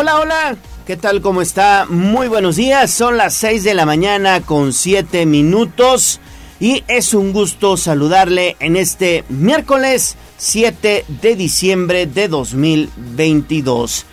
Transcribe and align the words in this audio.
Hola, 0.00 0.20
hola. 0.20 0.56
¿Qué 0.86 0.96
tal? 0.96 1.20
¿Cómo 1.20 1.42
está? 1.42 1.84
Muy 1.90 2.28
buenos 2.28 2.54
días. 2.54 2.88
Son 2.88 3.16
las 3.16 3.34
6 3.34 3.64
de 3.64 3.74
la 3.74 3.84
mañana 3.84 4.42
con 4.42 4.72
7 4.72 5.26
minutos. 5.26 6.20
Y 6.60 6.84
es 6.86 7.14
un 7.14 7.32
gusto 7.32 7.76
saludarle 7.76 8.56
en 8.60 8.76
este 8.76 9.24
miércoles 9.28 10.14
7 10.36 11.04
de 11.20 11.34
diciembre 11.34 12.06
de 12.06 12.28
2022. 12.28 14.06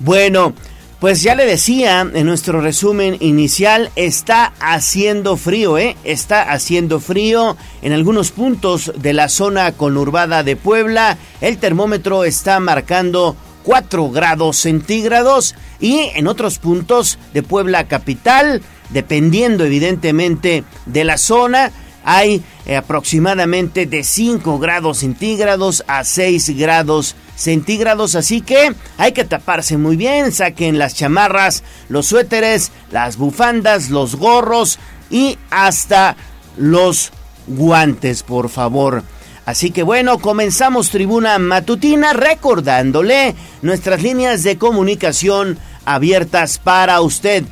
Bueno, 0.00 0.54
pues 0.98 1.22
ya 1.22 1.36
le 1.36 1.46
decía 1.46 2.00
en 2.00 2.26
nuestro 2.26 2.60
resumen 2.60 3.16
inicial, 3.20 3.92
está 3.94 4.54
haciendo 4.58 5.36
frío, 5.36 5.78
¿eh? 5.78 5.96
Está 6.02 6.50
haciendo 6.50 6.98
frío 6.98 7.56
en 7.82 7.92
algunos 7.92 8.32
puntos 8.32 8.90
de 8.96 9.12
la 9.12 9.28
zona 9.28 9.70
conurbada 9.70 10.42
de 10.42 10.56
Puebla. 10.56 11.16
El 11.40 11.58
termómetro 11.58 12.24
está 12.24 12.58
marcando 12.58 13.36
4 13.64 14.10
grados 14.10 14.58
centígrados 14.58 15.54
y 15.80 16.10
en 16.14 16.26
otros 16.26 16.58
puntos 16.58 17.18
de 17.34 17.42
Puebla 17.42 17.88
capital, 17.88 18.62
dependiendo 18.90 19.64
evidentemente 19.64 20.64
de 20.86 21.04
la 21.04 21.18
zona, 21.18 21.72
hay 22.04 22.42
eh, 22.64 22.76
aproximadamente 22.76 23.84
de 23.86 24.02
5 24.02 24.58
grados 24.58 24.98
centígrados 24.98 25.84
a 25.86 26.04
6 26.04 26.56
grados 26.56 27.16
centígrados, 27.36 28.14
así 28.14 28.40
que 28.40 28.74
hay 28.96 29.12
que 29.12 29.24
taparse 29.24 29.76
muy 29.76 29.96
bien, 29.96 30.32
saquen 30.32 30.78
las 30.78 30.94
chamarras, 30.94 31.62
los 31.88 32.06
suéteres, 32.06 32.72
las 32.90 33.16
bufandas, 33.16 33.90
los 33.90 34.16
gorros 34.16 34.78
y 35.10 35.38
hasta 35.50 36.16
los 36.56 37.12
guantes, 37.46 38.22
por 38.22 38.48
favor. 38.48 39.04
Así 39.48 39.70
que 39.70 39.82
bueno, 39.82 40.18
comenzamos 40.18 40.90
tribuna 40.90 41.38
matutina 41.38 42.12
recordándole 42.12 43.34
nuestras 43.62 44.02
líneas 44.02 44.42
de 44.42 44.58
comunicación 44.58 45.58
abiertas 45.86 46.58
para 46.58 47.00
usted. 47.00 47.44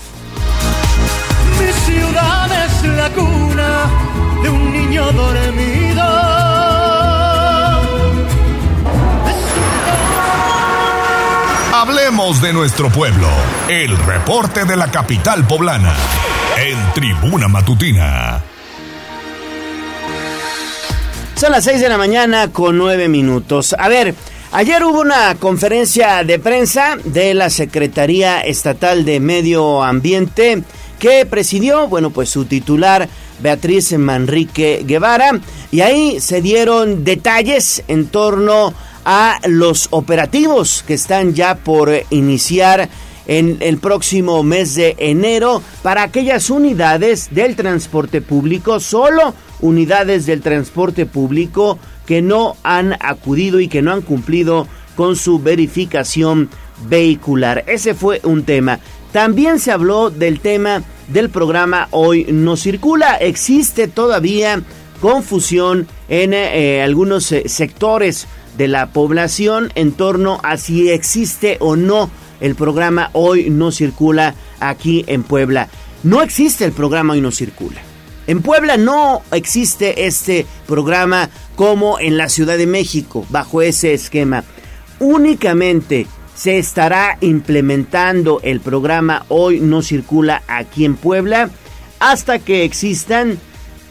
Mi 1.61 1.71
ciudad 1.93 2.65
es 2.65 2.83
la 2.97 3.09
cuna 3.11 4.41
de 4.41 4.49
un 4.49 4.73
niño 4.73 5.11
dormido 5.11 6.48
Hablemos 11.81 12.41
de 12.41 12.51
nuestro 12.51 12.89
pueblo. 12.89 13.29
El 13.69 13.97
reporte 13.99 14.65
de 14.65 14.75
la 14.75 14.91
capital 14.91 15.47
poblana. 15.47 15.95
En 16.57 16.77
Tribuna 16.93 17.47
Matutina. 17.47 18.43
Son 21.35 21.53
las 21.53 21.63
6 21.63 21.79
de 21.79 21.87
la 21.87 21.97
mañana 21.97 22.51
con 22.51 22.77
9 22.77 23.07
minutos. 23.07 23.73
A 23.79 23.87
ver, 23.87 24.13
ayer 24.51 24.83
hubo 24.83 24.99
una 24.99 25.35
conferencia 25.35 26.25
de 26.25 26.37
prensa 26.37 26.97
de 27.01 27.33
la 27.33 27.49
Secretaría 27.49 28.41
Estatal 28.41 29.05
de 29.05 29.21
Medio 29.21 29.81
Ambiente 29.81 30.61
que 30.99 31.25
presidió, 31.25 31.87
bueno, 31.87 32.09
pues 32.09 32.29
su 32.29 32.43
titular 32.43 33.07
Beatriz 33.39 33.97
Manrique 33.97 34.83
Guevara 34.85 35.39
y 35.71 35.79
ahí 35.79 36.19
se 36.19 36.41
dieron 36.41 37.05
detalles 37.05 37.85
en 37.87 38.07
torno 38.07 38.67
a 38.67 38.88
a 39.05 39.39
los 39.47 39.87
operativos 39.91 40.83
que 40.85 40.93
están 40.93 41.33
ya 41.33 41.55
por 41.55 41.91
iniciar 42.09 42.89
en 43.27 43.57
el 43.59 43.77
próximo 43.77 44.41
mes 44.43 44.73
de 44.75 44.95
enero 44.97 45.61
para 45.83 46.03
aquellas 46.03 46.49
unidades 46.49 47.29
del 47.31 47.55
transporte 47.55 48.21
público, 48.21 48.79
solo 48.79 49.35
unidades 49.61 50.25
del 50.25 50.41
transporte 50.41 51.05
público 51.05 51.77
que 52.07 52.23
no 52.23 52.57
han 52.63 52.93
acudido 52.99 53.59
y 53.59 53.67
que 53.67 53.83
no 53.83 53.91
han 53.91 54.01
cumplido 54.01 54.67
con 54.95 55.15
su 55.15 55.39
verificación 55.39 56.49
vehicular. 56.87 57.63
Ese 57.67 57.93
fue 57.93 58.19
un 58.23 58.43
tema. 58.43 58.79
También 59.11 59.59
se 59.59 59.71
habló 59.71 60.09
del 60.09 60.39
tema 60.39 60.81
del 61.07 61.29
programa 61.29 61.87
Hoy 61.91 62.25
no 62.31 62.57
circula. 62.57 63.15
Existe 63.15 63.87
todavía 63.87 64.61
confusión 65.01 65.87
en 66.07 66.33
eh, 66.33 66.81
algunos 66.81 67.31
eh, 67.31 67.43
sectores 67.47 68.27
de 68.59 68.67
la 68.67 68.91
población 68.91 69.71
en 69.75 69.93
torno 69.93 70.41
a 70.43 70.57
si 70.57 70.89
existe 70.89 71.55
o 71.61 71.77
no 71.77 72.11
el 72.41 72.55
programa 72.55 73.09
Hoy 73.13 73.49
no 73.49 73.71
circula 73.71 74.35
aquí 74.59 75.05
en 75.07 75.23
Puebla. 75.23 75.69
No 76.03 76.21
existe 76.21 76.65
el 76.65 76.73
programa 76.73 77.13
Hoy 77.13 77.21
no 77.21 77.31
circula. 77.31 77.81
En 78.27 78.41
Puebla 78.41 78.75
no 78.75 79.21
existe 79.31 80.05
este 80.05 80.45
programa 80.67 81.29
como 81.55 81.99
en 81.99 82.17
la 82.17 82.27
Ciudad 82.27 82.57
de 82.57 82.67
México, 82.67 83.25
bajo 83.29 83.61
ese 83.61 83.93
esquema. 83.93 84.43
Únicamente 84.99 86.05
se 86.35 86.57
estará 86.57 87.17
implementando 87.21 88.41
el 88.43 88.59
programa 88.59 89.25
Hoy 89.29 89.61
no 89.61 89.81
circula 89.81 90.43
aquí 90.47 90.83
en 90.83 90.97
Puebla 90.97 91.49
hasta 91.99 92.39
que 92.39 92.65
existan 92.65 93.39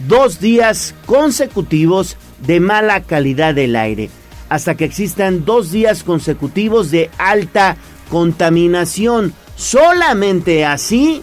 dos 0.07 0.41
días 0.41 0.95
consecutivos 1.07 2.19
de 2.47 2.61
mala 2.61 3.03
calidad 3.03 3.55
del 3.55 3.75
aire 3.75 4.11
hasta 4.49 4.77
que 4.77 4.85
existan 4.85 5.45
dos 5.45 5.71
días 5.71 6.03
consecutivos 6.03 6.91
de 6.91 7.11
alta 7.19 7.77
contaminación. 8.11 9.33
Solamente 9.57 10.65
así 10.65 11.23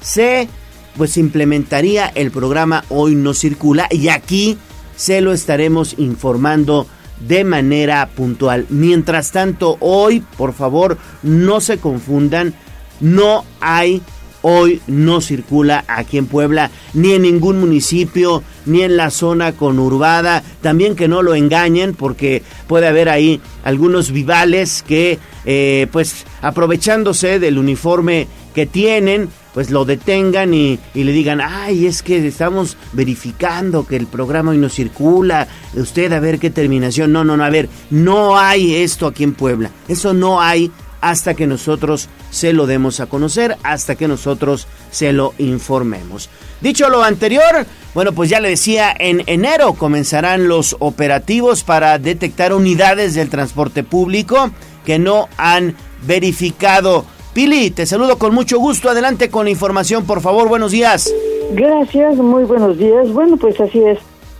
se 0.00 0.48
pues 0.96 1.16
implementaría 1.16 2.06
el 2.06 2.30
programa 2.30 2.84
Hoy 2.88 3.14
no 3.14 3.32
circula 3.32 3.86
y 3.90 4.08
aquí 4.08 4.58
se 4.96 5.20
lo 5.20 5.32
estaremos 5.32 5.94
informando 5.98 6.86
de 7.20 7.44
manera 7.44 8.08
puntual. 8.14 8.66
Mientras 8.68 9.30
tanto, 9.32 9.76
hoy, 9.80 10.24
por 10.36 10.52
favor, 10.52 10.98
no 11.22 11.60
se 11.60 11.78
confundan, 11.78 12.54
no 13.00 13.44
hay 13.60 14.02
hoy 14.42 14.80
no 14.86 15.20
circula 15.20 15.84
aquí 15.88 16.18
en 16.18 16.26
Puebla, 16.26 16.70
ni 16.94 17.12
en 17.12 17.22
ningún 17.22 17.60
municipio, 17.60 18.42
ni 18.66 18.82
en 18.82 18.96
la 18.96 19.10
zona 19.10 19.52
conurbada. 19.52 20.42
También 20.62 20.96
que 20.96 21.08
no 21.08 21.22
lo 21.22 21.34
engañen, 21.34 21.94
porque 21.94 22.42
puede 22.66 22.86
haber 22.86 23.08
ahí 23.08 23.40
algunos 23.64 24.10
vivales 24.10 24.84
que, 24.86 25.18
eh, 25.44 25.86
pues, 25.92 26.24
aprovechándose 26.42 27.38
del 27.38 27.58
uniforme 27.58 28.26
que 28.54 28.66
tienen, 28.66 29.28
pues 29.54 29.70
lo 29.70 29.84
detengan 29.84 30.54
y, 30.54 30.78
y, 30.94 31.04
le 31.04 31.12
digan, 31.12 31.40
ay, 31.40 31.86
es 31.86 32.02
que 32.02 32.26
estamos 32.26 32.76
verificando 32.92 33.86
que 33.86 33.96
el 33.96 34.06
programa 34.06 34.52
hoy 34.52 34.58
no 34.58 34.68
circula, 34.68 35.48
usted 35.74 36.12
a 36.12 36.20
ver 36.20 36.38
qué 36.38 36.50
terminación. 36.50 37.12
No, 37.12 37.24
no, 37.24 37.36
no, 37.36 37.44
a 37.44 37.50
ver, 37.50 37.68
no 37.90 38.38
hay 38.38 38.74
esto 38.76 39.06
aquí 39.06 39.24
en 39.24 39.34
Puebla. 39.34 39.70
Eso 39.88 40.14
no 40.14 40.40
hay 40.40 40.70
hasta 41.00 41.34
que 41.34 41.46
nosotros 41.46 42.08
se 42.30 42.52
lo 42.52 42.66
demos 42.66 43.00
a 43.00 43.06
conocer, 43.06 43.56
hasta 43.62 43.96
que 43.96 44.08
nosotros 44.08 44.66
se 44.90 45.12
lo 45.12 45.34
informemos. 45.38 46.28
Dicho 46.60 46.88
lo 46.88 47.02
anterior, 47.02 47.66
bueno, 47.94 48.12
pues 48.12 48.30
ya 48.30 48.40
le 48.40 48.50
decía, 48.50 48.94
en 48.98 49.22
enero 49.26 49.74
comenzarán 49.74 50.48
los 50.48 50.76
operativos 50.78 51.62
para 51.64 51.98
detectar 51.98 52.52
unidades 52.52 53.14
del 53.14 53.30
transporte 53.30 53.84
público 53.84 54.50
que 54.84 54.98
no 54.98 55.28
han 55.36 55.76
verificado. 56.06 57.04
Pili, 57.32 57.70
te 57.70 57.86
saludo 57.86 58.18
con 58.18 58.34
mucho 58.34 58.58
gusto. 58.58 58.90
Adelante 58.90 59.30
con 59.30 59.44
la 59.44 59.50
información, 59.50 60.06
por 60.06 60.20
favor. 60.20 60.48
Buenos 60.48 60.72
días. 60.72 61.12
Gracias, 61.52 62.16
muy 62.16 62.44
buenos 62.44 62.76
días. 62.78 63.12
Bueno, 63.12 63.36
pues 63.36 63.60
así 63.60 63.78
es. 63.80 63.98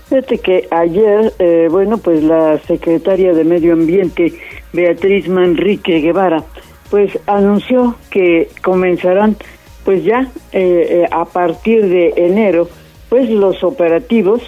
Fíjate 0.08 0.38
que 0.38 0.66
ayer, 0.70 1.32
eh, 1.38 1.68
bueno, 1.70 1.98
pues 1.98 2.22
la 2.22 2.58
secretaria 2.66 3.34
de 3.34 3.44
Medio 3.44 3.74
Ambiente, 3.74 4.32
Beatriz 4.72 5.28
Manrique 5.28 6.00
Guevara, 6.00 6.44
pues 6.90 7.18
anunció 7.26 7.96
que 8.10 8.48
comenzarán, 8.62 9.36
pues 9.84 10.04
ya 10.04 10.30
eh, 10.52 11.02
eh, 11.02 11.06
a 11.10 11.24
partir 11.24 11.88
de 11.88 12.14
enero, 12.16 12.68
pues 13.08 13.30
los 13.30 13.64
operativos, 13.64 14.42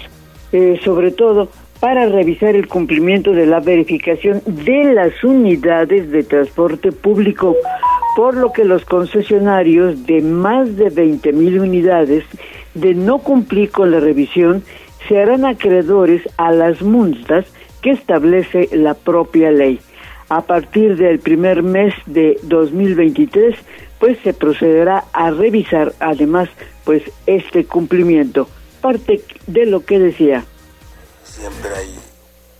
sobre 0.83 1.11
todo 1.11 1.47
para 1.81 2.05
revisar 2.05 2.55
el 2.55 2.67
cumplimiento 2.67 3.31
de 3.31 3.47
la 3.47 3.59
verificación 3.59 4.41
de 4.45 4.93
las 4.93 5.23
unidades 5.23 6.11
de 6.11 6.23
transporte 6.23 6.91
público, 6.91 7.55
por 8.15 8.37
lo 8.37 8.53
que 8.53 8.65
los 8.65 8.85
concesionarios 8.85 10.05
de 10.05 10.21
más 10.21 10.77
de 10.77 10.89
20 10.89 11.33
mil 11.33 11.59
unidades 11.59 12.23
de 12.75 12.93
no 12.93 13.17
cumplir 13.17 13.71
con 13.71 13.89
la 13.89 13.99
revisión 13.99 14.63
se 15.07 15.19
harán 15.19 15.43
acreedores 15.43 16.21
a 16.37 16.51
las 16.51 16.83
multas 16.83 17.45
que 17.81 17.89
establece 17.89 18.69
la 18.73 18.93
propia 18.93 19.51
ley. 19.51 19.79
A 20.31 20.39
partir 20.39 20.95
del 20.95 21.19
primer 21.19 21.61
mes 21.61 21.93
de 22.05 22.39
2023, 22.43 23.53
pues 23.99 24.17
se 24.23 24.33
procederá 24.33 25.03
a 25.11 25.29
revisar 25.29 25.91
además 25.99 26.47
pues 26.85 27.03
este 27.25 27.65
cumplimiento. 27.65 28.47
Parte 28.79 29.25
de 29.47 29.65
lo 29.65 29.83
que 29.83 29.99
decía. 29.99 30.45
Siempre 31.25 31.69
hay 31.75 31.99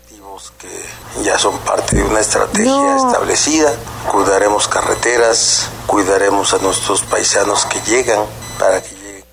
activos 0.03 0.51
que 0.59 1.23
ya 1.23 1.37
son 1.37 1.57
parte 1.59 1.95
de 1.95 2.03
una 2.03 2.19
estrategia 2.19 2.97
establecida. 2.97 3.71
Cuidaremos 4.11 4.67
carreteras, 4.67 5.71
cuidaremos 5.87 6.53
a 6.53 6.57
nuestros 6.57 7.03
paisanos 7.03 7.65
que 7.67 7.79
llegan 7.89 8.19
para 8.59 8.83
que 8.83 8.89
lleguen. 8.95 9.23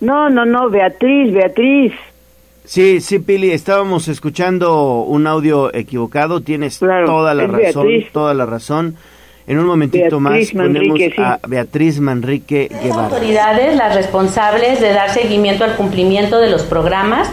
No, 0.00 0.30
no, 0.30 0.46
no, 0.46 0.70
Beatriz, 0.70 1.30
Beatriz. 1.34 1.92
Sí, 2.64 3.00
sí, 3.00 3.18
Pili, 3.18 3.50
estábamos 3.50 4.08
escuchando 4.08 5.02
un 5.02 5.26
audio 5.26 5.74
equivocado, 5.74 6.40
tienes 6.40 6.78
toda 6.78 7.34
la 7.34 7.46
razón, 7.46 7.86
toda 8.12 8.34
la 8.34 8.46
razón. 8.46 8.96
En 9.46 9.58
un 9.58 9.66
momentito 9.66 10.20
más 10.20 10.52
ponemos 10.52 11.00
a 11.18 11.40
Beatriz 11.46 11.98
Manrique 11.98 12.70
Guevara. 12.82 13.06
autoridades 13.06 13.76
las 13.76 13.96
responsables 13.96 14.80
de 14.80 14.92
dar 14.92 15.10
seguimiento 15.10 15.64
al 15.64 15.74
cumplimiento 15.74 16.38
de 16.38 16.48
los 16.48 16.62
programas 16.62 17.28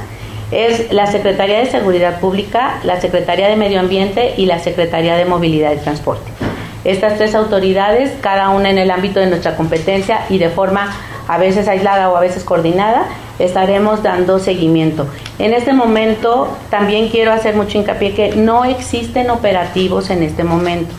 es 0.52 0.92
la 0.92 1.06
Secretaría 1.06 1.60
de 1.60 1.68
Seguridad 1.68 2.20
Pública, 2.20 2.80
la 2.84 3.00
Secretaría 3.00 3.48
de 3.48 3.56
Medio 3.56 3.80
Ambiente 3.80 4.34
y 4.38 4.48
la 4.48 4.58
Secretaría 4.58 5.16
de 5.16 5.26
Movilidad 5.26 5.74
y 5.74 5.78
Transporte. 5.78 6.49
Estas 6.86 7.18
tres 7.18 7.36
autoridades, 7.36 8.12
cada 8.22 8.50
una 8.50 8.70
en 8.70 8.78
el 8.78 8.90
ámbito 8.90 9.20
de 9.20 9.28
nuestra 9.28 9.56
competencia 9.56 10.26
y 10.30 10.38
de 10.38 10.50
forma 10.50 10.94
a 11.28 11.38
veces 11.38 11.68
aislada 11.68 12.10
o 12.10 12.16
a 12.16 12.22
veces 12.22 12.44
coordinada, 12.44 13.06
estaremos 13.38 14.02
dando 14.02 14.40
seguimiento. 14.40 15.06
En 15.38 15.54
este 15.54 15.74
momento 15.74 16.58
también 16.70 17.10
quiero 17.10 17.32
hacer 17.32 17.56
mucho 17.56 17.78
hincapié 17.78 18.14
que 18.14 18.36
no 18.36 18.66
existen 18.66 19.30
operativos 19.30 20.10
en 20.10 20.24
este 20.24 20.44
momento. 20.44 20.94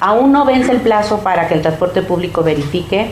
Aún 0.00 0.32
no 0.32 0.44
vence 0.44 0.72
el 0.72 0.80
plazo 0.80 1.18
para 1.18 1.46
que 1.46 1.54
el 1.54 1.62
transporte 1.62 2.02
público 2.02 2.42
verifique. 2.42 3.10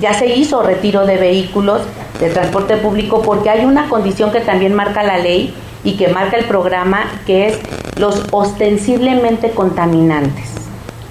Ya 0.00 0.14
se 0.14 0.26
hizo 0.26 0.62
retiro 0.62 1.04
de 1.04 1.16
vehículos 1.16 1.82
de 2.20 2.30
transporte 2.30 2.76
público 2.76 3.22
porque 3.22 3.50
hay 3.50 3.64
una 3.64 3.88
condición 3.88 4.30
que 4.30 4.40
también 4.40 4.74
marca 4.74 5.02
la 5.02 5.18
ley 5.18 5.54
y 5.82 5.96
que 5.96 6.08
marca 6.08 6.36
el 6.36 6.44
programa, 6.44 7.04
que 7.26 7.48
es 7.48 7.58
los 7.96 8.26
ostensiblemente 8.30 9.50
contaminantes. 9.50 10.59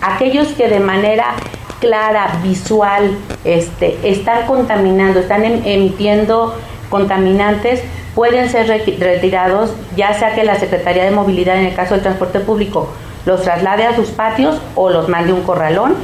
Aquellos 0.02 0.48
que 0.50 0.68
de 0.68 0.80
manera 0.80 1.36
clara, 1.80 2.40
visual, 2.44 3.18
este, 3.44 3.98
están 4.04 4.46
contaminando, 4.48 5.20
están 5.20 5.44
em, 5.46 5.62
emitiendo 5.66 6.56
contaminantes, 6.90 7.84
pueden 8.16 8.50
ser 8.50 8.68
retirados, 8.68 9.74
ya 9.96 10.14
sea 10.14 10.36
que 10.36 10.44
la 10.44 10.56
Secretaría 10.56 11.06
de 11.06 11.12
Movilidad, 11.12 11.58
en 11.58 11.68
el 11.68 11.76
caso 11.76 11.94
del 11.94 12.04
transporte 12.04 12.40
público, 12.40 12.90
los 13.26 13.44
traslade 13.44 13.86
a 13.86 13.96
sus 13.96 14.10
patios 14.10 14.62
o 14.76 14.90
los 14.90 15.08
mande 15.08 15.34
un 15.34 15.44
corralón. 15.44 15.96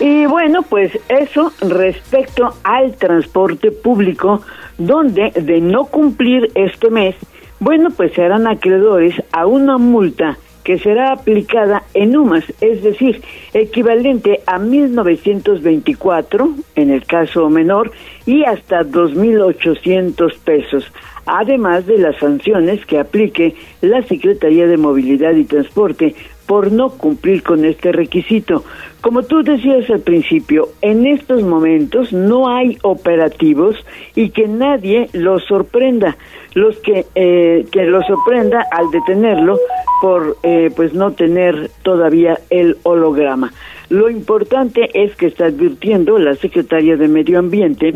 Y 0.00 0.26
bueno, 0.26 0.62
pues 0.62 0.98
eso 1.08 1.52
respecto 1.60 2.54
al 2.64 2.96
transporte 2.96 3.70
público, 3.70 4.42
donde 4.76 5.30
de 5.30 5.60
no 5.60 5.84
cumplir 5.84 6.50
este 6.54 6.90
mes, 6.90 7.14
bueno, 7.60 7.90
pues 7.90 8.12
serán 8.12 8.48
acreedores 8.48 9.14
a 9.30 9.46
una 9.46 9.78
multa 9.78 10.36
que 10.64 10.78
será 10.78 11.12
aplicada 11.12 11.82
en 11.94 12.16
UMAS, 12.16 12.44
es 12.60 12.82
decir, 12.82 13.22
equivalente 13.52 14.40
a 14.46 14.58
1.924 14.58 16.54
en 16.76 16.90
el 16.90 17.04
caso 17.04 17.48
menor 17.50 17.92
y 18.26 18.44
hasta 18.44 18.82
2.800 18.82 20.38
pesos, 20.38 20.92
además 21.26 21.86
de 21.86 21.98
las 21.98 22.16
sanciones 22.16 22.84
que 22.86 22.98
aplique 22.98 23.54
la 23.80 24.02
Secretaría 24.02 24.66
de 24.66 24.76
Movilidad 24.76 25.34
y 25.34 25.44
Transporte 25.44 26.14
por 26.46 26.72
no 26.72 26.90
cumplir 26.90 27.42
con 27.42 27.64
este 27.64 27.92
requisito. 27.92 28.64
Como 29.00 29.22
tú 29.22 29.42
decías 29.42 29.88
al 29.90 30.00
principio, 30.00 30.68
en 30.80 31.06
estos 31.06 31.42
momentos 31.42 32.12
no 32.12 32.48
hay 32.48 32.78
operativos 32.82 33.76
y 34.14 34.30
que 34.30 34.48
nadie 34.48 35.08
los 35.12 35.44
sorprenda. 35.44 36.16
Los 36.54 36.78
que, 36.80 37.06
eh, 37.14 37.64
que 37.72 37.84
los 37.84 38.06
sorprenda 38.06 38.66
al 38.70 38.90
detenerlo 38.90 39.58
por 40.00 40.36
eh, 40.42 40.70
pues 40.76 40.92
no 40.92 41.12
tener 41.12 41.70
todavía 41.82 42.38
el 42.50 42.76
holograma. 42.82 43.52
Lo 43.88 44.10
importante 44.10 44.90
es 44.94 45.16
que 45.16 45.26
está 45.26 45.46
advirtiendo 45.46 46.18
la 46.18 46.34
Secretaría 46.34 46.96
de 46.96 47.08
Medio 47.08 47.38
Ambiente 47.38 47.94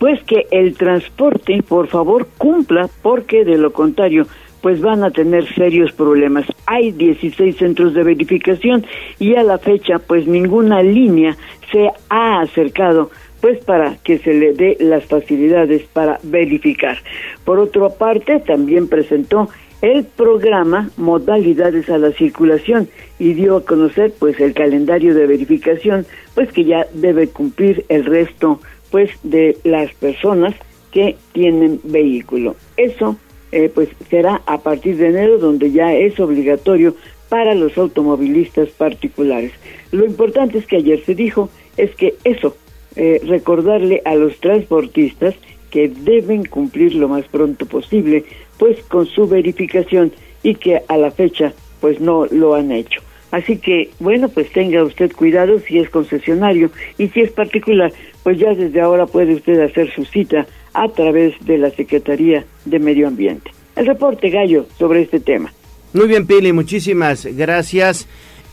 pues 0.00 0.22
que 0.24 0.46
el 0.50 0.76
transporte 0.78 1.62
por 1.62 1.86
favor 1.86 2.26
cumpla 2.38 2.88
porque 3.02 3.44
de 3.44 3.58
lo 3.58 3.72
contrario 3.72 4.26
pues 4.60 4.80
van 4.80 5.04
a 5.04 5.10
tener 5.10 5.52
serios 5.54 5.92
problemas. 5.92 6.46
Hay 6.66 6.92
16 6.92 7.56
centros 7.56 7.94
de 7.94 8.02
verificación 8.02 8.86
y 9.18 9.34
a 9.36 9.42
la 9.42 9.58
fecha 9.58 9.98
pues 9.98 10.26
ninguna 10.26 10.82
línea 10.82 11.36
se 11.72 11.90
ha 12.08 12.40
acercado 12.40 13.10
pues 13.40 13.64
para 13.64 13.96
que 14.04 14.18
se 14.18 14.34
le 14.34 14.52
dé 14.52 14.76
las 14.80 15.04
facilidades 15.06 15.82
para 15.92 16.18
verificar. 16.22 16.98
Por 17.44 17.58
otra 17.58 17.88
parte, 17.88 18.40
también 18.40 18.88
presentó 18.88 19.48
el 19.80 20.04
programa 20.04 20.90
Modalidades 20.98 21.88
a 21.88 21.96
la 21.96 22.12
Circulación 22.12 22.88
y 23.18 23.32
dio 23.32 23.56
a 23.56 23.64
conocer 23.64 24.12
pues 24.18 24.38
el 24.40 24.52
calendario 24.52 25.14
de 25.14 25.26
verificación 25.26 26.06
pues 26.34 26.52
que 26.52 26.64
ya 26.64 26.86
debe 26.92 27.28
cumplir 27.28 27.86
el 27.88 28.04
resto 28.04 28.60
pues 28.90 29.10
de 29.22 29.56
las 29.64 29.92
personas 29.94 30.54
que 30.90 31.16
tienen 31.32 31.80
vehículo. 31.84 32.56
Eso 32.76 33.16
eh, 33.52 33.70
pues 33.74 33.88
será 34.08 34.42
a 34.46 34.58
partir 34.58 34.96
de 34.96 35.08
enero 35.08 35.38
donde 35.38 35.72
ya 35.72 35.94
es 35.94 36.18
obligatorio 36.20 36.94
para 37.28 37.54
los 37.54 37.76
automovilistas 37.78 38.68
particulares. 38.70 39.52
Lo 39.92 40.04
importante 40.04 40.58
es 40.58 40.66
que 40.66 40.76
ayer 40.76 41.02
se 41.04 41.14
dijo 41.14 41.48
es 41.76 41.94
que 41.94 42.14
eso, 42.24 42.56
eh, 42.96 43.20
recordarle 43.24 44.02
a 44.04 44.14
los 44.14 44.38
transportistas 44.40 45.34
que 45.70 45.88
deben 45.88 46.44
cumplir 46.44 46.94
lo 46.94 47.08
más 47.08 47.24
pronto 47.28 47.66
posible 47.66 48.24
pues 48.58 48.82
con 48.82 49.06
su 49.06 49.26
verificación 49.26 50.12
y 50.42 50.56
que 50.56 50.82
a 50.88 50.96
la 50.96 51.10
fecha 51.10 51.52
pues 51.80 52.00
no 52.00 52.26
lo 52.26 52.54
han 52.54 52.72
hecho. 52.72 53.00
Así 53.30 53.58
que, 53.58 53.90
bueno, 54.00 54.28
pues 54.28 54.50
tenga 54.52 54.82
usted 54.82 55.12
cuidado 55.12 55.60
si 55.60 55.78
es 55.78 55.88
concesionario 55.88 56.70
y 56.98 57.08
si 57.08 57.20
es 57.20 57.30
particular, 57.30 57.92
pues 58.24 58.38
ya 58.38 58.54
desde 58.54 58.80
ahora 58.80 59.06
puede 59.06 59.34
usted 59.34 59.60
hacer 59.60 59.90
su 59.94 60.04
cita 60.04 60.46
a 60.74 60.88
través 60.88 61.34
de 61.44 61.58
la 61.58 61.70
Secretaría 61.70 62.44
de 62.64 62.78
Medio 62.78 63.08
Ambiente. 63.08 63.50
El 63.76 63.86
reporte 63.86 64.30
Gallo 64.30 64.66
sobre 64.78 65.02
este 65.02 65.20
tema. 65.20 65.52
Muy 65.92 66.06
bien, 66.06 66.26
Pili, 66.26 66.52
muchísimas 66.52 67.24
gracias. 67.24 68.06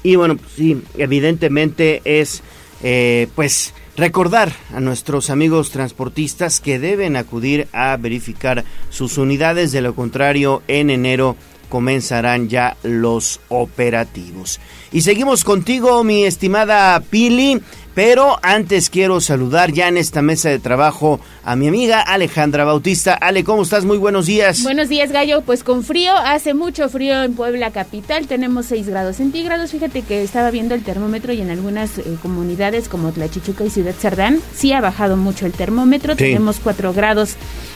Y 0.04 0.16
bueno, 0.16 0.38
pues 0.38 0.52
sí, 0.54 0.82
evidentemente 0.98 2.02
es, 2.06 2.42
eh, 2.84 3.28
pues, 3.36 3.74
recordar 3.96 4.52
a 4.74 4.80
nuestros 4.80 5.30
amigos 5.30 5.72
transportistas 5.72 6.60
que 6.60 6.80
deben 6.80 7.16
acudir 7.16 7.68
a 7.74 7.98
verificar 7.98 8.64
sus 8.90 9.18
unidades, 9.18 9.72
de 9.72 9.82
lo 9.82 9.96
contrario, 9.96 10.62
en 10.68 10.90
enero 10.90 11.36
comenzarán 11.70 12.48
ya 12.48 12.78
los 12.84 13.40
operativos. 13.50 14.60
Y 14.92 15.02
seguimos 15.02 15.44
contigo, 15.44 16.04
mi 16.04 16.24
estimada 16.24 17.00
Pili. 17.02 17.62
Pero 17.98 18.38
antes 18.44 18.92
quiero 18.92 19.20
saludar 19.22 19.72
ya 19.72 19.88
en 19.88 19.98
esta 19.98 20.22
mesa 20.22 20.50
de 20.50 20.60
trabajo 20.60 21.20
a 21.44 21.56
mi 21.56 21.68
amiga 21.68 22.00
Alejandra 22.00 22.64
Bautista. 22.64 23.16
Ale, 23.16 23.44
¿cómo 23.44 23.64
estás? 23.64 23.86
Muy 23.86 23.98
buenos 23.98 24.28
días. 24.28 24.62
Buenos 24.62 24.88
días, 24.88 25.12
Gallo. 25.12 25.42
Pues 25.42 25.64
con 25.64 25.84
frío, 25.84 26.16
hace 26.16 26.54
mucho 26.54 26.90
frío 26.90 27.24
en 27.24 27.34
Puebla 27.34 27.72
capital. 27.72 28.28
Tenemos 28.28 28.68
6 28.68 28.88
grados 28.88 29.16
centígrados. 29.16 29.72
Fíjate 29.72 30.04
que 30.04 30.22
estaba 30.22 30.52
viendo 30.52 30.76
el 30.76 30.84
termómetro 30.84 31.34
y 31.34 31.42
en 31.42 31.50
algunas 31.50 31.98
eh, 31.98 32.04
comunidades 32.22 32.88
como 32.88 33.12
Tlachichuca 33.12 33.66
y 33.66 33.72
Ciudad 33.72 33.96
Cerdán 33.96 34.42
sí 34.54 34.74
ha 34.74 34.80
bajado 34.80 35.18
mucho 35.18 35.48
el 35.48 35.54
termómetro. 35.54 36.16
Tenemos 36.16 36.60
4 36.60 36.94
grados 36.94 37.34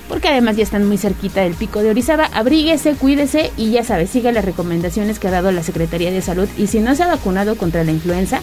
porque 0.07 0.27
además 0.27 0.55
ya 0.55 0.61
están 0.61 0.85
muy 0.85 0.99
cerquita 0.99 1.41
del 1.41 1.55
pico 1.55 1.81
de 1.81 1.89
Orizaba. 1.89 2.29
Abríguese, 2.31 2.93
cuídese 2.93 3.51
y 3.57 3.71
ya 3.71 3.83
sabe, 3.83 4.05
siga 4.05 4.31
las 4.31 4.45
recomendaciones 4.45 5.17
que 5.17 5.29
ha 5.29 5.31
dado 5.31 5.51
la 5.51 5.63
Secretaría 5.63 6.11
de 6.11 6.21
Salud. 6.21 6.47
Y 6.59 6.67
si 6.67 6.79
no 6.79 6.93
se 6.93 7.01
ha 7.01 7.07
vacunado 7.07 7.55
contra 7.55 7.83
la 7.83 7.89
influenza, 7.89 8.39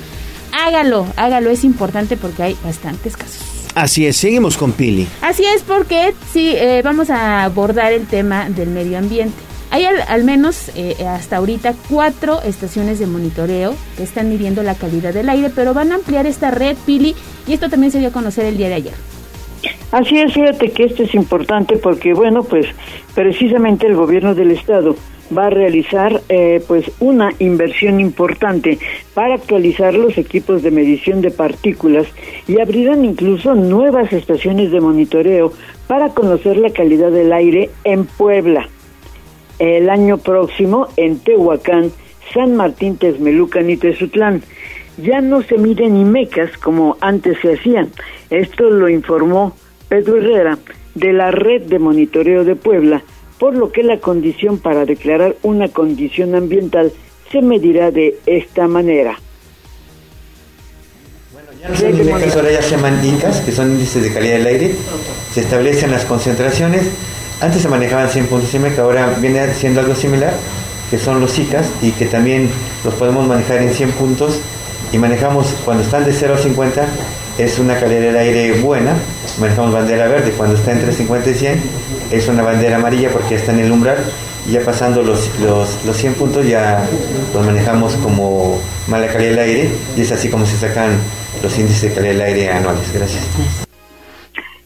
hágalo, 0.52 1.06
hágalo, 1.16 1.50
es 1.50 1.64
importante 1.64 2.16
porque 2.16 2.42
hay 2.42 2.56
bastantes 2.64 3.16
casos. 3.16 3.42
Así 3.74 4.06
es, 4.06 4.16
seguimos 4.16 4.56
con 4.56 4.72
Pili. 4.72 5.06
Así 5.22 5.44
es, 5.44 5.62
porque 5.62 6.14
sí, 6.32 6.54
eh, 6.56 6.82
vamos 6.82 7.10
a 7.10 7.44
abordar 7.44 7.92
el 7.92 8.06
tema 8.06 8.48
del 8.50 8.70
medio 8.70 8.98
ambiente. 8.98 9.36
Hay 9.70 9.84
al, 9.84 10.24
menos 10.24 10.70
eh, 10.74 10.96
hasta 11.06 11.36
ahorita 11.36 11.74
cuatro 11.90 12.40
estaciones 12.42 12.98
de 12.98 13.06
monitoreo 13.06 13.74
que 13.96 14.02
están 14.02 14.30
midiendo 14.30 14.62
la 14.62 14.74
calidad 14.74 15.12
del 15.12 15.28
aire, 15.28 15.50
pero 15.54 15.74
van 15.74 15.92
a 15.92 15.96
ampliar 15.96 16.26
esta 16.26 16.50
red, 16.50 16.76
Pili, 16.86 17.14
y 17.46 17.52
esto 17.52 17.68
también 17.68 17.92
se 17.92 17.98
dio 17.98 18.08
a 18.08 18.12
conocer 18.12 18.46
el 18.46 18.56
día 18.56 18.68
de 18.68 18.74
ayer. 18.74 18.94
Así 19.90 20.18
es, 20.18 20.32
fíjate 20.32 20.70
que 20.70 20.84
esto 20.84 21.02
es 21.02 21.14
importante 21.14 21.76
porque, 21.76 22.14
bueno, 22.14 22.42
pues 22.42 22.66
precisamente 23.14 23.86
el 23.86 23.94
gobierno 23.94 24.34
del 24.34 24.52
estado 24.52 24.96
va 25.36 25.46
a 25.46 25.50
realizar 25.50 26.22
eh, 26.28 26.62
pues 26.66 26.90
una 27.00 27.32
inversión 27.38 28.00
importante 28.00 28.78
para 29.14 29.34
actualizar 29.34 29.94
los 29.94 30.16
equipos 30.18 30.62
de 30.62 30.70
medición 30.70 31.20
de 31.20 31.30
partículas 31.30 32.06
y 32.46 32.60
abrirán 32.60 33.04
incluso 33.04 33.54
nuevas 33.54 34.12
estaciones 34.12 34.70
de 34.70 34.80
monitoreo 34.80 35.52
para 35.86 36.10
conocer 36.10 36.56
la 36.56 36.70
calidad 36.70 37.10
del 37.10 37.32
aire 37.32 37.70
en 37.84 38.04
Puebla. 38.04 38.68
el 39.58 39.90
año 39.90 40.18
próximo 40.18 40.86
en 40.96 41.18
Tehuacán, 41.18 41.90
San 42.32 42.54
Martín 42.54 42.96
Texmelucan 42.96 43.68
y 43.68 43.76
Tezutlán. 43.76 44.42
Ya 44.98 45.20
no 45.20 45.42
se 45.42 45.58
miden 45.58 45.94
ni 45.94 46.04
mecas 46.04 46.56
como 46.58 46.96
antes 47.00 47.38
se 47.40 47.54
hacían. 47.54 47.90
Esto 48.30 48.70
lo 48.70 48.88
informó 48.88 49.56
Pedro 49.88 50.18
Herrera 50.18 50.58
de 50.94 51.12
la 51.12 51.30
red 51.30 51.62
de 51.62 51.78
monitoreo 51.78 52.44
de 52.44 52.56
Puebla, 52.56 53.02
por 53.38 53.54
lo 53.54 53.70
que 53.72 53.82
la 53.82 53.98
condición 53.98 54.58
para 54.58 54.84
declarar 54.84 55.36
una 55.42 55.68
condición 55.68 56.34
ambiental 56.34 56.92
se 57.30 57.40
medirá 57.42 57.90
de 57.90 58.18
esta 58.26 58.66
manera. 58.66 59.18
Bueno, 61.32 61.48
ya 61.60 61.68
no 61.68 61.76
son 61.76 62.00
IMECAS, 62.00 62.36
ahora 62.36 62.52
ya 62.52 62.62
se 62.62 62.70
llaman 62.70 63.04
ICAS, 63.04 63.40
que 63.40 63.52
son 63.52 63.70
índices 63.72 64.02
de 64.02 64.12
calidad 64.12 64.38
del 64.38 64.46
aire. 64.46 64.74
Se 65.32 65.40
establecen 65.40 65.90
las 65.90 66.04
concentraciones. 66.04 66.88
Antes 67.40 67.62
se 67.62 67.68
manejaban 67.68 68.08
100 68.08 68.26
puntos 68.26 68.52
IMECA, 68.54 68.82
ahora 68.82 69.14
viene 69.20 69.54
siendo 69.54 69.80
algo 69.80 69.94
similar, 69.94 70.34
que 70.90 70.98
son 70.98 71.20
los 71.20 71.38
ICAS, 71.38 71.70
y 71.82 71.92
que 71.92 72.06
también 72.06 72.50
los 72.84 72.94
podemos 72.94 73.26
manejar 73.26 73.62
en 73.62 73.72
100 73.72 73.92
puntos. 73.92 74.40
Y 74.92 74.98
manejamos, 74.98 75.54
cuando 75.64 75.84
están 75.84 76.04
de 76.04 76.12
0 76.12 76.34
a 76.34 76.38
50, 76.38 76.88
es 77.38 77.58
una 77.58 77.78
calidad 77.78 78.00
del 78.00 78.16
aire 78.16 78.60
buena, 78.60 78.94
manejamos 79.38 79.72
bandera 79.72 80.08
verde, 80.08 80.32
cuando 80.36 80.56
está 80.56 80.72
entre 80.72 80.92
50 80.92 81.30
y 81.30 81.34
100 81.34 81.62
es 82.10 82.28
una 82.28 82.42
bandera 82.42 82.76
amarilla 82.76 83.10
porque 83.10 83.36
está 83.36 83.52
en 83.52 83.60
el 83.60 83.70
umbral 83.70 83.98
y 84.46 84.52
ya 84.52 84.60
pasando 84.60 85.02
los, 85.02 85.30
los, 85.40 85.84
los 85.84 85.96
100 85.96 86.14
puntos 86.14 86.46
ya 86.46 86.84
los 87.32 87.46
manejamos 87.46 87.94
como 87.96 88.58
mala 88.88 89.06
calidad 89.06 89.30
del 89.30 89.38
aire 89.38 89.70
y 89.96 90.00
es 90.00 90.10
así 90.10 90.28
como 90.28 90.46
se 90.46 90.56
sacan 90.56 90.90
los 91.42 91.56
índices 91.58 91.82
de 91.82 91.94
calidad 91.94 92.12
del 92.12 92.22
aire 92.22 92.50
anuales. 92.50 92.92
Gracias. 92.92 93.24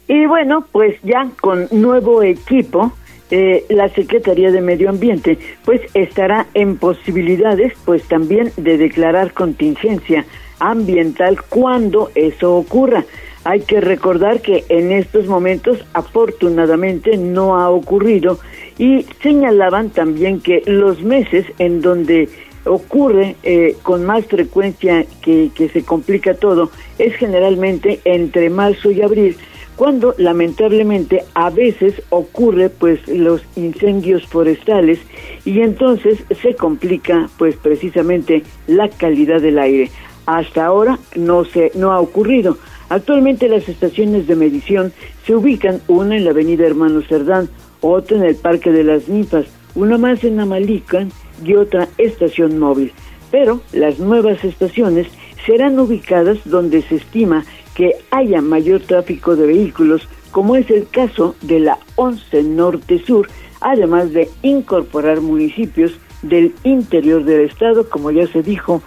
Y 0.08 0.26
bueno, 0.26 0.64
pues 0.72 0.96
ya 1.02 1.28
con 1.40 1.68
nuevo 1.70 2.22
equipo, 2.22 2.92
eh, 3.30 3.64
la 3.70 3.88
Secretaría 3.88 4.50
de 4.50 4.60
Medio 4.60 4.90
Ambiente 4.90 5.38
pues 5.64 5.80
estará 5.94 6.46
en 6.54 6.76
posibilidades 6.76 7.72
pues 7.84 8.02
también 8.04 8.52
de 8.56 8.76
declarar 8.76 9.32
contingencia 9.32 10.24
ambiental 10.62 11.42
cuando 11.48 12.10
eso 12.14 12.56
ocurra. 12.56 13.04
Hay 13.44 13.60
que 13.60 13.80
recordar 13.80 14.40
que 14.40 14.64
en 14.68 14.92
estos 14.92 15.26
momentos 15.26 15.78
afortunadamente 15.92 17.16
no 17.16 17.58
ha 17.58 17.68
ocurrido 17.70 18.38
y 18.78 19.04
señalaban 19.20 19.90
también 19.90 20.40
que 20.40 20.62
los 20.66 21.02
meses 21.02 21.46
en 21.58 21.80
donde 21.80 22.28
ocurre 22.64 23.34
eh, 23.42 23.76
con 23.82 24.06
más 24.06 24.24
frecuencia 24.26 25.04
que, 25.20 25.50
que 25.52 25.68
se 25.68 25.82
complica 25.82 26.34
todo 26.34 26.70
es 26.98 27.16
generalmente 27.16 28.00
entre 28.04 28.48
marzo 28.48 28.92
y 28.92 29.02
abril 29.02 29.36
cuando 29.74 30.14
lamentablemente 30.18 31.24
a 31.34 31.50
veces 31.50 32.00
ocurre 32.10 32.68
pues 32.68 33.06
los 33.08 33.42
incendios 33.56 34.24
forestales 34.26 35.00
y 35.44 35.60
entonces 35.60 36.22
se 36.40 36.54
complica 36.54 37.28
pues 37.38 37.56
precisamente 37.56 38.44
la 38.68 38.88
calidad 38.88 39.40
del 39.40 39.58
aire. 39.58 39.90
Hasta 40.26 40.66
ahora 40.66 40.98
no 41.16 41.44
se 41.44 41.72
no 41.74 41.92
ha 41.92 42.00
ocurrido. 42.00 42.58
Actualmente 42.88 43.48
las 43.48 43.68
estaciones 43.68 44.26
de 44.26 44.36
medición 44.36 44.92
se 45.26 45.34
ubican 45.34 45.80
una 45.88 46.16
en 46.16 46.24
la 46.24 46.30
Avenida 46.30 46.66
Hermano 46.66 47.02
Cerdán, 47.02 47.48
otra 47.80 48.18
en 48.18 48.24
el 48.24 48.36
Parque 48.36 48.70
de 48.70 48.84
las 48.84 49.08
Ninfas, 49.08 49.46
una 49.74 49.98
más 49.98 50.22
en 50.24 50.38
Amalican 50.40 51.10
y 51.44 51.54
otra 51.54 51.88
estación 51.98 52.58
móvil. 52.58 52.92
Pero 53.30 53.62
las 53.72 53.98
nuevas 53.98 54.44
estaciones 54.44 55.08
serán 55.46 55.78
ubicadas 55.78 56.38
donde 56.44 56.82
se 56.82 56.96
estima 56.96 57.44
que 57.74 57.96
haya 58.10 58.42
mayor 58.42 58.80
tráfico 58.80 59.36
de 59.36 59.46
vehículos, 59.46 60.06
como 60.30 60.56
es 60.56 60.70
el 60.70 60.86
caso 60.88 61.34
de 61.40 61.60
la 61.60 61.78
11 61.96 62.42
Norte 62.42 63.02
Sur, 63.04 63.28
además 63.60 64.12
de 64.12 64.28
incorporar 64.42 65.20
municipios 65.20 65.92
del 66.22 66.54
interior 66.62 67.24
del 67.24 67.42
estado, 67.42 67.88
como 67.88 68.10
ya 68.10 68.26
se 68.26 68.42
dijo, 68.42 68.82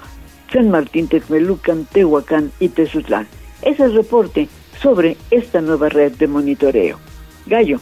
San 0.51 0.69
Martín, 0.69 1.07
Texmelucan, 1.07 1.85
Tehuacán 1.85 2.51
y 2.59 2.69
Tezutlán. 2.69 3.27
Es 3.61 3.79
el 3.79 3.93
reporte 3.93 4.47
sobre 4.81 5.17
esta 5.31 5.61
nueva 5.61 5.89
red 5.89 6.13
de 6.13 6.27
monitoreo. 6.27 6.99
Gallo. 7.45 7.79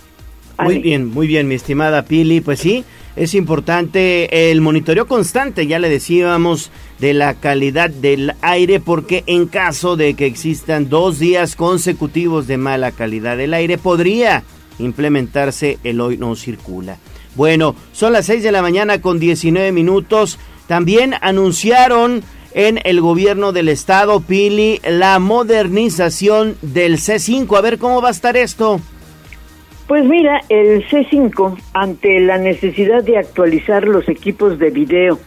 Muy 0.59 0.79
bien, 0.79 1.07
muy 1.07 1.27
bien, 1.27 1.47
mi 1.47 1.55
estimada 1.55 2.05
Pili. 2.05 2.39
Pues 2.39 2.59
sí, 2.59 2.85
es 3.15 3.33
importante 3.33 4.51
el 4.51 4.61
monitoreo 4.61 5.07
constante, 5.07 5.67
ya 5.67 5.79
le 5.79 5.89
decíamos, 5.89 6.71
de 6.99 7.13
la 7.13 7.33
calidad 7.33 7.89
del 7.89 8.33
aire, 8.41 8.79
porque 8.79 9.23
en 9.25 9.47
caso 9.47 9.95
de 9.95 10.13
que 10.13 10.25
existan 10.25 10.89
dos 10.89 11.19
días 11.19 11.55
consecutivos 11.55 12.47
de 12.47 12.57
mala 12.57 12.91
calidad 12.91 13.35
del 13.37 13.53
aire, 13.53 13.77
podría 13.77 14.43
implementarse 14.79 15.79
el 15.83 16.01
hoy 16.01 16.17
no 16.17 16.35
circula. 16.35 16.97
Bueno, 17.35 17.75
son 17.91 18.13
las 18.13 18.27
6 18.27 18.43
de 18.43 18.51
la 18.51 18.61
mañana 18.61 19.01
con 19.01 19.19
19 19.19 19.71
minutos. 19.71 20.39
También 20.67 21.15
anunciaron 21.21 22.23
en 22.53 22.79
el 22.83 23.01
gobierno 23.01 23.51
del 23.51 23.69
estado, 23.69 24.21
Pili, 24.21 24.79
la 24.87 25.19
modernización 25.19 26.55
del 26.61 26.97
C5. 26.97 27.57
A 27.57 27.61
ver 27.61 27.77
cómo 27.77 28.01
va 28.01 28.09
a 28.09 28.11
estar 28.11 28.37
esto. 28.37 28.79
Pues 29.87 30.05
mira, 30.05 30.41
el 30.49 30.87
C5, 30.87 31.57
ante 31.73 32.19
la 32.21 32.37
necesidad 32.37 33.03
de 33.03 33.17
actualizar 33.17 33.87
los 33.87 34.07
equipos 34.07 34.57
de 34.57 34.69
video, 34.69 35.19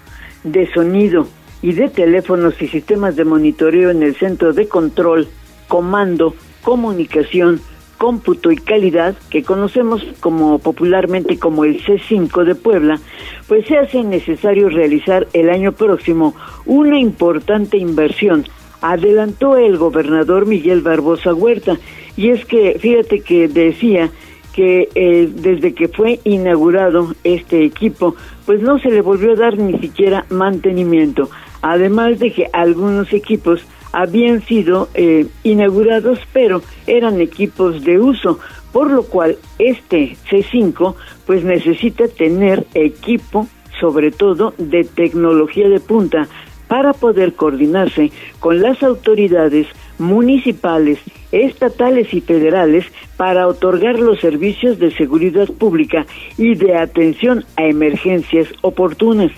de 0.44 0.72
sonido 0.72 1.28
y 1.60 1.72
de 1.72 1.88
teléfonos 1.88 2.60
y 2.60 2.68
sistemas 2.68 3.16
de 3.16 3.24
monitoreo 3.24 3.90
en 3.90 4.02
el 4.02 4.16
centro 4.16 4.52
de 4.52 4.66
control, 4.66 5.28
comando, 5.68 6.34
comunicación, 6.62 7.60
cómputo 7.98 8.50
y 8.50 8.56
calidad, 8.56 9.14
que 9.30 9.42
conocemos 9.42 10.04
como 10.20 10.58
popularmente 10.58 11.38
como 11.38 11.64
el 11.64 11.82
C5 11.84 12.44
de 12.44 12.54
Puebla, 12.54 13.00
pues 13.48 13.66
se 13.66 13.78
hace 13.78 14.02
necesario 14.02 14.68
realizar 14.68 15.26
el 15.32 15.50
año 15.50 15.72
próximo 15.72 16.34
una 16.64 16.98
importante 16.98 17.76
inversión, 17.78 18.44
adelantó 18.80 19.56
el 19.56 19.78
gobernador 19.78 20.46
Miguel 20.46 20.82
Barbosa 20.82 21.34
Huerta. 21.34 21.78
Y 22.16 22.30
es 22.30 22.44
que, 22.46 22.78
fíjate 22.78 23.20
que 23.20 23.48
decía 23.48 24.10
que 24.54 24.88
eh, 24.94 25.28
desde 25.34 25.74
que 25.74 25.88
fue 25.88 26.18
inaugurado 26.24 27.14
este 27.24 27.64
equipo, 27.64 28.16
pues 28.46 28.62
no 28.62 28.78
se 28.78 28.90
le 28.90 29.02
volvió 29.02 29.32
a 29.32 29.36
dar 29.36 29.58
ni 29.58 29.78
siquiera 29.78 30.24
mantenimiento. 30.30 31.28
Además 31.60 32.18
de 32.18 32.32
que 32.32 32.48
algunos 32.52 33.12
equipos 33.12 33.66
habían 33.96 34.42
sido 34.42 34.90
eh, 34.92 35.26
inaugurados, 35.42 36.18
pero 36.34 36.60
eran 36.86 37.18
equipos 37.18 37.82
de 37.82 37.98
uso, 37.98 38.38
por 38.70 38.90
lo 38.90 39.04
cual 39.04 39.38
este 39.58 40.18
C5 40.30 40.94
pues 41.24 41.44
necesita 41.44 42.06
tener 42.06 42.66
equipo, 42.74 43.48
sobre 43.80 44.10
todo 44.10 44.52
de 44.58 44.84
tecnología 44.84 45.70
de 45.70 45.80
punta, 45.80 46.28
para 46.68 46.92
poder 46.92 47.32
coordinarse 47.32 48.12
con 48.38 48.60
las 48.60 48.82
autoridades 48.82 49.66
municipales, 49.98 50.98
estatales 51.32 52.12
y 52.12 52.20
federales 52.20 52.84
para 53.16 53.48
otorgar 53.48 53.98
los 53.98 54.20
servicios 54.20 54.78
de 54.78 54.90
seguridad 54.90 55.48
pública 55.58 56.04
y 56.36 56.54
de 56.54 56.76
atención 56.76 57.46
a 57.56 57.64
emergencias 57.64 58.48
oportunas. 58.60 59.32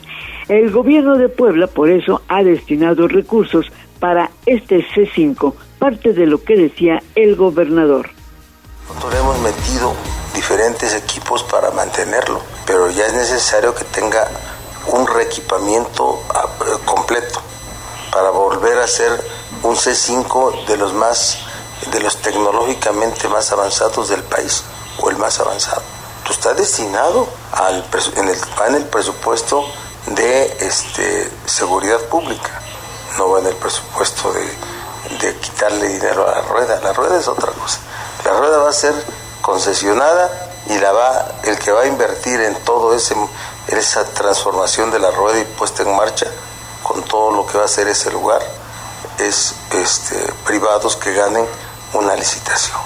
El 0.49 0.71
gobierno 0.71 1.17
de 1.17 1.29
Puebla 1.29 1.67
por 1.67 1.91
eso 1.91 2.23
ha 2.27 2.43
destinado 2.43 3.07
recursos 3.07 3.71
para 4.01 4.31
este 4.47 4.87
C5, 4.95 5.55
parte 5.79 6.13
de 6.13 6.27
lo 6.27 6.43
que 6.43 6.57
decía 6.57 7.03
el 7.15 7.37
gobernador. 7.37 8.11
Nosotros 8.89 9.15
hemos 9.21 9.39
metido 9.41 9.95
diferentes 10.35 10.95
equipos 10.95 11.43
para 11.43 11.71
mantenerlo, 11.71 12.41
pero 12.67 12.91
ya 12.91 13.07
es 13.07 13.13
necesario 13.13 13.75
que 13.75 13.85
tenga 13.85 14.29
un 14.87 15.07
reequipamiento 15.07 16.23
ah, 16.31 16.47
completo 16.85 17.41
para 18.13 18.31
volver 18.31 18.79
a 18.79 18.87
ser 18.87 19.13
un 19.63 19.77
C5 19.77 20.67
de 20.67 20.77
los 20.77 20.93
más 20.95 21.39
de 21.93 22.01
los 22.01 22.17
tecnológicamente 22.17 23.29
más 23.29 23.53
avanzados 23.53 24.09
del 24.09 24.23
país 24.25 24.65
o 25.01 25.11
el 25.11 25.17
más 25.17 25.39
avanzado. 25.39 25.83
Tú 26.25 26.33
estás 26.33 26.57
destinado 26.57 27.29
al 27.53 27.85
en 28.17 28.29
el, 28.29 28.37
en 28.69 28.75
el 28.75 28.85
presupuesto 28.87 29.65
de 30.07 30.57
este, 30.61 31.31
seguridad 31.47 32.01
pública, 32.09 32.61
no 33.19 33.31
va 33.31 33.41
en 33.41 33.47
el 33.47 33.55
presupuesto 33.57 34.33
de, 34.33 35.35
quitarle 35.41 35.89
dinero 35.89 36.27
a 36.29 36.37
la 36.37 36.43
rueda. 36.43 36.81
La 36.83 36.93
rueda 36.93 37.19
es 37.19 37.29
otra 37.29 37.53
cosa. 37.53 37.81
La 38.25 38.33
rueda 38.39 38.59
va 38.59 38.71
a 38.71 38.73
ser 38.73 38.95
concesionada 39.43 40.31
y 40.71 40.79
la 40.79 40.93
va 40.93 41.27
el 41.45 41.59
que 41.59 41.73
va 41.73 41.83
a 41.83 41.87
invertir 41.87 42.41
en 42.41 42.55
todo 42.65 42.95
ese 42.95 43.15
esa 43.69 44.05
transformación 44.15 44.91
de 44.91 44.99
la 44.99 45.11
rueda 45.11 45.41
y 45.41 45.45
puesta 45.45 45.83
en 45.83 45.95
marcha 45.95 46.27
con 46.83 47.03
todo 47.03 47.33
lo 47.33 47.47
que 47.47 47.59
va 47.59 47.65
a 47.65 47.69
ser 47.69 47.87
ese 47.89 48.11
lugar 48.11 48.41
es 49.19 49.55
este, 49.75 50.15
privados 50.47 50.97
que 50.97 51.13
ganen 51.13 51.45
una 51.93 52.15
licitación. 52.15 52.79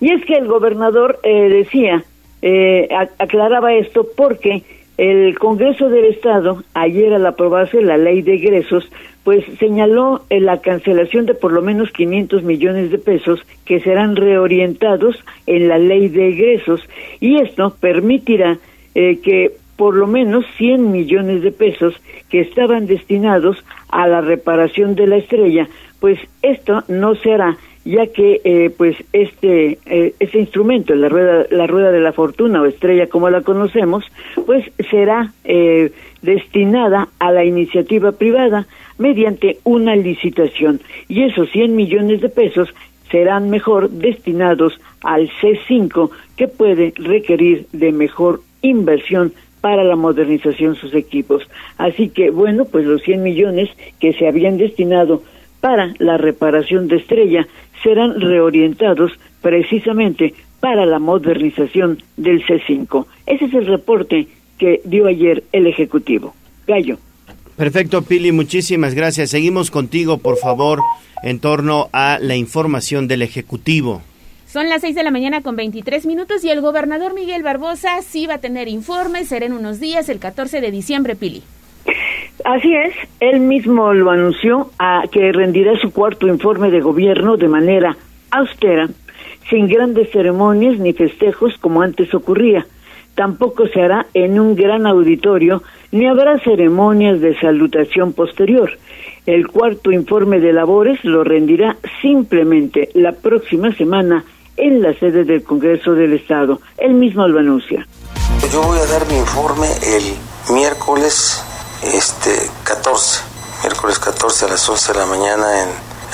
Y 0.00 0.12
es 0.12 0.24
que 0.24 0.34
el 0.34 0.48
gobernador 0.48 1.20
eh, 1.22 1.48
decía, 1.48 2.04
eh, 2.42 2.88
aclaraba 3.18 3.72
esto 3.72 4.06
porque 4.16 4.64
el 4.98 5.38
Congreso 5.38 5.90
del 5.90 6.06
Estado, 6.06 6.62
ayer 6.72 7.12
al 7.12 7.26
aprobarse 7.26 7.82
la 7.82 7.98
ley 7.98 8.22
de 8.22 8.34
egresos, 8.34 8.90
pues 9.24 9.44
señaló 9.58 10.22
eh, 10.30 10.40
la 10.40 10.60
cancelación 10.60 11.26
de 11.26 11.34
por 11.34 11.52
lo 11.52 11.60
menos 11.60 11.90
500 11.92 12.42
millones 12.44 12.90
de 12.90 12.98
pesos 12.98 13.40
que 13.64 13.80
serán 13.80 14.16
reorientados 14.16 15.22
en 15.46 15.68
la 15.68 15.78
ley 15.78 16.08
de 16.08 16.28
egresos. 16.28 16.80
Y 17.20 17.40
esto 17.40 17.76
permitirá 17.78 18.58
eh, 18.94 19.18
que 19.20 19.52
por 19.76 19.94
lo 19.94 20.06
menos 20.06 20.46
100 20.56 20.90
millones 20.90 21.42
de 21.42 21.52
pesos 21.52 21.94
que 22.30 22.40
estaban 22.40 22.86
destinados 22.86 23.62
a 23.90 24.06
la 24.08 24.22
reparación 24.22 24.94
de 24.94 25.06
la 25.06 25.16
estrella, 25.16 25.68
pues 26.00 26.18
esto 26.40 26.82
no 26.88 27.14
se 27.16 27.34
hará 27.34 27.58
ya 27.86 28.08
que 28.08 28.40
eh, 28.42 28.70
pues 28.76 28.96
este 29.12 29.78
eh, 29.86 30.14
ese 30.18 30.40
instrumento 30.40 30.94
la 30.94 31.08
rueda 31.08 31.46
la 31.50 31.68
rueda 31.68 31.92
de 31.92 32.00
la 32.00 32.12
fortuna 32.12 32.60
o 32.60 32.66
estrella 32.66 33.06
como 33.06 33.30
la 33.30 33.42
conocemos 33.42 34.04
pues 34.44 34.64
será 34.90 35.32
eh, 35.44 35.92
destinada 36.20 37.08
a 37.20 37.30
la 37.30 37.44
iniciativa 37.44 38.10
privada 38.10 38.66
mediante 38.98 39.58
una 39.62 39.94
licitación 39.94 40.80
y 41.08 41.22
esos 41.22 41.48
100 41.52 41.76
millones 41.76 42.20
de 42.20 42.28
pesos 42.28 42.74
serán 43.08 43.50
mejor 43.50 43.88
destinados 43.88 44.80
al 45.02 45.30
C5 45.40 46.10
que 46.36 46.48
puede 46.48 46.92
requerir 46.96 47.66
de 47.72 47.92
mejor 47.92 48.40
inversión 48.62 49.32
para 49.60 49.84
la 49.84 49.94
modernización 49.96 50.74
de 50.74 50.80
sus 50.80 50.94
equipos. 50.94 51.42
Así 51.78 52.08
que, 52.08 52.30
bueno, 52.30 52.64
pues 52.64 52.84
los 52.84 53.02
100 53.02 53.22
millones 53.22 53.70
que 54.00 54.12
se 54.12 54.26
habían 54.28 54.58
destinado 54.58 55.22
para 55.60 55.92
la 55.98 56.16
reparación 56.16 56.88
de 56.88 56.96
Estrella 56.96 57.46
serán 57.82 58.20
reorientados 58.20 59.12
precisamente 59.42 60.34
para 60.60 60.86
la 60.86 60.98
modernización 60.98 62.02
del 62.16 62.44
C5. 62.44 63.06
Ese 63.26 63.44
es 63.44 63.54
el 63.54 63.66
reporte 63.66 64.28
que 64.58 64.80
dio 64.84 65.06
ayer 65.06 65.44
el 65.52 65.66
Ejecutivo. 65.66 66.34
Gallo. 66.66 66.98
Perfecto, 67.56 68.02
Pili, 68.02 68.32
muchísimas 68.32 68.94
gracias. 68.94 69.30
Seguimos 69.30 69.70
contigo, 69.70 70.18
por 70.18 70.36
favor, 70.36 70.80
en 71.22 71.38
torno 71.38 71.88
a 71.92 72.18
la 72.20 72.36
información 72.36 73.08
del 73.08 73.22
Ejecutivo. 73.22 74.02
Son 74.46 74.68
las 74.68 74.82
6 74.82 74.94
de 74.94 75.02
la 75.02 75.10
mañana 75.10 75.42
con 75.42 75.56
23 75.56 76.06
minutos 76.06 76.44
y 76.44 76.50
el 76.50 76.60
gobernador 76.60 77.14
Miguel 77.14 77.42
Barbosa 77.42 78.02
sí 78.02 78.26
va 78.26 78.34
a 78.34 78.38
tener 78.38 78.68
informes, 78.68 79.28
será 79.28 79.46
en 79.46 79.52
unos 79.52 79.80
días, 79.80 80.08
el 80.08 80.18
14 80.18 80.60
de 80.60 80.70
diciembre, 80.70 81.16
Pili. 81.16 81.42
Así 82.44 82.74
es, 82.74 82.94
él 83.20 83.40
mismo 83.40 83.92
lo 83.94 84.10
anunció 84.10 84.70
a 84.78 85.04
que 85.10 85.32
rendirá 85.32 85.76
su 85.78 85.90
cuarto 85.92 86.26
informe 86.28 86.70
de 86.70 86.80
gobierno 86.80 87.36
de 87.36 87.48
manera 87.48 87.96
austera, 88.30 88.88
sin 89.48 89.68
grandes 89.68 90.10
ceremonias 90.10 90.78
ni 90.78 90.92
festejos 90.92 91.56
como 91.58 91.82
antes 91.82 92.12
ocurría. 92.14 92.66
Tampoco 93.14 93.66
se 93.66 93.80
hará 93.80 94.06
en 94.12 94.38
un 94.38 94.54
gran 94.54 94.86
auditorio 94.86 95.62
ni 95.90 96.06
habrá 96.06 96.38
ceremonias 96.40 97.20
de 97.20 97.38
salutación 97.40 98.12
posterior. 98.12 98.70
El 99.24 99.48
cuarto 99.48 99.90
informe 99.90 100.38
de 100.38 100.52
labores 100.52 101.02
lo 101.04 101.24
rendirá 101.24 101.76
simplemente 102.02 102.90
la 102.94 103.12
próxima 103.12 103.74
semana 103.74 104.24
en 104.56 104.82
la 104.82 104.94
sede 104.94 105.24
del 105.24 105.42
Congreso 105.42 105.94
del 105.94 106.12
Estado. 106.12 106.60
Él 106.76 106.94
mismo 106.94 107.26
lo 107.26 107.38
anuncia. 107.38 107.86
Yo 108.52 108.62
voy 108.62 108.78
a 108.78 108.86
dar 108.86 109.06
mi 109.08 109.16
informe 109.16 109.66
el 109.82 110.54
miércoles 110.54 111.42
este 111.82 112.50
14, 112.64 113.20
miércoles 113.62 113.98
14 113.98 114.44
a 114.44 114.48
las 114.48 114.68
11 114.68 114.92
de 114.92 114.98
la 114.98 115.06
mañana 115.06 115.62
en 115.62 115.68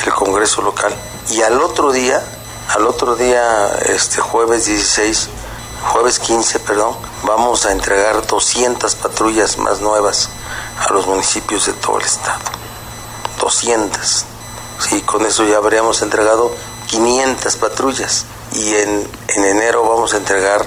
el 0.04 0.12
Congreso 0.12 0.62
local. 0.62 0.95
Y 1.31 1.42
al 1.42 1.61
otro 1.61 1.92
día, 1.92 2.23
al 2.69 2.87
otro 2.87 3.14
día, 3.14 3.69
este 3.87 4.21
jueves 4.21 4.66
16, 4.66 5.28
jueves 5.92 6.19
15, 6.19 6.61
perdón, 6.61 6.97
vamos 7.25 7.66
a 7.66 7.73
entregar 7.73 8.26
200 8.26 8.95
patrullas 8.97 9.59
más 9.59 9.81
nuevas 9.81 10.28
a 10.78 10.92
los 10.92 11.07
municipios 11.07 11.66
de 11.66 11.73
todo 11.75 11.99
el 11.99 12.04
estado. 12.04 12.40
200. 13.40 14.25
Sí, 14.78 15.00
con 15.02 15.25
eso 15.26 15.45
ya 15.45 15.59
habríamos 15.59 16.02
entregado 16.02 16.54
500 16.88 17.57
patrullas 17.57 18.26
y 18.54 18.75
en, 18.75 19.02
en 19.37 19.44
enero 19.44 19.82
vamos 19.82 20.14
a 20.14 20.18
entregar 20.18 20.61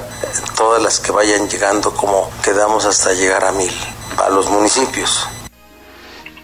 todas 0.58 0.82
las 0.82 1.00
que 1.00 1.12
vayan 1.12 1.48
llegando 1.50 1.92
como 1.92 2.30
quedamos 2.44 2.86
hasta 2.86 3.13
llegar 3.13 3.44
a 3.44 3.51
mil 3.51 3.72
a 4.18 4.30
los 4.30 4.50
municipios. 4.50 5.27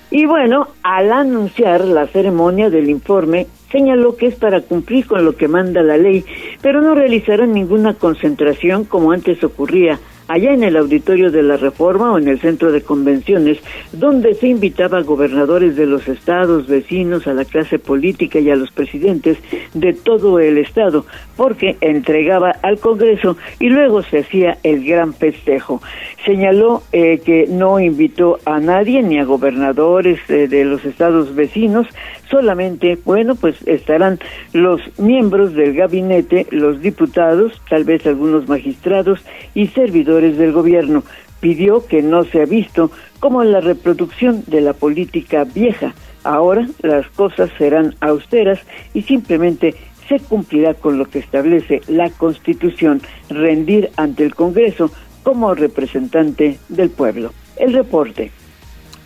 Y 0.09 0.25
bueno, 0.25 0.67
al 0.83 1.11
anunciar 1.13 1.85
la 1.85 2.05
ceremonia 2.05 2.69
del 2.69 2.89
informe, 2.89 3.47
señaló 3.71 4.17
que 4.17 4.27
es 4.27 4.35
para 4.35 4.59
cumplir 4.59 5.07
con 5.07 5.23
lo 5.23 5.37
que 5.37 5.47
manda 5.47 5.81
la 5.81 5.95
ley, 5.95 6.25
pero 6.61 6.81
no 6.81 6.93
realizarán 6.93 7.53
ninguna 7.53 7.93
concentración 7.93 8.83
como 8.83 9.13
antes 9.13 9.41
ocurría 9.41 9.99
allá 10.31 10.53
en 10.53 10.63
el 10.63 10.77
auditorio 10.77 11.29
de 11.29 11.43
la 11.43 11.57
Reforma 11.57 12.11
o 12.11 12.17
en 12.17 12.27
el 12.27 12.39
centro 12.39 12.71
de 12.71 12.81
convenciones, 12.81 13.59
donde 13.91 14.33
se 14.33 14.47
invitaba 14.47 14.99
a 14.99 15.03
gobernadores 15.03 15.75
de 15.75 15.85
los 15.85 16.07
estados 16.07 16.67
vecinos, 16.67 17.27
a 17.27 17.33
la 17.33 17.43
clase 17.43 17.79
política 17.79 18.39
y 18.39 18.49
a 18.49 18.55
los 18.55 18.71
presidentes 18.71 19.37
de 19.73 19.93
todo 19.93 20.39
el 20.39 20.57
estado, 20.57 21.05
porque 21.35 21.77
entregaba 21.81 22.51
al 22.61 22.79
Congreso 22.79 23.37
y 23.59 23.69
luego 23.69 24.03
se 24.03 24.19
hacía 24.19 24.57
el 24.63 24.85
gran 24.85 25.13
festejo. 25.13 25.81
Señaló 26.25 26.83
eh, 26.91 27.19
que 27.25 27.47
no 27.47 27.79
invitó 27.79 28.39
a 28.45 28.59
nadie, 28.59 29.01
ni 29.01 29.19
a 29.19 29.25
gobernadores 29.25 30.19
eh, 30.29 30.47
de 30.47 30.65
los 30.65 30.85
estados 30.85 31.33
vecinos, 31.35 31.87
solamente, 32.29 32.97
bueno, 33.05 33.35
pues 33.35 33.55
estarán 33.67 34.19
los 34.53 34.81
miembros 34.99 35.53
del 35.53 35.73
gabinete, 35.73 36.47
los 36.51 36.81
diputados, 36.81 37.61
tal 37.69 37.83
vez 37.83 38.05
algunos 38.05 38.47
magistrados 38.47 39.19
y 39.53 39.67
servidores 39.67 40.37
del 40.37 40.51
gobierno. 40.51 41.03
Pidió 41.39 41.85
que 41.87 42.01
no 42.03 42.23
se 42.23 42.41
ha 42.41 42.45
visto 42.45 42.91
como 43.19 43.43
la 43.43 43.61
reproducción 43.61 44.43
de 44.47 44.61
la 44.61 44.73
política 44.73 45.43
vieja. 45.43 45.93
Ahora 46.23 46.67
las 46.83 47.07
cosas 47.09 47.49
serán 47.57 47.95
austeras 47.99 48.59
y 48.93 49.01
simplemente 49.01 49.75
se 50.11 50.19
cumplirá 50.19 50.73
con 50.73 50.97
lo 50.97 51.09
que 51.09 51.19
establece 51.19 51.81
la 51.87 52.09
Constitución, 52.09 53.01
rendir 53.29 53.91
ante 53.95 54.25
el 54.25 54.35
Congreso 54.35 54.91
como 55.23 55.55
representante 55.55 56.59
del 56.67 56.89
pueblo. 56.89 57.33
El 57.55 57.71
reporte. 57.71 58.29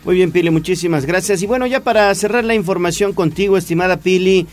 Muy 0.03 0.15
bien, 0.15 0.31
Pili, 0.31 0.49
muchísimas 0.49 1.05
gracias. 1.05 1.43
Y 1.43 1.45
bueno, 1.45 1.67
ya 1.67 1.83
para 1.83 2.13
cerrar 2.15 2.43
la 2.43 2.55
información 2.55 3.13
contigo, 3.13 3.55
estimada 3.55 3.97
Pili, 3.97 4.47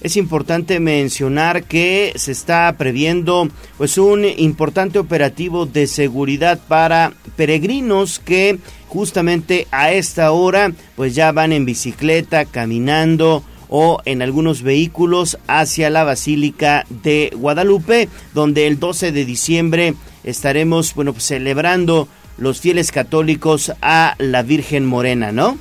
es 0.00 0.16
importante 0.16 0.80
mencionar 0.80 1.64
que 1.64 2.12
se 2.16 2.32
está 2.32 2.74
previendo 2.78 3.48
pues 3.76 3.98
un 3.98 4.24
importante 4.24 4.98
operativo 4.98 5.66
de 5.66 5.86
seguridad 5.86 6.58
para 6.68 7.12
peregrinos 7.36 8.18
que 8.18 8.58
justamente 8.86 9.66
a 9.72 9.92
esta 9.92 10.30
hora 10.32 10.72
pues 10.96 11.14
ya 11.14 11.32
van 11.32 11.52
en 11.52 11.66
bicicleta, 11.66 12.46
caminando 12.46 13.42
o 13.68 14.00
en 14.04 14.22
algunos 14.22 14.62
vehículos 14.62 15.38
hacia 15.46 15.90
la 15.90 16.04
Basílica 16.04 16.84
de 17.02 17.32
Guadalupe, 17.34 18.08
donde 18.34 18.66
el 18.66 18.78
12 18.78 19.12
de 19.12 19.24
diciembre 19.24 19.94
estaremos 20.24 20.94
bueno 20.94 21.12
pues 21.12 21.24
celebrando 21.24 22.08
los 22.38 22.60
fieles 22.60 22.92
católicos 22.92 23.72
a 23.82 24.14
la 24.18 24.42
Virgen 24.42 24.86
Morena, 24.86 25.32
¿no? 25.32 25.58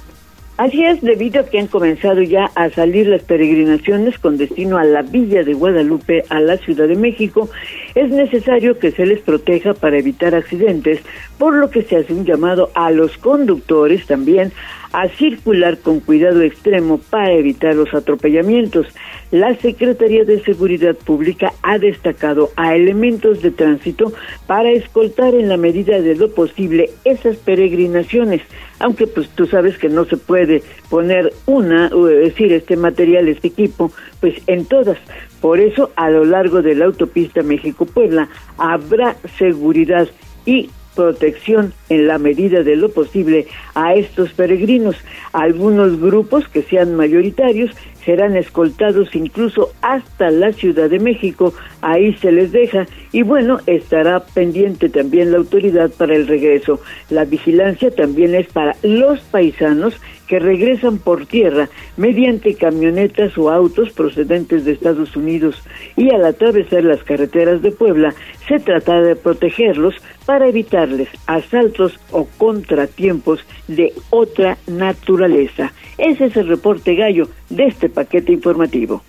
Así 0.58 0.84
es, 0.84 1.02
debido 1.02 1.42
a 1.42 1.46
que 1.46 1.60
han 1.60 1.68
comenzado 1.68 2.24
ya 2.24 2.50
a 2.56 2.72
salir 2.72 3.06
las 3.06 3.22
peregrinaciones 3.22 4.18
con 4.18 4.38
destino 4.38 4.80
a 4.80 4.84
la 4.84 5.04
Villa 5.04 5.44
de 5.44 5.54
Guadalupe, 5.54 6.24
a 6.30 6.40
la 6.40 6.58
Ciudad 6.58 6.88
de 6.88 6.96
México, 6.96 7.48
es 7.94 8.10
necesario 8.10 8.80
que 8.80 8.90
se 8.90 9.06
les 9.06 9.20
proteja 9.20 9.76
para 9.76 10.00
evitar 10.00 10.34
accidentes, 10.34 11.02
por 11.38 11.54
lo 11.54 11.70
que 11.70 11.84
se 11.84 11.98
hace 11.98 12.12
un 12.12 12.26
llamado 12.26 12.72
a 12.74 12.90
los 12.90 13.20
conductores 13.20 14.08
también 14.08 14.52
a 14.92 15.08
circular 15.10 15.78
con 15.80 16.00
cuidado 16.00 16.42
extremo 16.42 17.00
para 17.10 17.34
evitar 17.34 17.76
los 17.76 17.94
atropellamientos. 17.94 18.88
La 19.32 19.56
Secretaría 19.56 20.24
de 20.24 20.42
Seguridad 20.44 20.96
Pública 20.96 21.54
ha 21.62 21.78
destacado 21.78 22.52
a 22.56 22.76
elementos 22.76 23.42
de 23.42 23.52
tránsito 23.52 24.14
para 24.46 24.72
escoltar 24.72 25.36
en 25.36 25.50
la 25.50 25.58
medida 25.58 26.00
de 26.00 26.16
lo 26.16 26.32
posible 26.34 26.90
esas 27.04 27.38
peregrinaciones, 27.38 28.42
aunque 28.80 29.08
pues 29.08 29.30
tú 29.30 29.46
sabes 29.46 29.78
que 29.78 29.90
no 29.90 30.06
se 30.06 30.18
puede 30.18 30.64
poner 30.90 31.34
una, 31.46 31.90
o 31.94 32.06
decir, 32.06 32.54
este 32.54 32.78
material, 32.78 33.28
este 33.28 33.50
equipo, 33.50 33.92
pues 34.22 34.36
en 34.48 34.66
todas. 34.66 34.98
Por 35.42 35.60
eso, 35.60 35.92
a 35.96 36.10
lo 36.10 36.26
largo 36.26 36.62
de 36.62 36.76
la 36.76 36.86
autopista 36.86 37.44
México-Puebla 37.44 38.30
habrá 38.58 39.16
seguridad 39.38 40.08
y 40.46 40.70
protección 40.98 41.74
en 41.90 42.08
la 42.08 42.18
medida 42.18 42.64
de 42.64 42.76
lo 42.76 42.90
posible 42.90 43.48
a 43.76 43.94
estos 43.94 44.34
peregrinos. 44.34 44.96
Algunos 45.32 46.02
grupos 46.02 46.48
que 46.50 46.64
sean 46.64 46.96
mayoritarios 46.96 47.70
serán 48.04 48.36
escoltados 48.36 49.16
incluso 49.16 49.72
hasta 49.82 50.32
la 50.32 50.52
Ciudad 50.54 50.90
de 50.90 51.00
México, 51.00 51.54
ahí 51.82 52.14
se 52.16 52.32
les 52.32 52.52
deja 52.52 52.86
y 53.12 53.24
bueno, 53.24 53.60
estará 53.66 54.20
pendiente 54.20 54.90
también 54.90 55.32
la 55.32 55.38
autoridad 55.38 55.92
para 55.92 56.16
el 56.16 56.28
regreso. 56.28 56.80
La 57.10 57.26
vigilancia 57.26 57.92
también 57.92 58.36
es 58.36 58.48
para 58.48 58.76
los 58.84 59.20
paisanos 59.22 60.00
que 60.28 60.40
regresan 60.40 60.98
por 60.98 61.26
tierra 61.26 61.70
mediante 61.96 62.56
camionetas 62.56 63.38
o 63.38 63.50
autos 63.50 63.92
procedentes 63.92 64.66
de 64.66 64.74
Estados 64.74 65.16
Unidos 65.16 65.64
y 65.96 66.14
al 66.14 66.26
atravesar 66.26 66.84
las 66.84 67.04
carreteras 67.04 67.62
de 67.62 67.72
Puebla 67.72 68.14
se 68.48 68.60
trata 68.60 69.02
de 69.02 69.16
protegerlos 69.16 69.96
para 70.26 70.48
evitarles 70.48 71.08
asaltos 71.26 71.98
o 72.12 72.28
contratiempos 72.38 73.40
de 73.68 73.94
otra 74.10 74.58
naturaleza. 74.68 75.72
Ese 75.98 76.26
es 76.26 76.38
el 76.38 76.48
reporte 76.48 76.96
gallo 76.96 77.30
de 77.50 77.66
este 77.66 77.90
paquete 77.90 78.34
informativo. 78.34 79.02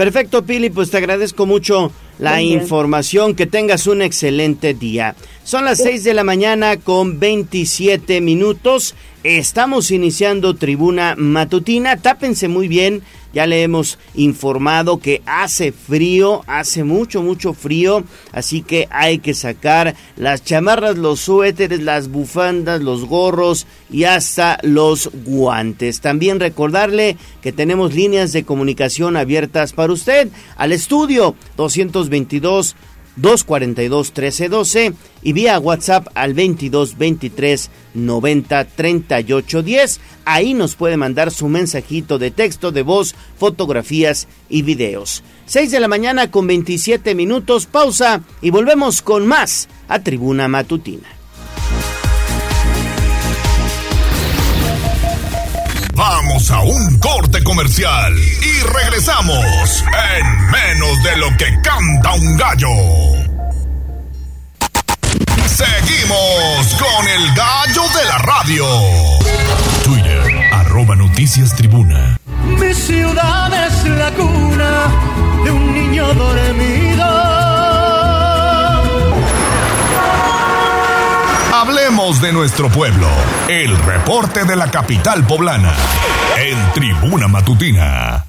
Perfecto, 0.00 0.46
Pili, 0.46 0.70
pues 0.70 0.90
te 0.90 0.96
agradezco 0.96 1.44
mucho 1.44 1.92
la 2.18 2.40
información. 2.40 3.34
Que 3.34 3.44
tengas 3.44 3.86
un 3.86 4.00
excelente 4.00 4.72
día. 4.72 5.14
Son 5.44 5.66
las 5.66 5.76
6 5.76 6.04
de 6.04 6.14
la 6.14 6.24
mañana 6.24 6.78
con 6.78 7.20
27 7.20 8.22
minutos. 8.22 8.94
Estamos 9.24 9.90
iniciando 9.90 10.56
tribuna 10.56 11.16
matutina. 11.18 11.98
Tápense 11.98 12.48
muy 12.48 12.66
bien 12.66 13.02
ya 13.32 13.46
le 13.46 13.62
hemos 13.62 13.98
informado 14.14 14.98
que 14.98 15.22
hace 15.26 15.72
frío, 15.72 16.42
hace 16.46 16.84
mucho, 16.84 17.22
mucho 17.22 17.54
frío, 17.54 18.04
así 18.32 18.62
que 18.62 18.88
hay 18.90 19.18
que 19.18 19.34
sacar 19.34 19.94
las 20.16 20.44
chamarras, 20.44 20.98
los 20.98 21.20
suéteres, 21.20 21.82
las 21.82 22.08
bufandas, 22.08 22.80
los 22.80 23.04
gorros 23.04 23.66
y 23.90 24.04
hasta 24.04 24.58
los 24.62 25.10
guantes. 25.24 26.00
También 26.00 26.40
recordarle 26.40 27.16
que 27.42 27.52
tenemos 27.52 27.94
líneas 27.94 28.32
de 28.32 28.44
comunicación 28.44 29.16
abiertas 29.16 29.72
para 29.72 29.92
usted 29.92 30.28
al 30.56 30.72
estudio 30.72 31.34
222 31.56 32.76
242 33.16 34.08
1312 34.08 34.94
y 35.22 35.32
vía 35.32 35.58
WhatsApp 35.58 36.08
al 36.14 36.34
22 36.34 36.96
23 36.96 37.70
90 37.94 38.64
38 38.64 39.62
10. 39.62 40.00
Ahí 40.24 40.54
nos 40.54 40.74
puede 40.76 40.96
mandar 40.96 41.30
su 41.30 41.48
mensajito 41.48 42.18
de 42.18 42.30
texto, 42.30 42.72
de 42.72 42.82
voz, 42.82 43.14
fotografías 43.38 44.28
y 44.48 44.62
videos. 44.62 45.22
6 45.46 45.70
de 45.70 45.80
la 45.80 45.88
mañana 45.88 46.30
con 46.30 46.46
27 46.46 47.14
minutos, 47.14 47.66
pausa 47.66 48.22
y 48.40 48.50
volvemos 48.50 49.02
con 49.02 49.26
más 49.26 49.68
a 49.88 49.98
Tribuna 50.00 50.48
Matutina. 50.48 51.19
Vamos 56.00 56.50
a 56.50 56.60
un 56.62 56.98
corte 56.98 57.44
comercial 57.44 58.16
y 58.18 58.62
regresamos 58.62 59.84
en 60.16 60.50
menos 60.50 61.02
de 61.02 61.16
lo 61.18 61.28
que 61.36 61.44
canta 61.60 62.14
un 62.14 62.36
gallo. 62.38 62.68
Seguimos 65.46 66.74
con 66.78 67.06
el 67.06 67.34
gallo 67.34 67.82
de 67.82 68.04
la 68.08 68.16
radio. 68.16 68.64
Twitter, 69.84 70.48
arroba 70.54 70.96
noticias 70.96 71.54
tribuna. 71.54 72.16
Mi 72.46 72.72
ciudad 72.72 73.52
es 73.66 73.84
la 73.84 74.10
cuna 74.12 74.88
de 75.44 75.50
un 75.50 75.74
niño 75.74 76.14
dormido. 76.14 76.89
Hablemos 81.60 82.22
de 82.22 82.32
nuestro 82.32 82.70
pueblo. 82.70 83.06
El 83.46 83.76
reporte 83.76 84.46
de 84.46 84.56
la 84.56 84.70
capital 84.70 85.26
poblana. 85.26 85.74
En 86.38 86.56
Tribuna 86.72 87.28
Matutina. 87.28 88.24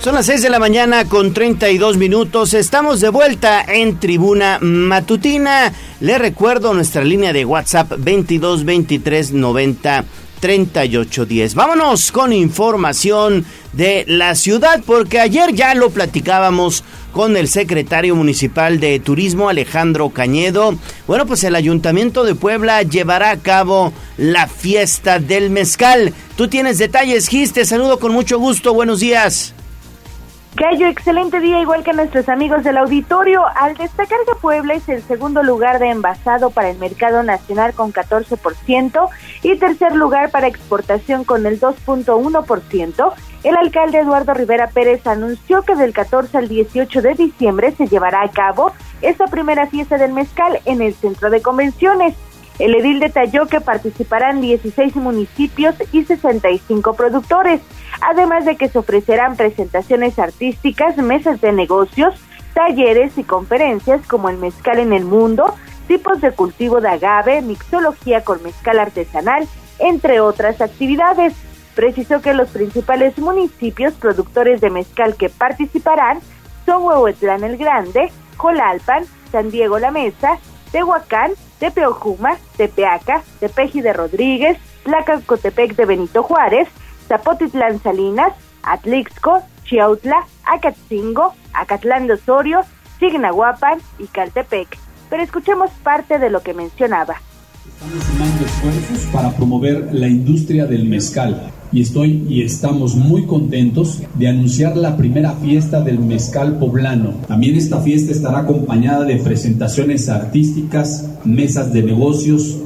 Son 0.00 0.14
las 0.14 0.26
6 0.26 0.42
de 0.42 0.50
la 0.50 0.60
mañana 0.60 1.06
con 1.06 1.34
32 1.34 1.96
minutos. 1.96 2.54
Estamos 2.54 3.00
de 3.00 3.08
vuelta 3.08 3.60
en 3.60 3.98
Tribuna 3.98 4.60
Matutina. 4.60 5.72
Le 5.98 6.16
recuerdo 6.18 6.74
nuestra 6.74 7.02
línea 7.02 7.32
de 7.32 7.44
WhatsApp 7.44 7.94
22 7.98 8.64
23 8.64 9.32
90 9.32 10.04
38 10.38 11.26
10. 11.26 11.54
Vámonos 11.56 12.12
con 12.12 12.32
información 12.32 13.46
de 13.72 14.04
la 14.06 14.36
ciudad 14.36 14.80
porque 14.86 15.18
ayer 15.18 15.54
ya 15.54 15.74
lo 15.74 15.90
platicábamos 15.90 16.84
con 17.14 17.36
el 17.36 17.46
secretario 17.46 18.16
municipal 18.16 18.80
de 18.80 18.98
Turismo 18.98 19.48
Alejandro 19.48 20.10
Cañedo. 20.10 20.74
Bueno, 21.06 21.26
pues 21.26 21.44
el 21.44 21.54
Ayuntamiento 21.54 22.24
de 22.24 22.34
Puebla 22.34 22.82
llevará 22.82 23.30
a 23.30 23.38
cabo 23.38 23.92
la 24.16 24.48
fiesta 24.48 25.20
del 25.20 25.48
mezcal. 25.48 26.12
Tú 26.36 26.48
tienes 26.48 26.78
detalles, 26.78 27.28
Gis, 27.28 27.52
te 27.52 27.64
saludo 27.64 28.00
con 28.00 28.12
mucho 28.12 28.38
gusto. 28.40 28.74
Buenos 28.74 28.98
días. 28.98 29.54
Gallo, 30.56 30.86
excelente 30.86 31.40
día, 31.40 31.60
igual 31.60 31.82
que 31.82 31.92
nuestros 31.92 32.28
amigos 32.28 32.62
del 32.62 32.78
auditorio. 32.78 33.44
Al 33.56 33.76
destacar 33.76 34.18
que 34.26 34.34
Puebla 34.40 34.74
es 34.74 34.88
el 34.88 35.02
segundo 35.02 35.42
lugar 35.42 35.80
de 35.80 35.90
envasado 35.90 36.50
para 36.50 36.70
el 36.70 36.78
mercado 36.78 37.22
nacional 37.22 37.74
con 37.74 37.92
14% 37.92 39.08
y 39.42 39.56
tercer 39.56 39.96
lugar 39.96 40.30
para 40.30 40.46
exportación 40.46 41.24
con 41.24 41.46
el 41.46 41.60
2.1%, 41.60 43.14
el 43.44 43.56
alcalde 43.56 43.98
Eduardo 43.98 44.32
Rivera 44.32 44.68
Pérez 44.68 45.06
anunció 45.06 45.62
que 45.62 45.76
del 45.76 45.92
14 45.92 46.38
al 46.38 46.48
18 46.48 47.02
de 47.02 47.14
diciembre 47.14 47.72
se 47.72 47.86
llevará 47.86 48.22
a 48.22 48.30
cabo 48.30 48.72
esta 49.02 49.26
primera 49.26 49.66
fiesta 49.66 49.98
del 49.98 50.14
mezcal 50.14 50.60
en 50.64 50.80
el 50.80 50.94
centro 50.94 51.28
de 51.28 51.42
convenciones. 51.42 52.14
El 52.58 52.74
edil 52.74 53.00
detalló 53.00 53.46
que 53.46 53.60
participarán 53.60 54.40
16 54.40 54.96
municipios 54.96 55.74
y 55.92 56.04
65 56.04 56.94
productores, 56.94 57.60
además 58.00 58.46
de 58.46 58.56
que 58.56 58.68
se 58.68 58.78
ofrecerán 58.78 59.36
presentaciones 59.36 60.18
artísticas, 60.18 60.96
mesas 60.96 61.40
de 61.42 61.52
negocios, 61.52 62.14
talleres 62.54 63.18
y 63.18 63.24
conferencias 63.24 64.06
como 64.06 64.30
el 64.30 64.38
mezcal 64.38 64.78
en 64.78 64.94
el 64.94 65.04
mundo, 65.04 65.54
tipos 65.86 66.20
de 66.22 66.30
cultivo 66.30 66.80
de 66.80 66.88
agave, 66.88 67.42
mixología 67.42 68.24
con 68.24 68.42
mezcal 68.42 68.78
artesanal, 68.78 69.46
entre 69.80 70.20
otras 70.20 70.62
actividades. 70.62 71.34
Precisó 71.74 72.20
que 72.20 72.34
los 72.34 72.50
principales 72.50 73.18
municipios 73.18 73.94
productores 73.94 74.60
de 74.60 74.70
mezcal 74.70 75.16
que 75.16 75.28
participarán 75.28 76.20
son 76.64 76.84
Huehuetlán 76.84 77.44
el 77.44 77.56
Grande, 77.56 78.12
Jolalpan, 78.36 79.04
San 79.32 79.50
Diego 79.50 79.78
la 79.78 79.90
Mesa, 79.90 80.38
Tehuacán, 80.70 81.32
Tepeojuma, 81.58 82.36
Tepeaca, 82.56 83.22
Tepeji 83.40 83.80
de 83.80 83.92
Rodríguez, 83.92 84.58
Tlacacotepec 84.84 85.74
de 85.74 85.84
Benito 85.84 86.22
Juárez, 86.22 86.68
Zapotitlán 87.08 87.80
Salinas, 87.82 88.32
Atlixco, 88.62 89.42
Chiautla, 89.64 90.26
Acatzingo, 90.44 91.34
Acatlán 91.52 92.06
de 92.06 92.14
Osorio, 92.14 92.60
Signahuapan 92.98 93.80
y 93.98 94.06
Caltepec. 94.06 94.78
Pero 95.10 95.22
escuchemos 95.22 95.70
parte 95.82 96.18
de 96.18 96.30
lo 96.30 96.42
que 96.42 96.54
mencionaba. 96.54 97.16
Estamos 97.66 98.04
sumando 98.04 98.44
esfuerzos 98.44 99.06
para 99.10 99.34
promover 99.34 99.88
la 99.94 100.06
industria 100.06 100.66
del 100.66 100.86
mezcal 100.86 101.50
y 101.72 101.80
estoy 101.80 102.22
y 102.28 102.42
estamos 102.42 102.94
muy 102.94 103.24
contentos 103.24 104.02
de 104.18 104.28
anunciar 104.28 104.76
la 104.76 104.98
primera 104.98 105.32
fiesta 105.32 105.80
del 105.80 105.98
mezcal 105.98 106.58
poblano. 106.58 107.14
También 107.26 107.56
esta 107.56 107.80
fiesta 107.80 108.12
estará 108.12 108.40
acompañada 108.40 109.06
de 109.06 109.16
presentaciones 109.16 110.10
artísticas, 110.10 111.08
mesas 111.24 111.72
de 111.72 111.82
negocios, 111.82 112.58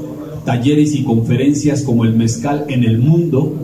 talleres 0.44 0.92
y 0.96 1.04
conferencias 1.04 1.82
como 1.82 2.04
el 2.04 2.16
mezcal 2.16 2.64
en 2.68 2.82
el 2.82 2.98
mundo, 2.98 3.54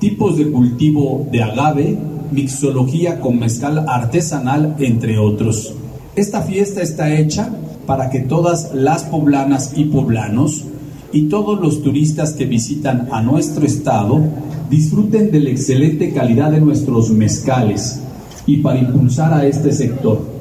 tipos 0.00 0.38
de 0.38 0.50
cultivo 0.50 1.28
de 1.30 1.42
agave, 1.42 1.98
mixología 2.30 3.20
con 3.20 3.38
mezcal 3.38 3.84
artesanal, 3.86 4.74
entre 4.78 5.18
otros. 5.18 5.74
Esta 6.16 6.40
fiesta 6.42 6.80
está 6.80 7.14
hecha 7.14 7.50
para 7.86 8.10
que 8.10 8.20
todas 8.20 8.74
las 8.74 9.04
poblanas 9.04 9.72
y 9.76 9.84
poblanos 9.84 10.64
y 11.12 11.28
todos 11.28 11.60
los 11.60 11.82
turistas 11.82 12.32
que 12.32 12.46
visitan 12.46 13.08
a 13.12 13.22
nuestro 13.22 13.66
estado 13.66 14.20
disfruten 14.70 15.30
de 15.30 15.40
la 15.40 15.50
excelente 15.50 16.12
calidad 16.12 16.50
de 16.50 16.60
nuestros 16.60 17.10
mezcales 17.10 18.02
y 18.46 18.58
para 18.58 18.78
impulsar 18.78 19.34
a 19.34 19.46
este 19.46 19.72
sector. 19.72 20.32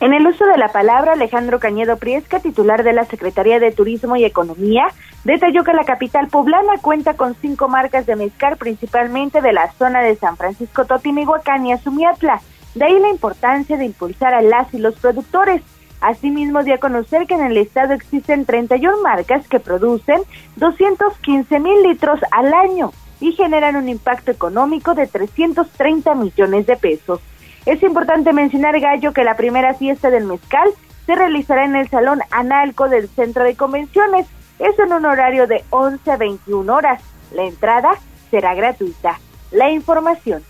En 0.00 0.12
el 0.12 0.26
uso 0.26 0.44
de 0.44 0.58
la 0.58 0.68
palabra, 0.68 1.12
Alejandro 1.12 1.58
Cañedo 1.58 1.96
Priesca, 1.96 2.38
titular 2.38 2.84
de 2.84 2.92
la 2.92 3.06
Secretaría 3.06 3.58
de 3.58 3.72
Turismo 3.72 4.16
y 4.16 4.24
Economía, 4.24 4.84
detalló 5.24 5.64
que 5.64 5.72
la 5.72 5.84
capital 5.84 6.28
poblana 6.28 6.74
cuenta 6.82 7.14
con 7.14 7.34
cinco 7.40 7.68
marcas 7.68 8.04
de 8.04 8.14
mezcal, 8.14 8.58
principalmente 8.58 9.40
de 9.40 9.54
la 9.54 9.72
zona 9.72 10.02
de 10.02 10.16
San 10.16 10.36
Francisco 10.36 10.84
Totimihuacán 10.84 11.64
y 11.64 11.72
Azumiatla. 11.72 12.42
De 12.74 12.84
ahí 12.84 12.98
la 12.98 13.10
importancia 13.10 13.76
de 13.76 13.84
impulsar 13.84 14.34
a 14.34 14.42
las 14.42 14.72
y 14.74 14.78
los 14.78 14.94
productores. 14.96 15.62
Asimismo, 16.00 16.64
dio 16.64 16.74
a 16.74 16.78
conocer 16.78 17.26
que 17.26 17.34
en 17.34 17.44
el 17.44 17.56
estado 17.56 17.94
existen 17.94 18.44
31 18.44 19.00
marcas 19.02 19.46
que 19.48 19.60
producen 19.60 20.22
215 20.56 21.60
mil 21.60 21.82
litros 21.82 22.20
al 22.30 22.52
año 22.52 22.92
y 23.20 23.32
generan 23.32 23.76
un 23.76 23.88
impacto 23.88 24.30
económico 24.30 24.94
de 24.94 25.06
330 25.06 26.14
millones 26.14 26.66
de 26.66 26.76
pesos. 26.76 27.20
Es 27.64 27.82
importante 27.82 28.32
mencionar, 28.32 28.78
Gallo, 28.78 29.12
que 29.12 29.24
la 29.24 29.36
primera 29.36 29.74
fiesta 29.74 30.10
del 30.10 30.26
mezcal 30.26 30.68
se 31.06 31.14
realizará 31.14 31.64
en 31.64 31.76
el 31.76 31.88
Salón 31.88 32.20
Analco 32.30 32.88
del 32.88 33.08
Centro 33.08 33.44
de 33.44 33.56
Convenciones. 33.56 34.26
Es 34.58 34.78
en 34.78 34.92
un 34.92 35.06
horario 35.06 35.46
de 35.46 35.64
11 35.70 36.10
a 36.10 36.16
21 36.16 36.74
horas. 36.74 37.02
La 37.32 37.44
entrada 37.44 37.92
será 38.30 38.54
gratuita. 38.54 39.18
La 39.50 39.70
información. 39.70 40.42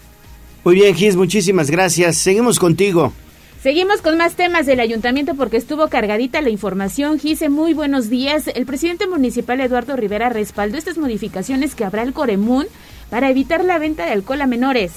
Muy 0.65 0.77
bien, 0.77 0.95
Gis, 0.95 1.15
muchísimas 1.15 1.71
gracias. 1.71 2.17
Seguimos 2.17 2.59
contigo. 2.59 3.13
Seguimos 3.61 4.01
con 4.01 4.17
más 4.17 4.35
temas 4.35 4.67
del 4.67 4.81
ayuntamiento 4.81 5.35
porque 5.35 5.59
estuvo 5.59 5.89
cargadita 5.89 6.41
la 6.41 6.49
información. 6.49 7.19
Gise, 7.19 7.51
muy 7.51 7.75
buenos 7.75 8.09
días. 8.09 8.49
El 8.49 8.65
presidente 8.65 9.07
municipal 9.07 9.61
Eduardo 9.61 9.97
Rivera 9.97 10.31
respaldó 10.31 10.79
estas 10.79 10.97
modificaciones 10.97 11.75
que 11.75 11.85
habrá 11.85 12.03
el 12.03 12.15
Coremún 12.15 12.67
para 13.11 13.31
evitar 13.31 13.63
la 13.65 13.79
venta 13.79 14.07
de 14.07 14.13
alcohol 14.13 14.41
a 14.41 14.47
menores. 14.47 14.93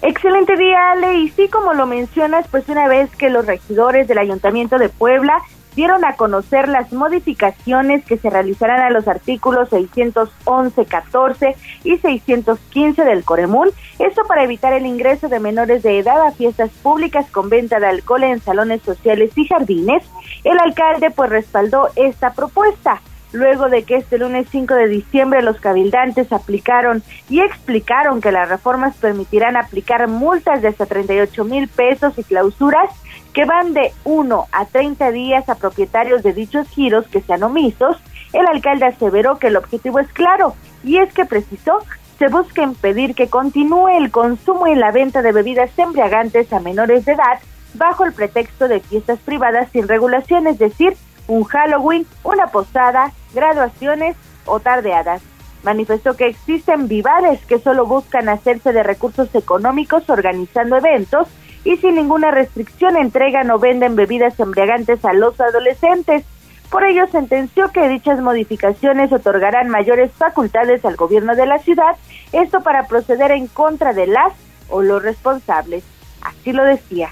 Excelente 0.00 0.56
día, 0.56 0.92
Ale. 0.92 1.18
Y 1.18 1.28
sí, 1.30 1.48
como 1.48 1.74
lo 1.74 1.86
mencionas, 1.86 2.46
pues 2.50 2.68
una 2.68 2.88
vez 2.88 3.10
que 3.16 3.28
los 3.28 3.46
regidores 3.46 4.08
del 4.08 4.18
Ayuntamiento 4.18 4.78
de 4.78 4.88
Puebla 4.88 5.38
dieron 5.76 6.04
a 6.04 6.16
conocer 6.16 6.68
las 6.68 6.92
modificaciones 6.92 8.04
que 8.04 8.16
se 8.16 8.30
realizarán 8.30 8.80
a 8.80 8.90
los 8.90 9.06
artículos 9.06 9.68
611, 9.68 10.86
14 10.86 11.54
y 11.84 11.98
615 11.98 13.04
del 13.04 13.22
Coremún, 13.22 13.70
esto 13.98 14.22
para 14.26 14.42
evitar 14.42 14.72
el 14.72 14.86
ingreso 14.86 15.28
de 15.28 15.38
menores 15.38 15.82
de 15.82 15.98
edad 15.98 16.26
a 16.26 16.32
fiestas 16.32 16.70
públicas 16.82 17.30
con 17.30 17.50
venta 17.50 17.78
de 17.78 17.86
alcohol 17.86 18.24
en 18.24 18.40
salones 18.40 18.82
sociales 18.82 19.30
y 19.36 19.46
jardines. 19.46 20.02
El 20.42 20.58
alcalde 20.58 21.10
pues 21.10 21.30
respaldó 21.30 21.90
esta 21.94 22.32
propuesta 22.32 23.02
luego 23.32 23.68
de 23.68 23.82
que 23.82 23.96
este 23.96 24.18
lunes 24.18 24.46
5 24.50 24.74
de 24.74 24.88
diciembre 24.88 25.42
los 25.42 25.60
cabildantes 25.60 26.32
aplicaron 26.32 27.02
y 27.28 27.40
explicaron 27.40 28.20
que 28.20 28.32
las 28.32 28.48
reformas 28.48 28.96
permitirán 28.96 29.56
aplicar 29.56 30.08
multas 30.08 30.62
de 30.62 30.68
hasta 30.68 30.86
38 30.86 31.44
mil 31.44 31.68
pesos 31.68 32.14
y 32.16 32.24
clausuras 32.24 32.88
que 33.36 33.44
van 33.44 33.74
de 33.74 33.92
1 34.04 34.46
a 34.50 34.64
30 34.64 35.10
días 35.10 35.46
a 35.50 35.56
propietarios 35.56 36.22
de 36.22 36.32
dichos 36.32 36.66
giros 36.70 37.06
que 37.06 37.20
sean 37.20 37.42
omisos, 37.42 37.98
el 38.32 38.46
alcalde 38.46 38.86
aseveró 38.86 39.38
que 39.38 39.48
el 39.48 39.58
objetivo 39.58 39.98
es 39.98 40.08
claro 40.08 40.56
y 40.82 40.96
es 40.96 41.12
que 41.12 41.26
precisó 41.26 41.80
se 42.18 42.28
busca 42.28 42.62
impedir 42.62 43.14
que 43.14 43.28
continúe 43.28 43.88
el 43.88 44.10
consumo 44.10 44.68
y 44.68 44.74
la 44.74 44.90
venta 44.90 45.20
de 45.20 45.32
bebidas 45.32 45.68
embriagantes 45.78 46.50
a 46.50 46.60
menores 46.60 47.04
de 47.04 47.12
edad 47.12 47.38
bajo 47.74 48.06
el 48.06 48.14
pretexto 48.14 48.68
de 48.68 48.80
fiestas 48.80 49.18
privadas 49.18 49.68
sin 49.70 49.86
regulación, 49.86 50.46
es 50.46 50.58
decir, 50.58 50.96
un 51.26 51.44
Halloween, 51.44 52.06
una 52.24 52.46
posada, 52.46 53.12
graduaciones 53.34 54.16
o 54.46 54.60
tardeadas. 54.60 55.20
Manifestó 55.62 56.16
que 56.16 56.28
existen 56.28 56.88
vivales 56.88 57.44
que 57.44 57.58
solo 57.58 57.84
buscan 57.84 58.30
hacerse 58.30 58.72
de 58.72 58.82
recursos 58.82 59.28
económicos 59.34 60.08
organizando 60.08 60.78
eventos 60.78 61.28
y 61.66 61.76
sin 61.78 61.96
ninguna 61.96 62.30
restricción 62.30 62.96
entregan 62.96 63.50
o 63.50 63.58
venden 63.58 63.96
bebidas 63.96 64.38
embriagantes 64.38 65.04
a 65.04 65.12
los 65.12 65.38
adolescentes. 65.40 66.24
Por 66.70 66.84
ello 66.84 67.06
sentenció 67.10 67.70
que 67.72 67.88
dichas 67.88 68.20
modificaciones 68.20 69.12
otorgarán 69.12 69.68
mayores 69.68 70.12
facultades 70.12 70.84
al 70.84 70.94
gobierno 70.94 71.34
de 71.34 71.46
la 71.46 71.58
ciudad, 71.58 71.96
esto 72.32 72.60
para 72.60 72.86
proceder 72.86 73.32
en 73.32 73.48
contra 73.48 73.92
de 73.92 74.06
las 74.06 74.32
o 74.68 74.80
los 74.80 75.02
responsables. 75.02 75.82
Así 76.22 76.52
lo 76.52 76.64
decía. 76.64 77.08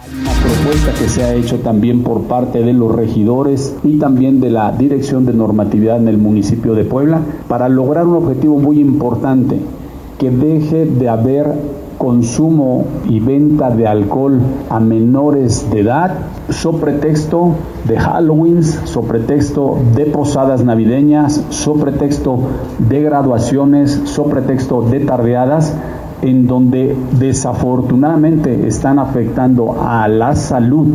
Hay 0.00 0.10
una 0.20 0.32
propuesta 0.32 0.92
que 0.98 1.08
se 1.08 1.22
ha 1.22 1.34
hecho 1.34 1.60
también 1.60 2.02
por 2.02 2.24
parte 2.24 2.60
de 2.60 2.72
los 2.72 2.92
regidores 2.92 3.76
y 3.84 4.00
también 4.00 4.40
de 4.40 4.50
la 4.50 4.72
Dirección 4.72 5.26
de 5.26 5.32
Normatividad 5.32 5.98
en 5.98 6.08
el 6.08 6.18
municipio 6.18 6.74
de 6.74 6.84
Puebla 6.84 7.20
para 7.46 7.68
lograr 7.68 8.04
un 8.04 8.16
objetivo 8.16 8.58
muy 8.58 8.80
importante, 8.80 9.60
que 10.18 10.30
deje 10.30 10.86
de 10.86 11.08
haber 11.08 11.54
consumo 12.02 12.84
y 13.08 13.20
venta 13.20 13.70
de 13.70 13.86
alcohol 13.86 14.40
a 14.68 14.80
menores 14.80 15.70
de 15.70 15.82
edad, 15.82 16.16
so 16.48 16.72
pretexto 16.72 17.54
de 17.86 17.96
Halloween, 17.96 18.64
so 18.64 19.02
pretexto 19.02 19.78
de 19.94 20.06
posadas 20.06 20.64
navideñas, 20.64 21.44
so 21.50 21.74
pretexto 21.74 22.40
de 22.80 23.02
graduaciones, 23.02 24.00
so 24.06 24.24
pretexto 24.24 24.82
de 24.82 24.98
tardeadas, 24.98 25.76
en 26.22 26.48
donde 26.48 26.96
desafortunadamente 27.20 28.66
están 28.66 28.98
afectando 28.98 29.76
a 29.80 30.08
la 30.08 30.34
salud 30.34 30.88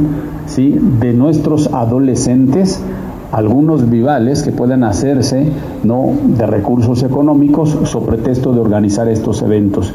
¿sí? 0.46 0.78
de 1.00 1.14
nuestros 1.14 1.74
adolescentes 1.74 2.84
algunos 3.32 3.90
vivales 3.90 4.44
que 4.44 4.52
pueden 4.52 4.84
hacerse 4.84 5.52
no 5.86 6.12
de 6.38 6.46
recursos 6.46 7.02
económicos 7.04 7.78
sobre 7.86 8.18
pretexto 8.18 8.52
de 8.52 8.60
organizar 8.60 9.08
estos 9.08 9.42
eventos. 9.42 9.94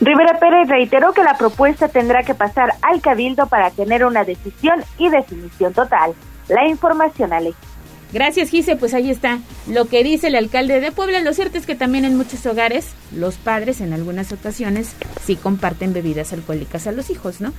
Rivera 0.00 0.38
Pérez 0.38 0.68
reiteró 0.68 1.12
que 1.12 1.24
la 1.24 1.34
propuesta 1.36 1.88
tendrá 1.88 2.22
que 2.22 2.34
pasar 2.34 2.74
al 2.82 3.00
cabildo 3.00 3.46
para 3.46 3.70
tener 3.70 4.04
una 4.04 4.24
decisión 4.24 4.84
y 4.96 5.08
definición 5.08 5.72
total. 5.74 6.14
La 6.48 6.66
información, 6.68 7.32
Ale. 7.32 7.54
Gracias, 8.12 8.48
Gise. 8.48 8.76
Pues 8.76 8.94
ahí 8.94 9.10
está 9.10 9.38
lo 9.66 9.86
que 9.86 10.02
dice 10.02 10.28
el 10.28 10.36
alcalde 10.36 10.80
de 10.80 10.92
Puebla. 10.92 11.20
Lo 11.20 11.34
cierto 11.34 11.58
es 11.58 11.66
que 11.66 11.74
también 11.74 12.04
en 12.04 12.16
muchos 12.16 12.46
hogares 12.46 12.94
los 13.14 13.36
padres 13.36 13.80
en 13.80 13.92
algunas 13.92 14.32
ocasiones 14.32 14.94
sí 15.22 15.36
comparten 15.36 15.92
bebidas 15.92 16.32
alcohólicas 16.32 16.86
a 16.86 16.92
los 16.92 17.10
hijos, 17.10 17.40
¿no? 17.40 17.52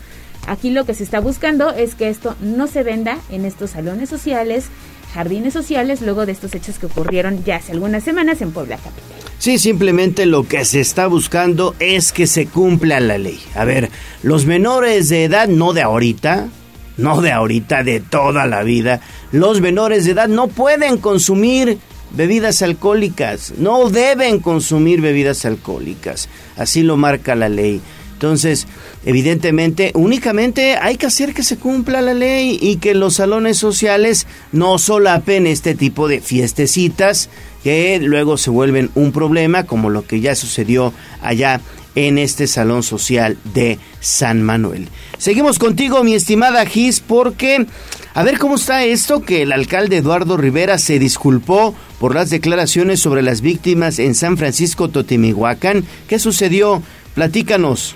Aquí 0.47 0.71
lo 0.71 0.85
que 0.85 0.95
se 0.95 1.03
está 1.03 1.19
buscando 1.19 1.71
es 1.71 1.93
que 1.93 2.09
esto 2.09 2.35
no 2.41 2.65
se 2.65 2.81
venda 2.81 3.17
en 3.29 3.45
estos 3.45 3.71
salones 3.71 4.09
sociales, 4.09 4.69
jardines 5.13 5.53
sociales, 5.53 6.01
luego 6.01 6.25
de 6.25 6.31
estos 6.31 6.53
hechos 6.55 6.79
que 6.79 6.85
ocurrieron 6.85 7.43
ya 7.43 7.57
hace 7.57 7.71
algunas 7.71 8.03
semanas 8.03 8.41
en 8.41 8.51
Puebla 8.51 8.77
Capital. 8.77 9.03
Sí, 9.39 9.57
simplemente 9.57 10.25
lo 10.25 10.47
que 10.47 10.65
se 10.65 10.81
está 10.81 11.07
buscando 11.07 11.73
es 11.79 12.11
que 12.11 12.27
se 12.27 12.47
cumpla 12.47 12.99
la 12.99 13.17
ley. 13.17 13.39
A 13.55 13.63
ver, 13.63 13.89
los 14.21 14.45
menores 14.45 15.09
de 15.09 15.23
edad, 15.23 15.47
no 15.47 15.73
de 15.73 15.81
ahorita, 15.81 16.49
no 16.97 17.21
de 17.21 17.31
ahorita, 17.31 17.83
de 17.83 18.01
toda 18.01 18.45
la 18.45 18.63
vida, 18.63 18.99
los 19.31 19.61
menores 19.61 20.05
de 20.05 20.11
edad 20.11 20.27
no 20.27 20.47
pueden 20.47 20.97
consumir 20.97 21.77
bebidas 22.11 22.61
alcohólicas, 22.61 23.53
no 23.57 23.89
deben 23.89 24.39
consumir 24.39 24.99
bebidas 24.99 25.45
alcohólicas, 25.45 26.27
así 26.57 26.83
lo 26.83 26.97
marca 26.97 27.35
la 27.35 27.49
ley. 27.49 27.81
Entonces, 28.13 28.67
evidentemente, 29.05 29.91
únicamente 29.95 30.75
hay 30.75 30.97
que 30.97 31.07
hacer 31.07 31.33
que 31.33 31.43
se 31.43 31.57
cumpla 31.57 32.01
la 32.01 32.13
ley 32.13 32.57
y 32.61 32.77
que 32.77 32.93
los 32.93 33.15
salones 33.15 33.57
sociales 33.57 34.27
no 34.51 34.77
solapen 34.77 35.47
este 35.47 35.75
tipo 35.75 36.07
de 36.07 36.21
fiestecitas 36.21 37.29
que 37.63 37.99
luego 38.01 38.37
se 38.37 38.49
vuelven 38.49 38.89
un 38.95 39.11
problema, 39.11 39.65
como 39.65 39.89
lo 39.89 40.05
que 40.05 40.21
ya 40.21 40.35
sucedió 40.35 40.93
allá 41.21 41.61
en 41.95 42.17
este 42.17 42.47
salón 42.47 42.83
social 42.83 43.37
de 43.53 43.79
San 43.99 44.43
Manuel. 44.43 44.87
Seguimos 45.17 45.59
contigo, 45.59 46.03
mi 46.03 46.13
estimada 46.13 46.65
Gis, 46.65 47.01
porque 47.01 47.65
a 48.13 48.23
ver 48.23 48.37
cómo 48.37 48.55
está 48.55 48.85
esto 48.85 49.21
que 49.21 49.41
el 49.41 49.51
alcalde 49.51 49.97
Eduardo 49.97 50.37
Rivera 50.37 50.77
se 50.77 50.99
disculpó 50.99 51.75
por 51.99 52.15
las 52.15 52.29
declaraciones 52.29 52.99
sobre 52.99 53.21
las 53.21 53.41
víctimas 53.41 53.99
en 53.99 54.15
San 54.15 54.37
Francisco 54.37 54.89
Totimihuacán. 54.89 55.85
¿Qué 56.07 56.19
sucedió? 56.19 56.81
Platícanos. 57.15 57.95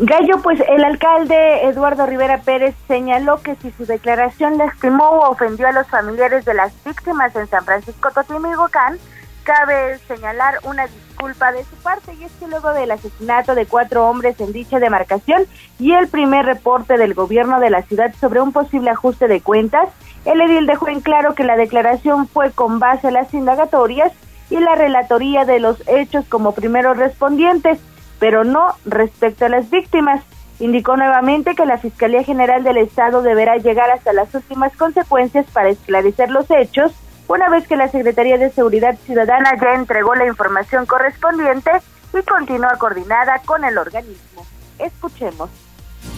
Gallo, 0.00 0.40
pues 0.44 0.62
el 0.68 0.84
alcalde 0.84 1.66
Eduardo 1.66 2.06
Rivera 2.06 2.40
Pérez 2.42 2.76
señaló 2.86 3.42
que 3.42 3.56
si 3.56 3.72
su 3.72 3.84
declaración 3.84 4.56
lastimó 4.56 5.02
o 5.02 5.30
ofendió 5.30 5.66
a 5.66 5.72
los 5.72 5.88
familiares 5.88 6.44
de 6.44 6.54
las 6.54 6.72
víctimas 6.84 7.34
en 7.34 7.48
San 7.48 7.64
Francisco 7.64 8.12
Totimigocán, 8.12 8.96
cabe 9.42 9.98
señalar 10.06 10.54
una 10.62 10.86
disculpa 10.86 11.50
de 11.50 11.64
su 11.64 11.74
parte 11.82 12.14
y 12.14 12.22
es 12.22 12.30
que 12.38 12.46
luego 12.46 12.72
del 12.74 12.92
asesinato 12.92 13.56
de 13.56 13.66
cuatro 13.66 14.08
hombres 14.08 14.38
en 14.38 14.52
dicha 14.52 14.78
demarcación 14.78 15.46
y 15.80 15.92
el 15.94 16.06
primer 16.06 16.46
reporte 16.46 16.96
del 16.96 17.14
gobierno 17.14 17.58
de 17.58 17.70
la 17.70 17.82
ciudad 17.82 18.14
sobre 18.20 18.40
un 18.40 18.52
posible 18.52 18.90
ajuste 18.90 19.26
de 19.26 19.40
cuentas, 19.40 19.88
el 20.24 20.40
edil 20.40 20.66
dejó 20.66 20.86
en 20.86 21.00
claro 21.00 21.34
que 21.34 21.42
la 21.42 21.56
declaración 21.56 22.28
fue 22.28 22.52
con 22.52 22.78
base 22.78 23.08
a 23.08 23.10
las 23.10 23.34
indagatorias 23.34 24.12
y 24.48 24.60
la 24.60 24.76
relatoría 24.76 25.44
de 25.44 25.58
los 25.58 25.82
hechos 25.88 26.24
como 26.28 26.52
primeros 26.52 26.96
respondientes 26.96 27.80
pero 28.18 28.44
no 28.44 28.74
respecto 28.84 29.46
a 29.46 29.48
las 29.48 29.70
víctimas. 29.70 30.22
Indicó 30.60 30.96
nuevamente 30.96 31.54
que 31.54 31.66
la 31.66 31.78
Fiscalía 31.78 32.24
General 32.24 32.64
del 32.64 32.78
Estado 32.78 33.22
deberá 33.22 33.56
llegar 33.56 33.90
hasta 33.90 34.12
las 34.12 34.34
últimas 34.34 34.76
consecuencias 34.76 35.46
para 35.52 35.68
esclarecer 35.68 36.30
los 36.30 36.50
hechos, 36.50 36.92
una 37.28 37.48
vez 37.48 37.68
que 37.68 37.76
la 37.76 37.88
Secretaría 37.88 38.38
de 38.38 38.50
Seguridad 38.50 38.96
Ciudadana 39.04 39.52
ya 39.60 39.74
entregó 39.74 40.14
la 40.14 40.26
información 40.26 40.86
correspondiente 40.86 41.70
y 42.12 42.22
continúa 42.22 42.76
coordinada 42.78 43.40
con 43.44 43.64
el 43.64 43.78
organismo. 43.78 44.44
Escuchemos. 44.78 45.67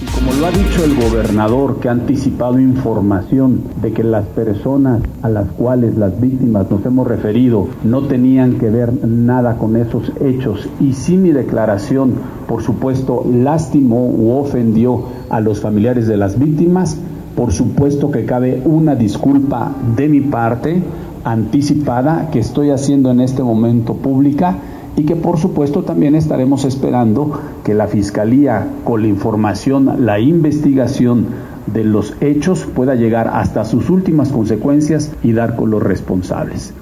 Y 0.03 0.07
como 0.07 0.33
lo 0.33 0.47
ha 0.47 0.51
dicho 0.51 0.83
el 0.83 0.95
gobernador 0.95 1.79
que 1.79 1.89
ha 1.89 1.93
anticipado 1.93 2.59
información 2.59 3.65
de 3.83 3.93
que 3.93 4.03
las 4.03 4.25
personas 4.25 5.03
a 5.21 5.29
las 5.29 5.47
cuales 5.49 5.99
las 5.99 6.19
víctimas 6.19 6.71
nos 6.71 6.85
hemos 6.87 7.07
referido 7.07 7.69
no 7.85 8.03
tenían 8.03 8.59
que 8.59 8.71
ver 8.71 8.93
nada 9.07 9.59
con 9.59 9.77
esos 9.77 10.11
hechos 10.23 10.71
y 10.81 10.95
si 10.95 11.19
mi 11.19 11.33
declaración, 11.33 12.15
por 12.49 12.63
supuesto, 12.63 13.27
lastimó 13.31 14.07
u 14.07 14.31
ofendió 14.31 15.05
a 15.29 15.41
los 15.41 15.61
familiares 15.61 16.07
de 16.07 16.17
las 16.17 16.39
víctimas, 16.39 16.97
por 17.37 17.53
supuesto 17.53 18.11
que 18.11 18.25
cabe 18.25 18.63
una 18.65 18.95
disculpa 18.95 19.75
de 19.97 20.09
mi 20.09 20.23
parte 20.23 20.83
anticipada 21.25 22.31
que 22.31 22.39
estoy 22.39 22.71
haciendo 22.71 23.11
en 23.11 23.21
este 23.21 23.43
momento 23.43 23.95
pública 23.95 24.57
y 25.01 25.07
que 25.07 25.17
por 25.17 25.39
supuesto 25.39 25.83
también 25.83 26.15
estaremos 26.15 26.67
esperando 26.67 27.41
que 27.65 27.73
la 27.73 27.87
Fiscalía 27.87 28.67
con 28.85 29.01
la 29.01 29.09
información, 29.09 30.05
la 30.05 30.19
investigación 30.19 31.29
de 31.65 31.85
los 31.85 32.15
hechos 32.21 32.67
pueda 32.67 32.97
llegar 32.97 33.31
hasta 33.33 33.65
sus 33.65 33.89
últimas 33.89 34.29
consecuencias 34.29 35.11
y 35.23 35.33
dar 35.33 35.57
con 35.57 35.71
los 35.71 35.83
responsables. 35.83 36.75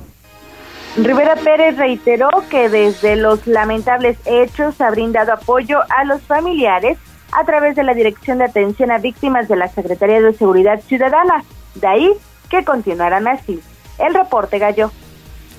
Rivera 0.96 1.36
Pérez 1.36 1.76
reiteró 1.76 2.28
que 2.50 2.68
desde 2.68 3.14
los 3.14 3.46
lamentables 3.46 4.18
hechos 4.24 4.80
ha 4.80 4.90
brindado 4.90 5.32
apoyo 5.34 5.78
a 5.96 6.02
los 6.04 6.20
familiares 6.22 6.98
a 7.30 7.44
través 7.44 7.76
de 7.76 7.84
la 7.84 7.94
Dirección 7.94 8.38
de 8.38 8.46
Atención 8.46 8.90
a 8.90 8.98
Víctimas 8.98 9.46
de 9.46 9.54
la 9.54 9.68
Secretaría 9.68 10.20
de 10.20 10.32
Seguridad 10.32 10.80
Ciudadana. 10.80 11.44
De 11.76 11.86
ahí 11.86 12.10
que 12.50 12.64
continuarán 12.64 13.28
así. 13.28 13.60
El 13.96 14.12
reporte 14.12 14.58
Gallo. 14.58 14.90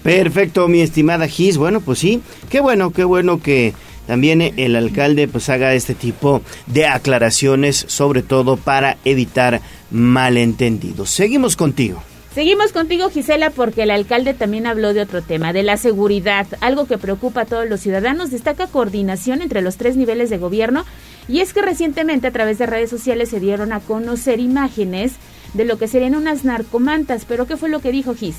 Perfecto, 0.04 0.68
mi 0.68 0.82
estimada 0.82 1.28
Gis. 1.28 1.58
Bueno, 1.58 1.82
pues 1.82 2.00
sí, 2.00 2.22
qué 2.50 2.60
bueno, 2.62 2.92
qué 2.92 3.04
bueno 3.04 3.42
que 3.42 3.74
también 4.08 4.42
el 4.42 4.76
alcalde 4.76 5.28
pues 5.28 5.50
haga 5.50 5.74
este 5.74 5.94
tipo 5.94 6.42
de 6.68 6.88
aclaraciones, 6.88 7.86
sobre 7.88 8.24
todo 8.24 8.58
para 8.58 8.98
evitar 9.06 9.62
malentendidos. 9.92 11.10
Seguimos 11.12 11.56
contigo. 11.56 12.02
Seguimos 12.34 12.72
contigo, 12.72 13.10
Gisela, 13.10 13.50
porque 13.50 13.84
el 13.84 13.92
alcalde 13.92 14.34
también 14.34 14.68
habló 14.68 14.94
de 14.94 15.02
otro 15.02 15.22
tema, 15.22 15.52
de 15.52 15.64
la 15.64 15.78
seguridad, 15.78 16.48
algo 16.62 16.86
que 16.86 16.98
preocupa 16.98 17.42
a 17.42 17.46
todos 17.46 17.68
los 17.68 17.82
ciudadanos. 17.82 18.32
Destaca 18.32 18.68
coordinación 18.68 19.42
entre 19.42 19.62
los 19.62 19.78
tres 19.78 19.98
niveles 19.98 20.30
de 20.30 20.38
gobierno 20.38 20.86
y 21.28 21.42
es 21.42 21.54
que 21.54 21.62
recientemente 21.62 22.28
a 22.28 22.32
través 22.32 22.58
de 22.58 22.66
redes 22.66 22.90
sociales 22.90 23.30
se 23.30 23.40
dieron 23.40 23.74
a 23.74 23.80
conocer 23.80 24.40
imágenes 24.40 25.14
de 25.54 25.66
lo 25.66 25.78
que 25.78 25.88
serían 25.88 26.16
unas 26.16 26.46
narcomantas. 26.46 27.26
Pero 27.26 27.46
¿qué 27.46 27.58
fue 27.58 27.70
lo 27.70 27.82
que 27.82 27.92
dijo 27.92 28.16
Gis? 28.16 28.38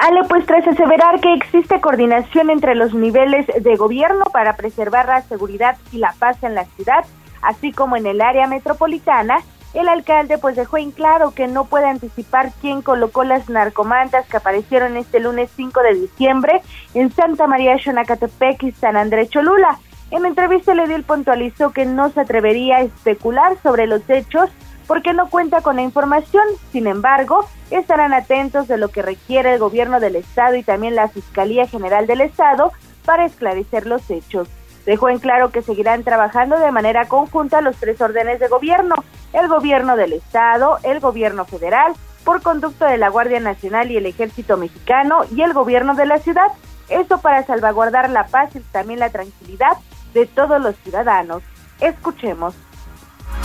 Ale, 0.00 0.24
pues 0.24 0.46
tras 0.46 0.66
aseverar 0.66 1.20
que 1.20 1.34
existe 1.34 1.78
coordinación 1.78 2.48
entre 2.48 2.74
los 2.74 2.94
niveles 2.94 3.46
de 3.46 3.76
gobierno 3.76 4.24
para 4.32 4.56
preservar 4.56 5.06
la 5.06 5.20
seguridad 5.20 5.76
y 5.92 5.98
la 5.98 6.14
paz 6.18 6.42
en 6.42 6.54
la 6.54 6.64
ciudad, 6.64 7.04
así 7.42 7.70
como 7.70 7.96
en 7.96 8.06
el 8.06 8.22
área 8.22 8.46
metropolitana, 8.46 9.40
el 9.74 9.90
alcalde 9.90 10.38
pues 10.38 10.56
dejó 10.56 10.78
en 10.78 10.90
claro 10.90 11.32
que 11.32 11.48
no 11.48 11.66
puede 11.66 11.86
anticipar 11.86 12.50
quién 12.62 12.80
colocó 12.80 13.24
las 13.24 13.50
narcomantas 13.50 14.26
que 14.26 14.38
aparecieron 14.38 14.96
este 14.96 15.20
lunes 15.20 15.50
5 15.54 15.82
de 15.82 15.94
diciembre 15.94 16.62
en 16.94 17.12
Santa 17.12 17.46
María 17.46 17.78
Xonacatepec 17.78 18.62
y 18.62 18.72
San 18.72 18.96
Andrés 18.96 19.28
Cholula. 19.28 19.78
En 20.10 20.24
entrevista 20.24 20.72
le 20.72 20.86
dio 20.86 20.96
el 20.96 21.04
puntualizó 21.04 21.72
que 21.72 21.84
no 21.84 22.08
se 22.08 22.20
atrevería 22.20 22.78
a 22.78 22.82
especular 22.82 23.58
sobre 23.62 23.86
los 23.86 24.08
hechos 24.08 24.48
porque 24.86 25.12
no 25.12 25.28
cuenta 25.28 25.60
con 25.60 25.76
la 25.76 25.82
información. 25.82 26.44
Sin 26.72 26.86
embargo, 26.86 27.46
estarán 27.70 28.12
atentos 28.12 28.68
de 28.68 28.78
lo 28.78 28.88
que 28.88 29.02
requiere 29.02 29.54
el 29.54 29.58
gobierno 29.58 30.00
del 30.00 30.16
estado 30.16 30.56
y 30.56 30.62
también 30.62 30.94
la 30.94 31.08
Fiscalía 31.08 31.66
General 31.66 32.06
del 32.06 32.20
Estado 32.20 32.72
para 33.04 33.24
esclarecer 33.24 33.86
los 33.86 34.08
hechos. 34.10 34.48
Dejó 34.86 35.08
en 35.08 35.18
claro 35.18 35.50
que 35.50 35.62
seguirán 35.62 36.04
trabajando 36.04 36.58
de 36.58 36.72
manera 36.72 37.06
conjunta 37.06 37.60
los 37.60 37.76
tres 37.76 38.00
órdenes 38.00 38.40
de 38.40 38.48
gobierno, 38.48 38.96
el 39.32 39.48
gobierno 39.48 39.96
del 39.96 40.14
Estado, 40.14 40.78
el 40.82 41.00
gobierno 41.00 41.44
federal, 41.44 41.92
por 42.24 42.42
conducto 42.42 42.84
de 42.84 42.98
la 42.98 43.08
Guardia 43.08 43.40
Nacional 43.40 43.90
y 43.90 43.96
el 43.96 44.06
Ejército 44.06 44.56
Mexicano 44.56 45.22
y 45.34 45.42
el 45.42 45.52
gobierno 45.52 45.94
de 45.94 46.06
la 46.06 46.18
ciudad. 46.18 46.48
Esto 46.88 47.18
para 47.18 47.44
salvaguardar 47.44 48.10
la 48.10 48.26
paz 48.26 48.54
y 48.56 48.60
también 48.60 49.00
la 49.00 49.10
tranquilidad 49.10 49.76
de 50.12 50.26
todos 50.26 50.60
los 50.60 50.76
ciudadanos. 50.76 51.42
Escuchemos. 51.80 52.54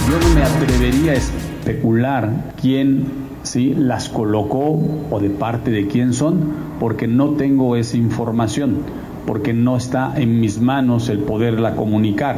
Yo 0.10 0.20
no 0.20 0.36
me 0.36 0.44
atrevería 0.44 1.12
a 1.12 1.16
especular 1.16 2.54
quién 2.62 3.06
sí 3.44 3.74
las 3.76 4.10
colocó 4.10 4.80
o 5.10 5.20
de 5.20 5.30
parte 5.30 5.72
de 5.72 5.88
quién 5.88 6.14
son, 6.14 6.54
porque 6.80 7.08
no 7.08 7.32
tengo 7.32 7.76
esa 7.76 7.98
información 7.98 8.82
porque 9.26 9.54
no 9.54 9.78
está 9.78 10.14
en 10.16 10.40
mis 10.40 10.60
manos 10.60 11.10
el 11.10 11.20
poderla 11.20 11.76
comunicar. 11.76 12.38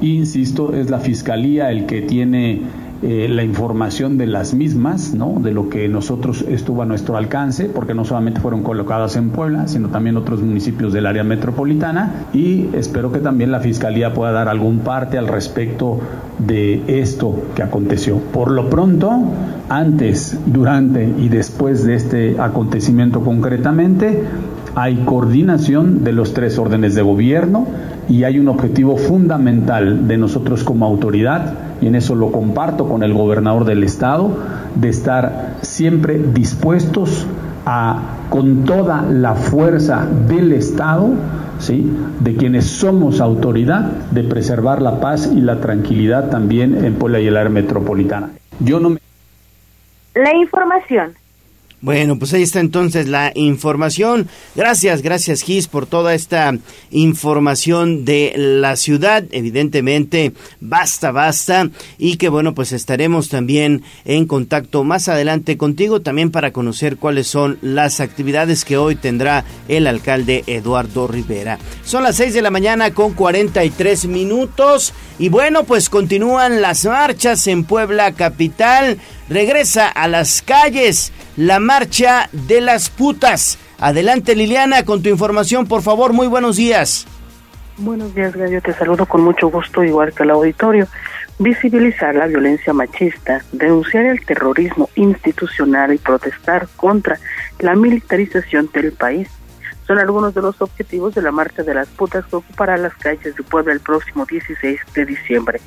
Insisto, 0.00 0.74
es 0.74 0.90
la 0.90 0.98
Fiscalía 0.98 1.70
el 1.70 1.86
que 1.86 2.02
tiene 2.02 2.62
eh, 3.02 3.28
la 3.28 3.42
información 3.42 4.16
de 4.16 4.26
las 4.26 4.54
mismas, 4.54 5.14
¿no? 5.14 5.38
de 5.40 5.52
lo 5.52 5.68
que 5.68 5.88
nosotros 5.88 6.44
estuvo 6.48 6.82
a 6.82 6.86
nuestro 6.86 7.16
alcance, 7.16 7.66
porque 7.66 7.94
no 7.94 8.04
solamente 8.04 8.40
fueron 8.40 8.62
colocadas 8.62 9.16
en 9.16 9.30
Puebla, 9.30 9.68
sino 9.68 9.88
también 9.88 10.16
otros 10.16 10.40
municipios 10.40 10.92
del 10.92 11.06
área 11.06 11.24
metropolitana, 11.24 12.26
y 12.32 12.68
espero 12.72 13.12
que 13.12 13.18
también 13.18 13.50
la 13.50 13.60
Fiscalía 13.60 14.14
pueda 14.14 14.32
dar 14.32 14.48
algún 14.48 14.80
parte 14.80 15.18
al 15.18 15.28
respecto 15.28 16.00
de 16.38 16.82
esto 16.86 17.42
que 17.54 17.62
aconteció. 17.62 18.18
Por 18.18 18.50
lo 18.50 18.70
pronto, 18.70 19.10
antes, 19.68 20.38
durante 20.46 21.04
y 21.04 21.28
después 21.28 21.84
de 21.84 21.94
este 21.94 22.40
acontecimiento 22.40 23.20
concretamente, 23.20 24.22
hay 24.74 24.96
coordinación 25.04 26.04
de 26.04 26.12
los 26.12 26.34
tres 26.34 26.58
órdenes 26.58 26.94
de 26.94 27.02
gobierno 27.02 27.66
y 28.08 28.24
hay 28.24 28.38
un 28.38 28.48
objetivo 28.48 28.96
fundamental 28.96 30.08
de 30.08 30.16
nosotros 30.16 30.64
como 30.64 30.84
autoridad, 30.84 31.54
y 31.80 31.86
en 31.86 31.94
eso 31.94 32.14
lo 32.14 32.32
comparto 32.32 32.88
con 32.88 33.02
el 33.02 33.14
gobernador 33.14 33.64
del 33.64 33.84
estado, 33.84 34.30
de 34.74 34.88
estar 34.88 35.56
siempre 35.62 36.18
dispuestos 36.18 37.26
a, 37.66 38.26
con 38.28 38.64
toda 38.64 39.02
la 39.02 39.34
fuerza 39.34 40.06
del 40.28 40.52
Estado, 40.52 41.10
¿sí? 41.58 41.90
de 42.20 42.36
quienes 42.36 42.66
somos 42.66 43.20
autoridad, 43.20 43.82
de 44.10 44.24
preservar 44.24 44.82
la 44.82 45.00
paz 45.00 45.30
y 45.32 45.40
la 45.40 45.60
tranquilidad 45.60 46.30
también 46.30 46.84
en 46.84 46.94
Puebla 46.94 47.20
y 47.20 47.26
el 47.26 47.36
área 47.36 47.50
metropolitana. 47.50 48.30
Yo 48.60 48.80
no 48.80 48.90
me... 48.90 48.98
La 50.14 50.36
información 50.36 51.14
bueno, 51.84 52.18
pues 52.18 52.32
ahí 52.32 52.42
está 52.42 52.60
entonces 52.60 53.08
la 53.08 53.30
información. 53.34 54.26
Gracias, 54.54 55.02
gracias 55.02 55.42
Gis 55.42 55.68
por 55.68 55.84
toda 55.84 56.14
esta 56.14 56.56
información 56.90 58.06
de 58.06 58.32
la 58.38 58.76
ciudad. 58.76 59.22
Evidentemente, 59.32 60.32
basta, 60.62 61.10
basta. 61.12 61.68
Y 61.98 62.16
que 62.16 62.30
bueno, 62.30 62.54
pues 62.54 62.72
estaremos 62.72 63.28
también 63.28 63.82
en 64.06 64.26
contacto 64.26 64.82
más 64.82 65.08
adelante 65.08 65.58
contigo 65.58 66.00
también 66.00 66.30
para 66.30 66.54
conocer 66.54 66.96
cuáles 66.96 67.26
son 67.26 67.58
las 67.60 68.00
actividades 68.00 68.64
que 68.64 68.78
hoy 68.78 68.96
tendrá 68.96 69.44
el 69.68 69.86
alcalde 69.86 70.42
Eduardo 70.46 71.06
Rivera. 71.06 71.58
Son 71.84 72.02
las 72.02 72.16
6 72.16 72.32
de 72.32 72.40
la 72.40 72.50
mañana 72.50 72.94
con 72.94 73.12
43 73.12 74.06
minutos. 74.06 74.94
Y 75.18 75.28
bueno, 75.28 75.64
pues 75.64 75.90
continúan 75.90 76.62
las 76.62 76.86
marchas 76.86 77.46
en 77.46 77.64
Puebla 77.64 78.12
Capital. 78.12 78.98
Regresa 79.28 79.88
a 79.88 80.06
las 80.08 80.42
calles 80.42 81.12
la 81.36 81.58
marcha 81.58 82.28
de 82.32 82.60
las 82.60 82.90
putas. 82.90 83.58
Adelante 83.78 84.34
Liliana 84.34 84.84
con 84.84 85.02
tu 85.02 85.08
información, 85.08 85.66
por 85.66 85.82
favor, 85.82 86.12
muy 86.12 86.26
buenos 86.26 86.56
días. 86.56 87.06
Buenos 87.76 88.14
días, 88.14 88.36
Gallo, 88.36 88.60
te 88.62 88.72
saludo 88.72 89.06
con 89.06 89.22
mucho 89.22 89.48
gusto, 89.48 89.82
igual 89.82 90.12
que 90.12 90.22
el 90.22 90.30
auditorio. 90.30 90.86
Visibilizar 91.38 92.14
la 92.14 92.26
violencia 92.26 92.72
machista, 92.72 93.44
denunciar 93.50 94.06
el 94.06 94.24
terrorismo 94.24 94.88
institucional 94.94 95.92
y 95.92 95.98
protestar 95.98 96.68
contra 96.76 97.18
la 97.58 97.74
militarización 97.74 98.70
del 98.72 98.92
país 98.92 99.28
son 99.86 99.98
algunos 99.98 100.34
de 100.34 100.42
los 100.42 100.60
objetivos 100.60 101.14
de 101.14 101.22
la 101.22 101.30
Marcha 101.30 101.62
de 101.62 101.74
las 101.74 101.88
Putas 101.88 102.24
que 102.26 102.36
ocupará 102.36 102.76
las 102.76 102.94
calles 102.94 103.36
de 103.36 103.42
Puebla 103.42 103.72
el 103.72 103.80
próximo 103.80 104.24
16 104.24 104.80
de 104.94 105.04
diciembre. 105.04 105.60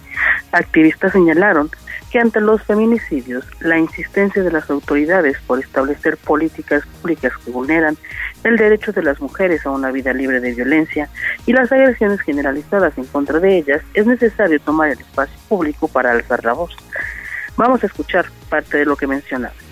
Activistas 0.52 1.12
señalaron 1.12 1.70
que 2.12 2.20
ante 2.20 2.40
los 2.40 2.62
feminicidios, 2.64 3.46
la 3.60 3.78
insistencia 3.78 4.42
de 4.42 4.52
las 4.52 4.70
autoridades 4.70 5.38
por 5.46 5.60
establecer 5.60 6.18
políticas 6.18 6.84
públicas 7.02 7.34
que 7.44 7.52
vulneran 7.52 7.98
el 8.44 8.58
derecho 8.58 8.92
de 8.92 9.04
las 9.04 9.20
mujeres 9.20 9.66
a 9.66 9.72
una 9.72 9.92
vida 9.92 10.14
libre 10.14 10.40
de 10.40 10.54
violencia 10.54 11.10
y 11.46 11.54
las 11.54 11.72
agresiones 11.72 12.22
generalizadas 12.22 12.98
en 12.98 13.06
contra 13.06 13.40
de 13.40 13.58
ellas, 13.58 13.82
es 13.94 14.06
necesario 14.06 14.60
tomar 14.62 14.90
el 14.90 15.00
espacio 15.00 15.38
público 15.50 15.88
para 15.88 16.12
alzar 16.12 16.44
la 16.46 16.54
voz. 16.54 16.76
Vamos 17.58 17.84
a 17.84 17.88
escuchar 17.88 18.26
parte 18.50 18.78
de 18.78 18.86
lo 18.86 18.96
que 18.96 19.08
mencionaba. 19.08 19.67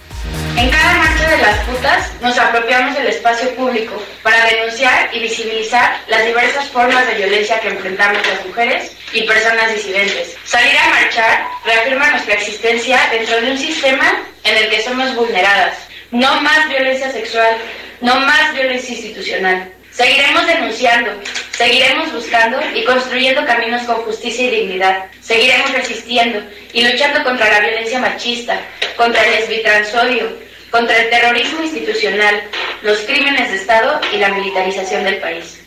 En 0.57 0.69
cada 0.69 0.93
marcha 0.93 1.29
de 1.29 1.41
las 1.41 1.59
putas 1.65 2.11
nos 2.21 2.37
apropiamos 2.37 2.95
del 2.95 3.07
espacio 3.07 3.53
público 3.55 4.01
para 4.23 4.45
denunciar 4.45 5.09
y 5.13 5.19
visibilizar 5.19 5.97
las 6.07 6.25
diversas 6.25 6.69
formas 6.69 7.05
de 7.07 7.15
violencia 7.15 7.59
que 7.59 7.67
enfrentamos 7.67 8.25
las 8.25 8.45
mujeres 8.45 8.95
y 9.11 9.23
personas 9.23 9.73
disidentes. 9.73 10.37
Salir 10.45 10.77
a 10.77 10.89
marchar 10.91 11.45
reafirma 11.65 12.09
nuestra 12.11 12.35
existencia 12.35 12.97
dentro 13.11 13.41
de 13.41 13.51
un 13.51 13.57
sistema 13.57 14.23
en 14.45 14.57
el 14.57 14.69
que 14.69 14.81
somos 14.81 15.13
vulneradas. 15.13 15.77
No 16.11 16.39
más 16.39 16.69
violencia 16.69 17.11
sexual, 17.11 17.57
no 17.99 18.15
más 18.21 18.53
violencia 18.53 18.95
institucional. 18.95 19.71
Seguiremos 19.91 20.45
denunciando, 20.45 21.11
seguiremos 21.57 22.11
buscando 22.13 22.59
y 22.73 22.83
construyendo 22.83 23.45
caminos 23.45 23.83
con 23.83 23.95
justicia 24.03 24.45
y 24.45 24.51
dignidad. 24.51 25.05
Seguiremos 25.21 25.71
resistiendo 25.71 26.41
y 26.73 26.83
luchando 26.83 27.23
contra 27.23 27.49
la 27.49 27.59
violencia 27.61 27.99
machista, 27.99 28.59
contra 28.97 29.23
el 29.23 29.31
lesbitransodio, 29.31 30.44
contra 30.75 30.97
el 31.01 31.09
terrorismo 31.09 31.63
institucional, 31.63 32.35
los 32.83 32.99
crímenes 33.05 33.49
de 33.49 33.55
Estado 33.55 33.97
y 34.13 34.17
la 34.17 34.27
militarización 34.27 35.05
del 35.05 35.21
país. 35.21 35.65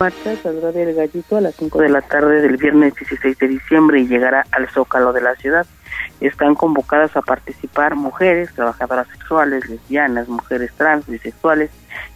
Marcha 0.00 0.34
saldrá 0.42 0.72
del 0.72 0.92
Gallito 0.92 1.36
a 1.36 1.40
las 1.40 1.54
5 1.54 1.78
de 1.82 1.88
la 1.88 2.02
tarde 2.02 2.40
del 2.40 2.56
viernes 2.56 2.96
16 2.96 3.38
de 3.38 3.46
diciembre 3.46 4.00
y 4.00 4.08
llegará 4.08 4.44
al 4.50 4.68
Zócalo 4.70 5.12
de 5.12 5.20
la 5.20 5.36
ciudad. 5.36 5.66
Están 6.20 6.56
convocadas 6.56 7.16
a 7.16 7.22
participar 7.22 7.94
mujeres, 7.94 8.52
trabajadoras 8.56 9.06
sexuales, 9.06 9.68
lesbianas, 9.68 10.26
mujeres 10.26 10.72
trans, 10.76 11.06
bisexuales 11.06 11.70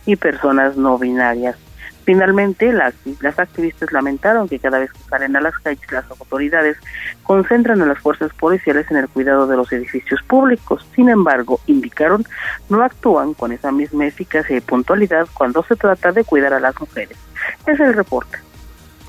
y 0.06 0.16
personas 0.16 0.76
no 0.76 0.98
binarias. 0.98 1.54
Finalmente, 2.04 2.72
las 2.72 3.38
activistas 3.38 3.90
lamentaron 3.90 4.48
que 4.48 4.58
cada 4.58 4.78
vez 4.78 4.92
que 4.92 4.98
salen 5.08 5.36
a 5.36 5.40
las 5.40 5.56
calles 5.58 5.90
las 5.90 6.04
autoridades 6.10 6.76
concentran 7.22 7.80
a 7.80 7.86
las 7.86 7.98
fuerzas 7.98 8.32
policiales 8.34 8.90
en 8.90 8.98
el 8.98 9.08
cuidado 9.08 9.46
de 9.46 9.56
los 9.56 9.72
edificios 9.72 10.20
públicos. 10.22 10.86
Sin 10.94 11.08
embargo, 11.08 11.60
indicaron 11.66 12.24
no 12.68 12.82
actúan 12.82 13.32
con 13.32 13.52
esa 13.52 13.72
misma 13.72 14.06
eficacia 14.06 14.56
y 14.56 14.60
puntualidad 14.60 15.26
cuando 15.32 15.62
se 15.64 15.76
trata 15.76 16.12
de 16.12 16.24
cuidar 16.24 16.52
a 16.52 16.60
las 16.60 16.78
mujeres. 16.78 17.16
Es 17.66 17.80
el 17.80 17.94
reporte. 17.94 18.38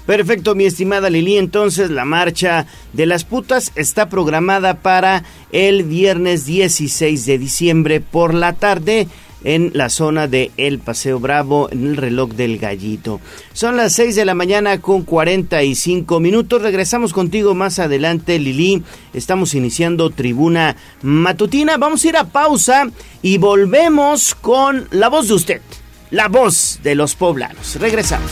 Perfecto, 0.06 0.54
mi 0.54 0.66
estimada 0.66 1.10
Lili. 1.10 1.38
Entonces, 1.38 1.90
la 1.90 2.06
marcha 2.06 2.68
de 2.94 3.08
las 3.08 3.26
putas 3.26 3.72
está 3.76 4.08
programada 4.08 4.76
para 4.76 5.24
el 5.52 5.84
viernes 5.84 6.46
16 6.46 7.26
de 7.26 7.38
diciembre 7.40 8.02
por 8.02 8.36
la 8.36 8.54
tarde 8.54 9.08
en 9.46 9.72
la 9.74 9.90
zona 9.90 10.28
de 10.28 10.52
El 10.58 10.80
Paseo 10.80 11.20
Bravo, 11.20 11.70
en 11.72 11.88
el 11.88 11.98
reloj 11.98 12.32
del 12.32 12.58
gallito. 12.58 13.22
Son 13.54 13.78
las 13.78 13.94
6 13.94 14.16
de 14.16 14.26
la 14.26 14.34
mañana 14.34 14.82
con 14.82 15.04
45 15.04 16.20
minutos. 16.20 16.62
Regresamos 16.62 17.14
contigo 17.14 17.56
más 17.56 17.80
adelante, 17.80 18.38
Lili. 18.40 18.84
Estamos 19.14 19.54
iniciando 19.54 20.10
tribuna 20.10 20.76
matutina. 21.04 21.78
Vamos 21.78 22.04
a 22.04 22.08
ir 22.10 22.18
a 22.18 22.26
pausa 22.26 22.90
y 23.22 23.38
volvemos 23.38 24.36
con 24.36 24.88
la 24.92 25.10
voz 25.10 25.28
de 25.28 25.36
usted, 25.36 25.62
la 26.10 26.28
voz 26.28 26.80
de 26.84 26.96
los 26.96 27.16
poblanos. 27.16 27.76
Regresamos. 27.80 28.32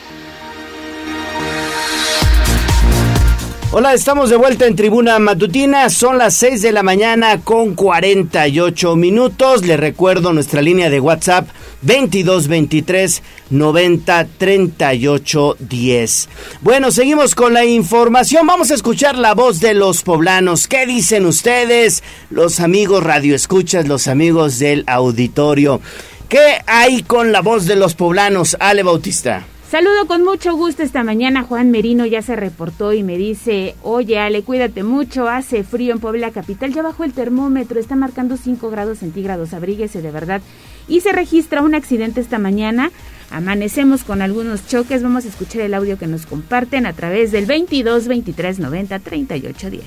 Hola, 3.73 3.93
estamos 3.93 4.29
de 4.29 4.35
vuelta 4.35 4.67
en 4.67 4.75
Tribuna 4.75 5.17
Matutina. 5.17 5.89
Son 5.89 6.17
las 6.17 6.33
6 6.33 6.61
de 6.61 6.73
la 6.73 6.83
mañana 6.83 7.39
con 7.39 7.73
48 7.73 8.97
minutos. 8.97 9.65
Les 9.65 9.79
recuerdo 9.79 10.33
nuestra 10.33 10.61
línea 10.61 10.89
de 10.89 10.99
WhatsApp 10.99 11.47
22 11.81 12.49
23 12.49 13.23
90 13.49 14.27
38 14.37 15.55
10. 15.57 16.29
Bueno, 16.59 16.91
seguimos 16.91 17.33
con 17.33 17.53
la 17.53 17.63
información. 17.63 18.45
Vamos 18.45 18.71
a 18.71 18.73
escuchar 18.73 19.17
la 19.17 19.35
voz 19.35 19.61
de 19.61 19.73
los 19.73 20.03
poblanos. 20.03 20.67
¿Qué 20.67 20.85
dicen 20.85 21.25
ustedes, 21.25 22.03
los 22.29 22.59
amigos 22.59 23.01
radioescuchas, 23.01 23.87
los 23.87 24.09
amigos 24.09 24.59
del 24.59 24.83
auditorio? 24.85 25.79
¿Qué 26.27 26.59
hay 26.67 27.03
con 27.03 27.31
la 27.31 27.39
voz 27.39 27.67
de 27.67 27.77
los 27.77 27.93
poblanos, 27.93 28.57
Ale 28.59 28.83
Bautista? 28.83 29.45
Saludo 29.71 30.05
con 30.05 30.25
mucho 30.25 30.53
gusto 30.57 30.83
esta 30.83 31.01
mañana. 31.01 31.43
Juan 31.43 31.71
Merino 31.71 32.05
ya 32.05 32.21
se 32.21 32.35
reportó 32.35 32.91
y 32.91 33.03
me 33.03 33.15
dice, 33.15 33.73
oye 33.83 34.19
Ale, 34.19 34.43
cuídate 34.43 34.83
mucho, 34.83 35.29
hace 35.29 35.63
frío 35.63 35.93
en 35.93 36.01
Puebla 36.01 36.31
Capital, 36.31 36.73
ya 36.73 36.81
bajó 36.81 37.05
el 37.05 37.13
termómetro, 37.13 37.79
está 37.79 37.95
marcando 37.95 38.35
5 38.35 38.69
grados 38.69 38.97
centígrados, 38.97 39.53
abríguese 39.53 40.01
de 40.01 40.11
verdad. 40.11 40.41
Y 40.89 40.99
se 40.99 41.13
registra 41.13 41.61
un 41.61 41.73
accidente 41.73 42.19
esta 42.19 42.37
mañana, 42.37 42.91
amanecemos 43.29 44.03
con 44.03 44.21
algunos 44.21 44.67
choques, 44.67 45.03
vamos 45.03 45.23
a 45.23 45.29
escuchar 45.29 45.61
el 45.61 45.73
audio 45.73 45.97
que 45.97 46.07
nos 46.07 46.25
comparten 46.25 46.85
a 46.85 46.91
través 46.91 47.31
del 47.31 47.45
22 47.45 48.09
23 48.09 48.59
90 48.59 48.99
38 48.99 49.69
10. 49.69 49.85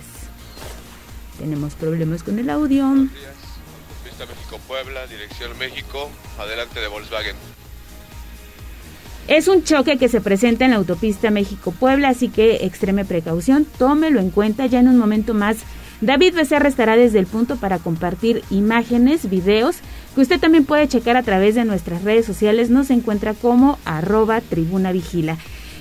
Tenemos 1.40 1.74
problemas 1.74 2.22
con 2.22 2.38
el 2.38 2.48
audio. 2.48 2.86
Pista 4.02 4.24
México-Puebla, 4.24 5.06
dirección 5.08 5.58
México, 5.58 6.08
adelante 6.38 6.80
de 6.80 6.88
Volkswagen. 6.88 7.36
Es 9.26 9.48
un 9.48 9.64
choque 9.64 9.96
que 9.96 10.10
se 10.10 10.20
presenta 10.20 10.66
en 10.66 10.72
la 10.72 10.76
autopista 10.76 11.30
México-Puebla, 11.30 12.10
así 12.10 12.28
que 12.28 12.66
extreme 12.66 13.06
precaución, 13.06 13.66
tómelo 13.78 14.20
en 14.20 14.30
cuenta 14.30 14.66
ya 14.66 14.80
en 14.80 14.88
un 14.88 14.98
momento 14.98 15.32
más. 15.32 15.58
David 16.02 16.34
Becerra 16.34 16.68
estará 16.68 16.96
desde 16.96 17.20
el 17.20 17.26
punto 17.26 17.56
para 17.56 17.78
compartir 17.78 18.42
imágenes, 18.50 19.30
videos, 19.30 19.76
que 20.14 20.20
usted 20.20 20.38
también 20.38 20.66
puede 20.66 20.88
checar 20.88 21.16
a 21.16 21.22
través 21.22 21.54
de 21.54 21.64
nuestras 21.64 22.02
redes 22.02 22.26
sociales. 22.26 22.68
Nos 22.68 22.90
encuentra 22.90 23.32
como 23.32 23.78
arroba 23.86 24.42
tribuna 24.42 24.92
vigila. 24.92 25.38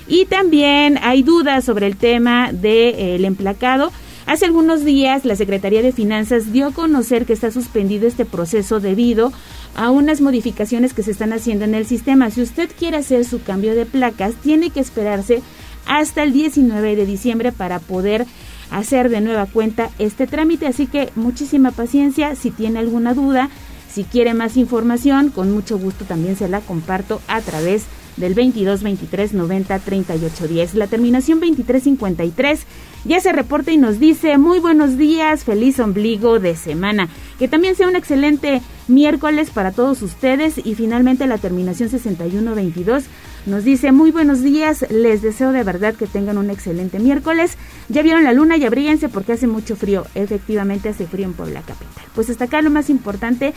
Y 0.08 0.24
también 0.24 0.98
hay 1.02 1.22
dudas 1.22 1.64
sobre 1.64 1.86
el 1.86 1.96
tema 1.96 2.50
del 2.50 3.26
emplacado. 3.26 3.92
Hace 4.26 4.46
algunos 4.46 4.86
días 4.86 5.26
la 5.26 5.36
Secretaría 5.36 5.82
de 5.82 5.92
Finanzas 5.92 6.50
dio 6.50 6.68
a 6.68 6.72
conocer 6.72 7.26
que 7.26 7.34
está 7.34 7.50
suspendido 7.50 8.06
este 8.06 8.24
proceso 8.24 8.80
debido 8.80 9.32
a 9.76 9.90
unas 9.90 10.22
modificaciones 10.22 10.94
que 10.94 11.02
se 11.02 11.10
están 11.10 11.34
haciendo 11.34 11.66
en 11.66 11.74
el 11.74 11.84
sistema. 11.84 12.30
Si 12.30 12.40
usted 12.40 12.70
quiere 12.76 12.96
hacer 12.96 13.26
su 13.26 13.42
cambio 13.42 13.74
de 13.74 13.84
placas, 13.84 14.34
tiene 14.36 14.70
que 14.70 14.80
esperarse 14.80 15.42
hasta 15.86 16.22
el 16.22 16.32
19 16.32 16.96
de 16.96 17.04
diciembre 17.04 17.52
para 17.52 17.80
poder 17.80 18.24
hacer 18.70 19.10
de 19.10 19.20
nueva 19.20 19.44
cuenta 19.44 19.90
este 19.98 20.26
trámite. 20.26 20.66
Así 20.66 20.86
que 20.86 21.10
muchísima 21.16 21.70
paciencia. 21.70 22.34
Si 22.34 22.50
tiene 22.50 22.78
alguna 22.78 23.12
duda, 23.12 23.50
si 23.92 24.04
quiere 24.04 24.32
más 24.32 24.56
información, 24.56 25.28
con 25.28 25.52
mucho 25.52 25.78
gusto 25.78 26.06
también 26.06 26.36
se 26.36 26.48
la 26.48 26.62
comparto 26.62 27.20
a 27.28 27.42
través 27.42 27.84
del 28.16 28.34
22 28.34 28.82
23 28.82 29.34
90 29.34 29.78
38 29.78 30.48
10. 30.48 30.74
La 30.74 30.86
terminación 30.86 31.40
23 31.40 31.82
53 31.82 32.60
ya 33.04 33.20
se 33.20 33.32
reporta 33.32 33.72
y 33.72 33.76
nos 33.76 33.98
dice 33.98 34.38
muy 34.38 34.60
buenos 34.60 34.96
días, 34.96 35.44
feliz 35.44 35.78
ombligo 35.80 36.40
de 36.40 36.56
semana. 36.56 37.08
Que 37.38 37.48
también 37.48 37.74
sea 37.74 37.88
un 37.88 37.96
excelente 37.96 38.62
miércoles 38.88 39.50
para 39.50 39.72
todos 39.72 40.02
ustedes 40.02 40.58
y 40.64 40.74
finalmente 40.74 41.26
la 41.26 41.38
terminación 41.38 41.88
61 41.88 42.54
22 42.54 43.04
nos 43.46 43.62
dice 43.62 43.92
muy 43.92 44.10
buenos 44.10 44.40
días, 44.40 44.86
les 44.90 45.20
deseo 45.20 45.52
de 45.52 45.64
verdad 45.64 45.94
que 45.94 46.06
tengan 46.06 46.38
un 46.38 46.48
excelente 46.48 46.98
miércoles. 46.98 47.58
Ya 47.90 48.00
vieron 48.00 48.24
la 48.24 48.32
luna 48.32 48.56
y 48.56 48.64
abríguense 48.64 49.10
porque 49.10 49.32
hace 49.32 49.46
mucho 49.46 49.76
frío. 49.76 50.06
Efectivamente 50.14 50.88
hace 50.88 51.06
frío 51.06 51.26
en 51.26 51.34
Puebla 51.34 51.60
capital. 51.60 52.04
Pues 52.14 52.30
hasta 52.30 52.46
acá 52.46 52.62
lo 52.62 52.70
más 52.70 52.88
importante 52.88 53.52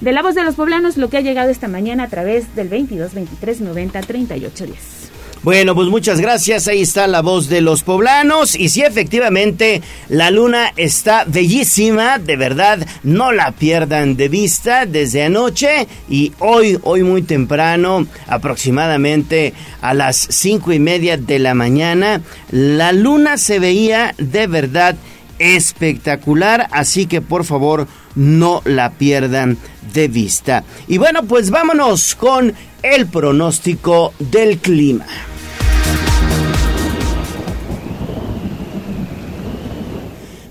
de 0.00 0.12
la 0.12 0.22
voz 0.22 0.34
de 0.34 0.44
los 0.44 0.54
poblanos, 0.54 0.96
lo 0.96 1.10
que 1.10 1.18
ha 1.18 1.20
llegado 1.20 1.50
esta 1.50 1.68
mañana 1.68 2.04
a 2.04 2.08
través 2.08 2.54
del 2.54 2.68
22 2.68 3.14
23 3.14 3.60
90 3.60 4.00
38 4.00 4.66
10. 4.66 5.00
Bueno, 5.42 5.74
pues 5.74 5.88
muchas 5.88 6.20
gracias. 6.20 6.68
Ahí 6.68 6.82
está 6.82 7.06
la 7.06 7.22
voz 7.22 7.48
de 7.48 7.62
los 7.62 7.82
poblanos. 7.82 8.54
Y 8.54 8.68
sí, 8.68 8.82
efectivamente, 8.82 9.80
la 10.10 10.30
luna 10.30 10.70
está 10.76 11.24
bellísima. 11.24 12.18
De 12.18 12.36
verdad, 12.36 12.86
no 13.04 13.32
la 13.32 13.52
pierdan 13.52 14.16
de 14.16 14.28
vista 14.28 14.84
desde 14.84 15.24
anoche 15.24 15.88
y 16.10 16.32
hoy, 16.40 16.78
hoy 16.82 17.04
muy 17.04 17.22
temprano, 17.22 18.06
aproximadamente 18.26 19.54
a 19.80 19.94
las 19.94 20.16
cinco 20.28 20.74
y 20.74 20.78
media 20.78 21.16
de 21.16 21.38
la 21.38 21.54
mañana, 21.54 22.20
la 22.50 22.92
luna 22.92 23.38
se 23.38 23.60
veía 23.60 24.14
de 24.18 24.46
verdad 24.46 24.94
espectacular. 25.38 26.68
Así 26.70 27.06
que 27.06 27.22
por 27.22 27.46
favor, 27.46 27.88
no 28.14 28.62
la 28.64 28.90
pierdan 28.92 29.58
de 29.92 30.08
vista. 30.08 30.64
Y 30.88 30.98
bueno, 30.98 31.24
pues 31.24 31.50
vámonos 31.50 32.14
con 32.14 32.52
el 32.82 33.06
pronóstico 33.06 34.12
del 34.18 34.58
clima. 34.58 35.06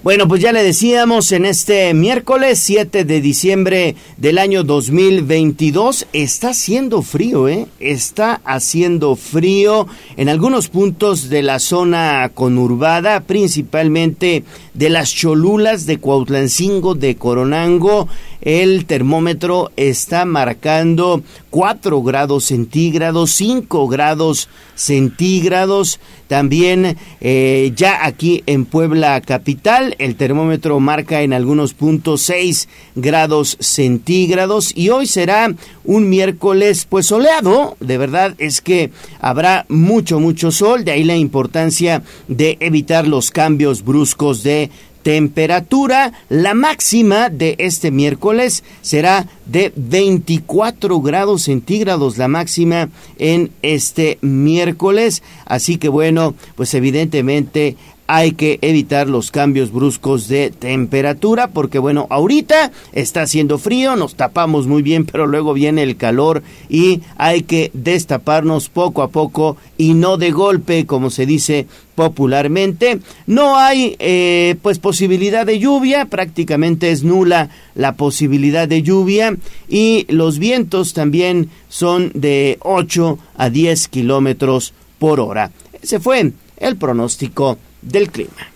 Bueno, 0.01 0.29
pues 0.29 0.41
ya 0.41 0.53
le 0.53 0.63
decíamos, 0.63 1.33
en 1.33 1.43
este 1.43 1.93
miércoles 1.93 2.57
7 2.59 3.03
de 3.03 3.19
diciembre 3.19 3.95
del 4.15 4.37
año 4.37 4.63
2022 4.63 6.07
está 6.13 6.49
haciendo 6.49 7.01
frío, 7.01 7.49
¿eh? 7.49 7.67
Está 7.81 8.39
haciendo 8.45 9.17
frío 9.17 9.87
en 10.15 10.29
algunos 10.29 10.69
puntos 10.69 11.29
de 11.29 11.43
la 11.43 11.59
zona 11.59 12.31
conurbada, 12.33 13.19
principalmente 13.19 14.45
de 14.79 14.89
las 14.89 15.13
Cholulas 15.13 15.85
de 15.85 15.97
Cuautlancingo, 15.97 16.95
de 16.95 17.17
Coronango. 17.17 18.07
El 18.41 18.85
termómetro 18.85 19.73
está 19.75 20.23
marcando 20.23 21.21
4 21.49 22.01
grados 22.01 22.45
centígrados, 22.45 23.31
5 23.31 23.89
grados 23.89 24.47
centígrados. 24.75 25.99
También 26.29 26.95
eh, 27.19 27.73
ya 27.75 28.05
aquí 28.05 28.43
en 28.45 28.63
Puebla 28.63 29.19
capital 29.19 29.95
el 29.99 30.15
termómetro 30.15 30.79
marca 30.79 31.23
en 31.23 31.33
algunos 31.33 31.73
puntos 31.73 32.21
6 32.21 32.69
grados 32.95 33.57
centígrados 33.59 34.71
y 34.77 34.89
hoy 34.89 35.07
será 35.07 35.53
un 35.83 36.07
miércoles 36.07 36.85
pues 36.87 37.07
soleado. 37.07 37.75
De 37.81 37.97
verdad 37.97 38.35
es 38.37 38.61
que 38.61 38.91
habrá 39.19 39.65
mucho, 39.67 40.21
mucho 40.21 40.51
sol. 40.51 40.85
De 40.85 40.91
ahí 40.91 41.03
la 41.03 41.17
importancia 41.17 42.03
de 42.29 42.55
evitar 42.61 43.07
los 43.07 43.31
cambios 43.31 43.83
bruscos 43.83 44.43
de 44.43 44.68
temperatura. 45.03 46.13
La 46.29 46.53
máxima 46.53 47.29
de 47.29 47.55
este 47.57 47.91
miércoles 47.91 48.63
será 48.81 49.27
de 49.45 49.71
24 49.75 51.01
grados 51.01 51.43
centígrados, 51.43 52.17
la 52.17 52.27
máxima 52.27 52.89
en 53.17 53.51
este 53.61 54.17
miércoles. 54.21 55.23
Así 55.45 55.77
que 55.77 55.89
bueno, 55.89 56.35
pues 56.55 56.73
evidentemente 56.73 57.75
hay 58.11 58.31
que 58.31 58.57
evitar 58.63 59.07
los 59.07 59.29
cambios 59.29 59.71
bruscos 59.71 60.27
de 60.27 60.49
temperatura 60.49 61.49
porque 61.49 61.77
bueno, 61.77 62.07
ahorita 62.09 62.71
está 62.91 63.21
haciendo 63.21 63.59
frío, 63.59 63.95
nos 63.95 64.15
tapamos 64.15 64.65
muy 64.65 64.81
bien, 64.81 65.05
pero 65.11 65.27
luego 65.27 65.53
viene 65.53 65.83
el 65.83 65.95
calor 65.95 66.41
y 66.69 67.01
hay 67.17 67.43
que 67.43 67.69
destaparnos 67.75 68.67
poco 68.69 69.03
a 69.03 69.09
poco 69.09 69.57
y 69.77 69.93
no 69.93 70.17
de 70.17 70.31
golpe, 70.31 70.87
como 70.87 71.11
se 71.11 71.27
dice 71.27 71.67
popularmente. 71.93 72.99
No 73.27 73.57
hay 73.57 73.95
eh, 73.99 74.55
pues 74.63 74.79
posibilidad 74.79 75.45
de 75.45 75.59
lluvia, 75.59 76.05
prácticamente 76.05 76.89
es 76.89 77.03
nula 77.03 77.49
la 77.75 77.93
posibilidad 77.93 78.67
de 78.67 78.81
lluvia 78.81 79.37
y 79.67 80.07
los 80.09 80.39
vientos 80.39 80.93
también 80.93 81.51
son 81.67 82.11
de 82.15 82.57
8 82.61 83.19
a 83.37 83.51
10 83.51 83.87
kilómetros 83.89 84.73
por 84.97 85.19
hora. 85.19 85.51
Ese 85.79 85.99
fue 85.99 86.33
el 86.57 86.75
pronóstico 86.75 87.59
del 87.81 88.09
clima. 88.09 88.47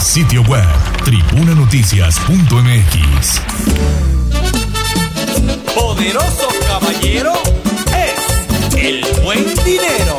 Sitio 0.00 0.42
web 0.42 0.64
tribunanoticias.mx. 1.04 3.40
Poderoso 5.74 6.48
caballero 6.68 7.32
es 7.88 8.14
el 8.78 9.04
buen 9.22 9.44
dinero. 9.64 10.18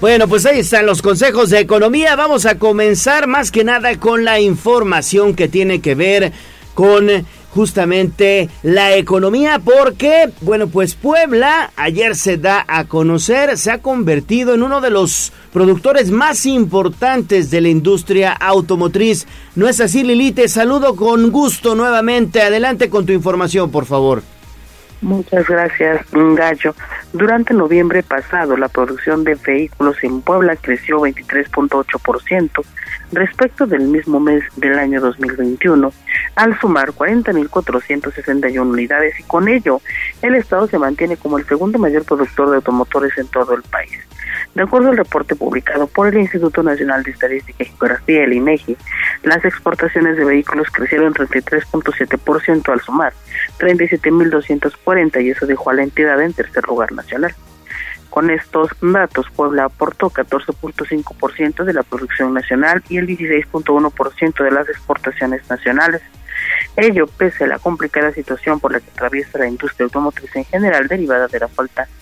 Bueno, 0.00 0.28
pues 0.28 0.46
ahí 0.46 0.60
están 0.60 0.86
los 0.86 1.02
consejos 1.02 1.50
de 1.50 1.58
economía. 1.58 2.16
Vamos 2.16 2.46
a 2.46 2.58
comenzar 2.58 3.26
más 3.26 3.50
que 3.50 3.64
nada 3.64 4.00
con 4.00 4.24
la 4.24 4.40
información 4.40 5.34
que 5.34 5.46
tiene 5.46 5.82
que 5.82 5.94
ver 5.94 6.32
con 6.72 7.06
justamente 7.50 8.48
la 8.62 8.96
economía 8.96 9.60
porque, 9.62 10.30
bueno, 10.40 10.68
pues 10.68 10.94
Puebla 10.94 11.70
ayer 11.76 12.16
se 12.16 12.38
da 12.38 12.64
a 12.66 12.84
conocer, 12.84 13.58
se 13.58 13.72
ha 13.72 13.82
convertido 13.82 14.54
en 14.54 14.62
uno 14.62 14.80
de 14.80 14.88
los 14.88 15.34
productores 15.52 16.10
más 16.10 16.46
importantes 16.46 17.50
de 17.50 17.60
la 17.60 17.68
industria 17.68 18.32
automotriz. 18.32 19.26
¿No 19.54 19.68
es 19.68 19.82
así, 19.82 20.02
Lili? 20.02 20.32
Te 20.32 20.48
saludo 20.48 20.96
con 20.96 21.30
gusto 21.30 21.74
nuevamente. 21.74 22.40
Adelante 22.40 22.88
con 22.88 23.04
tu 23.04 23.12
información, 23.12 23.70
por 23.70 23.84
favor. 23.84 24.22
Muchas 25.00 25.48
gracias, 25.48 26.04
Gallo. 26.12 26.74
Durante 27.14 27.54
noviembre 27.54 28.02
pasado, 28.02 28.56
la 28.56 28.68
producción 28.68 29.24
de 29.24 29.34
vehículos 29.34 29.96
en 30.02 30.20
Puebla 30.20 30.56
creció 30.56 31.00
23.8% 31.00 32.62
respecto 33.12 33.66
del 33.66 33.88
mismo 33.88 34.20
mes 34.20 34.44
del 34.56 34.78
año 34.78 35.00
2021, 35.00 35.92
al 36.36 36.60
sumar 36.60 36.90
40.461 36.90 38.60
unidades 38.60 39.18
y 39.18 39.22
con 39.24 39.48
ello 39.48 39.80
el 40.22 40.34
Estado 40.34 40.66
se 40.68 40.78
mantiene 40.78 41.16
como 41.16 41.38
el 41.38 41.46
segundo 41.46 41.78
mayor 41.78 42.04
productor 42.04 42.50
de 42.50 42.56
automotores 42.56 43.16
en 43.16 43.26
todo 43.28 43.54
el 43.54 43.62
país. 43.62 43.98
De 44.54 44.62
acuerdo 44.62 44.90
al 44.90 44.96
reporte 44.96 45.36
publicado 45.36 45.86
por 45.86 46.08
el 46.08 46.18
Instituto 46.18 46.62
Nacional 46.62 47.02
de 47.02 47.12
Estadística 47.12 47.62
y 47.62 47.66
Geografía, 47.66 48.24
el 48.24 48.32
INEGI, 48.32 48.76
las 49.22 49.44
exportaciones 49.44 50.16
de 50.16 50.24
vehículos 50.24 50.68
crecieron 50.70 51.14
33.7% 51.14 52.72
al 52.72 52.80
sumar 52.80 53.12
37.240 53.58 55.22
y 55.22 55.30
eso 55.30 55.46
dejó 55.46 55.70
a 55.70 55.74
la 55.74 55.82
entidad 55.82 56.20
en 56.20 56.32
tercer 56.32 56.64
lugar 56.66 56.92
nacional. 56.92 57.34
Con 58.10 58.28
estos 58.28 58.70
datos, 58.80 59.26
Puebla 59.30 59.66
aportó 59.66 60.10
14.5% 60.10 61.64
de 61.64 61.72
la 61.72 61.84
producción 61.84 62.34
nacional 62.34 62.82
y 62.88 62.98
el 62.98 63.06
16.1% 63.06 64.44
de 64.44 64.50
las 64.50 64.68
exportaciones 64.68 65.48
nacionales. 65.48 66.02
Ello 66.76 67.06
pese 67.06 67.44
a 67.44 67.46
la 67.46 67.58
complicada 67.60 68.12
situación 68.12 68.58
por 68.58 68.72
la 68.72 68.80
que 68.80 68.90
atraviesa 68.90 69.38
la 69.38 69.46
industria 69.46 69.84
automotriz 69.84 70.34
en 70.34 70.44
general 70.44 70.88
derivada 70.88 71.28
de 71.28 71.38
la 71.38 71.48
falta 71.48 71.84
de 71.84 71.99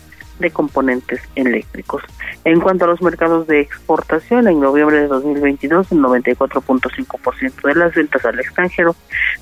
componentes 0.50 1.20
eléctricos. 1.34 2.02
En 2.44 2.60
cuanto 2.60 2.84
a 2.84 2.88
los 2.88 3.02
mercados 3.02 3.46
de 3.46 3.60
exportación, 3.60 4.48
en 4.48 4.60
noviembre 4.60 5.00
de 5.00 5.06
2022 5.08 5.92
el 5.92 5.98
94.5% 5.98 7.62
de 7.62 7.74
las 7.74 7.94
ventas 7.94 8.24
al 8.24 8.38
extranjero 8.38 8.94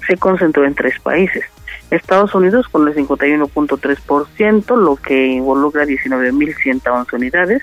se 0.06 0.16
concentró 0.16 0.64
en 0.64 0.74
tres 0.74 0.98
países. 1.00 1.44
Estados 1.90 2.34
Unidos 2.34 2.66
con 2.68 2.88
el 2.88 2.94
51.3%, 2.94 4.76
lo 4.76 4.96
que 4.96 5.26
involucra 5.26 5.84
19.111 5.84 7.12
unidades. 7.12 7.62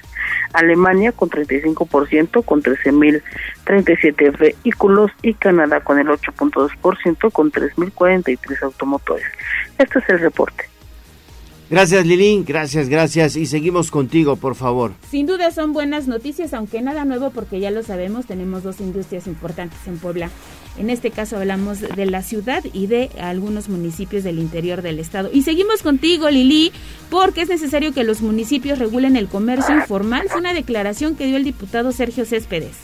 Alemania 0.54 1.12
con 1.12 1.30
35% 1.30 2.46
con 2.46 2.62
13.037 2.62 4.38
vehículos 4.38 5.12
y 5.22 5.34
Canadá 5.34 5.82
con 5.82 6.00
el 6.00 6.08
8.2% 6.08 7.32
con 7.32 7.52
3.043 7.52 8.64
automotores. 8.64 9.26
Este 9.78 10.00
es 10.00 10.10
el 10.10 10.20
reporte. 10.20 10.73
Gracias 11.74 12.06
Lili, 12.06 12.44
gracias, 12.46 12.88
gracias 12.88 13.36
y 13.36 13.48
seguimos 13.48 13.90
contigo, 13.90 14.36
por 14.36 14.54
favor. 14.54 14.94
Sin 15.10 15.26
duda 15.26 15.50
son 15.50 15.74
buenas 15.74 16.08
noticias, 16.08 16.54
aunque 16.54 16.84
nada 16.84 17.04
nuevo 17.04 17.32
porque 17.32 17.60
ya 17.60 17.72
lo 17.72 17.82
sabemos, 17.82 18.28
tenemos 18.28 18.62
dos 18.62 18.80
industrias 18.80 19.26
importantes 19.26 19.80
en 19.88 19.98
Puebla. 19.98 20.30
En 20.78 20.92
este 20.92 21.10
caso 21.10 21.36
hablamos 21.36 21.82
de 21.82 22.06
la 22.06 22.22
ciudad 22.22 22.64
y 22.74 22.86
de 22.86 23.10
algunos 23.20 23.70
municipios 23.70 24.24
del 24.24 24.38
interior 24.38 24.84
del 24.84 25.00
estado. 25.00 25.32
Y 25.34 25.42
seguimos 25.42 25.82
contigo, 25.82 26.30
Lili, 26.30 26.72
porque 27.10 27.42
es 27.42 27.50
necesario 27.50 27.92
que 27.92 28.04
los 28.04 28.22
municipios 28.22 28.78
regulen 28.78 29.16
el 29.16 29.28
comercio 29.28 29.76
informal. 29.76 30.28
Fue 30.30 30.42
una 30.42 30.54
declaración 30.54 31.16
que 31.16 31.26
dio 31.26 31.38
el 31.38 31.44
diputado 31.44 31.92
Sergio 31.92 32.26
Céspedes. 32.26 32.78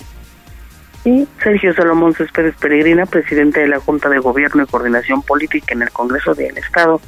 Y 1.06 1.28
Sergio 1.42 1.74
Salomón 1.74 2.14
Céspedes 2.14 2.56
Peregrina, 2.56 3.06
presidente 3.06 3.62
de 3.62 3.70
la 3.70 3.80
Junta 3.80 4.10
de 4.10 4.20
Gobierno 4.20 4.64
y 4.64 4.68
Coordinación 4.68 5.22
Política 5.22 5.74
en 5.74 5.82
el 5.82 5.92
Congreso 5.92 6.36
del 6.36 6.58
Estado, 6.58 7.00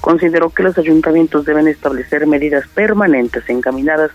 consideró 0.00 0.50
que 0.50 0.64
los 0.64 0.76
ayuntamientos 0.78 1.44
deben 1.44 1.68
establecer 1.68 2.26
medidas 2.26 2.66
permanentes 2.68 3.48
encaminadas 3.48 4.10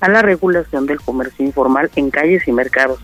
a 0.00 0.08
la 0.08 0.22
regulación 0.22 0.86
del 0.86 1.00
comercio 1.00 1.44
informal 1.44 1.90
en 1.96 2.10
calles 2.10 2.46
y 2.46 2.52
mercados. 2.52 3.00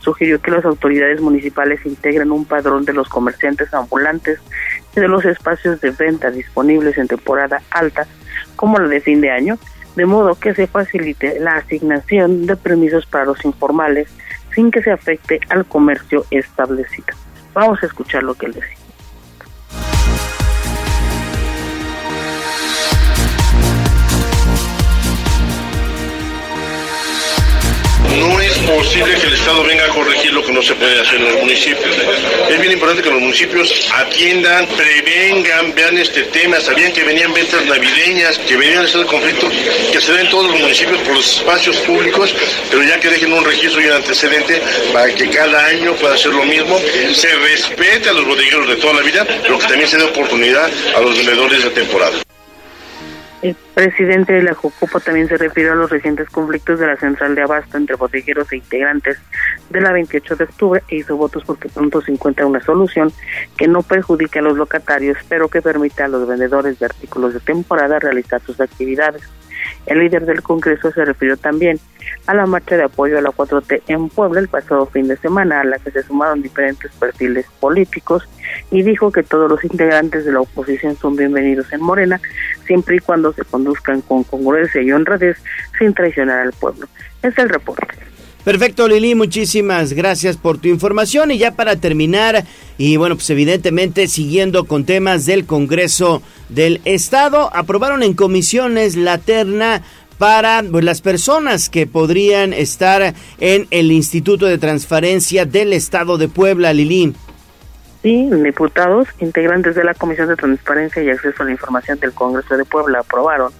Sugirió 0.00 0.40
que 0.40 0.50
las 0.50 0.64
autoridades 0.64 1.20
municipales 1.20 1.84
integren 1.84 2.32
un 2.32 2.44
padrón 2.44 2.84
de 2.84 2.94
los 2.94 3.08
comerciantes 3.08 3.72
ambulantes 3.72 4.40
y 4.96 5.00
de 5.00 5.08
los 5.08 5.24
espacios 5.24 5.80
de 5.80 5.90
venta 5.90 6.30
disponibles 6.30 6.98
en 6.98 7.06
temporada 7.06 7.62
alta, 7.70 8.06
como 8.56 8.78
la 8.78 8.88
de 8.88 9.00
fin 9.00 9.20
de 9.20 9.30
año, 9.30 9.58
de 9.94 10.06
modo 10.06 10.34
que 10.34 10.54
se 10.54 10.66
facilite 10.66 11.38
la 11.38 11.56
asignación 11.56 12.46
de 12.46 12.56
permisos 12.56 13.06
para 13.06 13.26
los 13.26 13.44
informales 13.44 14.08
sin 14.54 14.70
que 14.70 14.82
se 14.82 14.90
afecte 14.90 15.40
al 15.48 15.66
comercio 15.66 16.24
establecido. 16.30 17.14
Vamos 17.52 17.82
a 17.82 17.86
escuchar 17.86 18.22
lo 18.22 18.34
que 18.34 18.46
él 18.46 18.52
decía. 18.52 18.79
No 28.18 28.40
es 28.40 28.58
posible 28.58 29.14
que 29.14 29.26
el 29.26 29.34
Estado 29.34 29.62
venga 29.62 29.84
a 29.84 29.88
corregir 29.88 30.32
lo 30.32 30.44
que 30.44 30.52
no 30.52 30.62
se 30.62 30.74
puede 30.74 31.00
hacer 31.00 31.16
en 31.20 31.24
los 31.24 31.34
municipios. 31.34 31.96
Es 32.48 32.60
bien 32.60 32.72
importante 32.72 33.02
que 33.02 33.10
los 33.10 33.20
municipios 33.20 33.88
atiendan, 33.94 34.66
prevengan, 34.66 35.74
vean 35.74 35.96
este 35.96 36.24
tema. 36.24 36.60
Sabían 36.60 36.92
que 36.92 37.04
venían 37.04 37.32
ventas 37.32 37.64
navideñas, 37.66 38.38
que 38.38 38.56
venían 38.56 38.84
a 38.84 38.88
ser 38.88 39.02
el 39.02 39.06
conflicto 39.06 39.48
que 39.92 40.00
se 40.00 40.12
da 40.12 40.20
en 40.20 40.28
todos 40.28 40.50
los 40.50 40.60
municipios 40.60 41.00
por 41.02 41.14
los 41.14 41.36
espacios 41.36 41.76
públicos, 41.78 42.34
pero 42.70 42.82
ya 42.82 42.98
que 42.98 43.10
dejen 43.10 43.32
un 43.32 43.44
registro 43.44 43.80
y 43.80 43.86
un 43.86 43.92
antecedente 43.92 44.60
para 44.92 45.14
que 45.14 45.28
cada 45.30 45.66
año 45.66 45.94
pueda 45.94 46.16
ser 46.16 46.32
lo 46.32 46.44
mismo, 46.44 46.80
se 47.14 47.28
respete 47.36 48.08
a 48.08 48.12
los 48.12 48.24
bodegueros 48.24 48.68
de 48.68 48.76
toda 48.76 48.94
la 48.94 49.02
vida, 49.02 49.26
pero 49.42 49.58
que 49.58 49.66
también 49.66 49.88
se 49.88 49.96
dé 49.96 50.04
oportunidad 50.04 50.70
a 50.96 51.00
los 51.00 51.16
vendedores 51.16 51.62
de 51.62 51.70
temporada. 51.70 52.29
El 53.42 53.56
presidente 53.74 54.34
de 54.34 54.42
la 54.42 54.54
Jucopo 54.54 55.00
también 55.00 55.26
se 55.26 55.38
refirió 55.38 55.72
a 55.72 55.74
los 55.74 55.90
recientes 55.90 56.28
conflictos 56.28 56.78
de 56.78 56.86
la 56.86 56.96
central 56.96 57.34
de 57.34 57.42
abasto 57.42 57.78
entre 57.78 57.96
bodegueros 57.96 58.52
e 58.52 58.56
integrantes 58.56 59.16
de 59.70 59.80
la 59.80 59.92
28 59.92 60.36
de 60.36 60.44
octubre 60.44 60.82
e 60.88 60.96
hizo 60.96 61.16
votos 61.16 61.42
porque 61.46 61.70
pronto 61.70 62.02
se 62.02 62.12
encuentra 62.12 62.46
una 62.46 62.60
solución 62.60 63.10
que 63.56 63.66
no 63.66 63.82
perjudique 63.82 64.40
a 64.40 64.42
los 64.42 64.58
locatarios, 64.58 65.16
pero 65.28 65.48
que 65.48 65.62
permita 65.62 66.04
a 66.04 66.08
los 66.08 66.28
vendedores 66.28 66.78
de 66.78 66.84
artículos 66.84 67.32
de 67.32 67.40
temporada 67.40 67.98
realizar 67.98 68.42
sus 68.42 68.60
actividades. 68.60 69.22
El 69.90 69.98
líder 69.98 70.24
del 70.24 70.40
Congreso 70.40 70.92
se 70.92 71.04
refirió 71.04 71.36
también 71.36 71.80
a 72.28 72.34
la 72.34 72.46
marcha 72.46 72.76
de 72.76 72.84
apoyo 72.84 73.18
a 73.18 73.20
la 73.20 73.30
4T 73.30 73.82
en 73.88 74.08
Puebla 74.08 74.38
el 74.38 74.46
pasado 74.46 74.86
fin 74.86 75.08
de 75.08 75.16
semana, 75.16 75.60
a 75.60 75.64
la 75.64 75.80
que 75.80 75.90
se 75.90 76.04
sumaron 76.04 76.42
diferentes 76.42 76.92
perfiles 76.92 77.44
políticos 77.58 78.22
y 78.70 78.84
dijo 78.84 79.10
que 79.10 79.24
todos 79.24 79.50
los 79.50 79.64
integrantes 79.64 80.24
de 80.24 80.30
la 80.30 80.42
oposición 80.42 80.96
son 80.96 81.16
bienvenidos 81.16 81.72
en 81.72 81.80
Morena, 81.80 82.20
siempre 82.66 82.96
y 82.96 83.00
cuando 83.00 83.32
se 83.32 83.44
conduzcan 83.44 84.00
con 84.02 84.22
congruencia 84.22 84.80
y 84.80 84.92
honradez 84.92 85.38
sin 85.76 85.92
traicionar 85.92 86.38
al 86.38 86.52
pueblo. 86.52 86.86
Es 87.24 87.36
el 87.36 87.48
reporte. 87.48 87.88
Perfecto, 88.44 88.88
Lili, 88.88 89.14
muchísimas 89.14 89.92
gracias 89.92 90.38
por 90.38 90.58
tu 90.58 90.68
información. 90.68 91.30
Y 91.30 91.38
ya 91.38 91.52
para 91.52 91.76
terminar, 91.76 92.44
y 92.78 92.96
bueno, 92.96 93.16
pues 93.16 93.28
evidentemente 93.30 94.06
siguiendo 94.06 94.64
con 94.64 94.84
temas 94.84 95.26
del 95.26 95.44
Congreso 95.44 96.22
del 96.48 96.80
Estado, 96.86 97.50
aprobaron 97.54 98.02
en 98.02 98.14
comisiones 98.14 98.96
la 98.96 99.18
terna 99.18 99.82
para 100.16 100.62
pues, 100.70 100.84
las 100.84 101.00
personas 101.02 101.68
que 101.68 101.86
podrían 101.86 102.52
estar 102.52 103.14
en 103.40 103.66
el 103.70 103.92
Instituto 103.92 104.46
de 104.46 104.58
Transparencia 104.58 105.44
del 105.44 105.72
Estado 105.72 106.16
de 106.16 106.28
Puebla, 106.28 106.72
Lili. 106.72 107.14
Sí, 108.02 108.30
diputados, 108.30 109.08
integrantes 109.18 109.74
de 109.74 109.84
la 109.84 109.92
Comisión 109.92 110.28
de 110.28 110.36
Transparencia 110.36 111.02
y 111.02 111.10
Acceso 111.10 111.42
a 111.42 111.46
la 111.46 111.52
Información 111.52 111.98
del 112.00 112.12
Congreso 112.12 112.56
de 112.56 112.64
Puebla 112.64 113.00
aprobaron 113.00 113.52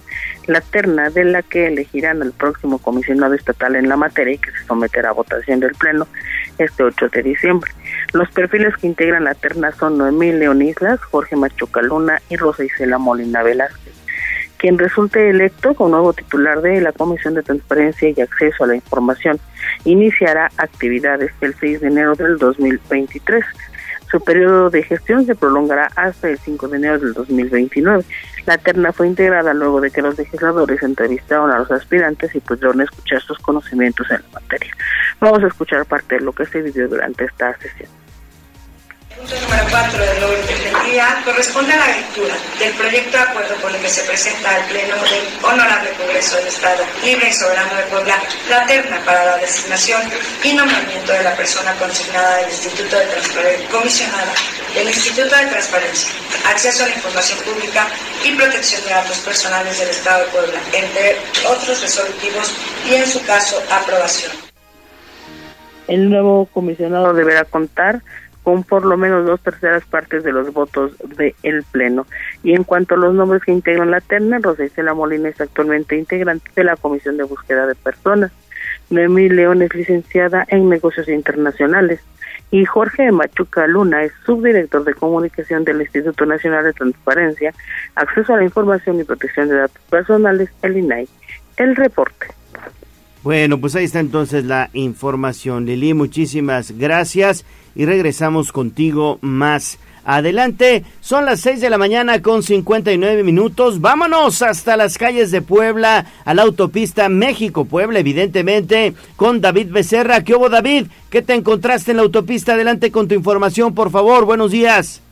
la 0.47 0.61
terna 0.61 1.09
de 1.09 1.23
la 1.23 1.41
que 1.41 1.67
elegirán 1.67 2.21
al 2.21 2.31
próximo 2.31 2.79
comisionado 2.79 3.33
estatal 3.33 3.75
en 3.75 3.89
la 3.89 3.97
materia 3.97 4.33
y 4.33 4.37
que 4.37 4.51
se 4.51 4.65
someterá 4.65 5.09
a 5.09 5.13
votación 5.13 5.59
del 5.59 5.73
Pleno 5.73 6.07
este 6.57 6.83
8 6.83 7.09
de 7.09 7.23
diciembre. 7.23 7.71
Los 8.13 8.29
perfiles 8.31 8.75
que 8.77 8.87
integran 8.87 9.23
la 9.23 9.35
terna 9.35 9.71
son 9.71 9.97
Noemí 9.97 10.31
León 10.31 10.61
Islas, 10.61 10.99
Jorge 11.01 11.35
Machuca 11.35 11.81
Luna 11.81 12.21
y 12.29 12.37
Rosa 12.37 12.63
Isela 12.63 12.97
Molina 12.97 13.43
Velázquez. 13.43 13.93
Quien 14.57 14.77
resulte 14.77 15.29
electo 15.29 15.73
como 15.73 15.89
nuevo 15.89 16.13
titular 16.13 16.61
de 16.61 16.81
la 16.81 16.91
Comisión 16.91 17.33
de 17.33 17.41
Transparencia 17.41 18.09
y 18.09 18.21
Acceso 18.21 18.63
a 18.63 18.67
la 18.67 18.75
Información 18.75 19.39
iniciará 19.85 20.51
actividades 20.57 21.31
el 21.41 21.55
6 21.55 21.81
de 21.81 21.87
enero 21.87 22.15
del 22.15 22.37
2023. 22.37 23.43
Su 24.11 24.19
periodo 24.19 24.69
de 24.69 24.83
gestión 24.83 25.25
se 25.25 25.35
prolongará 25.35 25.89
hasta 25.95 26.29
el 26.29 26.37
5 26.37 26.67
de 26.67 26.77
enero 26.77 26.99
del 26.99 27.13
2029. 27.13 28.03
La 28.45 28.57
terna 28.57 28.91
fue 28.91 29.07
integrada 29.07 29.53
luego 29.53 29.79
de 29.79 29.89
que 29.89 30.01
los 30.01 30.17
legisladores 30.17 30.83
entrevistaron 30.83 31.49
a 31.49 31.59
los 31.59 31.71
aspirantes 31.71 32.35
y 32.35 32.41
pudieron 32.41 32.81
escuchar 32.81 33.21
sus 33.21 33.39
conocimientos 33.39 34.11
en 34.11 34.17
la 34.17 34.41
materia. 34.41 34.73
Vamos 35.21 35.43
a 35.43 35.47
escuchar 35.47 35.85
parte 35.85 36.15
de 36.15 36.21
lo 36.21 36.33
que 36.33 36.45
se 36.45 36.61
vivió 36.61 36.89
durante 36.89 37.23
esta 37.23 37.57
sesión. 37.59 38.00
Punto 39.21 39.39
número 39.39 39.63
4 39.69 39.99
del 39.99 40.23
orden 40.23 40.63
del 40.63 40.91
día 40.91 41.21
corresponde 41.23 41.71
a 41.73 41.77
la 41.77 41.95
lectura 41.95 42.33
del 42.57 42.73
proyecto 42.73 43.17
de 43.17 43.23
acuerdo 43.23 43.53
por 43.61 43.69
el 43.69 43.79
que 43.79 43.87
se 43.87 44.01
presenta 44.01 44.55
al 44.55 44.65
Pleno 44.65 44.95
del 44.95 45.25
Honorable 45.43 45.91
Congreso 45.91 46.37
del 46.37 46.47
Estado 46.47 46.83
Libre 47.03 47.29
y 47.29 47.33
Soberano 47.33 47.75
de 47.75 47.83
Puebla 47.83 48.17
la 48.49 48.65
terna 48.65 48.99
para 49.05 49.23
la 49.25 49.37
designación 49.37 50.01
y 50.43 50.53
nombramiento 50.53 51.11
de 51.13 51.21
la 51.21 51.35
persona 51.35 51.71
consignada 51.75 52.37
del 52.37 52.49
Instituto 52.49 52.97
de 52.97 53.05
Transparencia, 53.05 53.69
comisionada 53.69 54.33
del 54.73 54.87
Instituto 54.87 55.35
de 55.35 55.45
Transparencia, 55.45 56.09
Acceso 56.49 56.83
a 56.83 56.87
la 56.87 56.95
Información 56.95 57.39
Pública 57.45 57.87
y 58.25 58.31
Protección 58.31 58.83
de 58.85 58.89
Datos 58.89 59.19
Personales 59.19 59.77
del 59.77 59.89
Estado 59.89 60.25
de 60.25 60.31
Puebla, 60.31 60.59
entre 60.73 61.17
otros 61.47 61.79
resolutivos 61.79 62.51
y 62.89 62.95
en 62.95 63.05
su 63.05 63.23
caso 63.25 63.61
aprobación. 63.69 64.31
El 65.87 66.09
nuevo 66.09 66.47
comisionado 66.53 67.13
deberá 67.13 67.45
contar 67.45 68.01
con 68.43 68.63
por 68.63 68.85
lo 68.85 68.97
menos 68.97 69.25
dos 69.25 69.39
terceras 69.41 69.85
partes 69.85 70.23
de 70.23 70.31
los 70.31 70.51
votos 70.53 70.93
del 71.17 71.63
Pleno. 71.71 72.07
Y 72.43 72.53
en 72.53 72.63
cuanto 72.63 72.95
a 72.95 72.97
los 72.97 73.13
nombres 73.13 73.43
que 73.43 73.51
integran 73.51 73.91
la 73.91 74.01
terna, 74.01 74.39
Rosa 74.41 74.65
Isela 74.65 74.93
Molina 74.93 75.29
es 75.29 75.39
actualmente 75.39 75.97
integrante 75.97 76.49
de 76.55 76.63
la 76.63 76.75
Comisión 76.75 77.17
de 77.17 77.23
Búsqueda 77.23 77.67
de 77.67 77.75
Personas. 77.75 78.31
Noemí 78.89 79.29
León 79.29 79.61
es 79.61 79.73
licenciada 79.73 80.45
en 80.47 80.69
Negocios 80.69 81.07
Internacionales 81.07 82.01
y 82.51 82.65
Jorge 82.65 83.11
Machuca 83.11 83.65
Luna 83.65 84.03
es 84.03 84.11
subdirector 84.25 84.83
de 84.83 84.93
comunicación 84.93 85.63
del 85.63 85.81
Instituto 85.81 86.25
Nacional 86.25 86.65
de 86.65 86.73
Transparencia, 86.73 87.53
Acceso 87.95 88.33
a 88.33 88.37
la 88.37 88.43
Información 88.43 88.99
y 88.99 89.05
Protección 89.05 89.47
de 89.47 89.55
Datos 89.55 89.81
Personales, 89.89 90.49
el 90.61 90.77
INAI. 90.77 91.07
El 91.57 91.75
reporte. 91.75 92.40
Bueno, 93.23 93.59
pues 93.59 93.75
ahí 93.75 93.85
está 93.85 93.99
entonces 93.99 94.45
la 94.45 94.71
información, 94.73 95.67
Lili. 95.67 95.93
Muchísimas 95.93 96.71
gracias 96.71 97.45
y 97.75 97.85
regresamos 97.85 98.51
contigo 98.51 99.19
más 99.21 99.77
adelante. 100.05 100.83
Son 101.01 101.25
las 101.25 101.41
6 101.41 101.61
de 101.61 101.69
la 101.69 101.77
mañana 101.77 102.23
con 102.23 102.41
59 102.41 103.23
minutos. 103.23 103.79
Vámonos 103.79 104.41
hasta 104.41 104.75
las 104.75 104.97
calles 104.97 105.29
de 105.29 105.43
Puebla, 105.43 106.07
a 106.25 106.33
la 106.33 106.41
autopista 106.41 107.09
México-Puebla, 107.09 107.99
evidentemente, 107.99 108.95
con 109.15 109.39
David 109.39 109.71
Becerra. 109.71 110.23
¿Qué 110.23 110.33
hubo, 110.33 110.49
David? 110.49 110.87
¿Qué 111.11 111.21
te 111.21 111.35
encontraste 111.35 111.91
en 111.91 111.97
la 111.97 112.03
autopista? 112.03 112.53
Adelante 112.53 112.91
con 112.91 113.07
tu 113.07 113.13
información, 113.13 113.75
por 113.75 113.91
favor. 113.91 114.25
Buenos 114.25 114.49
días. 114.49 115.03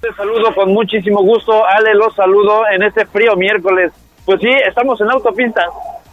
Te 0.00 0.10
saludo 0.14 0.54
con 0.54 0.72
muchísimo 0.72 1.22
gusto, 1.22 1.66
Ale, 1.66 1.94
los 1.94 2.14
saludo 2.14 2.62
en 2.74 2.82
este 2.82 3.04
frío 3.04 3.36
miércoles. 3.36 3.92
Pues 4.24 4.40
sí, 4.40 4.48
estamos 4.66 4.98
en 5.02 5.08
la 5.08 5.14
autopista 5.14 5.62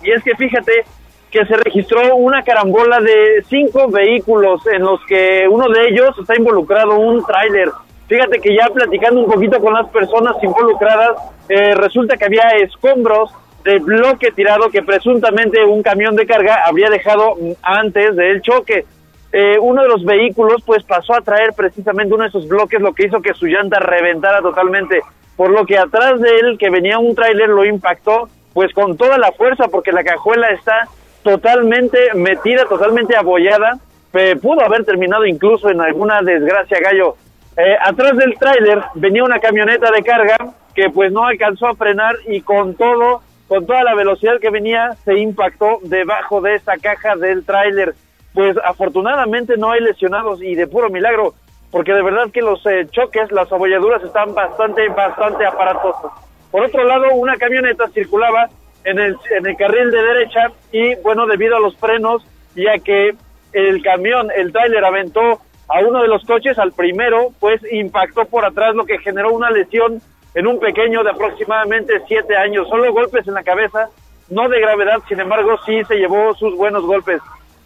y 0.03 0.11
es 0.11 0.23
que 0.23 0.35
fíjate 0.35 0.85
que 1.31 1.45
se 1.45 1.55
registró 1.55 2.15
una 2.15 2.43
carambola 2.43 2.99
de 2.99 3.43
cinco 3.47 3.87
vehículos 3.89 4.61
en 4.67 4.81
los 4.81 5.03
que 5.05 5.47
uno 5.49 5.69
de 5.69 5.87
ellos 5.87 6.15
está 6.19 6.35
involucrado 6.35 6.99
un 6.99 7.23
tráiler. 7.25 7.69
Fíjate 8.07 8.39
que 8.39 8.53
ya 8.53 8.67
platicando 8.73 9.21
un 9.21 9.31
poquito 9.31 9.61
con 9.61 9.73
las 9.73 9.87
personas 9.89 10.35
involucradas, 10.43 11.17
eh, 11.47 11.73
resulta 11.75 12.17
que 12.17 12.25
había 12.25 12.49
escombros 12.61 13.31
de 13.63 13.79
bloque 13.79 14.31
tirado 14.31 14.69
que 14.69 14.83
presuntamente 14.83 15.63
un 15.63 15.81
camión 15.81 16.15
de 16.17 16.25
carga 16.25 16.65
habría 16.65 16.89
dejado 16.89 17.35
antes 17.61 18.15
del 18.17 18.41
choque. 18.41 18.85
Eh, 19.31 19.57
uno 19.61 19.83
de 19.83 19.87
los 19.87 20.03
vehículos 20.03 20.61
pues 20.65 20.83
pasó 20.83 21.13
a 21.13 21.21
traer 21.21 21.53
precisamente 21.55 22.13
uno 22.13 22.23
de 22.23 22.29
esos 22.29 22.49
bloques, 22.49 22.81
lo 22.81 22.93
que 22.93 23.05
hizo 23.05 23.21
que 23.21 23.33
su 23.33 23.45
llanta 23.45 23.79
reventara 23.79 24.41
totalmente, 24.41 25.01
por 25.37 25.51
lo 25.51 25.65
que 25.65 25.77
atrás 25.77 26.19
de 26.19 26.39
él, 26.39 26.57
que 26.57 26.69
venía 26.69 26.99
un 26.99 27.15
tráiler, 27.15 27.47
lo 27.47 27.63
impactó 27.63 28.27
pues 28.53 28.73
con 28.73 28.97
toda 28.97 29.17
la 29.17 29.31
fuerza, 29.31 29.67
porque 29.67 29.91
la 29.91 30.03
cajuela 30.03 30.49
está 30.49 30.87
totalmente 31.23 31.97
metida, 32.15 32.65
totalmente 32.65 33.15
abollada, 33.15 33.77
eh, 34.13 34.35
pudo 34.35 34.61
haber 34.61 34.83
terminado 34.83 35.25
incluso 35.25 35.69
en 35.69 35.81
alguna 35.81 36.21
desgracia 36.21 36.79
gallo. 36.79 37.15
Eh, 37.57 37.75
atrás 37.83 38.17
del 38.17 38.37
tráiler 38.37 38.81
venía 38.95 39.23
una 39.23 39.39
camioneta 39.39 39.91
de 39.91 40.03
carga 40.03 40.37
que 40.73 40.89
pues 40.89 41.11
no 41.11 41.25
alcanzó 41.25 41.67
a 41.67 41.75
frenar 41.75 42.15
y 42.27 42.41
con 42.41 42.75
todo, 42.75 43.21
con 43.47 43.65
toda 43.65 43.83
la 43.83 43.93
velocidad 43.95 44.39
que 44.39 44.49
venía, 44.49 44.91
se 45.05 45.17
impactó 45.19 45.79
debajo 45.83 46.41
de 46.41 46.55
esta 46.55 46.77
caja 46.77 47.15
del 47.15 47.45
tráiler. 47.45 47.93
Pues 48.33 48.55
afortunadamente 48.63 49.57
no 49.57 49.71
hay 49.71 49.81
lesionados 49.81 50.41
y 50.41 50.55
de 50.55 50.67
puro 50.67 50.89
milagro, 50.89 51.33
porque 51.69 51.93
de 51.93 52.01
verdad 52.01 52.31
que 52.31 52.41
los 52.41 52.65
eh, 52.65 52.87
choques, 52.89 53.31
las 53.31 53.51
abolladuras 53.51 54.01
están 54.03 54.33
bastante, 54.33 54.87
bastante 54.89 55.45
aparatosas. 55.45 56.11
Por 56.51 56.63
otro 56.63 56.83
lado, 56.83 57.13
una 57.13 57.37
camioneta 57.37 57.87
circulaba 57.89 58.49
en 58.83 58.99
el, 58.99 59.15
en 59.37 59.45
el 59.45 59.55
carril 59.55 59.91
de 59.91 60.01
derecha 60.01 60.51
y 60.71 60.95
bueno, 60.95 61.25
debido 61.25 61.55
a 61.55 61.59
los 61.59 61.77
frenos, 61.77 62.25
ya 62.55 62.77
que 62.79 63.15
el 63.53 63.81
camión, 63.81 64.29
el 64.35 64.51
tráiler 64.51 64.83
aventó 64.83 65.39
a 65.67 65.79
uno 65.79 66.01
de 66.01 66.07
los 66.07 66.25
coches, 66.25 66.59
al 66.59 66.73
primero, 66.73 67.31
pues 67.39 67.61
impactó 67.71 68.25
por 68.25 68.43
atrás, 68.43 68.75
lo 68.75 68.85
que 68.85 68.97
generó 68.99 69.31
una 69.31 69.49
lesión 69.49 70.01
en 70.33 70.47
un 70.47 70.59
pequeño 70.59 71.03
de 71.03 71.11
aproximadamente 71.11 72.01
siete 72.07 72.35
años. 72.35 72.67
Solo 72.67 72.91
golpes 72.91 73.27
en 73.27 73.33
la 73.33 73.43
cabeza, 73.43 73.89
no 74.29 74.49
de 74.49 74.59
gravedad, 74.59 74.99
sin 75.07 75.19
embargo, 75.19 75.57
sí 75.65 75.81
se 75.85 75.95
llevó 75.95 76.33
sus 76.35 76.55
buenos 76.55 76.83
golpes. 76.85 77.21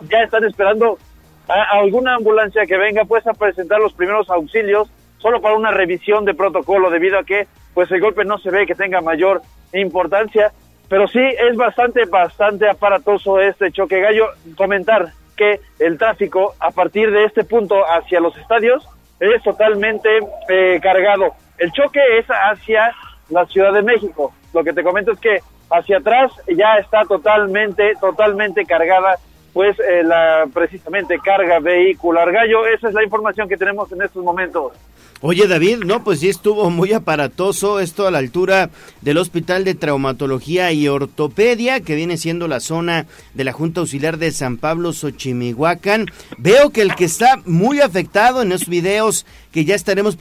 Ya 0.10 0.22
están 0.22 0.44
esperando 0.44 1.00
a 1.48 1.80
alguna 1.80 2.16
ambulancia 2.16 2.66
que 2.66 2.78
venga 2.78 3.06
pues 3.06 3.26
a 3.26 3.34
presentar 3.34 3.80
los 3.80 3.94
primeros 3.94 4.30
auxilios 4.30 4.90
solo 5.18 5.42
para 5.42 5.56
una 5.56 5.72
revisión 5.72 6.26
de 6.26 6.34
protocolo 6.34 6.90
debido 6.90 7.20
a 7.20 7.24
que 7.24 7.48
pues 7.74 7.92
el 7.92 8.02
golpe 8.02 8.26
no 8.26 8.38
se 8.38 8.52
ve 8.52 8.66
que 8.66 8.76
tenga 8.76 9.02
mayor 9.02 9.42
importancia 9.74 10.52
pero 10.90 11.08
sí 11.08 11.20
es 11.20 11.56
bastante, 11.56 12.06
bastante 12.06 12.70
aparatoso 12.70 13.40
este 13.40 13.72
choque 13.72 14.00
gallo. 14.02 14.28
Comentar 14.56 15.12
que 15.36 15.60
el 15.80 15.98
tráfico 15.98 16.54
a 16.60 16.72
partir 16.72 17.12
de 17.12 17.26
este 17.26 17.44
punto 17.44 17.84
hacia 17.84 18.20
los 18.20 18.38
estadios 18.38 18.88
es 19.20 19.42
totalmente 19.44 20.10
eh, 20.50 20.80
cargado. 20.82 21.34
El 21.58 21.72
choque 21.72 22.00
es 22.20 22.26
hacia 22.28 22.94
la 23.30 23.46
Ciudad 23.48 23.74
de 23.74 23.82
México. 23.82 24.34
Lo 24.54 24.64
que 24.64 24.74
te 24.74 24.84
comento 24.84 25.12
es 25.12 25.20
que 25.20 25.40
hacia 25.72 25.98
atrás 25.98 26.32
ya 26.48 26.76
está 26.76 27.04
totalmente, 27.06 27.94
totalmente 28.00 28.66
cargada, 28.66 29.16
pues 29.56 29.80
eh, 29.80 30.04
la 30.04 30.50
precisamente 30.54 31.18
carga 31.24 31.60
vehicular. 31.60 32.30
Gallo, 32.30 32.68
esa 32.68 32.90
es 32.90 32.94
la 32.94 33.06
información 33.06 33.48
que 33.48 33.56
tenemos 33.56 33.90
en 33.90 34.02
estos 34.02 34.22
momentos. 34.22 34.74
Oye 35.22 35.48
David, 35.48 35.78
no, 35.86 36.04
pues 36.04 36.20
sí 36.20 36.28
estuvo 36.28 36.70
muy 36.70 36.92
aparatoso 36.92 37.80
esto 37.80 38.06
a 38.06 38.12
la 38.12 38.18
altura 38.18 38.70
del 39.00 39.18
Hospital 39.18 39.64
de 39.64 39.74
Traumatología 39.74 40.74
y 40.74 40.90
Ortopedia, 40.90 41.80
que 41.80 41.96
viene 41.96 42.18
siendo 42.18 42.50
la 42.50 42.60
zona 42.60 43.06
de 43.34 43.46
la 43.46 43.54
Junta 43.54 43.80
Auxiliar 43.80 44.18
de 44.18 44.32
San 44.32 44.58
Pablo 44.58 44.92
Xochimihuacán. 44.92 46.08
Veo 46.38 46.72
que 46.72 46.82
el 46.82 46.94
que 46.94 47.06
está 47.06 47.42
muy 47.46 47.80
afectado 47.80 48.42
en 48.42 48.52
esos 48.52 48.68
videos 48.68 49.26
que 49.54 49.64
ya 49.64 49.74
estaremos 49.74 50.18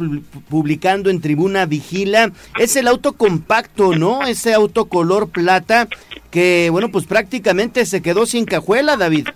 publicando 0.48 1.10
en 1.10 1.20
Tribuna 1.20 1.66
Vigila 1.66 2.30
es 2.60 2.76
el 2.76 2.86
auto 2.86 3.14
compacto, 3.14 3.96
¿no? 3.96 4.24
Ese 4.24 4.54
auto 4.54 4.84
color 4.84 5.28
plata 5.28 5.88
que, 6.34 6.68
bueno, 6.68 6.88
pues 6.88 7.06
prácticamente 7.06 7.86
se 7.86 8.02
quedó 8.02 8.26
sin 8.26 8.44
cajuela, 8.44 8.96
David. 8.96 9.28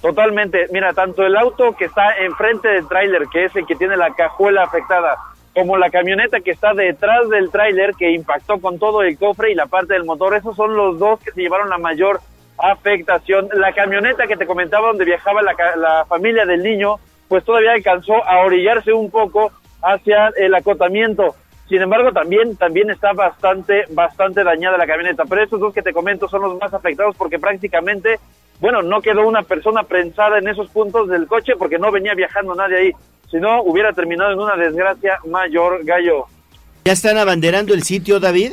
Totalmente. 0.00 0.66
Mira, 0.70 0.92
tanto 0.92 1.26
el 1.26 1.36
auto 1.36 1.74
que 1.76 1.86
está 1.86 2.16
enfrente 2.18 2.68
del 2.68 2.86
tráiler, 2.86 3.24
que 3.32 3.46
es 3.46 3.56
el 3.56 3.66
que 3.66 3.74
tiene 3.74 3.96
la 3.96 4.14
cajuela 4.14 4.62
afectada, 4.62 5.16
como 5.52 5.76
la 5.76 5.90
camioneta 5.90 6.38
que 6.38 6.52
está 6.52 6.72
detrás 6.72 7.28
del 7.30 7.50
tráiler 7.50 7.94
que 7.96 8.12
impactó 8.12 8.60
con 8.60 8.78
todo 8.78 9.02
el 9.02 9.18
cofre 9.18 9.50
y 9.50 9.56
la 9.56 9.66
parte 9.66 9.94
del 9.94 10.04
motor, 10.04 10.36
esos 10.36 10.54
son 10.54 10.76
los 10.76 11.00
dos 11.00 11.18
que 11.18 11.32
se 11.32 11.40
llevaron 11.40 11.68
la 11.68 11.78
mayor 11.78 12.20
afectación. 12.58 13.48
La 13.54 13.72
camioneta 13.72 14.28
que 14.28 14.36
te 14.36 14.46
comentaba 14.46 14.86
donde 14.86 15.04
viajaba 15.04 15.42
la, 15.42 15.56
la 15.74 16.04
familia 16.04 16.46
del 16.46 16.62
niño, 16.62 17.00
pues 17.26 17.44
todavía 17.44 17.72
alcanzó 17.72 18.24
a 18.24 18.38
orillarse 18.46 18.92
un 18.92 19.10
poco 19.10 19.50
hacia 19.82 20.28
el 20.36 20.54
acotamiento. 20.54 21.34
Sin 21.68 21.82
embargo, 21.82 22.12
también, 22.12 22.56
también 22.56 22.90
está 22.90 23.12
bastante, 23.12 23.84
bastante 23.90 24.44
dañada 24.44 24.78
la 24.78 24.86
camioneta. 24.86 25.24
Pero 25.28 25.42
estos 25.42 25.60
dos 25.60 25.74
que 25.74 25.82
te 25.82 25.92
comento 25.92 26.28
son 26.28 26.42
los 26.42 26.58
más 26.58 26.72
afectados 26.72 27.16
porque 27.16 27.38
prácticamente, 27.38 28.20
bueno, 28.60 28.82
no 28.82 29.00
quedó 29.00 29.26
una 29.26 29.42
persona 29.42 29.82
prensada 29.82 30.38
en 30.38 30.46
esos 30.48 30.68
puntos 30.70 31.08
del 31.08 31.26
coche 31.26 31.54
porque 31.58 31.78
no 31.78 31.90
venía 31.90 32.14
viajando 32.14 32.54
nadie 32.54 32.76
ahí. 32.76 32.92
Si 33.30 33.38
no, 33.38 33.62
hubiera 33.62 33.92
terminado 33.92 34.32
en 34.32 34.38
una 34.38 34.56
desgracia 34.56 35.18
mayor, 35.26 35.84
Gallo. 35.84 36.26
¿Ya 36.84 36.92
están 36.92 37.18
abanderando 37.18 37.74
el 37.74 37.82
sitio, 37.82 38.20
David? 38.20 38.52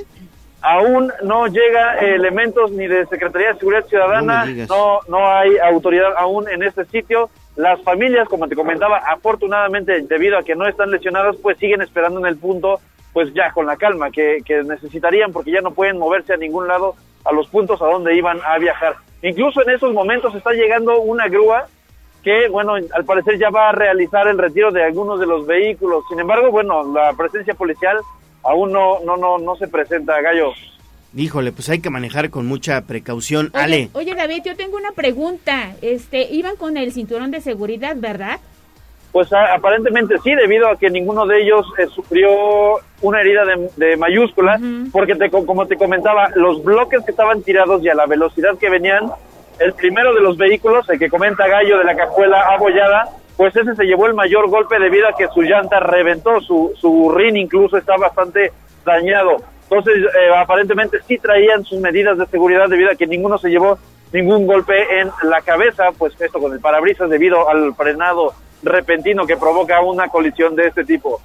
Aún 0.62 1.12
no 1.24 1.46
llega 1.48 2.00
elementos 2.00 2.72
ni 2.72 2.88
de 2.88 3.06
Secretaría 3.06 3.50
de 3.50 3.60
Seguridad 3.60 3.86
Ciudadana, 3.86 4.46
no, 4.46 5.00
no 5.10 5.30
hay 5.30 5.58
autoridad 5.58 6.14
aún 6.18 6.50
en 6.50 6.64
este 6.64 6.86
sitio. 6.86 7.30
Las 7.58 7.80
familias, 7.84 8.28
como 8.30 8.48
te 8.48 8.56
comentaba, 8.56 8.98
afortunadamente, 8.98 10.02
debido 10.02 10.38
a 10.38 10.44
que 10.44 10.56
no 10.56 10.66
están 10.68 10.90
lesionadas, 10.90 11.36
pues 11.44 11.58
siguen 11.58 11.82
esperando 11.82 12.20
en 12.22 12.26
el 12.26 12.38
punto, 12.38 12.80
pues 13.14 13.34
ya 13.34 13.52
con 13.52 13.66
la 13.66 13.78
calma 13.78 14.12
que, 14.12 14.40
que 14.44 14.64
necesitarían, 14.64 15.32
porque 15.32 15.52
ya 15.52 15.62
no 15.62 15.72
pueden 15.72 16.00
moverse 16.00 16.34
a 16.34 16.38
ningún 16.38 16.68
lado 16.68 16.96
a 17.24 17.32
los 17.32 17.48
puntos 17.48 17.82
a 17.82 17.86
donde 17.86 18.16
iban 18.18 18.40
a 18.46 18.58
viajar. 18.58 18.96
Incluso 19.22 19.62
en 19.62 19.70
esos 19.70 19.94
momentos 19.94 20.36
está 20.36 20.52
llegando 20.52 21.00
una 21.00 21.28
grúa 21.28 21.68
que, 22.24 22.50
bueno, 22.50 22.74
al 22.74 23.06
parecer 23.06 23.38
ya 23.38 23.50
va 23.50 23.70
a 23.70 23.72
realizar 23.72 24.28
el 24.28 24.38
retiro 24.38 24.72
de 24.72 24.84
algunos 24.84 25.20
de 25.20 25.26
los 25.26 25.46
vehículos. 25.46 26.04
Sin 26.10 26.20
embargo, 26.20 26.52
bueno, 26.52 26.92
la 26.92 27.14
presencia 27.14 27.54
policial 27.54 27.98
aún 28.44 28.72
no, 28.72 29.00
no, 29.02 29.18
no, 29.18 29.38
no 29.38 29.56
se 29.56 29.68
presenta, 29.68 30.20
Gallo. 30.22 30.52
Híjole, 31.16 31.52
pues 31.52 31.70
hay 31.70 31.80
que 31.80 31.92
manejar 31.92 32.32
con 32.32 32.48
mucha 32.48 32.82
precaución. 32.82 33.52
Oye, 33.54 33.64
Ale. 33.64 33.90
Oye, 33.94 34.16
David, 34.16 34.42
yo 34.46 34.56
tengo 34.56 34.78
una 34.78 34.92
pregunta. 34.92 35.76
Este, 35.82 36.34
iban 36.34 36.56
con 36.56 36.76
el 36.76 36.92
cinturón 36.92 37.30
de 37.30 37.40
seguridad, 37.40 37.96
¿verdad? 37.98 38.40
Pues 39.14 39.32
a- 39.32 39.54
aparentemente 39.54 40.16
sí, 40.24 40.34
debido 40.36 40.68
a 40.68 40.76
que 40.76 40.90
ninguno 40.90 41.26
de 41.26 41.42
ellos 41.44 41.66
eh, 41.78 41.86
sufrió 41.86 42.28
una 43.02 43.22
herida 43.22 43.46
de, 43.46 43.70
de 43.78 43.96
mayúscula, 43.96 44.60
porque 44.92 45.16
te, 45.16 45.30
co- 45.30 45.46
como 45.46 45.66
te 45.68 45.78
comentaba, 45.78 46.30
los 46.36 46.62
bloques 46.64 47.06
que 47.06 47.12
estaban 47.12 47.42
tirados 47.44 47.82
y 47.84 47.90
a 47.90 47.96
la 47.96 48.06
velocidad 48.08 48.58
que 48.60 48.70
venían, 48.70 49.10
el 49.60 49.74
primero 49.74 50.14
de 50.16 50.20
los 50.22 50.36
vehículos, 50.36 50.90
el 50.90 50.98
que 51.00 51.10
comenta 51.10 51.48
Gallo 51.48 51.78
de 51.78 51.84
la 51.86 51.96
cajuela 51.96 52.42
abollada, 52.50 53.06
pues 53.38 53.56
ese 53.56 53.76
se 53.76 53.84
llevó 53.86 54.08
el 54.08 54.14
mayor 54.16 54.50
golpe 54.50 54.80
debido 54.80 55.08
a 55.08 55.14
que 55.16 55.28
su 55.28 55.42
llanta 55.44 55.80
reventó, 55.80 56.42
su, 56.42 56.74
su 56.82 57.12
rin 57.16 57.38
incluso 57.38 57.78
está 57.78 57.96
bastante 57.98 58.52
dañado. 58.84 59.38
Entonces, 59.70 60.04
eh, 60.06 60.30
aparentemente 60.36 60.98
sí 61.08 61.18
traían 61.20 61.64
sus 61.64 61.80
medidas 61.80 62.18
de 62.18 62.26
seguridad 62.28 62.68
debido 62.68 62.92
a 62.92 62.96
que 62.96 63.08
ninguno 63.08 63.38
se 63.38 63.50
llevó 63.50 63.78
ningún 64.12 64.46
golpe 64.46 65.00
en 65.00 65.10
la 65.24 65.42
cabeza, 65.42 65.86
pues 65.98 66.20
esto 66.20 66.40
con 66.40 66.54
el 66.54 66.60
parabrisas 66.60 67.10
debido 67.10 67.48
al 67.50 67.74
frenado 67.76 68.34
repentino 68.64 69.26
que 69.26 69.38
provoca 69.38 69.82
una 69.82 70.08
colisión 70.08 70.56
de 70.56 70.68
este 70.68 70.84
tipo. 70.84 71.22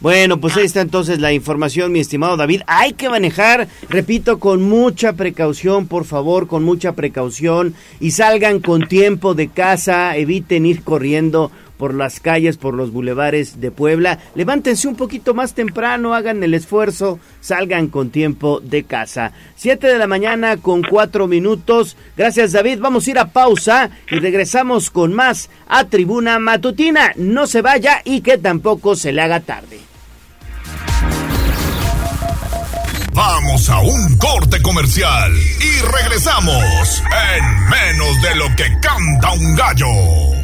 Bueno, 0.00 0.38
pues 0.38 0.54
ahí 0.58 0.66
está 0.66 0.82
entonces 0.82 1.18
la 1.18 1.32
información, 1.32 1.90
mi 1.90 2.00
estimado 2.00 2.36
David. 2.36 2.60
Hay 2.66 2.92
que 2.92 3.08
manejar, 3.08 3.68
repito, 3.88 4.38
con 4.38 4.62
mucha 4.62 5.14
precaución, 5.14 5.86
por 5.86 6.04
favor, 6.04 6.46
con 6.46 6.62
mucha 6.62 6.92
precaución 6.92 7.74
y 8.00 8.10
salgan 8.10 8.60
con 8.60 8.86
tiempo 8.86 9.34
de 9.34 9.48
casa, 9.48 10.14
eviten 10.16 10.66
ir 10.66 10.84
corriendo 10.84 11.50
por 11.76 11.94
las 11.94 12.20
calles, 12.20 12.56
por 12.56 12.74
los 12.74 12.92
bulevares 12.92 13.60
de 13.60 13.70
Puebla. 13.70 14.18
Levántense 14.34 14.88
un 14.88 14.96
poquito 14.96 15.34
más 15.34 15.54
temprano, 15.54 16.14
hagan 16.14 16.42
el 16.42 16.54
esfuerzo, 16.54 17.18
salgan 17.40 17.88
con 17.88 18.10
tiempo 18.10 18.60
de 18.60 18.84
casa. 18.84 19.32
Siete 19.56 19.88
de 19.88 19.98
la 19.98 20.06
mañana 20.06 20.56
con 20.56 20.82
cuatro 20.82 21.26
minutos. 21.26 21.96
Gracias 22.16 22.52
David, 22.52 22.78
vamos 22.80 23.06
a 23.06 23.10
ir 23.10 23.18
a 23.18 23.28
pausa 23.28 23.90
y 24.10 24.18
regresamos 24.18 24.90
con 24.90 25.12
más 25.12 25.50
a 25.68 25.84
Tribuna 25.84 26.38
Matutina. 26.38 27.12
No 27.16 27.46
se 27.46 27.62
vaya 27.62 28.00
y 28.04 28.20
que 28.20 28.38
tampoco 28.38 28.96
se 28.96 29.12
le 29.12 29.22
haga 29.22 29.40
tarde. 29.40 29.80
Vamos 33.14 33.68
a 33.70 33.78
un 33.78 34.18
corte 34.18 34.60
comercial 34.60 35.32
y 35.60 35.80
regresamos 35.82 37.02
en 37.36 37.68
menos 37.68 38.22
de 38.22 38.34
lo 38.34 38.56
que 38.56 38.64
canta 38.80 39.32
un 39.34 39.54
gallo. 39.54 40.43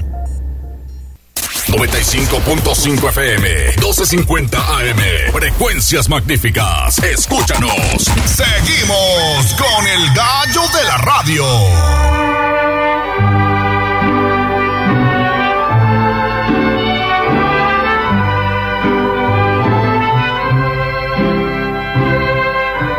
95.5 1.71 3.09
FM, 3.11 3.49
1250 3.79 4.59
AM, 4.59 5.33
frecuencias 5.33 6.09
magníficas. 6.09 6.99
Escúchanos. 6.99 8.11
Seguimos 8.25 9.55
con 9.55 9.87
el 9.87 10.13
gallo 10.13 10.63
de 10.77 10.85
la 10.85 10.97
radio. 10.99 11.45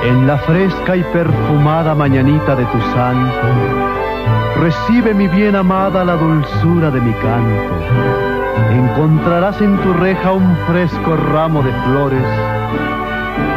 En 0.03 0.26
la 0.26 0.38
fresca 0.38 0.95
y 0.95 1.03
perfumada 1.03 1.93
mañanita 1.93 2.55
de 2.55 2.65
tu 2.65 2.80
santo, 2.93 4.61
recibe 4.61 5.13
mi 5.13 5.28
bien 5.28 5.57
amada 5.57 6.05
la 6.05 6.15
dulzura 6.15 6.89
de 6.89 7.01
mi 7.01 7.13
canto. 7.13 8.30
Encontrarás 8.70 9.62
en 9.62 9.78
tu 9.78 9.93
reja 9.93 10.32
un 10.32 10.55
fresco 10.68 11.16
ramo 11.16 11.64
de 11.64 11.72
flores 11.72 12.24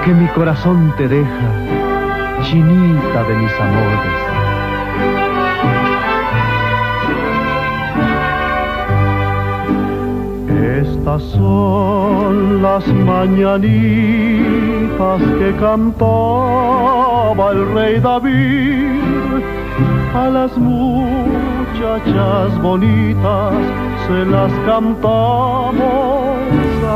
que 0.04 0.12
mi 0.12 0.26
corazón 0.28 0.92
te 0.96 1.08
deja, 1.08 1.50
chinita 2.42 3.22
de 3.24 3.34
mis 3.36 3.52
amores. 3.60 4.24
Estas 10.82 11.22
son 11.22 12.62
las 12.62 12.86
mañanitas 12.88 13.62
que 15.38 15.54
cantaba 15.58 17.50
el 17.52 17.74
rey 17.74 18.00
David 18.00 19.00
a 20.14 20.28
las 20.28 20.56
muchachas 21.74 22.62
bonitas 22.62 23.54
se 24.06 24.24
las 24.26 24.52
cantamos 24.64 25.74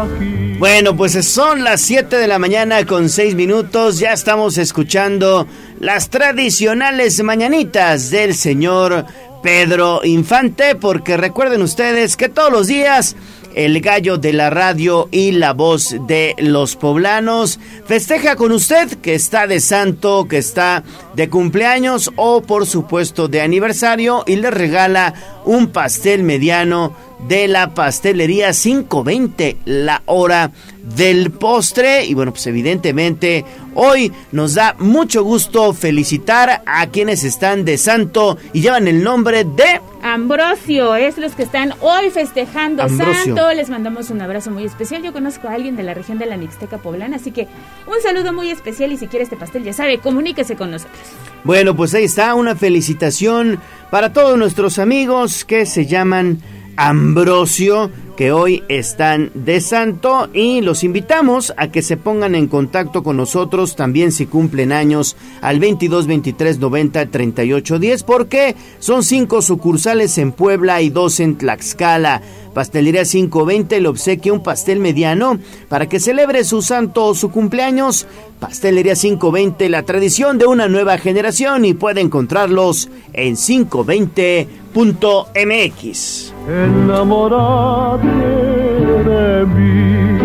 aquí. 0.05 0.57
Bueno, 0.59 0.97
pues 0.97 1.13
son 1.27 1.65
las 1.65 1.81
7 1.81 2.17
de 2.17 2.29
la 2.29 2.39
mañana 2.39 2.85
con 2.87 3.09
6 3.09 3.35
minutos. 3.35 3.99
Ya 3.99 4.13
estamos 4.13 4.59
escuchando 4.59 5.47
las 5.81 6.11
tradicionales 6.11 7.23
mañanitas 7.23 8.11
del 8.11 8.35
señor 8.35 9.07
Pedro 9.43 10.01
Infante, 10.05 10.75
porque 10.75 11.17
recuerden 11.17 11.63
ustedes 11.63 12.17
que 12.17 12.29
todos 12.29 12.53
los 12.53 12.67
días 12.67 13.17
el 13.59 13.81
gallo 13.81 14.19
de 14.19 14.33
la 14.33 14.51
radio 14.51 15.09
y 15.11 15.33
la 15.33 15.53
voz 15.53 15.97
de 16.07 16.37
los 16.39 16.77
poblanos. 16.77 17.59
Festeja 17.87 18.37
con 18.37 18.53
usted 18.53 18.89
que 19.01 19.17
está 19.17 19.49
de 19.49 19.59
santo, 19.59 20.29
que 20.29 20.39
está 20.39 20.85
de 21.17 21.29
cumpleaños 21.29 22.13
o 22.15 22.41
por 22.41 22.67
supuesto 22.67 23.27
de 23.27 23.41
aniversario 23.41 24.23
y 24.29 24.37
le 24.37 24.53
regala 24.53 25.13
un 25.45 25.73
pastel 25.73 26.23
mediano 26.23 26.95
de 27.27 27.49
la 27.49 27.75
pastelería 27.75 28.53
520 28.53 29.57
la 29.65 30.03
hora 30.07 30.53
del 30.97 31.31
postre 31.31 32.05
y 32.05 32.15
bueno 32.15 32.33
pues 32.33 32.47
evidentemente 32.47 33.45
hoy 33.75 34.13
nos 34.33 34.55
da 34.55 34.75
mucho 34.79 35.23
gusto 35.23 35.73
felicitar 35.73 36.63
a 36.67 36.87
quienes 36.89 37.25
están 37.25 37.65
de 37.65 37.79
santo 37.79 38.39
y 38.53 38.61
llevan 38.61 38.89
el 38.89 39.03
nombre 39.03 39.45
de 39.45 39.81
Ambrosio 40.03 40.95
es 40.95 41.19
los 41.19 41.33
que 41.33 41.43
están 41.43 41.75
hoy 41.81 42.11
festejando 42.11 42.85
Ambrosio. 42.85 43.35
Santo. 43.35 43.53
Les 43.53 43.69
mandamos 43.69 44.11
un 44.11 44.21
abrazo 44.21 44.51
muy 44.51 44.65
especial. 44.65 45.03
Yo 45.03 45.13
conozco 45.13 45.49
a 45.49 45.55
alguien 45.55 45.77
de 45.77 45.83
la 45.83 45.95
región 45.95 46.19
de 46.19 46.27
la 46.27 46.37
Mixteca 46.37 46.79
Poblana, 46.79 47.17
así 47.17 47.33
que 47.33 47.49
un 47.87 48.01
saludo 48.03 48.33
muy 48.33 48.51
especial 48.51 48.93
y 48.93 48.97
si 48.97 49.09
quiere 49.09 49.25
este 49.25 49.37
pastel 49.37 49.65
ya 49.65 49.73
sabe, 49.73 49.99
comuníquese 49.99 50.57
con 50.57 50.71
nosotros. 50.71 51.01
Bueno, 51.45 51.75
pues 51.75 51.95
ahí 51.95 52.05
está 52.05 52.35
una 52.35 52.55
felicitación 52.55 53.59
para 53.91 54.13
todos 54.13 54.39
nuestros 54.39 54.79
amigos 54.79 55.45
que 55.45 55.67
se 55.67 55.87
llaman 55.87 56.41
Ambrosio, 56.81 57.91
que 58.17 58.31
hoy 58.31 58.63
están 58.69 59.33
de 59.35 59.61
santo 59.61 60.29
y 60.33 60.61
los 60.61 60.85
invitamos 60.85 61.53
a 61.57 61.73
que 61.73 61.83
se 61.83 61.97
pongan 61.97 62.37
en 62.37 62.47
contacto 62.47 63.03
con 63.03 63.17
nosotros 63.17 63.75
también 63.75 64.13
si 64.13 64.27
cumplen 64.27 64.71
años 64.71 65.17
al 65.41 65.59
22 65.59 66.07
23 66.07 66.61
90 66.61 67.07
38 67.07 67.79
10 67.81 68.03
porque 68.05 68.55
son 68.79 69.03
cinco 69.03 69.43
sucursales 69.43 70.19
en 70.19 70.31
Puebla 70.31 70.81
y 70.81 70.91
dos 70.91 71.19
en 71.19 71.37
Tlaxcala. 71.37 72.23
Pastelería 72.59 73.05
520 73.05 73.81
le 73.81 73.87
obsequia 73.87 74.33
un 74.33 74.43
pastel 74.43 74.81
mediano 74.81 75.39
para 75.69 75.89
que 75.89 76.01
celebre 76.01 76.43
su 76.43 76.61
santo 76.61 77.05
o 77.05 77.15
su 77.15 77.31
cumpleaños. 77.31 78.09
Pastelería 78.41 78.97
520, 78.97 79.69
la 79.69 79.85
tradición 79.85 80.39
de 80.39 80.47
una 80.47 80.67
nueva 80.67 80.99
generación 80.99 81.65
y 81.65 81.75
puede 81.75 82.01
encontrarlos 82.01 82.89
en 83.13 83.37
520.mx. 83.37 86.35
www.radiodeportes.mx. 86.49 89.07
de 89.07 89.47
mí. 89.47 90.19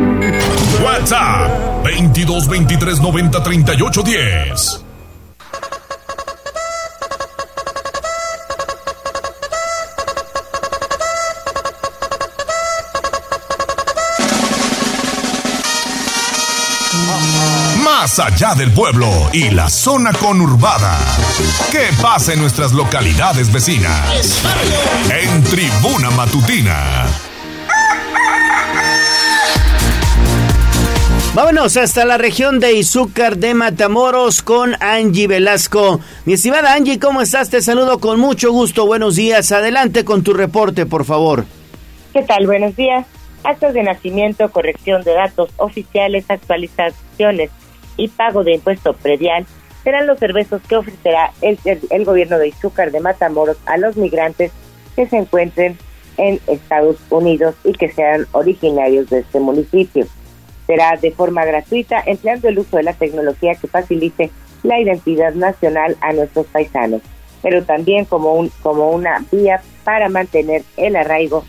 WhatsApp 0.84 1.84
22 1.84 2.50
23 2.50 3.00
90 3.00 3.44
38 3.44 4.02
10. 4.02 4.86
Más 18.16 18.32
allá 18.32 18.54
del 18.54 18.72
pueblo 18.72 19.08
y 19.34 19.50
la 19.50 19.68
zona 19.72 20.14
conurbada. 20.14 21.00
¿Qué 21.72 21.88
pasa 22.00 22.34
en 22.34 22.42
nuestras 22.42 22.72
localidades 22.72 23.52
vecinas? 23.52 24.44
En 25.12 25.44
Tribuna 25.46 26.12
Matutina. 26.12 27.08
Vámonos 31.34 31.76
hasta 31.76 32.06
la 32.06 32.20
región 32.20 32.60
de 32.60 32.74
Izúcar 32.74 33.38
de 33.38 33.56
Matamoros 33.56 34.44
con 34.44 34.76
Angie 34.80 35.28
Velasco. 35.28 36.00
Mi 36.26 36.34
estimada 36.34 36.76
Angie, 36.76 37.00
¿cómo 37.00 37.20
estás? 37.20 37.50
Te 37.50 37.64
saludo 37.64 37.98
con 37.98 38.20
mucho 38.20 38.52
gusto. 38.52 38.86
Buenos 38.86 39.16
días. 39.16 39.52
Adelante 39.52 40.06
con 40.06 40.22
tu 40.22 40.36
reporte, 40.36 40.86
por 40.86 41.04
favor. 41.04 41.46
¿Qué 42.14 42.22
tal? 42.22 42.46
Buenos 42.46 42.76
días. 42.76 43.08
Actos 43.44 43.74
de 43.74 43.82
nacimiento, 43.82 44.52
corrección 44.52 45.02
de 45.02 45.14
datos 45.14 45.50
oficiales, 45.58 46.26
actualizaciones 46.30 47.50
y 47.98 48.08
pago 48.08 48.44
de 48.44 48.56
impuesto 48.56 48.94
predial 48.94 49.46
serán 49.84 50.08
los 50.08 50.20
servicios 50.20 50.62
que 50.68 50.78
ofrecerá 50.78 51.32
el, 51.42 51.60
el 51.66 52.06
gobierno 52.06 52.40
de 52.40 52.48
Izúcar 52.48 52.92
de 52.92 53.02
Matamoros 53.02 53.58
a 53.66 53.78
los 53.78 53.98
migrantes 53.98 54.52
que 54.96 55.08
se 55.08 55.18
encuentren 55.18 55.78
en 56.18 56.40
Estados 56.48 56.98
Unidos 57.10 57.56
y 57.64 57.74
que 57.74 57.92
sean 57.92 58.28
originarios 58.32 59.10
de 59.10 59.20
este 59.20 59.40
municipio. 59.40 60.06
Será 60.68 60.96
de 60.96 61.12
forma 61.12 61.44
gratuita, 61.44 62.02
empleando 62.06 62.48
el 62.48 62.60
uso 62.60 62.78
de 62.78 62.84
la 62.84 62.94
tecnología 62.94 63.56
que 63.56 63.68
facilite 63.68 64.32
la 64.64 64.80
identidad 64.80 65.34
nacional 65.34 65.98
a 66.02 66.14
nuestros 66.14 66.46
paisanos, 66.48 67.02
pero 67.42 67.64
también 67.64 68.06
como, 68.06 68.34
un, 68.36 68.50
como 68.62 68.92
una 68.92 69.26
vía 69.32 69.62
para 69.84 70.08
mantener 70.08 70.64
el 70.78 70.96
arraigo 70.96 71.44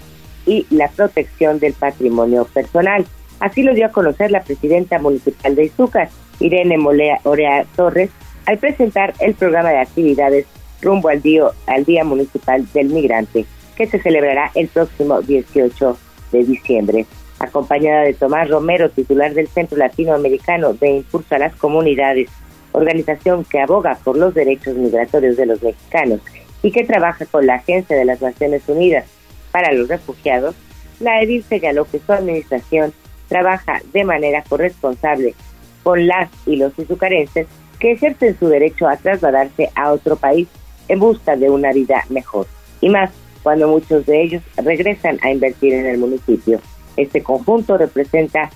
y 0.46 0.66
la 0.70 0.88
protección 0.88 1.60
del 1.60 1.74
patrimonio 1.74 2.44
personal. 2.46 3.06
Así 3.40 3.62
lo 3.62 3.74
dio 3.74 3.86
a 3.86 3.92
conocer 3.92 4.30
la 4.30 4.42
presidenta 4.42 4.98
municipal 4.98 5.54
de 5.54 5.64
Izúcar, 5.64 6.08
Irene 6.40 6.78
Molea 6.78 7.20
Orea 7.24 7.64
Torres, 7.76 8.10
al 8.46 8.58
presentar 8.58 9.14
el 9.20 9.34
programa 9.34 9.70
de 9.70 9.78
actividades 9.78 10.46
rumbo 10.80 11.08
al 11.08 11.22
día, 11.22 11.44
al 11.66 11.84
día 11.84 12.04
Municipal 12.04 12.66
del 12.72 12.88
Migrante, 12.88 13.46
que 13.76 13.86
se 13.86 14.00
celebrará 14.00 14.50
el 14.54 14.68
próximo 14.68 15.20
18 15.22 15.98
de 16.32 16.44
diciembre. 16.44 17.06
Acompañada 17.38 18.02
de 18.02 18.14
Tomás 18.14 18.48
Romero, 18.48 18.90
titular 18.90 19.34
del 19.34 19.48
Centro 19.48 19.78
Latinoamericano 19.78 20.74
de 20.74 20.90
Impulso 20.90 21.34
a 21.34 21.38
las 21.38 21.56
Comunidades, 21.56 22.30
organización 22.72 23.44
que 23.44 23.60
aboga 23.60 23.98
por 24.04 24.16
los 24.16 24.34
derechos 24.34 24.76
migratorios 24.76 25.36
de 25.36 25.46
los 25.46 25.62
mexicanos 25.62 26.20
y 26.62 26.70
que 26.70 26.84
trabaja 26.84 27.26
con 27.26 27.46
la 27.46 27.56
Agencia 27.56 27.96
de 27.96 28.04
las 28.04 28.20
Naciones 28.20 28.62
Unidas 28.68 29.06
para 29.52 29.72
los 29.72 29.88
Refugiados, 29.88 30.54
la 31.00 31.22
edil 31.22 31.44
señaló 31.44 31.84
que 31.84 32.00
su 32.00 32.12
administración 32.12 32.92
trabaja 33.34 33.82
de 33.92 34.04
manera 34.04 34.44
corresponsable 34.48 35.34
con 35.82 36.06
las 36.06 36.30
y 36.46 36.54
los 36.54 36.78
izucarenses 36.78 37.48
que 37.80 37.90
ejercen 37.90 38.38
su 38.38 38.46
derecho 38.46 38.86
a 38.86 38.96
trasladarse 38.96 39.70
a 39.74 39.90
otro 39.90 40.14
país 40.14 40.46
en 40.86 41.00
busca 41.00 41.34
de 41.34 41.50
una 41.50 41.72
vida 41.72 42.04
mejor, 42.10 42.46
y 42.80 42.90
más 42.90 43.10
cuando 43.42 43.66
muchos 43.66 44.06
de 44.06 44.22
ellos 44.22 44.42
regresan 44.56 45.18
a 45.20 45.32
invertir 45.32 45.74
en 45.74 45.84
el 45.84 45.98
municipio. 45.98 46.60
Este 46.96 47.24
conjunto 47.24 47.76
representa 47.76 48.50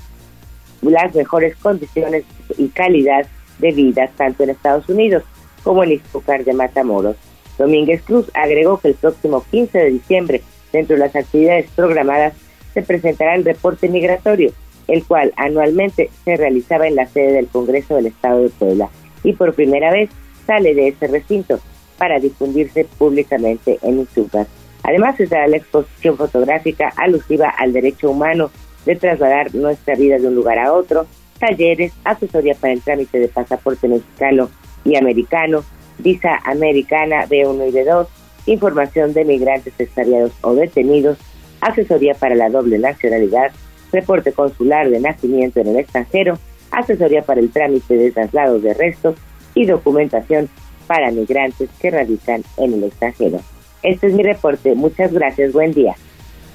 las 0.83 1.13
mejores 1.13 1.57
condiciones 1.57 2.23
y 2.57 2.69
calidad 2.69 3.27
de 3.59 3.73
vida 3.73 4.09
tanto 4.17 4.45
en 4.45 4.51
Estados 4.51 4.89
Unidos 4.89 5.25
como 5.65 5.83
en 5.83 5.95
Izúcar 5.95 6.45
de 6.45 6.53
Matamoros. 6.53 7.17
Domínguez 7.59 8.01
Cruz 8.03 8.31
agregó 8.33 8.79
que 8.79 8.89
el 8.89 8.95
próximo 8.95 9.45
15 9.51 9.77
de 9.77 9.91
diciembre, 9.91 10.43
dentro 10.73 10.95
de 10.95 11.01
las 11.01 11.17
actividades 11.17 11.69
programadas, 11.75 12.35
se 12.75 12.83
presentará 12.83 13.35
el 13.35 13.45
reporte 13.45 13.89
migratorio, 13.89 14.53
el 14.89 15.05
cual 15.05 15.33
anualmente 15.37 16.11
se 16.25 16.37
realizaba 16.37 16.89
en 16.89 16.97
la 16.97 17.07
sede 17.07 17.33
del 17.33 17.47
Congreso 17.47 17.95
del 17.97 18.07
Estado 18.07 18.43
de 18.43 18.49
Puebla 18.49 18.89
y 19.23 19.35
por 19.35 19.55
primera 19.55 19.93
vez 19.93 20.11
sale 20.47 20.75
de 20.75 20.89
ese 20.89 21.07
recinto 21.07 21.61
para 21.99 22.19
difundirse 22.19 22.87
públicamente 22.99 23.79
en 23.83 24.01
Izúcar. 24.01 24.47
Además, 24.83 25.17
se 25.17 25.27
dará 25.27 25.47
la 25.49 25.59
exposición 25.59 26.17
fotográfica 26.17 26.93
alusiva 26.97 27.51
al 27.51 27.73
derecho 27.73 28.11
humano 28.11 28.51
de 28.87 28.97
trasladar 28.97 29.55
nuestra 29.55 29.95
vida 29.97 30.19
de 30.19 30.29
un 30.29 30.35
lugar 30.35 30.59
a 30.59 30.73
otro, 30.73 31.07
talleres, 31.39 31.93
asesoría 32.05 32.55
para 32.55 32.73
el 32.73 32.81
trámite 32.81 33.19
de 33.19 33.29
pasaporte 33.29 33.87
mexicano 33.89 34.49
y 34.85 34.97
americano, 34.97 35.65
visa 35.99 36.41
americana 36.45 37.27
B1 37.27 37.69
y 37.69 37.73
B2, 37.73 38.07
información 38.47 39.13
de 39.13 39.25
migrantes 39.25 39.75
extraviados 39.79 40.33
o 40.41 40.55
detenidos, 40.55 41.19
asesoría 41.61 42.15
para 42.15 42.35
la 42.35 42.49
doble 42.49 42.79
nacionalidad, 42.79 43.53
reporte 43.93 44.33
consular 44.33 44.89
de 44.91 45.01
nacimiento 45.01 45.61
en 45.61 45.69
el 45.69 45.77
extranjero, 45.79 46.39
asesoría 46.71 47.23
para 47.23 47.41
el 47.41 47.51
trámite 47.51 47.97
de 47.97 48.11
traslados 48.11 48.63
de 48.63 48.75
restos 48.75 49.17
y 49.55 49.67
documentación 49.67 50.49
para 50.87 51.11
migrantes 51.11 51.69
que 51.81 51.91
radican 51.91 52.43
en 52.57 52.75
el 52.75 52.85
extranjero. 52.85 53.41
Este 53.83 54.09
es 54.09 54.13
mi 54.15 54.23
reporte. 54.23 54.75
Muchas 54.75 55.13
gracias. 55.13 55.53
Buen 55.53 55.73
día. 55.73 55.95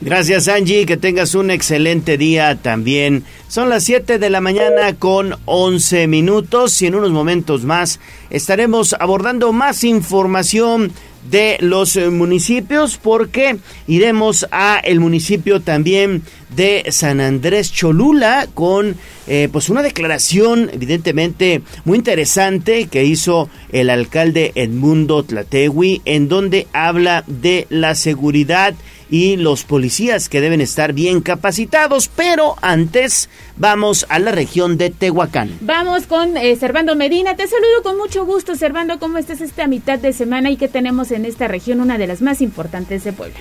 Gracias 0.02 0.50
Angie, 0.50 0.86
que 0.86 0.98
tengas 0.98 1.34
un 1.34 1.50
excelente 1.50 2.18
día 2.18 2.58
también. 2.62 3.24
Son 3.48 3.70
las 3.70 3.86
7 3.86 4.20
de 4.20 4.30
la 4.30 4.42
mañana 4.42 4.96
con 5.00 5.36
11 5.46 6.08
minutos 6.08 6.82
y 6.82 6.88
en 6.88 6.96
unos 6.96 7.12
momentos 7.12 7.64
más 7.64 8.02
estaremos 8.30 8.98
abordando 9.00 9.54
más 9.54 9.86
información 9.86 10.92
de 11.30 11.58
los 11.60 11.96
eh, 11.96 12.10
municipios 12.10 12.98
porque 12.98 13.58
iremos 13.88 14.48
a 14.52 14.80
el 14.84 15.00
municipio 15.00 15.62
también 15.62 16.24
de 16.56 16.86
San 16.90 17.20
Andrés 17.22 17.72
Cholula 17.72 18.48
con 18.54 18.96
eh, 19.28 19.50
pues 19.52 19.70
una 19.70 19.82
declaración 19.82 20.70
evidentemente 20.74 21.62
muy 21.86 21.98
interesante 21.98 22.88
que 22.88 23.06
hizo 23.06 23.50
el 23.72 23.90
alcalde 23.90 24.52
Edmundo 24.56 25.24
Tlategui 25.24 26.02
en 26.06 26.28
donde 26.28 26.68
habla 26.74 27.24
de 27.28 27.68
la 27.70 27.96
seguridad 27.96 28.76
y 29.14 29.38
los 29.38 29.64
policías 29.64 30.28
que 30.28 30.42
deben 30.42 30.60
estar 30.60 30.92
bien 30.92 31.22
capacitados, 31.22 32.08
pero 32.08 32.56
antes 32.64 33.30
vamos 33.58 34.08
a 34.10 34.18
la 34.18 34.32
región 34.32 34.76
de 34.76 34.90
Tehuacán. 34.90 35.52
Vamos 35.62 36.08
con 36.08 36.36
eh, 36.36 36.56
Servando 36.56 36.96
Medina, 36.96 37.36
te 37.36 37.46
saludo 37.46 37.84
con 37.84 37.96
mucho 37.96 38.26
gusto 38.26 38.56
Servando, 38.56 38.98
¿cómo 38.98 39.20
estás 39.20 39.40
esta 39.42 39.68
mitad 39.68 40.00
de 40.00 40.14
semana 40.14 40.50
y 40.50 40.58
qué 40.58 40.68
tenemos 40.68 41.12
en 41.12 41.26
esta 41.26 41.48
región, 41.48 41.80
una 41.80 42.00
de 42.00 42.08
las 42.08 42.24
más 42.24 42.42
importantes 42.42 43.04
de 43.04 43.14
Puebla? 43.14 43.38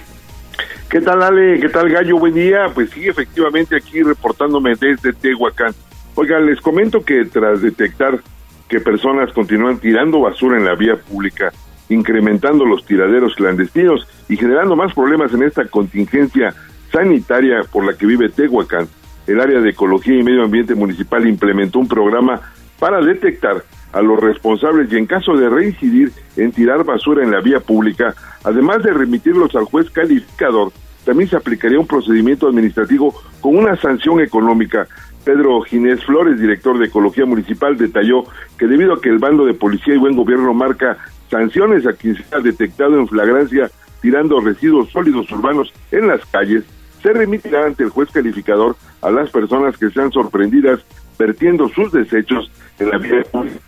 ¿Qué 0.91 1.01
tal 1.01 1.23
Ale? 1.23 1.59
¿Qué 1.59 1.71
tal 1.71 1.89
Gallo? 1.89 2.19
Buen 2.19 2.35
día. 2.35 2.67
Pues 2.75 2.91
sí, 2.91 3.09
efectivamente 3.09 3.75
aquí 3.75 4.03
reportándome 4.03 4.75
desde 4.79 5.15
Tehuacán. 5.15 5.73
Oigan, 6.17 6.45
les 6.45 6.61
comento 6.61 7.03
que 7.03 7.25
tras 7.25 7.63
detectar 7.63 8.21
que 8.69 8.79
personas 8.79 9.33
continúan 9.33 9.79
tirando 9.79 10.21
basura 10.21 10.59
en 10.59 10.67
la 10.67 10.75
vía 10.75 10.97
pública, 10.97 11.51
incrementando 11.93 12.65
los 12.65 12.85
tiraderos 12.85 13.35
clandestinos 13.35 14.07
y 14.29 14.37
generando 14.37 14.77
más 14.77 14.95
problemas 14.95 15.33
en 15.33 15.43
esta 15.43 15.67
contingencia 15.67 16.55
sanitaria 16.91 17.63
por 17.71 17.85
la 17.85 17.95
que 17.95 18.07
vive 18.07 18.29
Tehuacán, 18.29 18.89
el 19.27 19.41
área 19.41 19.61
de 19.61 19.71
ecología 19.71 20.19
y 20.19 20.23
medio 20.23 20.45
ambiente 20.45 20.75
municipal 20.75 21.27
implementó 21.27 21.79
un 21.79 21.89
programa 21.89 22.41
para 22.79 23.01
detectar 23.01 23.63
a 23.93 24.03
los 24.03 24.19
responsables 24.19 24.91
y 24.93 24.97
en 24.97 25.07
caso 25.07 25.37
de 25.37 25.49
reincidir 25.49 26.13
en 26.37 26.53
tirar 26.53 26.85
basura 26.85 27.23
en 27.23 27.31
la 27.31 27.41
vía 27.41 27.61
pública, 27.61 28.15
además 28.43 28.83
de 28.83 28.93
remitirlos 28.93 29.55
al 29.55 29.65
juez 29.65 29.91
calificador, 29.91 30.73
también 31.05 31.29
se 31.29 31.37
aplicaría 31.37 31.79
un 31.79 31.87
procedimiento 31.87 32.49
administrativo 32.49 33.15
con 33.41 33.57
una 33.57 33.77
sanción 33.77 34.21
económica. 34.21 34.87
Pedro 35.25 35.61
Ginés 35.63 36.05
Flores, 36.05 36.41
director 36.41 36.79
de 36.79 36.87
Ecología 36.87 37.27
Municipal, 37.27 37.77
detalló 37.77 38.25
que 38.59 38.67
debido 38.67 38.95
a 38.95 39.01
que 39.01 39.09
el 39.09 39.19
bando 39.19 39.45
de 39.45 39.55
policía 39.55 39.95
y 39.95 39.99
buen 39.99 40.17
gobierno 40.17 40.53
marca 40.53 40.99
sanciones 41.33 41.87
a 41.87 41.95
quien 41.95 42.15
se 42.15 42.25
ha 42.37 42.41
detectado 42.41 42.99
en 42.99 43.09
flagrancia 43.09 43.71
tirando 44.03 44.39
residuos 44.41 44.91
sólidos 44.91 45.31
urbanos 45.33 45.73
en 45.91 46.09
las 46.09 46.25
calles, 46.27 46.65
se 47.03 47.13
remitirá 47.13 47.65
ante 47.65 47.85
el 47.85 47.91
juez 47.91 48.11
calificador 48.13 48.77
a 49.01 49.11
las 49.11 49.31
personas 49.31 49.79
que 49.79 49.89
sean 49.91 50.13
sorprendidas 50.13 50.81
vertiendo 51.19 51.69
sus 51.71 51.91
desechos 51.91 52.51
en 52.79 52.91
la 52.91 52.99
vía 52.99 53.23
pública 53.31 53.59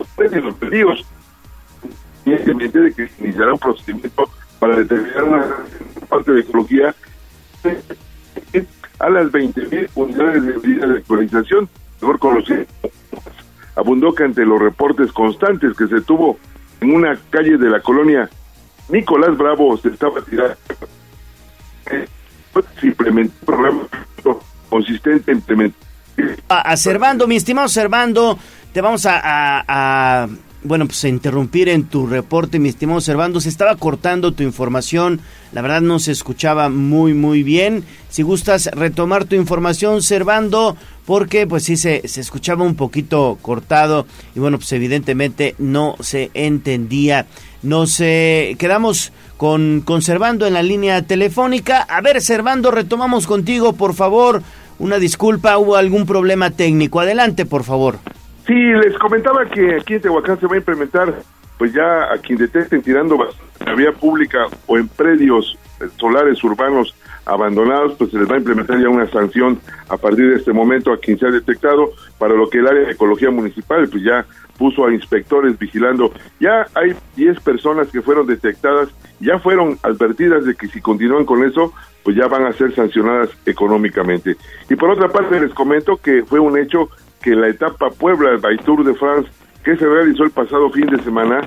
los 0.40 0.54
pedidos, 0.56 1.06
independientemente 2.26 2.80
de 2.80 2.92
que 2.92 3.08
se 3.08 3.24
iniciará 3.24 3.52
un 3.54 3.58
procedimiento 3.58 4.28
para 4.58 4.76
determinar 4.76 5.24
una 5.24 5.56
parte 6.08 6.32
de 6.32 6.40
ecología 6.40 6.94
a 8.98 9.08
las 9.08 9.26
20.000 9.32 9.88
unidades 9.94 10.44
de 10.44 10.58
medida 10.58 10.86
de 10.86 10.98
actualización, 10.98 11.68
mejor 12.00 12.18
conocido. 12.18 12.64
Abundó 13.76 14.14
que 14.14 14.24
ante 14.24 14.44
los 14.44 14.60
reportes 14.60 15.10
constantes 15.12 15.76
que 15.76 15.86
se 15.86 16.00
tuvo 16.02 16.38
en 16.84 16.94
una 16.94 17.18
calle 17.30 17.56
de 17.56 17.68
la 17.70 17.80
colonia 17.80 18.28
Nicolás 18.88 19.36
Bravo 19.36 19.76
se 19.78 19.88
estaba 19.88 20.20
tirando. 20.22 20.56
Se 22.80 22.86
implementó 22.86 23.34
un 23.40 23.46
programa 23.46 23.82
consistente 24.68 25.30
en 25.32 25.38
implementar 25.38 25.80
a, 26.48 26.60
a 26.72 26.76
Servando, 26.76 27.26
mi 27.26 27.36
estimado 27.36 27.66
Servando, 27.68 28.38
te 28.72 28.80
vamos 28.80 29.04
a, 29.06 29.18
a- 29.18 29.64
a, 29.66 30.28
bueno, 30.64 30.86
pues 30.86 31.04
interrumpir 31.04 31.68
en 31.68 31.84
tu 31.84 32.06
reporte, 32.06 32.58
mi 32.58 32.70
estimado 32.70 33.00
Servando. 33.00 33.40
Se 33.40 33.48
estaba 33.48 33.76
cortando 33.76 34.32
tu 34.32 34.42
información, 34.42 35.20
la 35.52 35.62
verdad 35.62 35.82
no 35.82 35.98
se 35.98 36.10
escuchaba 36.10 36.70
muy, 36.70 37.14
muy 37.14 37.42
bien. 37.42 37.84
Si 38.08 38.22
gustas 38.22 38.66
retomar 38.72 39.26
tu 39.26 39.36
información, 39.36 40.02
Servando, 40.02 40.76
porque 41.04 41.46
pues 41.46 41.64
sí 41.64 41.76
se, 41.76 42.08
se 42.08 42.20
escuchaba 42.20 42.64
un 42.64 42.74
poquito 42.74 43.38
cortado 43.42 44.06
y 44.34 44.40
bueno, 44.40 44.58
pues 44.58 44.72
evidentemente 44.72 45.54
no 45.58 45.96
se 46.00 46.30
entendía. 46.32 47.26
Nos 47.62 47.98
quedamos 47.98 49.12
con, 49.36 49.82
con 49.84 50.02
Servando 50.02 50.46
en 50.46 50.54
la 50.54 50.62
línea 50.62 51.02
telefónica. 51.02 51.82
A 51.82 52.00
ver, 52.00 52.22
Servando, 52.22 52.70
retomamos 52.70 53.26
contigo, 53.26 53.74
por 53.74 53.94
favor. 53.94 54.42
Una 54.78 54.98
disculpa, 54.98 55.56
hubo 55.58 55.76
algún 55.76 56.06
problema 56.06 56.50
técnico. 56.50 57.00
Adelante, 57.00 57.46
por 57.46 57.64
favor. 57.64 57.98
Sí, 58.46 58.54
les 58.54 58.96
comentaba 58.98 59.46
que 59.46 59.76
aquí 59.76 59.94
en 59.94 60.02
Tehuacán 60.02 60.38
se 60.38 60.46
va 60.46 60.54
a 60.54 60.58
implementar, 60.58 61.14
pues 61.56 61.72
ya 61.72 62.12
a 62.12 62.18
quien 62.18 62.38
detecten 62.38 62.82
tirando 62.82 63.16
la 63.64 63.74
vía 63.74 63.92
pública 63.92 64.46
o 64.66 64.76
en 64.76 64.86
predios 64.88 65.58
eh, 65.80 65.86
solares 65.96 66.42
urbanos 66.44 66.94
abandonados, 67.26 67.94
pues 67.96 68.10
se 68.10 68.18
les 68.18 68.30
va 68.30 68.34
a 68.34 68.38
implementar 68.38 68.78
ya 68.78 68.88
una 68.90 69.08
sanción 69.10 69.58
a 69.88 69.96
partir 69.96 70.28
de 70.28 70.36
este 70.36 70.52
momento 70.52 70.92
a 70.92 70.98
quien 70.98 71.18
se 71.18 71.26
ha 71.26 71.30
detectado, 71.30 71.92
para 72.18 72.34
lo 72.34 72.50
que 72.50 72.58
el 72.58 72.66
área 72.66 72.86
de 72.86 72.92
ecología 72.92 73.30
municipal, 73.30 73.88
pues 73.88 74.02
ya 74.02 74.26
puso 74.58 74.84
a 74.84 74.92
inspectores 74.92 75.58
vigilando. 75.58 76.12
Ya 76.38 76.66
hay 76.74 76.94
10 77.16 77.40
personas 77.40 77.88
que 77.88 78.02
fueron 78.02 78.26
detectadas, 78.26 78.90
ya 79.20 79.38
fueron 79.38 79.78
advertidas 79.82 80.44
de 80.44 80.54
que 80.54 80.68
si 80.68 80.82
continúan 80.82 81.24
con 81.24 81.44
eso, 81.44 81.72
pues 82.02 82.14
ya 82.14 82.26
van 82.28 82.44
a 82.44 82.52
ser 82.52 82.74
sancionadas 82.74 83.30
económicamente. 83.46 84.36
Y 84.68 84.76
por 84.76 84.90
otra 84.90 85.08
parte 85.08 85.40
les 85.40 85.54
comento 85.54 85.96
que 85.96 86.24
fue 86.24 86.38
un 86.38 86.58
hecho 86.58 86.90
que 87.24 87.34
la 87.34 87.48
etapa 87.48 87.88
Puebla 87.88 88.36
by 88.36 88.58
Tour 88.58 88.84
de 88.84 88.94
France 88.94 89.30
que 89.64 89.74
se 89.76 89.86
realizó 89.86 90.24
el 90.24 90.30
pasado 90.30 90.68
fin 90.68 90.84
de 90.86 91.02
semana 91.02 91.40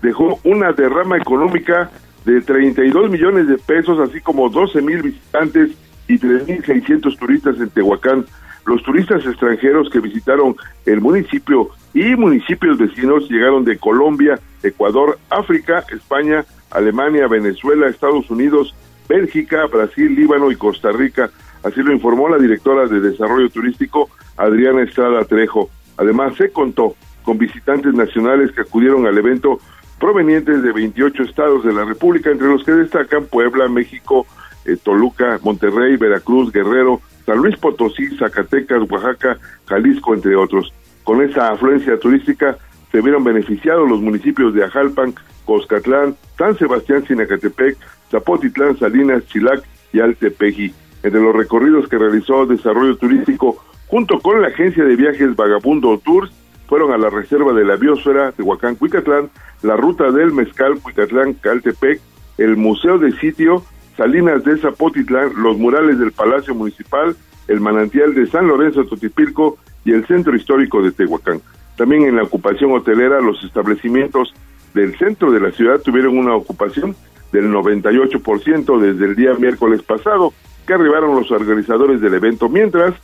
dejó 0.00 0.38
una 0.44 0.72
derrama 0.72 1.16
económica 1.16 1.90
de 2.24 2.40
32 2.40 3.10
millones 3.10 3.48
de 3.48 3.58
pesos, 3.58 3.98
así 3.98 4.20
como 4.20 4.48
12 4.48 4.80
mil 4.80 5.02
visitantes 5.02 5.70
y 6.06 6.18
3.600 6.20 7.18
turistas 7.18 7.56
en 7.58 7.68
Tehuacán. 7.70 8.26
Los 8.64 8.80
turistas 8.84 9.26
extranjeros 9.26 9.90
que 9.90 9.98
visitaron 9.98 10.54
el 10.86 11.00
municipio 11.00 11.70
y 11.94 12.14
municipios 12.14 12.78
vecinos 12.78 13.28
llegaron 13.28 13.64
de 13.64 13.76
Colombia, 13.76 14.38
Ecuador, 14.62 15.18
África, 15.30 15.84
España, 15.90 16.44
Alemania, 16.70 17.26
Venezuela, 17.26 17.88
Estados 17.88 18.30
Unidos, 18.30 18.72
Bélgica, 19.08 19.66
Brasil, 19.66 20.14
Líbano 20.14 20.52
y 20.52 20.56
Costa 20.56 20.92
Rica. 20.92 21.28
Así 21.64 21.82
lo 21.82 21.92
informó 21.92 22.28
la 22.28 22.38
directora 22.38 22.86
de 22.86 23.00
Desarrollo 23.00 23.48
Turístico, 23.50 24.10
Adriana 24.38 24.82
Estrada 24.82 25.24
Trejo. 25.24 25.68
Además, 25.96 26.34
se 26.36 26.50
contó 26.50 26.94
con 27.22 27.36
visitantes 27.36 27.92
nacionales 27.92 28.52
que 28.52 28.62
acudieron 28.62 29.06
al 29.06 29.18
evento 29.18 29.58
provenientes 29.98 30.62
de 30.62 30.72
28 30.72 31.24
estados 31.24 31.64
de 31.64 31.72
la 31.72 31.84
República, 31.84 32.30
entre 32.30 32.48
los 32.48 32.64
que 32.64 32.72
destacan 32.72 33.26
Puebla, 33.26 33.68
México, 33.68 34.26
eh, 34.64 34.76
Toluca, 34.82 35.38
Monterrey, 35.42 35.96
Veracruz, 35.96 36.52
Guerrero, 36.52 37.00
San 37.26 37.38
Luis 37.38 37.56
Potosí, 37.56 38.16
Zacatecas, 38.16 38.88
Oaxaca, 38.88 39.38
Jalisco, 39.66 40.14
entre 40.14 40.36
otros. 40.36 40.72
Con 41.02 41.22
esa 41.22 41.50
afluencia 41.50 41.98
turística 41.98 42.56
se 42.92 43.00
vieron 43.00 43.24
beneficiados 43.24 43.88
los 43.88 44.00
municipios 44.00 44.54
de 44.54 44.64
Ajalpan, 44.64 45.14
Coscatlán, 45.44 46.16
San 46.36 46.56
Sebastián, 46.56 47.04
Sinacatepec, 47.06 47.76
Zapotitlán, 48.10 48.78
Salinas, 48.78 49.26
Chilac 49.26 49.62
y 49.92 50.00
Altepeji. 50.00 50.72
Entre 51.02 51.20
los 51.20 51.34
recorridos 51.34 51.88
que 51.88 51.98
realizó 51.98 52.46
Desarrollo 52.46 52.96
Turístico 52.96 53.62
junto 53.88 54.20
con 54.20 54.40
la 54.40 54.48
agencia 54.48 54.84
de 54.84 54.96
viajes 54.96 55.34
Vagabundo 55.34 55.98
Tours, 55.98 56.30
fueron 56.68 56.92
a 56.92 56.98
la 56.98 57.10
reserva 57.10 57.52
de 57.52 57.64
la 57.64 57.76
biosfera 57.76 58.32
de 58.36 58.42
Huacán, 58.42 58.76
Cuicatlán, 58.76 59.30
la 59.62 59.76
ruta 59.76 60.10
del 60.10 60.32
Mezcal, 60.32 60.78
Cuicatlán, 60.80 61.32
Caltepec, 61.34 62.00
el 62.36 62.56
Museo 62.56 62.98
de 62.98 63.12
Sitio, 63.12 63.64
Salinas 63.96 64.44
de 64.44 64.58
Zapotitlán, 64.58 65.32
los 65.36 65.58
murales 65.58 65.98
del 65.98 66.12
Palacio 66.12 66.54
Municipal, 66.54 67.16
el 67.48 67.60
manantial 67.60 68.14
de 68.14 68.26
San 68.26 68.46
Lorenzo 68.46 68.84
Totipilco 68.84 69.56
y 69.84 69.92
el 69.92 70.06
Centro 70.06 70.36
Histórico 70.36 70.82
de 70.82 70.92
Tehuacán. 70.92 71.40
También 71.76 72.02
en 72.02 72.16
la 72.16 72.24
ocupación 72.24 72.72
hotelera, 72.72 73.20
los 73.20 73.42
establecimientos 73.42 74.34
del 74.74 74.96
centro 74.98 75.32
de 75.32 75.40
la 75.40 75.50
ciudad 75.52 75.80
tuvieron 75.80 76.18
una 76.18 76.34
ocupación 76.34 76.94
del 77.32 77.50
98% 77.50 78.78
desde 78.78 79.04
el 79.06 79.16
día 79.16 79.34
miércoles 79.34 79.82
pasado, 79.82 80.34
que 80.66 80.74
arribaron 80.74 81.16
los 81.16 81.30
organizadores 81.30 82.00
del 82.00 82.14
evento, 82.14 82.48
mientras 82.48 82.94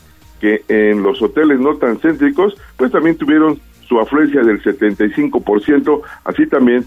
que 0.41 0.65
en 0.69 1.03
los 1.03 1.21
hoteles 1.23 1.61
no 1.61 1.77
tan 1.77 1.99
céntricos, 1.99 2.57
pues 2.77 2.93
también 2.93 3.17
tuvieron 3.17 3.61
su 3.89 3.99
afluencia 4.01 4.43
del 4.43 4.63
75%, 4.63 6.03
así 6.25 6.47
también 6.47 6.85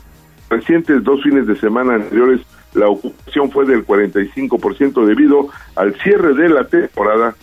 recientes 0.49 1.03
dos 1.03 1.21
fines 1.23 1.47
de 1.47 1.55
semana 1.57 1.95
anteriores 1.95 2.41
la 2.73 2.89
ocupación 2.89 3.51
fue 3.51 3.65
del 3.65 3.85
45% 3.85 5.05
debido 5.05 5.49
al 5.75 5.95
cierre 6.01 6.33
de 6.33 6.49
la 6.49 6.67
temporada 6.67 7.35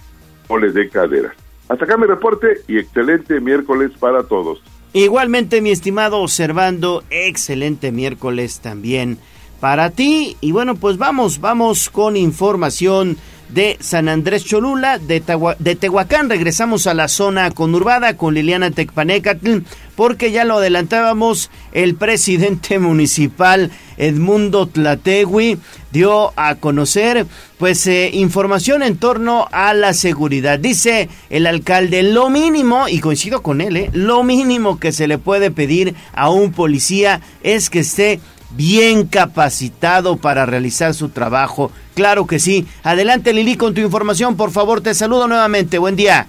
Ole 0.48 0.72
de 0.72 0.88
Cadera. 0.88 1.34
Hasta 1.68 1.84
acá 1.84 1.96
mi 1.96 2.07
reporte 2.07 2.61
y 2.68 2.78
excelente 2.78 3.40
miércoles 3.40 3.90
para 3.98 4.24
todos. 4.24 4.62
Igualmente, 4.92 5.61
mi 5.61 5.70
estimado 5.70 6.18
observando, 6.18 7.02
excelente 7.11 7.90
miércoles 7.90 8.61
también 8.61 9.18
para 9.61 9.90
ti. 9.90 10.36
Y 10.40 10.52
bueno, 10.52 10.76
pues 10.76 10.98
vamos, 10.98 11.40
vamos 11.40 11.90
con 11.90 12.16
información 12.16 13.16
de 13.55 13.76
San 13.80 14.09
Andrés 14.09 14.44
Cholula, 14.44 14.98
de, 14.98 15.22
Tehua- 15.22 15.57
de 15.59 15.76
Tehuacán. 15.76 16.28
Regresamos 16.28 16.86
a 16.86 16.94
la 16.94 17.09
zona 17.09 17.50
conurbada 17.52 18.16
con 18.16 18.34
Liliana 18.34 18.70
Tecpanecatl, 18.72 19.59
porque 19.96 20.32
ya 20.32 20.44
lo 20.44 20.59
adelantábamos, 20.59 21.50
el 21.72 21.94
presidente 21.94 22.78
municipal 22.80 23.70
Edmundo 23.96 24.66
Tlategui 24.66 25.59
dio 25.92 26.32
a 26.36 26.57
conocer 26.57 27.26
pues 27.59 27.86
eh, 27.86 28.11
información 28.12 28.82
en 28.82 28.96
torno 28.96 29.46
a 29.52 29.72
la 29.72 29.94
seguridad. 29.94 30.59
Dice 30.59 31.09
el 31.30 31.46
alcalde, 31.46 32.02
lo 32.02 32.28
mínimo, 32.30 32.88
y 32.88 32.98
coincido 32.98 33.42
con 33.42 33.61
él, 33.61 33.76
eh, 33.76 33.90
lo 33.92 34.24
mínimo 34.24 34.80
que 34.80 34.90
se 34.90 35.07
le 35.07 35.18
puede 35.18 35.52
pedir 35.52 35.94
a 36.12 36.28
un 36.30 36.50
policía 36.52 37.20
es 37.44 37.70
que 37.70 37.78
esté 37.78 38.18
bien 38.57 39.07
capacitado 39.07 40.16
para 40.16 40.44
realizar 40.46 40.92
su 40.94 41.09
trabajo. 41.11 41.70
Claro 41.95 42.26
que 42.26 42.38
sí. 42.38 42.66
Adelante 42.82 43.32
Lili 43.32 43.57
con 43.57 43.74
tu 43.74 43.80
información, 43.80 44.36
por 44.36 44.51
favor, 44.51 44.80
te 44.80 44.95
saludo 44.95 45.28
nuevamente. 45.28 45.78
Buen 45.78 45.97
día. 45.97 46.26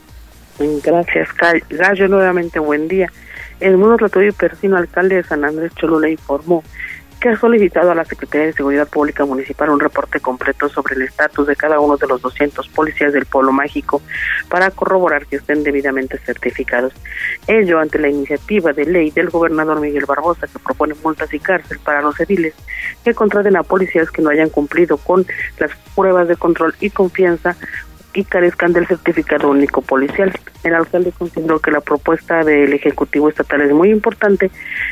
Gracias, 0.59 1.29
Gallo. 1.69 2.07
Nuevamente, 2.07 2.59
buen 2.59 2.87
día. 2.87 3.11
El 3.59 3.77
mundo 3.77 3.97
Tlatoy 3.97 4.31
Persino, 4.31 4.77
alcalde 4.77 5.15
de 5.15 5.23
San 5.23 5.43
Andrés 5.43 5.71
Cholula, 5.75 6.09
informó 6.09 6.63
que 7.19 7.29
ha 7.29 7.37
solicitado 7.37 7.91
a 7.91 7.95
la 7.95 8.05
Secretaría 8.05 8.47
de 8.47 8.53
Seguridad 8.53 8.87
Pública 8.87 9.25
Municipal 9.25 9.69
un 9.69 9.79
reporte 9.79 10.19
completo 10.19 10.69
sobre 10.69 10.95
el 10.95 11.03
estatus 11.03 11.47
de 11.47 11.55
cada 11.55 11.79
uno 11.79 11.97
de 11.97 12.07
los 12.07 12.21
200 12.21 12.67
policías 12.69 13.13
del 13.13 13.25
Pueblo 13.25 13.51
Mágico 13.51 14.01
para 14.49 14.71
corroborar 14.71 15.25
que 15.25 15.37
estén 15.37 15.63
debidamente 15.63 16.17
certificados. 16.19 16.93
Ello 17.47 17.79
ante 17.79 17.99
la 17.99 18.09
iniciativa 18.09 18.73
de 18.73 18.85
ley 18.85 19.11
del 19.11 19.29
gobernador 19.29 19.79
Miguel 19.79 20.05
Barbosa 20.05 20.47
que 20.47 20.59
propone 20.59 20.95
multas 21.03 21.33
y 21.33 21.39
cárcel 21.39 21.79
para 21.79 22.01
los 22.01 22.19
ediles 22.19 22.53
que 23.03 23.13
contraten 23.13 23.55
a 23.57 23.63
policías 23.63 24.11
que 24.11 24.21
no 24.21 24.29
hayan 24.29 24.49
cumplido 24.49 24.97
con 24.97 25.25
las 25.59 25.71
pruebas 25.95 26.27
de 26.27 26.35
control 26.35 26.75
y 26.79 26.89
confianza 26.89 27.55
y 28.15 28.23
carezcan 28.23 28.73
del 28.73 28.87
certificado 28.87 29.49
único 29.49 29.81
policial. 29.81 30.31
El 30.63 30.73
alcalde 30.73 31.11
consideró 31.11 31.59
que 31.59 31.71
la 31.71 31.81
propuesta 31.81 32.43
del 32.43 32.73
Ejecutivo 32.73 33.29
Estatal 33.29 33.61
es 33.61 33.73
muy 33.73 33.91
importante, 33.91 34.51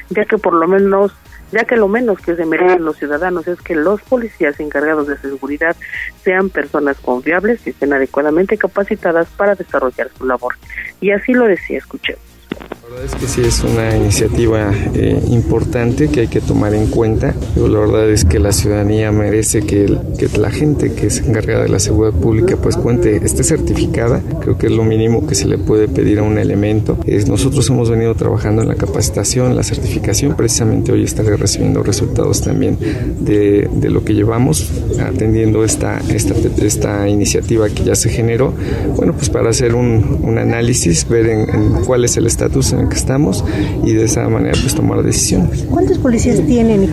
ya 0.09 0.25
que 0.25 0.37
por 0.37 0.53
lo 0.53 0.67
menos, 0.67 1.13
ya 1.53 1.65
que 1.65 1.77
lo 1.77 1.87
menos 1.87 2.19
que 2.19 2.35
se 2.35 2.45
merecen 2.45 2.83
los 2.83 2.97
ciudadanos 2.97 3.47
es 3.47 3.61
que 3.61 3.75
los 3.75 4.01
policías 4.01 4.59
encargados 4.59 5.07
de 5.07 5.17
seguridad 5.19 5.75
sean 6.23 6.49
personas 6.49 6.97
confiables 6.99 7.65
y 7.65 7.69
estén 7.69 7.93
adecuadamente 7.93 8.57
capacitadas 8.57 9.27
para 9.37 9.53
desarrollar 9.55 10.09
su 10.17 10.25
labor. 10.25 10.55
Y 10.99 11.11
así 11.11 11.33
lo 11.33 11.45
decía, 11.45 11.77
escuchemos. 11.77 12.32
La 12.59 12.89
verdad 12.99 13.05
es 13.05 13.15
que 13.15 13.27
sí 13.27 13.41
es 13.41 13.63
una 13.63 13.95
iniciativa 13.97 14.71
eh, 14.93 15.19
importante 15.29 16.09
que 16.09 16.21
hay 16.21 16.27
que 16.27 16.41
tomar 16.41 16.73
en 16.75 16.87
cuenta. 16.87 17.33
Pero 17.55 17.67
la 17.67 17.79
verdad 17.79 18.09
es 18.09 18.23
que 18.23 18.39
la 18.39 18.51
ciudadanía 18.51 19.11
merece 19.11 19.61
que, 19.61 19.85
el- 19.85 19.99
que 20.17 20.27
la 20.37 20.51
gente 20.51 20.93
que 20.93 21.09
se 21.09 21.25
encarga 21.27 21.63
de 21.63 21.69
la 21.69 21.79
seguridad 21.79 22.13
pública 22.17 22.55
pues 22.57 22.77
cuente, 22.77 23.17
esté 23.23 23.43
certificada. 23.43 24.21
Creo 24.41 24.57
que 24.57 24.67
es 24.67 24.71
lo 24.73 24.83
mínimo 24.83 25.25
que 25.25 25.33
se 25.35 25.47
le 25.47 25.57
puede 25.57 25.87
pedir 25.87 26.19
a 26.19 26.23
un 26.23 26.37
elemento. 26.37 26.97
Es, 27.05 27.27
nosotros 27.27 27.67
hemos 27.69 27.89
venido 27.89 28.13
trabajando 28.15 28.61
en 28.61 28.67
la 28.67 28.75
capacitación, 28.75 29.55
la 29.55 29.63
certificación. 29.63 30.35
Precisamente 30.35 30.91
hoy 30.91 31.03
estaré 31.03 31.35
recibiendo 31.35 31.81
resultados 31.83 32.41
también 32.41 32.77
de, 33.19 33.67
de 33.73 33.89
lo 33.89 34.03
que 34.05 34.13
llevamos 34.13 34.69
atendiendo 35.03 35.63
esta, 35.63 35.99
esta, 36.09 36.35
esta 36.63 37.09
iniciativa 37.09 37.67
que 37.69 37.83
ya 37.83 37.95
se 37.95 38.09
generó. 38.09 38.53
Bueno, 38.95 39.13
pues 39.13 39.29
para 39.29 39.49
hacer 39.49 39.73
un, 39.73 40.19
un 40.21 40.37
análisis, 40.37 41.07
ver 41.09 41.25
en, 41.27 41.39
en 41.49 41.69
cuál 41.85 42.05
es 42.05 42.17
el 42.17 42.27
estatus 42.43 42.73
en 42.73 42.79
el 42.79 42.89
que 42.89 42.95
estamos 42.95 43.43
y 43.83 43.93
de 43.93 44.05
esa 44.05 44.27
manera 44.27 44.57
pues 44.61 44.75
tomar 44.75 45.01
decisiones. 45.03 45.65
¿Cuántos 45.69 45.97
policías 45.97 46.45
tienen? 46.45 46.91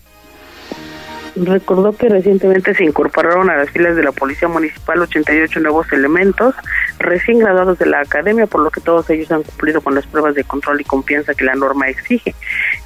recordó 1.37 1.93
que 1.93 2.09
recientemente 2.09 2.75
se 2.75 2.85
incorporaron 2.85 3.49
a 3.49 3.57
las 3.57 3.71
filas 3.71 3.97
de 3.97 4.03
la 4.03 4.13
Policía 4.13 4.49
Municipal 4.49 5.01
88 5.01 5.61
nuevos 5.61 5.91
elementos 5.93 6.55
recién 6.99 7.39
graduados 7.39 7.79
de 7.79 7.87
la 7.87 8.01
academia, 8.01 8.47
por 8.47 8.63
lo 8.63 8.71
que 8.71 8.81
todos 8.81 9.09
ellos 9.09 9.31
han 9.33 9.43
cumplido 9.43 9.81
con 9.81 9.95
las 9.95 10.07
pruebas 10.07 10.35
de 10.35 10.45
control 10.45 10.81
y 10.81 10.85
confianza 10.85 11.33
que 11.33 11.45
la 11.45 11.55
norma 11.55 11.89
exige. 11.89 12.35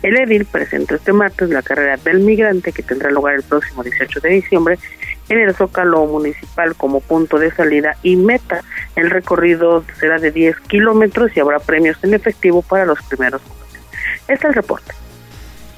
El 0.03 0.17
edil 0.17 0.45
presentó 0.45 0.95
este 0.95 1.13
martes 1.13 1.51
la 1.51 1.63
carrera 1.63 1.97
del 1.97 2.21
migrante 2.21 2.71
que 2.71 2.83
tendrá 2.83 3.11
lugar 3.11 3.35
el 3.35 3.43
próximo 3.43 3.83
18 3.83 4.21
de 4.21 4.29
diciembre 4.29 4.79
en 5.29 5.39
el 5.39 5.55
Zócalo 5.55 6.05
Municipal 6.07 6.75
como 6.75 7.01
punto 7.01 7.39
de 7.39 7.51
salida 7.51 7.97
y 8.03 8.17
meta. 8.17 8.63
El 8.97 9.11
recorrido 9.11 9.85
será 9.99 10.19
de 10.19 10.31
10 10.31 10.61
kilómetros 10.69 11.31
y 11.37 11.41
habrá 11.41 11.59
premios 11.59 11.97
en 12.03 12.15
efectivo 12.15 12.63
para 12.63 12.87
los 12.87 13.03
primeros. 13.03 13.41
Este 14.29 14.35
es 14.35 14.45
el 14.45 14.55
reporte. 14.55 14.95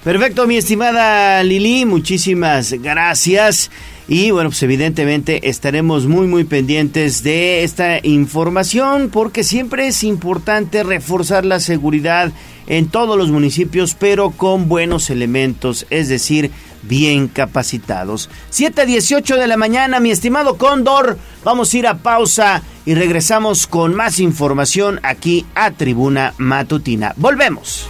Perfecto, 0.06 0.46
mi 0.46 0.56
estimada 0.56 1.42
Lili, 1.42 1.84
muchísimas 1.84 2.72
gracias. 2.74 3.72
Y 4.06 4.30
bueno, 4.30 4.50
pues 4.50 4.62
evidentemente 4.62 5.48
estaremos 5.48 6.06
muy 6.06 6.28
muy 6.28 6.44
pendientes 6.44 7.24
de 7.24 7.64
esta 7.64 7.98
información 8.04 9.10
porque 9.12 9.42
siempre 9.42 9.88
es 9.88 10.04
importante 10.04 10.84
reforzar 10.84 11.44
la 11.44 11.58
seguridad 11.58 12.30
en 12.68 12.86
todos 12.86 13.18
los 13.18 13.32
municipios, 13.32 13.96
pero 13.98 14.30
con 14.30 14.68
buenos 14.68 15.10
elementos, 15.10 15.86
es 15.90 16.08
decir, 16.08 16.52
bien 16.86 17.28
capacitados. 17.28 18.28
7.18 18.52 19.38
de 19.38 19.46
la 19.46 19.56
mañana, 19.56 20.00
mi 20.00 20.10
estimado 20.10 20.56
Cóndor, 20.56 21.18
vamos 21.44 21.72
a 21.72 21.76
ir 21.76 21.86
a 21.86 21.98
pausa 21.98 22.62
y 22.84 22.94
regresamos 22.94 23.66
con 23.66 23.94
más 23.94 24.20
información 24.20 25.00
aquí 25.02 25.44
a 25.54 25.72
Tribuna 25.72 26.34
Matutina. 26.38 27.14
Volvemos. 27.16 27.88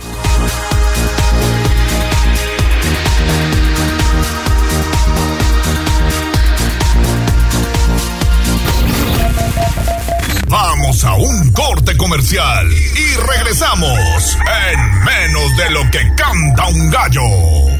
Vamos 10.48 11.04
a 11.04 11.14
un 11.16 11.52
corte 11.52 11.96
comercial 11.96 12.66
y 12.72 13.16
regresamos 13.16 14.38
en 14.70 15.04
menos 15.04 15.56
de 15.56 15.70
lo 15.70 15.90
que 15.90 15.98
canta 16.16 16.66
un 16.68 16.90
gallo. 16.90 17.75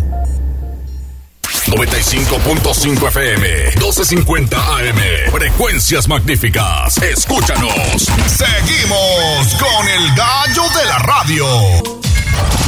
95.5 1.66 3.08
FM, 3.08 3.72
12.50 3.80 4.54
AM, 4.54 5.32
frecuencias 5.32 6.06
magníficas. 6.06 6.96
Escúchanos. 6.98 8.06
Seguimos 8.28 9.54
con 9.58 9.88
el 9.88 10.14
gallo 10.14 10.62
de 10.78 10.84
la 10.86 10.98
radio. 10.98 11.46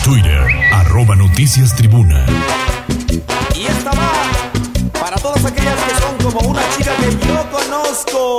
Twitter, 0.02 0.40
arroba 0.72 1.14
noticias 1.14 1.76
tribuna. 1.76 2.26
Y 3.54 3.66
esta 3.66 3.90
va 3.92 4.12
para 5.00 5.16
todas 5.16 5.44
aquellas 5.44 5.76
que 5.80 5.94
son 6.00 6.32
como 6.32 6.48
una 6.50 6.62
chica 6.76 6.92
que 6.96 7.10
yo 7.26 7.50
conozco. 7.50 8.38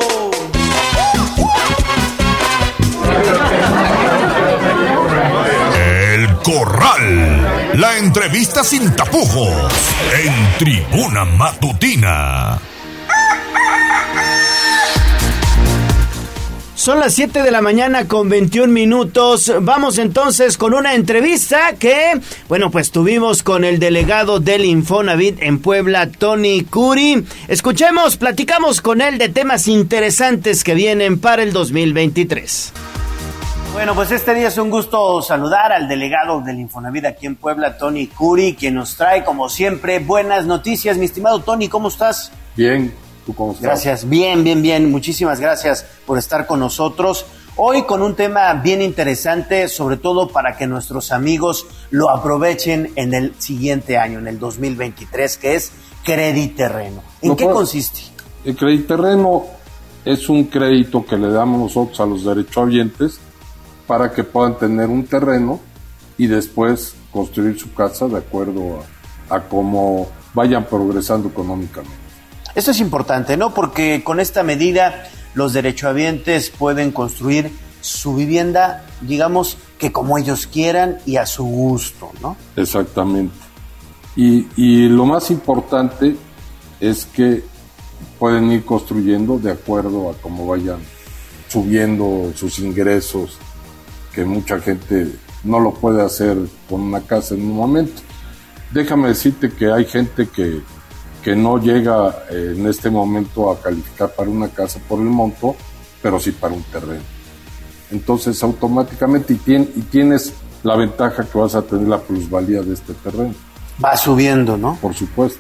Corral. 6.50 7.78
La 7.80 8.00
entrevista 8.00 8.64
sin 8.64 8.96
tapujos. 8.96 9.72
En 10.26 10.58
Tribuna 10.58 11.24
Matutina. 11.24 12.58
Son 16.74 17.00
las 17.00 17.14
7 17.14 17.44
de 17.44 17.52
la 17.52 17.62
mañana 17.62 18.08
con 18.08 18.30
21 18.30 18.74
minutos. 18.74 19.54
Vamos 19.62 20.00
entonces 20.00 20.58
con 20.58 20.74
una 20.74 20.96
entrevista 20.96 21.74
que, 21.78 22.20
bueno, 22.48 22.72
pues 22.72 22.90
tuvimos 22.90 23.44
con 23.44 23.64
el 23.64 23.78
delegado 23.78 24.40
del 24.40 24.66
Infonavit 24.66 25.44
en 25.44 25.60
Puebla, 25.60 26.10
Tony 26.10 26.64
Curi. 26.64 27.26
Escuchemos, 27.48 28.18
platicamos 28.18 28.82
con 28.82 29.02
él 29.02 29.20
de 29.20 29.30
temas 29.30 29.68
interesantes 29.68 30.64
que 30.64 30.74
vienen 30.74 31.20
para 31.20 31.44
el 31.44 31.54
2023. 31.54 32.74
Bueno, 33.74 33.96
pues 33.96 34.12
este 34.12 34.34
día 34.34 34.48
es 34.50 34.58
un 34.58 34.70
gusto 34.70 35.22
saludar 35.22 35.72
al 35.72 35.88
delegado 35.88 36.42
del 36.42 36.60
Infonavit 36.60 37.06
aquí 37.06 37.28
en 37.28 37.36
Puebla, 37.36 37.78
Tony 37.78 38.08
Curi, 38.08 38.56
quien 38.56 38.76
nos 38.76 38.96
trae, 38.96 39.24
como 39.24 39.48
siempre, 39.48 40.00
buenas 40.00 40.46
noticias. 40.46 40.98
Mi 40.98 41.06
estimado 41.06 41.40
Tony, 41.40 41.70
¿cómo 41.70 41.88
estás? 41.88 42.32
Bien, 42.58 42.94
¿tú 43.26 43.34
cómo 43.34 43.52
estás? 43.52 43.64
Gracias, 43.64 44.10
bien, 44.10 44.44
bien, 44.44 44.62
bien. 44.62 44.92
Muchísimas 44.92 45.40
gracias 45.40 45.86
por 46.06 46.18
estar 46.18 46.46
con 46.46 46.60
nosotros. 46.60 47.26
Hoy 47.56 47.84
con 47.84 48.02
un 48.02 48.16
tema 48.16 48.54
bien 48.56 48.82
interesante, 48.82 49.68
sobre 49.70 49.98
todo 49.98 50.28
para 50.30 50.58
que 50.58 50.68
nuestros 50.68 51.12
amigos 51.12 51.66
lo 51.90 52.10
aprovechen 52.10 52.92
en 52.96 53.14
el 53.14 53.34
siguiente 53.38 53.98
año, 53.98 54.20
en 54.20 54.28
el 54.28 54.40
2023, 54.40 55.38
que 55.38 55.56
es 55.56 55.72
Crediterreno. 56.04 57.02
¿En 57.22 57.30
No 57.30 57.36
qué 57.36 57.44
puedo- 57.46 57.58
consiste? 57.58 58.02
El 58.46 58.56
crediterreno 58.56 59.44
es 60.06 60.28
un 60.30 60.46
crédito 60.46 61.06
que 61.06 61.18
le 61.18 61.30
damos 61.30 61.60
nosotros 61.60 62.00
a 62.00 62.06
los 62.06 62.24
derechohabientes 62.24 63.20
para 63.90 64.14
que 64.14 64.24
puedan 64.24 64.56
tener 64.56 64.88
un 64.88 65.04
terreno 65.08 65.60
y 66.16 66.28
después 66.28 66.94
construir 67.12 67.60
su 67.60 67.74
casa 67.74 68.08
de 68.08 68.20
acuerdo 68.20 68.84
a, 69.30 69.36
a 69.36 69.42
cómo 69.50 70.08
vayan 70.36 70.64
progresando 70.66 71.30
económicamente. 71.30 71.98
Esto 72.54 72.70
es 72.70 72.80
importante, 72.82 73.36
¿no? 73.36 73.52
Porque 73.52 74.04
con 74.04 74.20
esta 74.20 74.44
medida 74.44 75.10
los 75.34 75.54
derechohabientes 75.54 76.52
pueden 76.52 76.92
construir 76.92 77.52
su 77.82 78.14
vivienda, 78.14 78.86
digamos, 79.02 79.58
que 79.80 79.92
como 79.92 80.20
ellos 80.20 80.46
quieran 80.46 81.00
y 81.08 81.16
a 81.16 81.26
su 81.26 81.46
gusto, 81.46 82.12
¿no? 82.22 82.38
Exactamente. 82.58 83.34
Y, 84.16 84.46
y 84.56 84.88
lo 84.88 85.08
más 85.08 85.32
importante 85.32 86.16
es 86.80 87.08
que 87.08 87.44
pueden 88.20 88.52
ir 88.52 88.64
construyendo 88.66 89.40
de 89.40 89.52
acuerdo 89.52 90.12
a 90.12 90.14
cómo 90.14 90.46
vayan 90.46 90.78
subiendo 91.48 92.32
sus 92.36 92.60
ingresos, 92.60 93.40
que 94.14 94.26
mucha 94.26 94.60
gente 94.60 95.14
no 95.44 95.60
lo 95.60 95.74
puede 95.74 96.02
hacer 96.04 96.38
con 96.70 96.82
una 96.82 97.02
casa 97.02 97.36
en 97.36 97.42
un 97.42 97.56
momento. 97.56 98.02
Déjame 98.72 99.10
decirte 99.10 99.50
que 99.52 99.72
hay 99.72 99.86
gente 99.86 100.28
que, 100.28 100.62
que 101.24 101.36
no 101.36 101.58
llega 101.58 102.24
eh, 102.30 102.56
en 102.58 102.68
este 102.68 102.90
momento 102.90 103.52
a 103.52 103.60
calificar 103.62 104.12
para 104.16 104.30
una 104.30 104.50
casa 104.50 104.80
por 104.88 105.00
el 105.00 105.06
monto, 105.06 105.56
pero 106.02 106.20
sí 106.20 106.32
para 106.32 106.54
un 106.54 106.64
terreno. 106.64 107.02
Entonces 107.92 108.42
automáticamente 108.44 109.34
y, 109.34 109.38
tien- 109.38 109.70
y 109.76 109.82
tienes 109.82 110.34
la 110.64 110.76
ventaja 110.76 111.24
que 111.24 111.38
vas 111.38 111.56
a 111.56 111.62
tener 111.62 111.88
la 111.88 112.00
plusvalía 112.00 112.62
de 112.62 112.74
este 112.74 112.94
terreno. 112.94 113.34
Va 113.84 113.96
subiendo, 113.98 114.58
¿no? 114.58 114.78
Por 114.82 114.94
supuesto. 114.94 115.40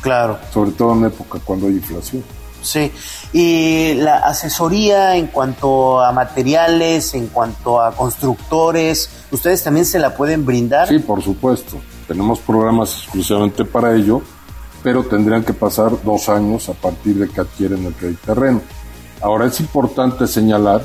Claro. 0.00 0.38
Sobre 0.52 0.72
todo 0.72 0.94
en 0.94 1.04
época 1.04 1.38
cuando 1.44 1.66
hay 1.66 1.74
inflación. 1.74 2.24
Sí. 2.64 2.90
Y 3.32 3.94
la 3.94 4.18
asesoría 4.18 5.16
en 5.16 5.28
cuanto 5.28 6.00
a 6.00 6.10
materiales, 6.12 7.14
en 7.14 7.28
cuanto 7.28 7.80
a 7.80 7.94
constructores, 7.94 9.10
¿ustedes 9.30 9.62
también 9.62 9.86
se 9.86 9.98
la 9.98 10.16
pueden 10.16 10.44
brindar? 10.44 10.88
Sí, 10.88 10.98
por 10.98 11.22
supuesto. 11.22 11.76
Tenemos 12.08 12.40
programas 12.40 13.02
exclusivamente 13.02 13.64
para 13.64 13.94
ello, 13.94 14.22
pero 14.82 15.04
tendrían 15.04 15.44
que 15.44 15.52
pasar 15.52 16.02
dos 16.02 16.28
años 16.28 16.68
a 16.68 16.74
partir 16.74 17.16
de 17.16 17.28
que 17.28 17.40
adquieren 17.40 17.84
el 17.84 17.94
crédito 17.94 18.34
terreno. 18.34 18.60
Ahora 19.20 19.46
es 19.46 19.60
importante 19.60 20.26
señalar 20.26 20.82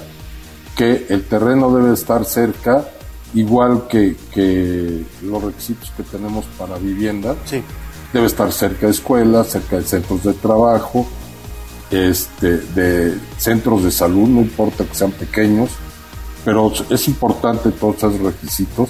que 0.75 1.07
el 1.09 1.27
terreno 1.27 1.75
debe 1.75 1.93
estar 1.93 2.23
cerca, 2.23 2.85
igual 3.33 3.87
que, 3.89 4.15
que 4.33 5.03
los 5.23 5.43
requisitos 5.43 5.91
que 5.91 6.03
tenemos 6.03 6.45
para 6.57 6.77
vivienda. 6.77 7.35
Sí. 7.45 7.61
Debe 8.13 8.27
estar 8.27 8.51
cerca 8.51 8.85
de 8.85 8.93
escuelas, 8.93 9.47
cerca 9.47 9.75
de 9.75 9.83
centros 9.83 10.23
de 10.23 10.33
trabajo, 10.33 11.05
este, 11.91 12.57
de 12.57 13.17
centros 13.37 13.83
de 13.83 13.91
salud, 13.91 14.27
no 14.27 14.41
importa 14.41 14.85
que 14.85 14.95
sean 14.95 15.11
pequeños, 15.11 15.69
pero 16.45 16.71
es 16.89 17.07
importante 17.07 17.71
todos 17.71 17.97
esos 17.97 18.19
requisitos 18.19 18.89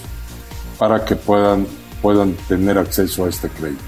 para 0.77 1.03
que 1.03 1.15
puedan, 1.15 1.67
puedan 2.01 2.33
tener 2.47 2.77
acceso 2.77 3.25
a 3.25 3.29
este 3.29 3.49
crédito. 3.49 3.83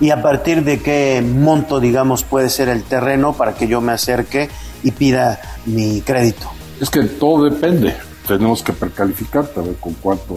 ¿Y 0.00 0.10
a 0.10 0.20
partir 0.20 0.64
de 0.64 0.80
qué 0.80 1.22
monto, 1.24 1.78
digamos, 1.78 2.24
puede 2.24 2.48
ser 2.48 2.68
el 2.68 2.82
terreno 2.82 3.32
para 3.34 3.54
que 3.54 3.68
yo 3.68 3.80
me 3.80 3.92
acerque 3.92 4.48
y 4.82 4.90
pida 4.90 5.40
mi 5.66 6.00
crédito? 6.00 6.50
Es 6.80 6.90
que 6.90 7.02
todo 7.04 7.48
depende. 7.48 7.96
Tenemos 8.26 8.62
que 8.62 8.72
precalificarte 8.72 9.60
a 9.60 9.62
ver 9.62 9.76
con 9.76 9.94
cuánto 9.94 10.36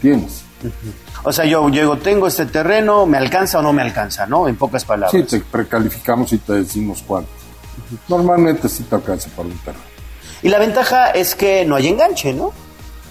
tienes. 0.00 0.44
O 1.24 1.32
sea, 1.32 1.44
yo 1.44 1.68
llego, 1.68 1.98
tengo 1.98 2.28
este 2.28 2.46
terreno, 2.46 3.06
¿me 3.06 3.18
alcanza 3.18 3.58
o 3.58 3.62
no 3.62 3.72
me 3.72 3.82
alcanza, 3.82 4.26
no? 4.26 4.46
En 4.46 4.56
pocas 4.56 4.84
palabras. 4.84 5.10
Sí, 5.10 5.22
te 5.24 5.40
precalificamos 5.40 6.32
y 6.32 6.38
te 6.38 6.52
decimos 6.52 7.02
cuánto. 7.04 7.41
Normalmente 8.08 8.68
sí 8.68 8.84
te 8.84 8.94
alcanza 8.94 9.28
para 9.30 9.48
un 9.48 9.58
terreno. 9.58 9.84
Y 10.42 10.48
la 10.48 10.58
ventaja 10.58 11.10
es 11.10 11.34
que 11.34 11.64
no 11.64 11.76
hay 11.76 11.88
enganche, 11.88 12.32
¿no? 12.32 12.52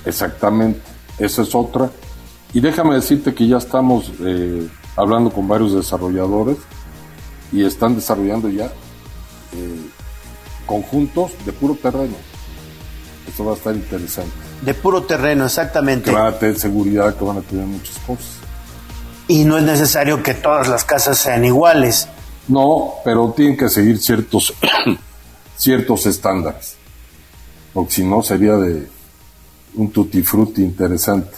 Exactamente, 0.05 0.81
esa 1.17 1.43
es 1.43 1.55
otra. 1.55 1.89
Y 2.53 2.59
déjame 2.59 2.95
decirte 2.95 3.33
que 3.33 3.47
ya 3.47 3.57
estamos 3.57 4.11
eh, 4.19 4.67
hablando 4.95 5.31
con 5.31 5.47
varios 5.47 5.73
desarrolladores 5.73 6.57
y 7.51 7.63
están 7.63 7.95
desarrollando 7.95 8.49
ya 8.49 8.65
eh, 8.65 9.89
conjuntos 10.65 11.31
de 11.45 11.53
puro 11.53 11.75
terreno. 11.75 12.15
Esto 13.27 13.45
va 13.45 13.53
a 13.53 13.55
estar 13.55 13.73
interesante. 13.73 14.31
De 14.61 14.73
puro 14.73 15.03
terreno, 15.03 15.45
exactamente. 15.45 16.09
Que 16.09 16.15
van 16.15 16.33
a 16.33 16.37
tener 16.37 16.59
seguridad, 16.59 17.15
que 17.15 17.23
van 17.23 17.37
a 17.37 17.41
tener 17.41 17.65
muchas 17.65 17.97
cosas. 17.99 18.31
Y 19.27 19.45
no 19.45 19.57
es 19.57 19.63
necesario 19.63 20.21
que 20.21 20.33
todas 20.33 20.67
las 20.67 20.83
casas 20.83 21.17
sean 21.17 21.45
iguales. 21.45 22.09
No, 22.47 22.93
pero 23.05 23.33
tienen 23.35 23.55
que 23.57 23.69
seguir 23.69 23.99
ciertos, 23.99 24.53
ciertos 25.57 26.05
estándares. 26.05 26.75
Porque 27.73 27.91
si 27.91 28.03
no 28.03 28.21
sería 28.23 28.53
de 28.55 28.87
un 29.75 29.91
tutti 29.91 30.21
frutti 30.23 30.61
interesante. 30.63 31.31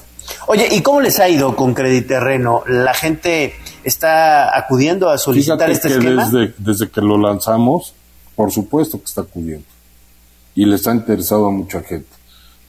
Oye, 0.48 0.68
¿y 0.72 0.82
cómo 0.82 1.02
les 1.02 1.20
ha 1.20 1.28
ido 1.30 1.56
con 1.56 1.74
Crediterreno? 1.74 2.64
¿La 2.68 2.94
gente 2.94 3.54
está 3.84 4.58
acudiendo 4.58 5.10
a 5.10 5.18
solicitar 5.18 5.58
Fíjate 5.70 5.72
este 5.74 5.88
que 5.90 5.94
esquema? 5.96 6.26
Desde, 6.30 6.54
desde 6.58 6.90
que 6.90 7.02
lo 7.02 7.18
lanzamos, 7.18 7.94
por 8.36 8.52
supuesto 8.52 8.98
que 9.00 9.06
está 9.06 9.22
acudiendo. 9.22 9.66
Y 10.56 10.66
les 10.66 10.88
ha 10.88 10.94
interesado 10.94 11.48
a 11.48 11.52
mucha 11.52 11.82
gente. 11.82 12.08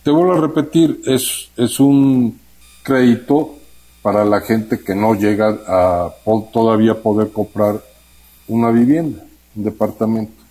Te 0.02 0.10
vuelvo 0.10 0.34
a 0.34 0.40
repetir, 0.40 1.00
es, 1.06 1.48
es 1.56 1.80
un 1.80 2.38
crédito 2.82 3.54
para 4.02 4.24
la 4.24 4.40
gente 4.42 4.80
que 4.80 4.94
no 4.94 5.14
llega 5.14 5.56
a 5.66 6.10
po- 6.24 6.50
todavía 6.52 7.00
poder 7.00 7.30
comprar 7.32 7.80
una 8.48 8.70
vivienda, 8.70 9.22
un 9.56 9.64
departamento. 9.64 10.42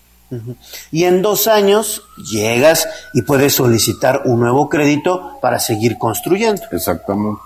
Y 0.92 1.04
en 1.04 1.22
dos 1.22 1.48
años 1.48 2.02
llegas 2.32 2.88
y 3.14 3.22
puedes 3.22 3.54
solicitar 3.54 4.24
un 4.26 4.40
nuevo 4.40 4.68
crédito 4.68 5.38
para 5.42 5.60
seguir 5.60 6.00
construyendo. 6.00 6.64
Exactamente. 6.72 7.40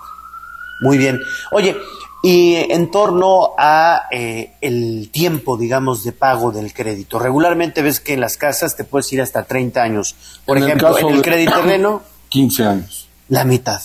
Muy 0.80 0.96
bien. 0.96 1.20
Oye, 1.52 1.76
y 2.22 2.54
en 2.54 2.90
torno 2.90 3.50
a 3.58 4.04
eh, 4.10 4.52
el 4.62 5.10
tiempo, 5.12 5.58
digamos, 5.58 6.02
de 6.02 6.12
pago 6.12 6.50
del 6.50 6.72
crédito. 6.72 7.18
Regularmente 7.18 7.82
ves 7.82 8.00
que 8.00 8.14
en 8.14 8.20
las 8.20 8.38
casas 8.38 8.74
te 8.74 8.84
puedes 8.84 9.12
ir 9.12 9.20
hasta 9.20 9.44
30 9.44 9.82
años. 9.82 10.16
Por 10.46 10.56
En 10.56 10.62
el 10.62 10.68
ejemplo, 10.70 10.94
caso 10.94 11.08
en 11.10 11.14
el 11.16 11.22
crédito 11.22 11.52
terreno, 11.62 12.02
15 12.30 12.64
años. 12.64 13.08
la 13.28 13.44
mitad. 13.44 13.82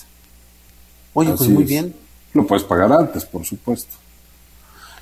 Oye, 1.14 1.34
pues 1.34 1.50
muy 1.50 1.64
es. 1.64 1.70
bien. 1.70 1.96
Lo 2.34 2.48
puedes 2.48 2.64
pagar 2.64 2.92
antes, 2.94 3.26
por 3.26 3.46
supuesto. 3.46 3.96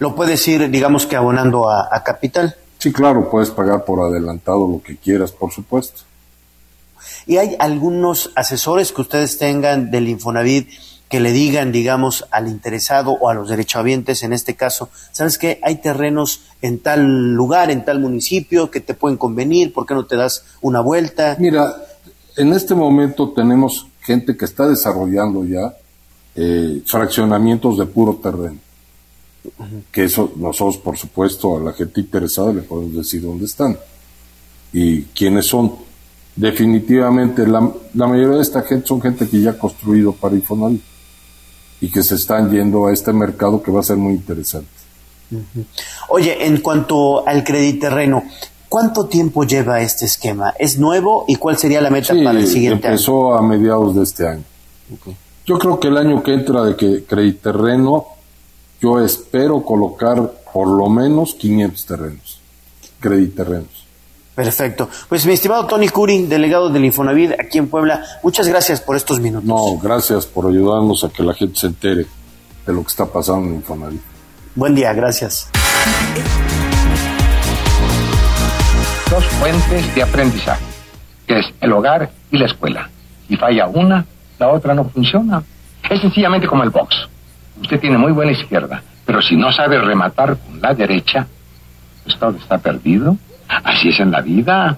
Lo 0.02 0.16
puedes 0.16 0.48
ir, 0.48 0.68
digamos 0.72 1.06
que 1.06 1.16
abonando 1.16 1.70
a, 1.70 1.88
a 1.92 2.04
capital. 2.04 2.56
Sí, 2.80 2.92
claro, 2.92 3.30
puedes 3.30 3.52
pagar 3.52 3.86
por 3.86 4.00
adelantado 4.02 4.68
lo 4.68 4.82
que 4.82 4.98
quieras, 4.98 5.32
por 5.32 5.52
supuesto. 5.52 6.02
¿Y 7.28 7.38
hay 7.38 7.56
algunos 7.60 8.32
asesores 8.34 8.92
que 8.92 9.02
ustedes 9.02 9.38
tengan 9.38 9.92
del 9.92 10.10
Infonavit 10.10 10.70
que 11.08 11.20
le 11.20 11.32
digan, 11.32 11.72
digamos, 11.72 12.26
al 12.32 12.48
interesado 12.48 13.12
o 13.12 13.30
a 13.30 13.36
los 13.36 13.50
derechohabientes, 13.50 14.24
en 14.24 14.34
este 14.34 14.56
caso, 14.56 14.90
¿sabes 15.12 15.38
qué? 15.38 15.60
Hay 15.62 15.76
terrenos 15.76 16.46
en 16.64 16.80
tal 16.80 17.36
lugar, 17.36 17.70
en 17.70 17.86
tal 17.86 18.00
municipio 18.00 18.72
que 18.72 18.80
te 18.80 18.96
pueden 18.96 19.18
convenir, 19.18 19.72
¿por 19.72 19.86
qué 19.86 19.94
no 19.94 20.08
te 20.08 20.16
das 20.16 20.46
una 20.62 20.82
vuelta? 20.82 21.36
Mira, 21.38 21.76
en 22.38 22.54
este 22.54 22.74
momento 22.74 23.34
tenemos 23.34 23.86
gente 24.00 24.36
que 24.36 24.46
está 24.46 24.68
desarrollando 24.68 25.46
ya 25.46 25.76
eh, 26.34 26.82
fraccionamientos 26.88 27.78
de 27.78 27.86
puro 27.86 28.16
terreno. 28.16 28.58
Que 29.92 30.04
eso 30.04 30.32
nosotros, 30.36 30.78
por 30.78 30.98
supuesto, 30.98 31.58
a 31.58 31.60
la 31.60 31.74
gente 31.74 32.02
interesada 32.02 32.54
le 32.54 32.62
podemos 32.62 32.96
decir 32.96 33.22
dónde 33.22 33.46
están 33.46 33.78
y 34.74 35.04
quiénes 35.04 35.48
son. 35.48 35.76
Definitivamente, 36.36 37.46
la, 37.46 37.72
la 37.94 38.08
mayoría 38.08 38.38
de 38.38 38.42
esta 38.42 38.62
gente 38.62 38.88
son 38.88 39.02
gente 39.02 39.28
que 39.28 39.42
ya 39.42 39.52
ha 39.52 39.58
construido 39.58 40.14
para 40.14 40.36
Infonavit 40.36 40.82
y 41.82 41.90
que 41.90 42.04
se 42.04 42.16
están 42.16 42.50
yendo 42.52 42.86
a 42.86 42.94
este 42.94 43.12
mercado 43.12 43.62
que 43.62 43.72
va 43.72 43.82
a 43.82 43.84
ser 43.84 43.98
muy 43.98 44.14
interesante. 44.14 44.70
Oye, 46.10 46.46
en 46.46 46.62
cuanto 46.62 47.28
al 47.28 47.44
crediterreno, 47.44 48.24
¿cuánto 48.70 49.08
tiempo 49.08 49.44
lleva 49.44 49.82
este 49.82 50.06
esquema? 50.06 50.54
¿Es 50.60 50.78
nuevo 50.78 51.26
y 51.28 51.36
cuál 51.36 51.58
sería 51.58 51.82
la 51.82 51.90
meta 51.90 52.14
para 52.24 52.40
el 52.40 52.48
siguiente 52.48 52.88
año? 52.88 52.96
empezó 52.96 53.34
a 53.34 53.42
mediados 53.42 53.96
de 53.96 54.04
este 54.04 54.28
año. 54.28 54.44
Yo 55.46 55.58
creo 55.58 55.80
que 55.80 55.88
el 55.88 55.98
año 55.98 56.22
que 56.22 56.34
entra 56.34 56.64
de 56.64 56.76
que 56.76 57.04
Crediterreno, 57.06 58.06
yo 58.82 59.00
espero 59.00 59.62
colocar 59.64 60.32
por 60.52 60.68
lo 60.68 60.90
menos 60.90 61.36
500 61.36 61.86
terrenos, 61.86 62.40
Crediterrenos. 63.00 63.86
Perfecto. 64.36 64.90
Pues 65.08 65.26
mi 65.26 65.34
estimado 65.34 65.68
Tony 65.68 65.90
Curi, 65.90 66.26
delegado 66.26 66.70
del 66.70 66.86
Infonavit 66.86 67.34
aquí 67.40 67.60
en 67.60 67.68
Puebla, 67.68 68.04
muchas 68.24 68.48
gracias 68.48 68.82
por 68.82 68.96
estos 68.96 69.20
minutos. 69.20 69.48
No, 69.48 69.78
gracias 69.78 70.26
por 70.26 70.48
ayudarnos 70.48 71.04
a 71.04 71.10
que 71.10 71.22
la 71.22 71.34
gente 71.34 71.60
se 71.60 71.68
entere 71.68 72.06
de 72.66 72.74
lo 72.74 72.82
que 72.82 72.88
está 72.88 73.06
pasando 73.06 73.50
en 73.50 73.56
Infonavit. 73.56 74.02
Buen 74.56 74.74
día, 74.74 74.94
gracias. 74.94 75.48
dos 79.12 79.26
fuentes 79.26 79.94
de 79.94 80.04
aprendizaje, 80.04 80.64
que 81.28 81.40
es 81.40 81.46
el 81.60 81.74
hogar 81.74 82.10
y 82.32 82.38
la 82.38 82.46
escuela. 82.46 82.90
Si 83.28 83.36
falla 83.36 83.68
una, 83.68 84.06
la 84.40 84.50
otra 84.50 84.74
no 84.74 84.86
funciona. 84.86 85.44
Es 85.90 86.00
sencillamente 86.00 86.48
como 86.48 86.64
el 86.64 86.70
box. 86.70 87.11
Usted 87.62 87.80
tiene 87.80 87.98
muy 87.98 88.12
buena 88.12 88.32
izquierda, 88.32 88.82
pero 89.06 89.22
si 89.22 89.36
no 89.36 89.52
sabe 89.52 89.80
rematar 89.80 90.38
con 90.38 90.62
la 90.62 90.74
derecha, 90.74 91.28
pues 92.04 92.18
todo 92.18 92.38
está 92.38 92.58
perdido. 92.58 93.18
Así 93.48 93.90
es 93.90 94.00
en 94.00 94.12
la 94.12 94.22
vida. 94.22 94.78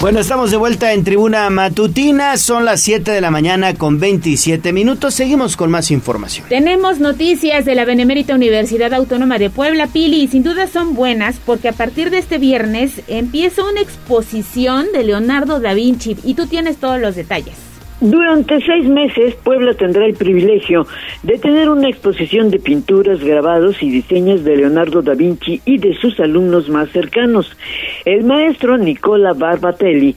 Bueno, 0.00 0.20
estamos 0.20 0.50
de 0.50 0.58
vuelta 0.58 0.92
en 0.92 1.02
Tribuna 1.02 1.48
Matutina, 1.48 2.36
son 2.36 2.66
las 2.66 2.82
7 2.82 3.10
de 3.10 3.22
la 3.22 3.30
mañana 3.30 3.74
con 3.74 4.00
27 4.00 4.70
minutos, 4.72 5.14
seguimos 5.14 5.56
con 5.56 5.70
más 5.70 5.90
información. 5.90 6.46
Tenemos 6.48 6.98
noticias 6.98 7.64
de 7.64 7.74
la 7.74 7.86
Benemérita 7.86 8.34
Universidad 8.34 8.92
Autónoma 8.92 9.38
de 9.38 9.48
Puebla, 9.48 9.86
Pili, 9.86 10.22
y 10.22 10.28
sin 10.28 10.42
duda 10.42 10.66
son 10.66 10.94
buenas 10.94 11.40
porque 11.46 11.68
a 11.68 11.72
partir 11.72 12.10
de 12.10 12.18
este 12.18 12.36
viernes 12.36 13.00
empieza 13.08 13.64
una 13.64 13.80
exposición 13.80 14.88
de 14.92 15.04
Leonardo 15.04 15.58
da 15.58 15.72
Vinci 15.72 16.18
y 16.22 16.34
tú 16.34 16.48
tienes 16.48 16.76
todos 16.76 17.00
los 17.00 17.16
detalles. 17.16 17.73
Durante 18.00 18.60
seis 18.60 18.86
meses, 18.88 19.36
Puebla 19.36 19.72
tendrá 19.74 20.04
el 20.04 20.14
privilegio 20.14 20.84
de 21.22 21.38
tener 21.38 21.70
una 21.70 21.88
exposición 21.88 22.50
de 22.50 22.58
pinturas, 22.58 23.22
grabados 23.22 23.80
y 23.82 23.90
diseños 23.90 24.42
de 24.42 24.56
Leonardo 24.56 25.00
da 25.00 25.14
Vinci 25.14 25.60
y 25.64 25.78
de 25.78 25.94
sus 25.94 26.18
alumnos 26.18 26.68
más 26.68 26.90
cercanos. 26.90 27.56
El 28.04 28.24
maestro 28.24 28.76
Nicola 28.78 29.32
Barbatelli 29.32 30.16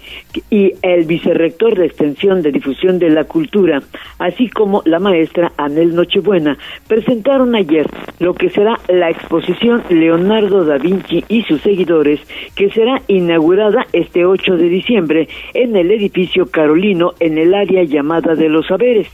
y 0.50 0.74
el 0.82 1.06
vicerrector 1.06 1.78
de 1.78 1.86
Extensión 1.86 2.42
de 2.42 2.52
Difusión 2.52 2.98
de 2.98 3.12
la 3.12 3.26
Cultura, 3.26 3.84
así 4.18 4.50
como 4.50 4.82
la 4.86 5.00
maestra 5.00 5.54
Anel 5.58 5.96
Nochebuena, 5.96 6.58
presentaron 6.88 7.56
ayer 7.56 7.86
lo 8.20 8.34
que 8.34 8.50
será 8.50 8.80
la 8.90 9.12
exposición 9.12 9.84
Leonardo 9.90 10.66
da 10.66 10.78
Vinci 10.78 11.24
y 11.30 11.44
sus 11.44 11.62
seguidores, 11.62 12.20
que 12.56 12.72
será 12.72 13.04
inaugurada 13.08 13.86
este 13.94 14.26
8 14.26 14.58
de 14.58 14.68
diciembre 14.68 15.30
en 15.54 15.76
el 15.76 15.92
edificio 15.92 16.48
Carolino 16.48 17.14
en 17.20 17.38
el 17.38 17.54
área 17.54 17.77
llamada 17.84 18.36
de 18.36 18.50
los 18.50 18.68
saberes. 18.68 19.08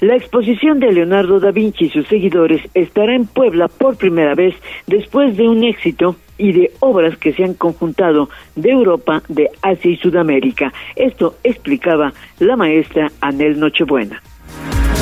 La 0.00 0.16
exposición 0.16 0.78
de 0.78 0.92
Leonardo 0.92 1.40
da 1.40 1.50
Vinci 1.50 1.86
y 1.86 1.90
sus 1.90 2.06
seguidores 2.06 2.62
estará 2.74 3.14
en 3.14 3.26
Puebla 3.26 3.68
por 3.68 3.96
primera 3.96 4.34
vez 4.34 4.54
después 4.86 5.36
de 5.36 5.48
un 5.48 5.64
éxito 5.64 6.16
y 6.38 6.52
de 6.52 6.70
obras 6.78 7.18
que 7.18 7.32
se 7.32 7.44
han 7.44 7.54
conjuntado 7.54 8.30
de 8.54 8.70
Europa, 8.70 9.22
de 9.28 9.50
Asia 9.60 9.90
y 9.90 9.96
Sudamérica. 9.96 10.72
Esto 10.94 11.34
explicaba 11.42 12.12
la 12.38 12.56
maestra 12.56 13.10
Anel 13.20 13.58
Nochebuena. 13.58 14.22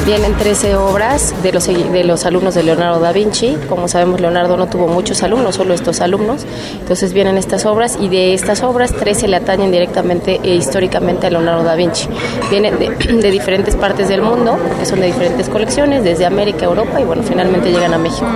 Vienen 0.07 0.35
13 0.37 0.77
obras 0.77 1.35
de 1.43 1.53
los, 1.53 1.66
de 1.66 2.05
los 2.05 2.24
alumnos 2.27 2.55
de 2.55 2.62
Leonardo 2.62 3.01
da 3.01 3.11
Vinci. 3.11 3.57
Como 3.69 3.89
sabemos, 3.89 4.20
Leonardo 4.20 4.57
no 4.57 4.69
tuvo 4.69 4.87
muchos 4.87 5.24
alumnos, 5.24 5.57
solo 5.57 5.74
estos 5.74 6.01
alumnos. 6.01 6.47
Entonces 6.78 7.12
vienen 7.12 7.37
estas 7.37 7.66
obras 7.66 7.99
y 8.01 8.09
de 8.09 8.33
estas 8.33 8.62
obras 8.62 8.93
13 8.93 9.27
le 9.27 9.35
atañen 9.35 9.73
directamente 9.73 10.39
e 10.45 10.55
históricamente 10.55 11.27
a 11.27 11.31
Leonardo 11.31 11.65
da 11.65 11.74
Vinci. 11.74 12.09
Vienen 12.51 12.78
de, 12.78 12.91
de 13.20 13.31
diferentes 13.33 13.74
partes 13.74 14.09
del 14.09 14.23
mundo, 14.23 14.57
que 14.78 14.87
son 14.87 15.01
de 15.01 15.07
diferentes 15.07 15.49
colecciones, 15.49 16.05
desde 16.05 16.24
América, 16.24 16.66
Europa 16.66 17.01
y 17.01 17.05
bueno, 17.05 17.24
finalmente 17.24 17.73
llegan 17.73 17.93
a 17.93 17.99
México. 17.99 18.28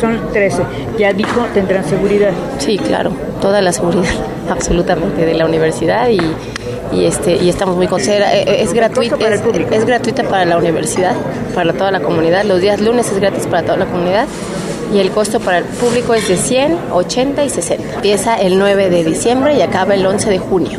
Son 0.00 0.18
13. 0.32 0.62
Ya 0.98 1.12
dijo, 1.12 1.44
tendrán 1.52 1.84
seguridad. 1.84 2.32
Sí, 2.56 2.78
claro, 2.78 3.10
toda 3.42 3.60
la 3.60 3.72
seguridad, 3.72 4.14
absolutamente, 4.50 5.26
de 5.26 5.34
la 5.34 5.44
universidad 5.44 6.08
y, 6.08 6.18
y 6.92 7.04
este 7.04 7.36
y 7.36 7.48
estamos 7.48 7.76
muy 7.76 7.86
contentos. 7.86 8.28
Es, 8.32 8.72
gratuita, 8.72 9.16
es, 9.16 9.42
es 9.72 9.84
gratuita 9.84 10.22
para 10.24 10.44
la 10.44 10.58
universidad, 10.58 11.16
para 11.54 11.72
toda 11.72 11.90
la 11.90 12.00
comunidad. 12.00 12.44
Los 12.44 12.60
días 12.60 12.80
lunes 12.80 13.10
es 13.10 13.20
gratis 13.20 13.46
para 13.46 13.62
toda 13.62 13.78
la 13.78 13.86
comunidad 13.86 14.26
y 14.92 14.98
el 14.98 15.10
costo 15.10 15.40
para 15.40 15.58
el 15.58 15.64
público 15.64 16.14
es 16.14 16.28
de 16.28 16.36
100, 16.36 16.78
80 16.92 17.44
y 17.44 17.48
60. 17.50 17.94
Empieza 17.96 18.36
el 18.36 18.58
9 18.58 18.90
de 18.90 19.04
diciembre 19.04 19.54
y 19.54 19.62
acaba 19.62 19.94
el 19.94 20.04
11 20.06 20.30
de 20.30 20.38
junio. 20.38 20.78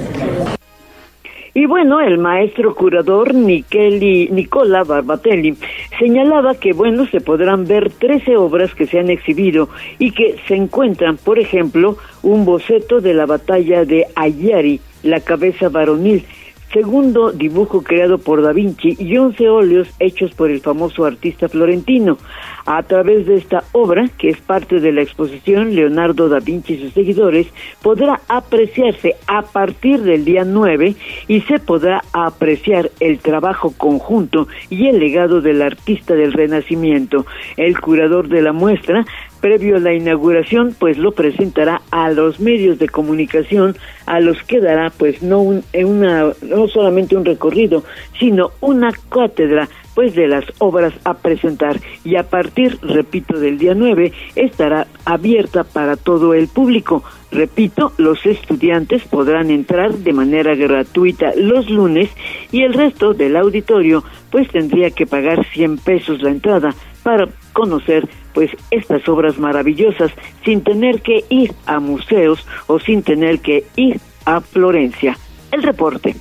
Y 1.53 1.65
bueno, 1.65 1.99
el 1.99 2.19
maestro 2.19 2.75
curador 2.75 3.33
Nicheli, 3.33 4.29
Nicola 4.29 4.83
Barbatelli 4.83 5.57
señalaba 5.97 6.55
que, 6.55 6.73
bueno, 6.73 7.05
se 7.07 7.21
podrán 7.21 7.65
ver 7.65 7.91
13 7.91 8.37
obras 8.37 8.73
que 8.75 8.85
se 8.85 8.99
han 8.99 9.09
exhibido 9.09 9.67
y 9.97 10.11
que 10.11 10.37
se 10.47 10.55
encuentran, 10.55 11.17
por 11.17 11.39
ejemplo, 11.39 11.97
un 12.21 12.45
boceto 12.45 13.01
de 13.01 13.13
la 13.13 13.25
batalla 13.25 13.83
de 13.83 14.05
Ayari, 14.15 14.79
la 15.03 15.19
cabeza 15.19 15.69
varonil, 15.69 16.25
segundo 16.71 17.31
dibujo 17.31 17.81
creado 17.81 18.17
por 18.19 18.41
Da 18.41 18.53
Vinci 18.53 18.95
y 18.99 19.17
11 19.17 19.49
óleos 19.49 19.87
hechos 19.99 20.33
por 20.33 20.51
el 20.51 20.61
famoso 20.61 21.05
artista 21.05 21.49
florentino. 21.49 22.17
A 22.65 22.83
través 22.83 23.25
de 23.25 23.35
esta 23.35 23.63
obra, 23.71 24.09
que 24.17 24.29
es 24.29 24.39
parte 24.41 24.79
de 24.79 24.91
la 24.91 25.01
exposición 25.01 25.73
Leonardo 25.73 26.29
da 26.29 26.39
Vinci 26.39 26.73
y 26.73 26.81
sus 26.81 26.93
seguidores, 26.93 27.47
podrá 27.81 28.21
apreciarse 28.27 29.15
a 29.25 29.41
partir 29.41 30.01
del 30.01 30.23
día 30.25 30.43
9 30.45 30.95
y 31.27 31.41
se 31.41 31.57
podrá 31.57 32.03
apreciar 32.13 32.91
el 32.99 33.19
trabajo 33.19 33.73
conjunto 33.75 34.47
y 34.69 34.87
el 34.87 34.99
legado 34.99 35.41
del 35.41 35.63
artista 35.63 36.13
del 36.13 36.33
Renacimiento. 36.33 37.25
El 37.57 37.79
curador 37.79 38.27
de 38.27 38.43
la 38.43 38.53
muestra 38.53 39.05
previo 39.39 39.77
a 39.77 39.79
la 39.79 39.93
inauguración, 39.93 40.75
pues 40.77 40.97
lo 40.97 41.11
presentará 41.11 41.81
a 41.91 42.09
los 42.11 42.39
medios 42.39 42.79
de 42.79 42.89
comunicación, 42.89 43.75
a 44.05 44.19
los 44.19 44.41
que 44.43 44.59
dará, 44.59 44.89
pues 44.89 45.21
no 45.21 45.39
un, 45.41 45.63
una, 45.73 46.31
no 46.41 46.67
solamente 46.67 47.15
un 47.15 47.25
recorrido, 47.25 47.83
sino 48.19 48.51
una 48.61 48.91
cátedra 49.09 49.67
pues 49.99 50.15
de 50.15 50.27
las 50.27 50.45
obras 50.59 50.93
a 51.03 51.15
presentar 51.15 51.77
y 52.05 52.15
a 52.15 52.23
partir, 52.23 52.77
repito, 52.81 53.37
del 53.37 53.57
día 53.57 53.73
9 53.75 54.13
estará 54.35 54.87
abierta 55.03 55.65
para 55.65 55.97
todo 55.97 56.33
el 56.33 56.47
público. 56.47 57.03
Repito, 57.31 57.91
los 57.97 58.25
estudiantes 58.25 59.03
podrán 59.03 59.51
entrar 59.51 59.93
de 59.93 60.13
manera 60.13 60.55
gratuita 60.55 61.33
los 61.35 61.69
lunes 61.69 62.09
y 62.51 62.63
el 62.63 62.73
resto 62.73 63.13
del 63.13 63.35
auditorio 63.35 64.03
pues 64.31 64.47
tendría 64.49 64.89
que 64.91 65.05
pagar 65.05 65.45
100 65.45 65.79
pesos 65.79 66.21
la 66.21 66.29
entrada 66.29 66.73
para 67.03 67.27
conocer 67.53 68.07
pues 68.33 68.51
estas 68.71 69.07
obras 69.07 69.37
maravillosas 69.37 70.11
sin 70.45 70.61
tener 70.61 71.01
que 71.01 71.25
ir 71.29 71.53
a 71.65 71.79
museos 71.79 72.45
o 72.67 72.79
sin 72.79 73.03
tener 73.03 73.39
que 73.39 73.65
ir 73.75 73.99
a 74.25 74.41
Florencia. 74.41 75.17
El 75.51 75.63
reporte. 75.63 76.15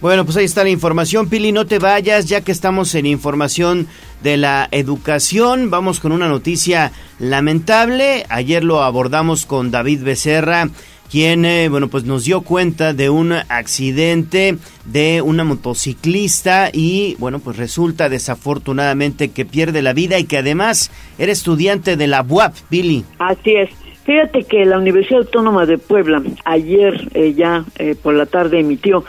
Bueno, 0.00 0.24
pues 0.26 0.36
ahí 0.36 0.44
está 0.44 0.64
la 0.64 0.70
información. 0.70 1.30
Pili, 1.30 1.50
no 1.50 1.66
te 1.66 1.78
vayas, 1.78 2.26
ya 2.26 2.42
que 2.42 2.52
estamos 2.52 2.94
en 2.94 3.06
información 3.06 3.86
de 4.22 4.36
la 4.36 4.68
educación. 4.70 5.70
Vamos 5.70 5.98
con 5.98 6.12
una 6.12 6.28
noticia 6.28 6.92
lamentable. 7.18 8.26
Ayer 8.28 8.64
lo 8.64 8.82
abordamos 8.82 9.46
con 9.46 9.70
David 9.70 10.02
Becerra, 10.02 10.68
quien, 11.10 11.44
eh, 11.44 11.68
bueno, 11.68 11.88
pues 11.88 12.04
nos 12.04 12.24
dio 12.24 12.42
cuenta 12.42 12.92
de 12.92 13.10
un 13.10 13.32
accidente 13.32 14.56
de 14.84 15.22
una 15.22 15.44
motociclista 15.44 16.70
y, 16.72 17.16
bueno, 17.18 17.38
pues 17.38 17.56
resulta 17.56 18.08
desafortunadamente 18.08 19.30
que 19.30 19.44
pierde 19.44 19.82
la 19.82 19.92
vida 19.92 20.18
y 20.18 20.24
que 20.24 20.38
además 20.38 20.90
era 21.18 21.32
estudiante 21.32 21.96
de 21.96 22.06
la 22.06 22.24
UAP, 22.28 22.54
Pili. 22.68 23.04
Así 23.18 23.54
es. 23.54 23.70
Fíjate 24.04 24.44
que 24.44 24.66
la 24.66 24.78
Universidad 24.78 25.20
Autónoma 25.20 25.64
de 25.64 25.78
Puebla 25.78 26.22
ayer 26.44 27.08
eh, 27.14 27.32
ya 27.34 27.64
eh, 27.78 27.94
por 28.00 28.14
la 28.14 28.26
tarde 28.26 28.60
emitió 28.60 29.04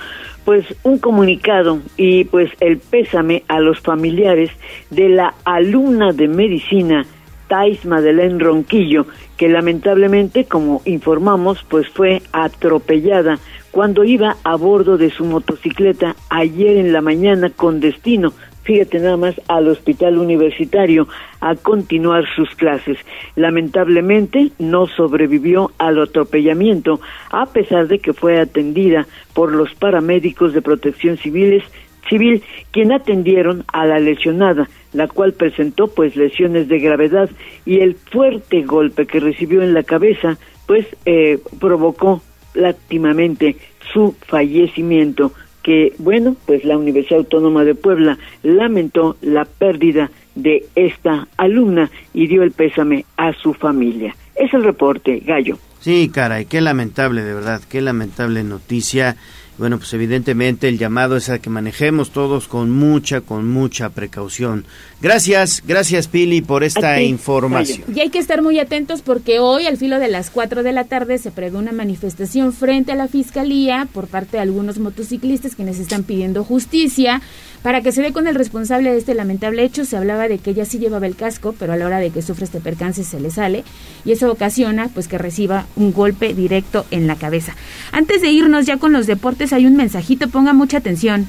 pues 0.45 0.63
un 0.83 0.99
comunicado 0.99 1.79
y 1.97 2.23
pues 2.25 2.51
el 2.61 2.77
pésame 2.77 3.43
a 3.47 3.59
los 3.59 3.79
familiares 3.79 4.51
de 4.91 5.09
la 5.09 5.33
alumna 5.43 6.13
de 6.13 6.27
medicina 6.27 7.05
Thais 7.47 7.85
Madeleine 7.85 8.39
Ronquillo, 8.39 9.05
que 9.37 9.49
lamentablemente, 9.49 10.45
como 10.45 10.81
informamos, 10.85 11.63
pues 11.69 11.87
fue 11.89 12.21
atropellada 12.31 13.39
cuando 13.71 14.03
iba 14.03 14.37
a 14.43 14.55
bordo 14.55 14.97
de 14.97 15.09
su 15.09 15.25
motocicleta 15.25 16.15
ayer 16.29 16.77
en 16.77 16.93
la 16.93 17.01
mañana 17.01 17.49
con 17.49 17.79
destino 17.79 18.33
fíjate 18.65 18.99
nada 18.99 19.15
más, 19.15 19.39
al 19.47 19.67
hospital 19.67 20.17
universitario 20.17 21.07
a 21.39 21.55
continuar 21.55 22.25
sus 22.35 22.49
clases. 22.55 22.97
Lamentablemente 23.35 24.51
no 24.57 24.87
sobrevivió 24.87 25.71
al 25.77 26.01
atropellamiento, 26.01 26.99
a 27.31 27.45
pesar 27.45 27.87
de 27.87 27.99
que 27.99 28.13
fue 28.13 28.39
atendida 28.39 29.07
por 29.33 29.53
los 29.53 29.73
paramédicos 29.75 30.53
de 30.53 30.63
protección 30.63 31.17
civiles 31.17 31.63
civil 32.09 32.43
quien 32.71 32.91
atendieron 32.91 33.63
a 33.71 33.85
la 33.85 33.99
lesionada, 33.99 34.69
la 34.93 35.07
cual 35.07 35.33
presentó 35.33 35.87
pues 35.87 36.15
lesiones 36.15 36.67
de 36.67 36.79
gravedad 36.79 37.29
y 37.65 37.79
el 37.79 37.95
fuerte 37.95 38.63
golpe 38.63 39.05
que 39.05 39.19
recibió 39.19 39.61
en 39.61 39.73
la 39.73 39.83
cabeza 39.83 40.37
pues 40.65 40.85
eh, 41.05 41.39
provocó 41.59 42.21
láctimamente 42.53 43.57
su 43.93 44.15
fallecimiento 44.27 45.31
que, 45.65 45.93
bueno, 45.97 46.35
pues 46.45 46.63
la 46.63 46.77
Universidad 46.77 47.19
Autónoma 47.19 47.63
de 47.63 47.73
Puebla 47.73 48.19
lamentó 48.43 49.17
la 49.21 49.45
pérdida 49.45 50.11
de 50.35 50.65
esta 50.75 51.27
alumna 51.37 51.89
y 52.13 52.27
dio 52.27 52.43
el 52.43 52.51
pésame 52.51 53.05
a 53.17 53.33
su 53.33 53.53
familia. 53.53 54.15
Es 54.35 54.53
el 54.53 54.63
reporte, 54.63 55.23
Gallo. 55.25 55.57
Sí, 55.79 56.11
caray, 56.13 56.45
qué 56.45 56.61
lamentable, 56.61 57.23
de 57.23 57.33
verdad, 57.33 57.61
qué 57.67 57.81
lamentable 57.81 58.43
noticia. 58.43 59.17
Bueno, 59.57 59.77
pues 59.77 59.93
evidentemente 59.93 60.67
el 60.67 60.77
llamado 60.77 61.15
es 61.15 61.29
a 61.29 61.39
que 61.39 61.49
manejemos 61.49 62.11
todos 62.11 62.47
con 62.49 62.71
mucha, 62.71 63.21
con 63.21 63.49
mucha 63.49 63.89
precaución. 63.89 64.65
Gracias, 65.01 65.63
gracias 65.65 66.07
Pili 66.07 66.41
por 66.41 66.63
esta 66.65 67.01
información. 67.01 67.83
Y 67.93 68.01
hay 68.01 68.09
que 68.09 68.19
estar 68.19 68.41
muy 68.41 68.59
atentos 68.59 69.01
porque 69.01 69.39
hoy 69.39 69.65
al 69.65 69.77
filo 69.77 69.99
de 69.99 70.09
las 70.09 70.29
4 70.29 70.61
de 70.61 70.73
la 70.73 70.83
tarde 70.83 71.17
se 71.19 71.31
prevé 71.31 71.57
una 71.57 71.71
manifestación 71.71 72.51
frente 72.51 72.91
a 72.91 72.95
la 72.95 73.07
Fiscalía 73.07 73.87
por 73.93 74.07
parte 74.07 74.37
de 74.37 74.43
algunos 74.43 74.77
motociclistas 74.79 75.55
quienes 75.55 75.79
están 75.79 76.03
pidiendo 76.03 76.43
justicia 76.43 77.21
para 77.61 77.81
que 77.81 77.91
se 77.91 78.01
dé 78.01 78.13
con 78.13 78.27
el 78.27 78.35
responsable 78.35 78.91
de 78.91 78.97
este 78.97 79.15
lamentable 79.15 79.63
hecho. 79.63 79.85
Se 79.85 79.97
hablaba 79.97 80.27
de 80.27 80.37
que 80.37 80.51
ella 80.51 80.65
sí 80.65 80.79
llevaba 80.79 81.07
el 81.07 81.15
casco, 81.15 81.55
pero 81.57 81.73
a 81.73 81.77
la 81.77 81.85
hora 81.85 81.99
de 81.99 82.11
que 82.11 82.21
sufre 82.21 82.45
este 82.45 82.59
percance 82.59 83.03
se 83.03 83.19
le 83.19 83.31
sale 83.31 83.63
y 84.03 84.11
eso 84.11 84.31
ocasiona 84.31 84.89
pues 84.93 85.07
que 85.07 85.17
reciba 85.17 85.65
un 85.75 85.93
golpe 85.93 86.33
directo 86.33 86.85
en 86.91 87.07
la 87.07 87.15
cabeza. 87.15 87.55
Antes 87.91 88.21
de 88.21 88.29
irnos 88.31 88.65
ya 88.65 88.77
con 88.77 88.91
los 88.91 89.07
deportes 89.07 89.44
hay 89.53 89.65
un 89.65 89.75
mensajito, 89.75 90.29
ponga 90.29 90.53
mucha 90.53 90.77
atención. 90.77 91.27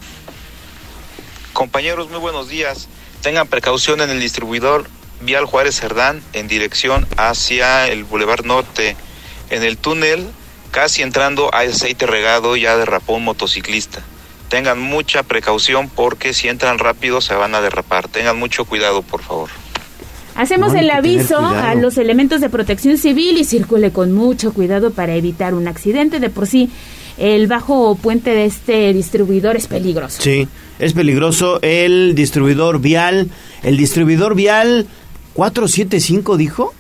Compañeros, 1.53 2.11
muy 2.11 2.19
buenos 2.19 2.49
días. 2.49 2.89
Tengan 3.23 3.49
precaución 3.49 4.01
en 4.01 4.11
el 4.11 4.21
distribuidor 4.21 4.87
Vial 5.21 5.47
Juárez 5.47 5.81
Cerdán 5.81 6.23
en 6.33 6.49
dirección 6.49 7.07
hacia 7.17 7.89
el 7.89 8.05
Boulevard 8.05 8.45
Norte. 8.45 8.97
En 9.51 9.63
el 9.63 9.79
túnel, 9.79 10.27
casi 10.71 11.03
entrando, 11.03 11.51
hay 11.53 11.69
aceite 11.69 12.07
regado, 12.07 12.57
ya 12.57 12.77
derrapó 12.77 13.15
un 13.15 13.25
motociclista. 13.25 14.03
Tengan 14.49 14.79
mucha 14.79 15.23
precaución 15.23 15.89
porque 15.89 16.35
si 16.35 16.49
entran 16.49 16.79
rápido 16.79 17.21
se 17.21 17.35
van 17.35 17.55
a 17.55 17.61
derrapar. 17.61 18.09
Tengan 18.09 18.39
mucho 18.39 18.65
cuidado, 18.65 19.03
por 19.03 19.23
favor. 19.23 19.51
Hacemos 20.37 20.75
el 20.75 20.91
aviso 20.91 21.39
a 21.39 21.75
los 21.75 21.97
elementos 21.97 22.43
de 22.43 22.51
protección 22.51 22.99
civil 22.99 23.39
y 23.39 23.45
circule 23.45 23.91
con 23.91 24.13
mucho 24.13 24.53
cuidado 24.53 24.91
para 24.91 25.15
evitar 25.15 25.55
un 25.55 25.67
accidente. 25.67 26.21
De 26.21 26.29
por 26.29 26.47
sí, 26.47 26.71
el 27.19 27.47
bajo 27.47 27.95
puente 27.97 28.31
de 28.31 28.45
este 28.47 28.93
distribuidor 28.93 29.57
es 29.57 29.67
peligroso. 29.67 30.21
Sí, 30.23 30.49
es 30.79 30.93
peligroso. 30.93 31.61
El 31.63 32.15
distribuidor 32.15 32.81
vial, 32.81 33.31
el 33.63 33.77
distribuidor 33.77 34.35
vial 34.35 34.87
475 35.35 36.37
dijo. 36.37 36.75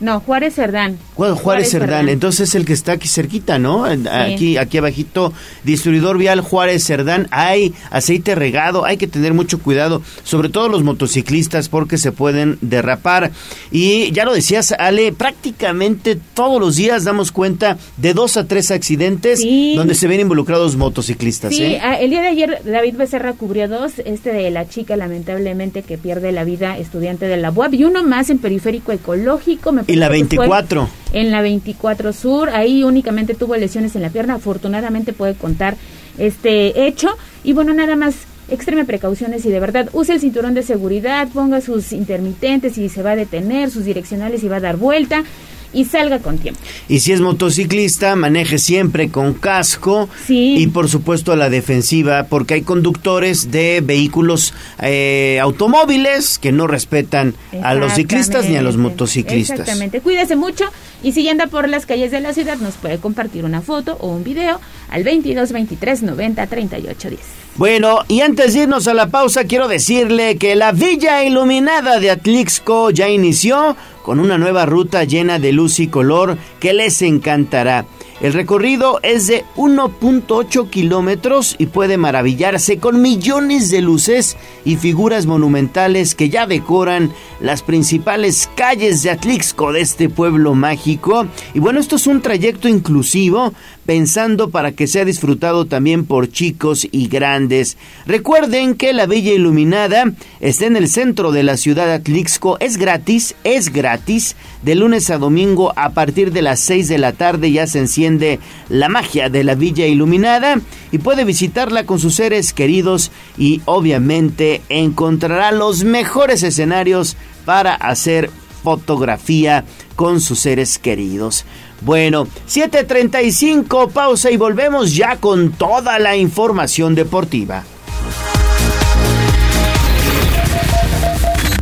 No, 0.00 0.20
Juárez 0.20 0.54
Cerdán. 0.54 0.98
Juárez, 1.16 1.70
Cerdán. 1.70 2.08
Entonces 2.08 2.54
el 2.54 2.64
que 2.64 2.72
está 2.72 2.92
aquí 2.92 3.08
cerquita, 3.08 3.58
¿no? 3.58 3.84
Aquí, 3.84 4.56
aquí 4.58 4.78
abajito, 4.78 5.32
distribuidor 5.64 6.18
vial 6.18 6.40
Juárez 6.40 6.84
Cerdán. 6.84 7.26
Hay 7.30 7.74
aceite 7.90 8.34
regado, 8.34 8.84
hay 8.84 8.96
que 8.96 9.06
tener 9.06 9.34
mucho 9.34 9.58
cuidado, 9.58 10.02
sobre 10.24 10.48
todo 10.48 10.68
los 10.68 10.82
motociclistas, 10.82 11.68
porque 11.68 11.98
se 11.98 12.12
pueden 12.12 12.58
derrapar. 12.60 13.32
Y 13.70 14.12
ya 14.12 14.24
lo 14.24 14.34
decías, 14.34 14.72
Ale, 14.78 15.12
prácticamente 15.12 16.18
todos 16.34 16.60
los 16.60 16.76
días 16.76 17.04
damos 17.04 17.32
cuenta 17.32 17.78
de 17.96 18.12
dos 18.12 18.36
a 18.36 18.46
tres 18.46 18.70
accidentes 18.70 19.40
donde 19.74 19.94
se 19.94 20.08
ven 20.08 20.20
involucrados 20.20 20.76
motociclistas. 20.76 21.54
Sí, 21.54 21.64
¿eh? 21.64 21.80
el 22.00 22.10
día 22.10 22.20
de 22.20 22.28
ayer 22.28 22.62
David 22.64 22.96
Becerra 22.96 23.32
cubrió 23.32 23.68
dos, 23.68 23.92
este 24.04 24.32
de 24.32 24.50
la 24.50 24.68
chica 24.68 24.96
lamentablemente 24.96 25.82
que 25.82 25.98
pierde 25.98 26.32
la 26.32 26.44
vida, 26.44 26.76
estudiante 26.78 27.26
de 27.26 27.36
la 27.36 27.50
UAB, 27.50 27.74
y 27.74 27.84
uno 27.84 28.02
más 28.02 28.30
en 28.30 28.38
periférico 28.38 28.92
ecológico. 28.92 29.72
Me 29.72 29.82
y 29.86 29.96
la 29.96 30.08
24. 30.08 30.88
En 31.12 31.30
la 31.30 31.40
24 31.40 32.12
Sur, 32.12 32.50
ahí 32.50 32.82
únicamente 32.82 33.34
tuvo 33.34 33.56
lesiones 33.56 33.94
en 33.96 34.02
la 34.02 34.10
pierna, 34.10 34.34
afortunadamente 34.34 35.12
puede 35.12 35.34
contar 35.34 35.76
este 36.18 36.86
hecho. 36.86 37.16
Y 37.44 37.52
bueno, 37.52 37.72
nada 37.72 37.96
más 37.96 38.16
extreme 38.48 38.84
precauciones 38.84 39.44
y 39.44 39.50
de 39.50 39.60
verdad 39.60 39.88
use 39.92 40.12
el 40.12 40.20
cinturón 40.20 40.54
de 40.54 40.62
seguridad, 40.62 41.28
ponga 41.28 41.60
sus 41.60 41.92
intermitentes 41.92 42.78
y 42.78 42.88
se 42.88 43.02
va 43.02 43.12
a 43.12 43.16
detener, 43.16 43.70
sus 43.70 43.84
direccionales 43.84 44.42
y 44.44 44.48
va 44.48 44.56
a 44.56 44.60
dar 44.60 44.76
vuelta 44.76 45.24
y 45.72 45.84
salga 45.84 46.20
con 46.20 46.38
tiempo. 46.38 46.60
Y 46.88 47.00
si 47.00 47.12
es 47.12 47.20
motociclista, 47.20 48.16
maneje 48.16 48.58
siempre 48.58 49.10
con 49.10 49.34
casco 49.34 50.08
y 50.28 50.66
por 50.68 50.88
supuesto 50.88 51.32
a 51.32 51.36
la 51.36 51.50
defensiva, 51.50 52.24
porque 52.28 52.54
hay 52.54 52.62
conductores 52.62 53.50
de 53.50 53.82
vehículos 53.84 54.54
eh, 54.80 55.38
automóviles 55.42 56.38
que 56.38 56.52
no 56.52 56.66
respetan 56.66 57.34
a 57.62 57.74
los 57.74 57.92
ciclistas 57.94 58.48
ni 58.48 58.56
a 58.56 58.62
los 58.62 58.76
motociclistas. 58.76 59.60
Exactamente, 59.60 60.00
cuídese 60.00 60.36
mucho 60.36 60.64
y 61.06 61.12
si 61.12 61.30
por 61.52 61.68
las 61.68 61.86
calles 61.86 62.10
de 62.10 62.18
la 62.18 62.32
ciudad 62.32 62.58
nos 62.58 62.74
puede 62.74 62.98
compartir 62.98 63.44
una 63.44 63.62
foto 63.62 63.96
o 64.00 64.08
un 64.08 64.24
video 64.24 64.60
al 64.90 65.04
22 65.04 65.52
23 65.52 66.02
90 66.02 66.46
38 66.48 67.10
10. 67.10 67.20
Bueno, 67.54 68.00
y 68.08 68.22
antes 68.22 68.54
de 68.54 68.62
irnos 68.62 68.88
a 68.88 68.94
la 68.94 69.06
pausa, 69.06 69.44
quiero 69.44 69.68
decirle 69.68 70.36
que 70.36 70.56
la 70.56 70.72
Villa 70.72 71.22
Iluminada 71.22 72.00
de 72.00 72.10
Atlixco 72.10 72.90
ya 72.90 73.08
inició 73.08 73.76
con 74.02 74.18
una 74.18 74.36
nueva 74.36 74.66
ruta 74.66 75.04
llena 75.04 75.38
de 75.38 75.52
luz 75.52 75.78
y 75.78 75.86
color 75.86 76.38
que 76.58 76.72
les 76.72 77.00
encantará. 77.02 77.86
El 78.20 78.32
recorrido 78.32 78.98
es 79.02 79.26
de 79.26 79.44
1.8 79.56 80.70
kilómetros 80.70 81.54
y 81.58 81.66
puede 81.66 81.98
maravillarse 81.98 82.78
con 82.78 83.02
millones 83.02 83.68
de 83.70 83.82
luces 83.82 84.38
y 84.64 84.76
figuras 84.76 85.26
monumentales 85.26 86.14
que 86.14 86.30
ya 86.30 86.46
decoran 86.46 87.12
las 87.40 87.60
principales 87.60 88.48
calles 88.56 89.02
de 89.02 89.10
Atlixco 89.10 89.70
de 89.72 89.82
este 89.82 90.08
pueblo 90.08 90.54
mágico. 90.54 91.26
Y 91.52 91.58
bueno, 91.58 91.78
esto 91.78 91.96
es 91.96 92.06
un 92.06 92.22
trayecto 92.22 92.68
inclusivo 92.68 93.52
pensando 93.86 94.50
para 94.50 94.72
que 94.72 94.86
sea 94.86 95.04
disfrutado 95.04 95.64
también 95.64 96.04
por 96.04 96.30
chicos 96.30 96.86
y 96.90 97.08
grandes. 97.08 97.78
Recuerden 98.04 98.74
que 98.74 98.92
la 98.92 99.06
Villa 99.06 99.32
Iluminada 99.32 100.12
está 100.40 100.66
en 100.66 100.76
el 100.76 100.88
centro 100.88 101.32
de 101.32 101.44
la 101.44 101.56
ciudad 101.56 101.92
Atlixco, 101.92 102.58
es 102.60 102.76
gratis, 102.76 103.34
es 103.44 103.72
gratis, 103.72 104.36
de 104.62 104.74
lunes 104.74 105.10
a 105.10 105.18
domingo 105.18 105.72
a 105.76 105.90
partir 105.90 106.32
de 106.32 106.42
las 106.42 106.60
6 106.60 106.88
de 106.88 106.98
la 106.98 107.12
tarde 107.12 107.52
ya 107.52 107.66
se 107.66 107.78
enciende 107.78 108.40
la 108.68 108.88
magia 108.88 109.28
de 109.28 109.44
la 109.44 109.54
Villa 109.54 109.86
Iluminada 109.86 110.60
y 110.90 110.98
puede 110.98 111.24
visitarla 111.24 111.86
con 111.86 112.00
sus 112.00 112.16
seres 112.16 112.52
queridos 112.52 113.12
y 113.38 113.62
obviamente 113.64 114.62
encontrará 114.68 115.52
los 115.52 115.84
mejores 115.84 116.42
escenarios 116.42 117.16
para 117.44 117.74
hacer 117.74 118.30
fotografía 118.62 119.64
con 119.94 120.20
sus 120.20 120.40
seres 120.40 120.80
queridos. 120.80 121.44
Bueno, 121.80 122.26
7.35, 122.48 123.90
pausa 123.90 124.30
y 124.30 124.36
volvemos 124.36 124.94
ya 124.94 125.16
con 125.16 125.52
toda 125.52 125.98
la 125.98 126.16
información 126.16 126.94
deportiva. 126.94 127.64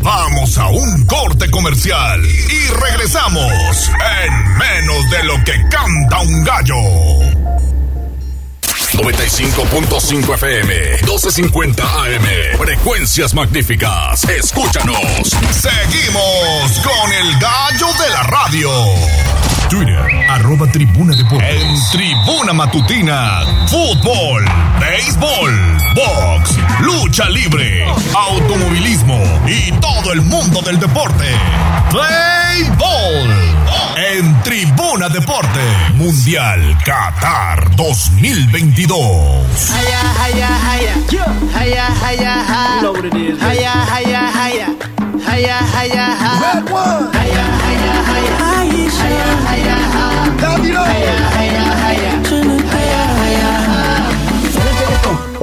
Vamos 0.01 0.59
a 0.59 0.69
un 0.69 1.07
corte 1.07 1.51
comercial 1.51 2.21
y 2.25 2.73
regresamos 2.75 3.91
en 4.23 4.59
menos 4.59 5.11
de 5.11 5.25
lo 5.25 5.35
que 5.45 5.53
canta 5.69 6.21
un 6.21 6.45
gallo. 6.45 7.55
95.5 8.95 10.35
FM, 10.35 10.99
12.50 10.99 11.81
AM. 11.81 12.59
Frecuencias 12.59 13.35
magníficas. 13.35 14.25
Escúchanos. 14.25 14.97
Seguimos 15.51 16.81
con 16.81 17.13
el 17.13 17.39
gallo 17.41 17.89
de 17.99 18.11
la 18.11 18.23
radio. 18.23 18.71
Twitter, 19.75 19.99
arroba 20.31 20.69
tribuna 20.69 21.17
deportes. 21.17 21.51
En 21.51 21.91
tribuna 21.91 22.53
matutina, 22.53 23.43
fútbol, 23.67 24.45
béisbol, 24.79 25.53
box, 25.97 26.57
lucha 26.81 27.29
libre, 27.29 27.85
automovilismo 28.15 29.19
y 29.49 29.73
todo 29.81 30.13
el 30.13 30.23
mundo 30.23 30.63
del 30.63 30.79
deporte. 30.79 31.25
Play 31.91 32.71
Ball. 32.79 33.35
En 33.97 34.43
Tribuna 34.43 35.09
Deporte, 35.09 35.61
Mundial 35.95 36.79
Qatar 36.85 37.75
2022. 37.75 39.71
Haya, 49.43 49.77
haya, 50.41 51.17
haya, 51.35 51.44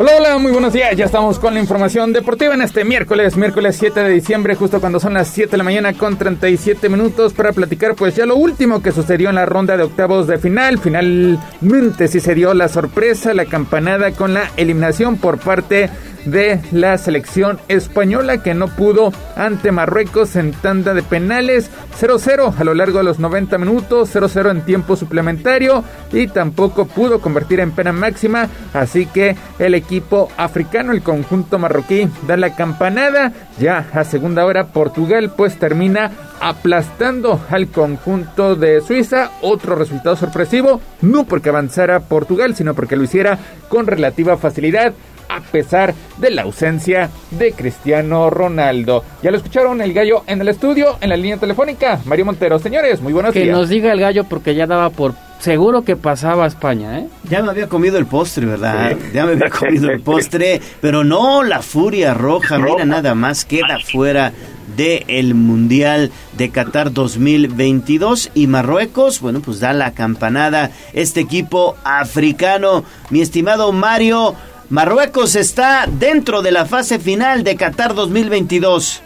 Hola, 0.01 0.13
hola, 0.17 0.37
muy 0.39 0.51
buenos 0.51 0.73
días. 0.73 0.97
Ya 0.97 1.05
estamos 1.05 1.37
con 1.37 1.53
la 1.53 1.59
información 1.59 2.11
deportiva 2.11 2.55
en 2.55 2.63
este 2.63 2.83
miércoles, 2.83 3.37
miércoles 3.37 3.75
7 3.79 3.99
de 3.99 4.09
diciembre, 4.09 4.55
justo 4.55 4.79
cuando 4.79 4.99
son 4.99 5.13
las 5.13 5.27
7 5.27 5.51
de 5.51 5.57
la 5.59 5.63
mañana 5.63 5.93
con 5.93 6.17
37 6.17 6.89
minutos 6.89 7.33
para 7.33 7.51
platicar 7.51 7.93
pues 7.93 8.15
ya 8.15 8.25
lo 8.25 8.35
último 8.35 8.81
que 8.81 8.91
sucedió 8.91 9.29
en 9.29 9.35
la 9.35 9.45
ronda 9.45 9.77
de 9.77 9.83
octavos 9.83 10.25
de 10.25 10.39
final. 10.39 10.79
Finalmente 10.79 12.07
sí 12.07 12.19
se 12.19 12.33
dio 12.33 12.55
la 12.55 12.67
sorpresa, 12.67 13.35
la 13.35 13.45
campanada 13.45 14.09
con 14.09 14.33
la 14.33 14.49
eliminación 14.57 15.17
por 15.17 15.37
parte 15.37 15.91
de 16.25 16.59
la 16.71 16.97
selección 16.97 17.59
española 17.67 18.43
que 18.43 18.53
no 18.53 18.67
pudo 18.67 19.11
ante 19.35 19.71
Marruecos 19.71 20.35
en 20.35 20.51
tanda 20.51 20.93
de 20.93 21.03
penales 21.03 21.69
0-0 21.99 22.53
a 22.57 22.63
lo 22.63 22.73
largo 22.73 22.99
de 22.99 23.03
los 23.03 23.19
90 23.19 23.57
minutos, 23.57 24.13
0-0 24.15 24.51
en 24.51 24.61
tiempo 24.61 24.95
suplementario 24.95 25.83
y 26.11 26.27
tampoco 26.27 26.85
pudo 26.85 27.19
convertir 27.19 27.59
en 27.59 27.71
pena 27.71 27.91
máxima, 27.91 28.49
así 28.73 29.05
que 29.05 29.35
el 29.59 29.73
equipo 29.73 29.90
africano, 30.37 30.93
el 30.93 31.01
conjunto 31.01 31.59
marroquí 31.59 32.07
da 32.27 32.37
la 32.37 32.55
campanada, 32.55 33.33
ya 33.59 33.89
a 33.93 34.03
segunda 34.03 34.45
hora 34.45 34.67
Portugal 34.67 35.33
pues 35.35 35.57
termina 35.57 36.11
aplastando 36.39 37.41
al 37.49 37.67
conjunto 37.67 38.55
de 38.55 38.81
Suiza. 38.81 39.31
Otro 39.41 39.75
resultado 39.75 40.15
sorpresivo, 40.15 40.79
no 41.01 41.25
porque 41.25 41.49
avanzara 41.49 41.99
Portugal, 41.99 42.55
sino 42.55 42.73
porque 42.73 42.95
lo 42.95 43.03
hiciera 43.03 43.37
con 43.67 43.87
relativa 43.87 44.37
facilidad 44.37 44.93
a 45.27 45.39
pesar 45.39 45.93
de 46.17 46.29
la 46.29 46.41
ausencia 46.43 47.09
de 47.31 47.53
Cristiano 47.53 48.29
Ronaldo. 48.29 49.03
Ya 49.23 49.31
lo 49.31 49.37
escucharon 49.37 49.81
el 49.81 49.93
gallo 49.93 50.23
en 50.27 50.41
el 50.41 50.49
estudio, 50.49 50.97
en 50.99 51.09
la 51.09 51.17
línea 51.17 51.37
telefónica. 51.37 51.99
Mario 52.05 52.25
Montero, 52.25 52.59
señores, 52.59 53.01
muy 53.01 53.13
buenos 53.13 53.33
que 53.33 53.39
días. 53.39 53.53
Que 53.53 53.59
nos 53.59 53.69
diga 53.69 53.93
el 53.93 53.99
gallo 53.99 54.25
porque 54.25 54.55
ya 54.55 54.67
daba 54.67 54.89
por 54.89 55.13
seguro 55.41 55.83
que 55.83 55.95
pasaba 55.95 56.45
a 56.45 56.47
España, 56.47 56.99
¿eh? 56.99 57.07
Ya 57.29 57.41
me 57.41 57.49
había 57.49 57.67
comido 57.67 57.97
el 57.97 58.05
postre, 58.05 58.45
¿verdad? 58.45 58.95
Ya 59.13 59.25
me 59.25 59.33
había 59.33 59.49
comido 59.49 59.89
el 59.89 60.01
postre, 60.03 60.61
pero 60.79 61.03
no 61.03 61.43
la 61.43 61.61
furia 61.61 62.13
roja, 62.13 62.57
mira 62.57 62.85
nada 62.85 63.15
más, 63.15 63.43
queda 63.43 63.79
fuera 63.91 64.31
del 64.77 65.03
el 65.07 65.33
Mundial 65.33 66.11
de 66.37 66.49
Qatar 66.49 66.93
2022 66.93 68.31
y 68.33 68.47
Marruecos, 68.47 69.19
bueno, 69.19 69.41
pues 69.41 69.59
da 69.59 69.73
la 69.73 69.93
campanada 69.93 70.71
este 70.93 71.19
equipo 71.19 71.75
africano. 71.83 72.83
Mi 73.09 73.21
estimado 73.21 73.71
Mario, 73.71 74.35
Marruecos 74.69 75.35
está 75.35 75.87
dentro 75.87 76.41
de 76.41 76.51
la 76.51 76.65
fase 76.65 76.99
final 76.99 77.43
de 77.43 77.55
Qatar 77.55 77.95
2022. 77.95 79.01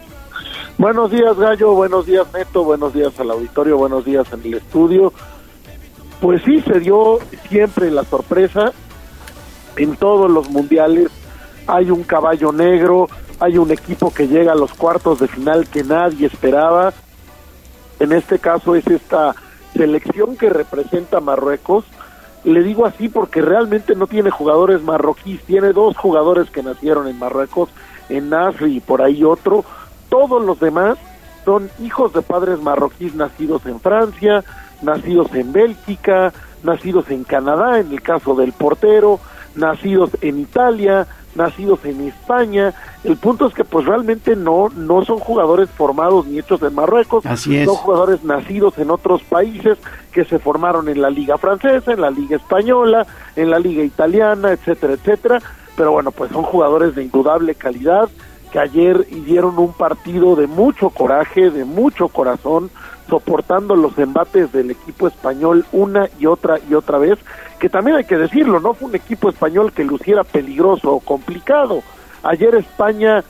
Buenos 0.78 1.10
días, 1.10 1.36
Gallo. 1.38 1.72
Buenos 1.72 2.04
días, 2.04 2.26
Neto. 2.34 2.62
Buenos 2.62 2.92
días 2.92 3.18
al 3.18 3.30
auditorio. 3.30 3.78
Buenos 3.78 4.04
días 4.04 4.26
en 4.32 4.40
el 4.44 4.54
estudio. 4.54 5.12
Pues 6.20 6.42
sí, 6.42 6.60
se 6.62 6.80
dio 6.80 7.18
siempre 7.48 7.90
la 7.90 8.04
sorpresa. 8.04 8.72
En 9.76 9.96
todos 9.96 10.30
los 10.30 10.48
mundiales 10.50 11.08
hay 11.66 11.90
un 11.90 12.02
caballo 12.02 12.52
negro, 12.52 13.08
hay 13.38 13.58
un 13.58 13.70
equipo 13.70 14.12
que 14.12 14.28
llega 14.28 14.52
a 14.52 14.56
los 14.56 14.72
cuartos 14.72 15.20
de 15.20 15.28
final 15.28 15.68
que 15.68 15.84
nadie 15.84 16.26
esperaba. 16.26 16.94
En 18.00 18.12
este 18.12 18.38
caso 18.38 18.74
es 18.74 18.86
esta 18.86 19.34
selección 19.74 20.36
que 20.36 20.48
representa 20.48 21.20
Marruecos. 21.20 21.84
Le 22.44 22.62
digo 22.62 22.86
así 22.86 23.08
porque 23.08 23.42
realmente 23.42 23.94
no 23.94 24.06
tiene 24.06 24.30
jugadores 24.30 24.82
marroquíes, 24.82 25.42
tiene 25.42 25.72
dos 25.72 25.96
jugadores 25.96 26.48
que 26.50 26.62
nacieron 26.62 27.08
en 27.08 27.18
Marruecos, 27.18 27.68
en 28.08 28.30
Nasri 28.30 28.76
y 28.76 28.80
por 28.80 29.02
ahí 29.02 29.24
otro. 29.24 29.64
Todos 30.08 30.42
los 30.42 30.60
demás 30.60 30.96
son 31.44 31.68
hijos 31.82 32.12
de 32.12 32.22
padres 32.22 32.60
marroquíes 32.60 33.14
nacidos 33.14 33.66
en 33.66 33.80
Francia, 33.80 34.44
nacidos 34.82 35.32
en 35.34 35.52
Bélgica, 35.52 36.32
nacidos 36.62 37.10
en 37.10 37.24
Canadá, 37.24 37.78
en 37.80 37.92
el 37.92 38.02
caso 38.02 38.34
del 38.34 38.52
portero, 38.52 39.20
nacidos 39.54 40.10
en 40.20 40.38
Italia, 40.38 41.06
nacidos 41.34 41.84
en 41.84 42.08
España. 42.08 42.74
El 43.04 43.16
punto 43.16 43.46
es 43.46 43.54
que 43.54 43.64
pues 43.64 43.86
realmente 43.86 44.36
no 44.36 44.68
no 44.74 45.04
son 45.04 45.18
jugadores 45.18 45.70
formados 45.70 46.26
ni 46.26 46.38
hechos 46.38 46.62
en 46.62 46.74
Marruecos, 46.74 47.24
Así 47.26 47.56
es. 47.56 47.66
son 47.66 47.76
jugadores 47.76 48.24
nacidos 48.24 48.76
en 48.78 48.90
otros 48.90 49.22
países 49.22 49.78
que 50.12 50.24
se 50.24 50.38
formaron 50.38 50.88
en 50.88 51.00
la 51.00 51.10
liga 51.10 51.38
francesa, 51.38 51.92
en 51.92 52.00
la 52.00 52.10
liga 52.10 52.36
española, 52.36 53.06
en 53.36 53.50
la 53.50 53.58
liga 53.58 53.82
italiana, 53.82 54.52
etcétera, 54.52 54.94
etcétera. 54.94 55.42
Pero 55.76 55.92
bueno, 55.92 56.10
pues 56.10 56.32
son 56.32 56.42
jugadores 56.42 56.94
de 56.94 57.04
indudable 57.04 57.54
calidad 57.54 58.08
ayer 58.58 59.06
dieron 59.06 59.58
un 59.58 59.72
partido 59.72 60.36
de 60.36 60.46
mucho 60.46 60.90
coraje, 60.90 61.50
de 61.50 61.64
mucho 61.64 62.08
corazón, 62.08 62.70
soportando 63.08 63.76
los 63.76 63.96
embates 63.98 64.52
del 64.52 64.70
equipo 64.70 65.08
español 65.08 65.64
una 65.72 66.08
y 66.18 66.26
otra 66.26 66.58
y 66.68 66.74
otra 66.74 66.98
vez, 66.98 67.18
que 67.58 67.68
también 67.68 67.96
hay 67.96 68.04
que 68.04 68.16
decirlo, 68.16 68.60
no 68.60 68.74
fue 68.74 68.88
un 68.88 68.94
equipo 68.94 69.28
español 69.28 69.72
que 69.72 69.84
luciera 69.84 70.24
peligroso 70.24 70.92
o 70.92 71.00
complicado. 71.00 71.82
Ayer 72.22 72.54
España 72.54 73.22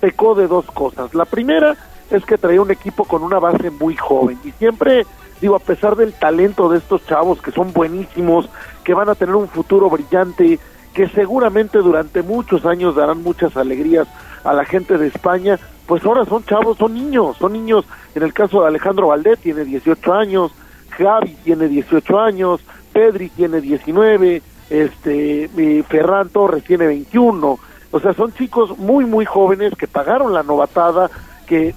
pecó 0.00 0.34
de 0.34 0.48
dos 0.48 0.66
cosas. 0.66 1.14
La 1.14 1.24
primera 1.24 1.76
es 2.10 2.24
que 2.24 2.38
traía 2.38 2.60
un 2.60 2.70
equipo 2.70 3.04
con 3.04 3.22
una 3.22 3.38
base 3.38 3.70
muy 3.70 3.96
joven 3.96 4.38
y 4.44 4.50
siempre 4.52 5.06
digo, 5.40 5.56
a 5.56 5.60
pesar 5.60 5.96
del 5.96 6.12
talento 6.12 6.68
de 6.68 6.78
estos 6.78 7.06
chavos 7.06 7.40
que 7.40 7.50
son 7.50 7.72
buenísimos, 7.72 8.48
que 8.84 8.94
van 8.94 9.08
a 9.08 9.14
tener 9.14 9.34
un 9.34 9.48
futuro 9.48 9.88
brillante, 9.88 10.58
que 10.92 11.08
seguramente 11.08 11.78
durante 11.78 12.22
muchos 12.22 12.66
años 12.66 12.96
darán 12.96 13.22
muchas 13.22 13.56
alegrías 13.56 14.08
a 14.44 14.52
la 14.52 14.64
gente 14.64 14.96
de 14.98 15.06
España, 15.08 15.58
pues 15.86 16.04
ahora 16.04 16.24
son 16.24 16.44
chavos, 16.44 16.78
son 16.78 16.94
niños, 16.94 17.36
son 17.38 17.52
niños. 17.52 17.84
En 18.14 18.22
el 18.22 18.32
caso 18.32 18.62
de 18.62 18.68
Alejandro 18.68 19.08
Valdés 19.08 19.38
tiene 19.40 19.64
18 19.64 20.12
años, 20.14 20.52
Javi 20.90 21.36
tiene 21.44 21.68
18 21.68 22.18
años, 22.20 22.60
Pedri 22.92 23.28
tiene 23.30 23.60
19, 23.60 24.42
este, 24.70 25.50
Ferran 25.88 26.28
Torres 26.28 26.64
tiene 26.64 26.86
21. 26.86 27.58
O 27.92 28.00
sea, 28.00 28.14
son 28.14 28.32
chicos 28.34 28.78
muy, 28.78 29.04
muy 29.04 29.24
jóvenes 29.24 29.74
que 29.76 29.88
pagaron 29.88 30.32
la 30.32 30.42
novatada, 30.42 31.10
que 31.46 31.74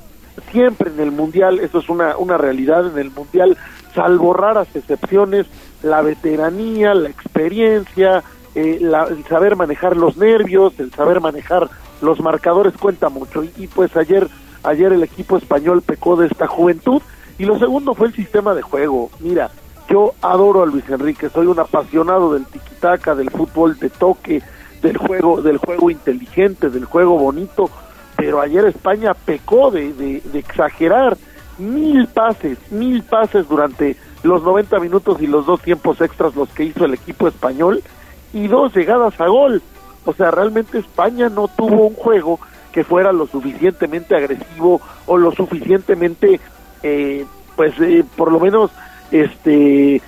siempre 0.52 0.91
en 0.91 0.99
el 0.99 1.11
Mundial, 1.11 1.60
eso 1.60 1.80
es 1.80 1.90
una, 1.90 2.18
una 2.18 2.38
realidad, 2.38 2.85
en 2.88 2.98
el 2.99 3.11
Mundial, 3.11 3.57
salvo 3.95 4.34
raras 4.34 4.68
excepciones, 4.76 5.48
la 5.81 6.02
veteranía, 6.02 6.94
la 6.94 7.10
experiencia, 7.10 8.23
eh, 8.56 8.77
la- 8.81 9.06
el 9.06 9.23
saber 9.26 9.56
manejar 9.56 9.98
los 9.98 10.18
nervios, 10.18 10.80
el 10.80 10.91
saber 10.91 11.19
manejar 11.22 11.69
los 12.03 12.19
marcadores 12.19 12.73
cuenta 12.77 13.09
mucho. 13.09 13.43
Y, 13.43 13.51
y, 13.57 13.67
pues 13.67 13.95
ayer, 13.97 14.27
ayer 14.63 14.93
el 14.93 15.03
equipo 15.03 15.38
español 15.38 15.81
pecó 15.81 16.15
de 16.15 16.27
esta 16.27 16.47
juventud. 16.47 17.01
Y 17.39 17.45
lo 17.45 17.57
segundo 17.57 17.95
fue 17.95 18.07
el 18.07 18.13
sistema 18.13 18.53
de 18.53 18.61
juego. 18.61 19.09
Mira, 19.19 19.49
yo 19.89 20.13
adoro 20.21 20.61
a 20.63 20.65
Luis 20.65 20.88
Enrique, 20.89 21.30
soy 21.30 21.47
un 21.47 21.59
apasionado 21.59 22.34
del 22.34 22.45
tiquitaca, 22.45 23.15
del 23.15 23.30
fútbol 23.31 23.77
de 23.80 23.89
toque, 23.89 24.41
del 24.81 24.97
juego, 24.97 25.41
del 25.41 25.57
juego 25.57 25.89
inteligente, 25.89 26.69
del 26.69 26.85
juego 26.85 27.17
bonito, 27.17 27.69
pero 28.15 28.39
ayer 28.41 28.65
España 28.65 29.13
pecó 29.13 29.71
de, 29.71 29.93
de- 29.93 30.21
de 30.21 30.39
exagerar 30.39 31.17
mil 31.57 32.07
pases, 32.07 32.57
mil 32.71 33.03
pases 33.03 33.47
durante 33.47 33.95
los 34.23 34.43
90 34.43 34.80
minutos 34.80 35.21
y 35.21 35.27
los 35.27 35.45
dos 35.45 35.61
tiempos 35.61 35.99
extras 36.01 36.35
los 36.35 36.49
que 36.49 36.63
hizo 36.65 36.85
el 36.85 36.93
equipo 36.93 37.27
español 37.27 37.81
y 38.34 38.47
dos 38.47 38.73
llegadas 38.75 39.19
a 39.19 39.27
gol. 39.27 39.61
O 40.05 40.13
sea, 40.13 40.31
realmente 40.31 40.77
España 40.77 41.30
no 41.30 41.47
tuvo 41.47 41.88
un 41.88 41.95
juego 41.95 42.39
que 42.71 42.84
fuera 42.84 43.11
lo 43.11 43.27
suficientemente 43.27 44.15
agresivo 44.15 44.81
o 45.05 45.17
lo 45.17 45.31
suficientemente, 45.31 46.39
eh, 46.81 47.25
pues, 47.55 47.73
eh, 47.80 48.03
por 48.17 48.31
lo 48.31 48.39
menos, 48.39 48.71
este, 49.11 50.01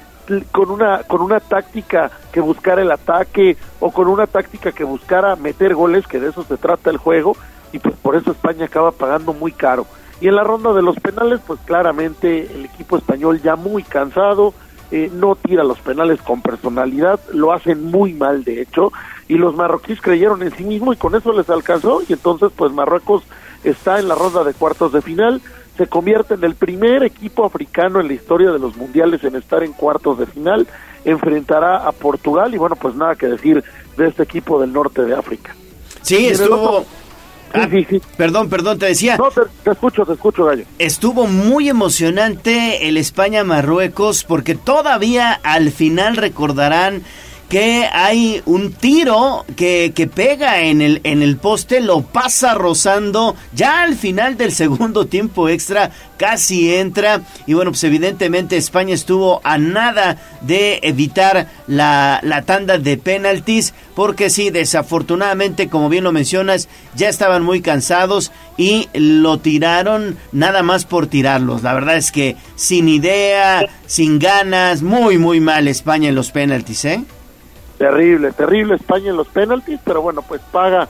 con 0.52 0.72
una 0.72 1.04
con 1.04 1.22
una 1.22 1.40
táctica 1.40 2.10
que 2.32 2.40
buscara 2.40 2.82
el 2.82 2.92
ataque 2.92 3.58
o 3.80 3.92
con 3.92 4.08
una 4.08 4.28
táctica 4.28 4.72
que 4.72 4.84
buscara 4.84 5.36
meter 5.36 5.76
goles, 5.76 6.08
que 6.08 6.20
de 6.20 6.30
eso 6.30 6.44
se 6.44 6.58
trata 6.58 6.90
el 6.90 6.98
juego 6.98 7.38
y 7.72 7.80
pues 7.80 7.96
por 7.96 8.16
eso 8.16 8.32
España 8.32 8.66
acaba 8.66 8.92
pagando 8.92 9.34
muy 9.34 9.52
caro. 9.52 9.86
Y 10.22 10.28
en 10.28 10.36
la 10.36 10.44
ronda 10.44 10.74
de 10.74 10.82
los 10.82 10.98
penales, 11.00 11.42
pues 11.46 11.60
claramente 11.66 12.50
el 12.54 12.66
equipo 12.66 12.98
español 12.98 13.42
ya 13.42 13.56
muy 13.56 13.84
cansado, 13.84 14.54
eh, 14.92 15.12
no 15.14 15.36
tira 15.36 15.64
los 15.64 15.80
penales 15.80 16.22
con 16.22 16.42
personalidad, 16.42 17.20
lo 17.34 17.52
hacen 17.52 17.84
muy 17.84 18.14
mal 18.14 18.44
de 18.44 18.62
hecho, 18.62 18.92
y 19.28 19.36
los 19.36 19.56
marroquíes 19.56 20.02
creyeron 20.02 20.44
en 20.44 20.56
sí 20.56 20.64
mismo 20.64 20.94
y 20.94 20.98
con 20.98 21.16
eso 21.16 21.34
les 21.34 21.50
alcanzó, 21.50 22.02
y 22.08 22.14
entonces 22.14 22.52
pues 22.56 22.72
Marruecos 22.72 23.24
está 23.64 24.00
en 24.00 24.08
la 24.08 24.16
ronda 24.16 24.44
de 24.44 24.54
cuartos 24.54 24.94
de 24.94 25.02
final, 25.02 25.42
se 25.78 25.88
convierte 25.88 26.36
en 26.36 26.44
el 26.44 26.56
primer 26.56 27.04
equipo 27.04 27.46
africano 27.46 28.00
en 28.00 28.08
la 28.08 28.14
historia 28.14 28.52
de 28.52 28.60
los 28.60 28.76
mundiales 28.78 29.24
en 29.24 29.36
estar 29.36 29.64
en 29.64 29.74
cuartos 29.74 30.20
de 30.20 30.26
final, 30.26 30.68
enfrentará 31.04 31.88
a 31.88 31.92
Portugal 31.92 32.54
y 32.54 32.58
bueno, 32.58 32.76
pues 32.76 32.96
nada 32.96 33.16
que 33.16 33.28
decir 33.28 33.64
de 33.98 34.08
este 34.08 34.24
equipo 34.24 34.60
del 34.60 34.72
norte 34.72 35.04
de 35.04 35.16
África. 35.16 35.56
Sí, 36.02 36.28
estuvo... 36.28 36.86
Ah, 37.54 37.70
Perdón, 38.18 38.50
perdón, 38.50 38.80
te 38.80 38.88
decía. 38.88 39.16
No, 39.16 39.30
te, 39.32 39.42
te 39.64 39.72
escucho, 39.72 40.06
te 40.06 40.14
escucho, 40.14 40.44
Gallo. 40.44 40.66
Estuvo 40.78 41.26
muy 41.26 41.70
emocionante 41.70 42.90
el 42.90 42.98
España-Marruecos 42.98 44.26
porque 44.26 44.56
todavía 44.56 45.40
al 45.42 45.72
final 45.72 46.18
recordarán 46.18 47.04
que 47.50 47.88
hay 47.92 48.42
un 48.46 48.74
tiro 48.74 49.46
que, 49.56 49.94
que 49.96 50.08
pega 50.08 50.62
en 50.62 50.82
el, 50.82 51.02
en 51.04 51.22
el 51.22 51.38
poste, 51.38 51.80
lo 51.80 52.02
pasa 52.02 52.54
rozando, 52.56 53.36
ya 53.54 53.84
al 53.84 53.96
final 53.96 54.38
del 54.38 54.52
segundo 54.52 55.06
tiempo 55.06 55.48
extra 55.50 55.92
casi 56.18 56.74
entra 56.74 57.22
y 57.46 57.54
bueno, 57.54 57.72
pues 57.72 57.84
evidentemente 57.84 58.58
España 58.58 58.94
estuvo 58.94 59.42
a 59.44 59.58
nada 59.58 60.18
de 60.42 60.80
evitar 60.84 61.48
la, 61.68 62.20
la 62.24 62.42
tanda 62.44 62.78
de 62.78 62.98
penaltis 62.98 63.74
porque 63.96 64.30
sí, 64.30 64.50
desafortunadamente, 64.50 65.70
como 65.70 65.90
bien 65.90 66.04
lo 66.04 66.12
mencionas, 66.12 66.68
ya 66.96 67.10
estaban 67.10 67.44
muy 67.44 67.62
cansados 67.62 68.32
y 68.58 68.90
lo 68.94 69.40
tiraron 69.40 70.18
nada 70.32 70.64
más 70.64 70.86
por 70.86 71.08
tirarlos. 71.08 71.64
La 71.64 71.74
verdad 71.74 71.98
es 71.98 72.12
que 72.12 72.36
sin 72.56 72.90
idea, 72.90 73.68
sin 73.86 74.20
ganas, 74.20 74.82
muy, 74.82 75.18
muy 75.18 75.40
mal 75.40 75.68
España 75.68 76.10
en 76.10 76.16
los 76.16 76.32
penaltis, 76.32 76.86
¿eh? 76.86 77.04
Terrible, 77.78 78.32
terrible 78.32 78.76
España 78.76 79.10
en 79.10 79.18
los 79.18 79.28
penaltis, 79.28 79.80
pero 79.84 80.02
bueno, 80.02 80.22
pues 80.22 80.42
paga, 80.52 80.88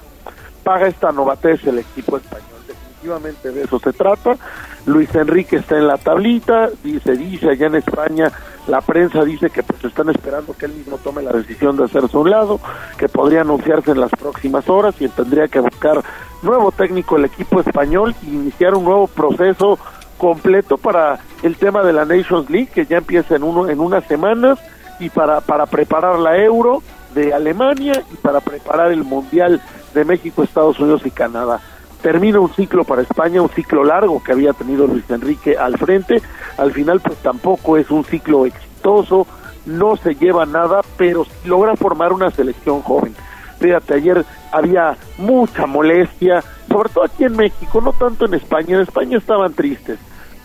paga 0.63 0.87
esta 0.87 1.11
novatez 1.11 1.65
el 1.65 1.79
equipo 1.79 2.17
español. 2.17 2.45
Definitivamente 2.67 3.51
de 3.51 3.63
eso 3.63 3.79
se 3.79 3.93
trata. 3.93 4.37
Luis 4.85 5.13
Enrique 5.15 5.55
está 5.57 5.77
en 5.77 5.87
la 5.87 5.97
tablita, 5.97 6.69
dice, 6.83 7.13
dice 7.13 7.49
allá 7.49 7.67
en 7.67 7.75
España, 7.75 8.31
la 8.67 8.81
prensa 8.81 9.23
dice 9.23 9.49
que 9.49 9.63
pues 9.63 9.83
están 9.83 10.09
esperando 10.09 10.55
que 10.55 10.67
él 10.67 10.73
mismo 10.73 10.99
tome 10.99 11.23
la 11.23 11.31
decisión 11.31 11.75
de 11.75 11.85
hacerse 11.85 12.15
a 12.15 12.19
un 12.19 12.29
lado, 12.29 12.59
que 12.97 13.09
podría 13.09 13.41
anunciarse 13.41 13.91
en 13.91 13.99
las 13.99 14.11
próximas 14.11 14.69
horas 14.69 14.93
y 14.99 15.07
tendría 15.07 15.47
que 15.47 15.59
buscar 15.59 16.03
nuevo 16.43 16.71
técnico 16.71 17.17
el 17.17 17.25
equipo 17.25 17.59
español 17.61 18.15
y 18.21 18.29
iniciar 18.35 18.75
un 18.75 18.85
nuevo 18.85 19.07
proceso 19.07 19.79
completo 20.19 20.77
para 20.77 21.19
el 21.41 21.55
tema 21.57 21.83
de 21.83 21.93
la 21.93 22.05
Nations 22.05 22.49
League 22.49 22.69
que 22.73 22.85
ya 22.85 22.97
empieza 22.97 23.35
en 23.35 23.43
uno 23.43 23.67
en 23.67 23.79
unas 23.79 24.05
semanas 24.05 24.59
y 24.99 25.09
para 25.09 25.41
para 25.41 25.65
preparar 25.65 26.19
la 26.19 26.37
Euro 26.37 26.81
de 27.13 27.33
Alemania 27.33 28.03
y 28.11 28.15
para 28.17 28.41
preparar 28.41 28.91
el 28.91 29.03
Mundial 29.03 29.61
de 29.93 30.05
México, 30.05 30.43
Estados 30.43 30.79
Unidos 30.79 31.01
y 31.05 31.11
Canadá. 31.11 31.61
Termina 32.01 32.39
un 32.39 32.53
ciclo 32.53 32.83
para 32.83 33.01
España, 33.01 33.41
un 33.41 33.49
ciclo 33.49 33.83
largo 33.83 34.21
que 34.21 34.33
había 34.33 34.53
tenido 34.53 34.85
Luis 34.85 35.09
Enrique 35.09 35.57
al 35.57 35.77
frente. 35.77 36.21
Al 36.57 36.71
final, 36.71 36.99
pues 36.99 37.17
tampoco 37.19 37.77
es 37.77 37.89
un 37.89 38.03
ciclo 38.03 38.45
exitoso, 38.45 39.25
no 39.65 39.95
se 39.95 40.13
lleva 40.13 40.45
nada, 40.45 40.81
pero 40.97 41.25
logra 41.45 41.75
formar 41.75 42.13
una 42.13 42.29
selección 42.29 42.81
joven. 42.81 43.15
Fíjate, 43.59 43.95
ayer 43.95 44.25
había 44.51 44.95
mucha 45.17 45.65
molestia, 45.65 46.43
sobre 46.69 46.89
todo 46.89 47.05
aquí 47.05 47.23
en 47.23 47.35
México, 47.35 47.81
no 47.81 47.93
tanto 47.93 48.25
en 48.25 48.35
España. 48.35 48.75
En 48.75 48.81
España 48.81 49.17
estaban 49.17 49.53
tristes. 49.53 49.97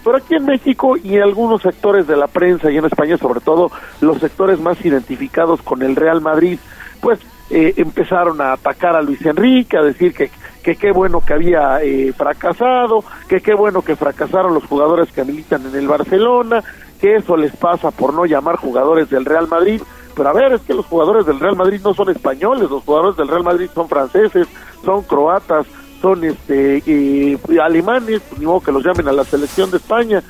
Pero 0.05 0.17
aquí 0.17 0.35
en 0.35 0.47
México 0.47 0.97
y 0.97 1.17
en 1.17 1.23
algunos 1.23 1.63
sectores 1.63 2.07
de 2.07 2.17
la 2.17 2.27
prensa 2.27 2.71
y 2.71 2.79
en 2.79 2.87
España, 2.87 3.17
sobre 3.17 3.41
todo 3.41 3.71
los 4.01 4.19
sectores 4.19 4.59
más 4.61 4.85
identificados 4.85 5.61
con 5.63 5.83
el 5.83 5.97
Real 5.97 6.21
Madrid, 6.21 6.59
pues 7.01 7.21
eh, 7.51 7.75
empezaron 7.77 8.41
a 8.41 8.53
atacar 8.53 8.97
a 8.97 9.03
Luis 9.03 9.25
Enrique, 9.27 9.77
a 9.77 9.83
decir 9.83 10.15
que 10.15 10.31
que 10.63 10.77
qué 10.77 10.93
bueno 10.93 11.21
que 11.21 11.35
había 11.35 11.83
eh, 11.83 12.13
fracasado, 12.13 13.05
que 13.29 13.41
qué 13.41 13.55
bueno 13.55 13.83
que 13.83 13.97
fracasaron 13.97 14.55
los 14.55 14.65
jugadores 14.65 15.11
que 15.13 15.25
militan 15.25 15.67
en 15.67 15.75
el 15.75 15.89
Barcelona, 15.89 16.63
que 17.01 17.17
eso 17.17 17.37
les 17.37 17.55
pasa 17.57 17.91
por 17.91 18.13
no 18.13 18.27
llamar 18.27 18.57
jugadores 18.57 19.09
del 19.11 19.25
Real 19.25 19.49
Madrid. 19.49 19.81
Pero 20.15 20.29
a 20.29 20.33
ver, 20.33 20.53
es 20.53 20.61
que 20.63 20.75
los 20.75 20.87
jugadores 20.87 21.25
del 21.25 21.41
Real 21.41 21.57
Madrid 21.57 21.81
no 21.83 21.95
son 21.95 22.11
españoles, 22.11 22.69
los 22.69 22.83
jugadores 22.83 23.17
del 23.17 23.29
Real 23.29 23.45
Madrid 23.45 23.71
son 23.75 23.89
franceses, 23.89 24.47
son 24.85 25.03
croatas, 25.03 25.67
son 26.01 26.25
este 26.25 26.83
alemanes, 27.63 28.23
ni 28.39 28.47
modo 28.47 28.61
que 28.61 28.73
los 28.73 28.85
llamen 28.85 29.09
a 29.09 29.13
la 29.13 29.25
selección 29.25 29.71
de 29.71 29.77
España. 29.79 30.23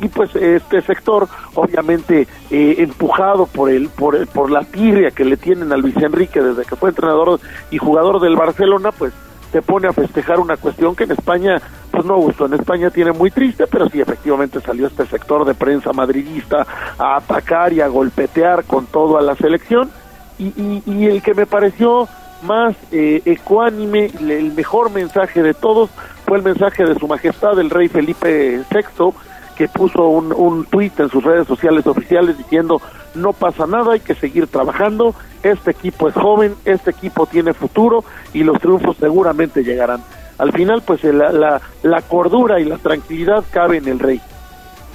Y 0.00 0.06
pues 0.08 0.34
este 0.36 0.80
sector 0.82 1.26
obviamente 1.54 2.28
eh, 2.50 2.74
empujado 2.78 3.46
por 3.46 3.68
el 3.68 3.88
por 3.88 4.14
el- 4.14 4.28
por 4.28 4.48
la 4.50 4.62
tirria 4.62 5.10
que 5.10 5.24
le 5.24 5.36
tienen 5.36 5.72
a 5.72 5.76
Luis 5.76 5.96
Enrique 5.96 6.40
desde 6.40 6.64
que 6.64 6.76
fue 6.76 6.90
entrenador 6.90 7.40
y 7.72 7.78
jugador 7.78 8.20
del 8.20 8.36
Barcelona 8.36 8.92
pues 8.92 9.12
se 9.50 9.60
pone 9.60 9.88
a 9.88 9.92
festejar 9.92 10.38
una 10.38 10.56
cuestión 10.56 10.94
que 10.94 11.02
en 11.04 11.10
España 11.10 11.60
pues 11.90 12.04
no 12.04 12.16
gustó. 12.16 12.46
En 12.46 12.54
España 12.54 12.90
tiene 12.90 13.10
muy 13.10 13.32
triste 13.32 13.64
pero 13.66 13.88
sí 13.88 14.00
efectivamente 14.00 14.60
salió 14.60 14.86
este 14.86 15.04
sector 15.06 15.44
de 15.44 15.54
prensa 15.54 15.92
madridista 15.92 16.64
a 16.96 17.16
atacar 17.16 17.72
y 17.72 17.80
a 17.80 17.88
golpetear 17.88 18.64
con 18.66 18.86
todo 18.86 19.18
a 19.18 19.22
la 19.22 19.34
selección. 19.34 19.90
Y, 20.38 20.46
y, 20.56 20.82
y 20.86 21.06
el 21.06 21.20
que 21.22 21.34
me 21.34 21.46
pareció 21.46 22.06
más 22.42 22.74
eh, 22.92 23.22
ecuánime, 23.24 24.10
el 24.20 24.52
mejor 24.52 24.90
mensaje 24.90 25.42
de 25.42 25.54
todos 25.54 25.90
fue 26.24 26.38
el 26.38 26.44
mensaje 26.44 26.84
de 26.84 26.94
su 26.94 27.08
majestad 27.08 27.58
el 27.58 27.70
rey 27.70 27.88
Felipe 27.88 28.62
VI 28.70 29.12
que 29.56 29.68
puso 29.68 30.04
un, 30.04 30.32
un 30.32 30.64
tuit 30.66 30.98
en 31.00 31.08
sus 31.08 31.24
redes 31.24 31.46
sociales 31.48 31.86
oficiales 31.86 32.38
diciendo 32.38 32.80
no 33.14 33.32
pasa 33.32 33.66
nada, 33.66 33.94
hay 33.94 34.00
que 34.00 34.14
seguir 34.14 34.46
trabajando, 34.46 35.14
este 35.42 35.72
equipo 35.72 36.08
es 36.08 36.14
joven, 36.14 36.54
este 36.64 36.90
equipo 36.90 37.26
tiene 37.26 37.52
futuro 37.52 38.04
y 38.32 38.44
los 38.44 38.60
triunfos 38.60 38.96
seguramente 38.98 39.64
llegarán. 39.64 40.02
Al 40.38 40.52
final, 40.52 40.82
pues 40.86 41.02
la, 41.02 41.32
la, 41.32 41.60
la 41.82 42.02
cordura 42.02 42.60
y 42.60 42.64
la 42.64 42.78
tranquilidad 42.78 43.44
cabe 43.50 43.78
en 43.78 43.88
el 43.88 43.98
rey. 43.98 44.20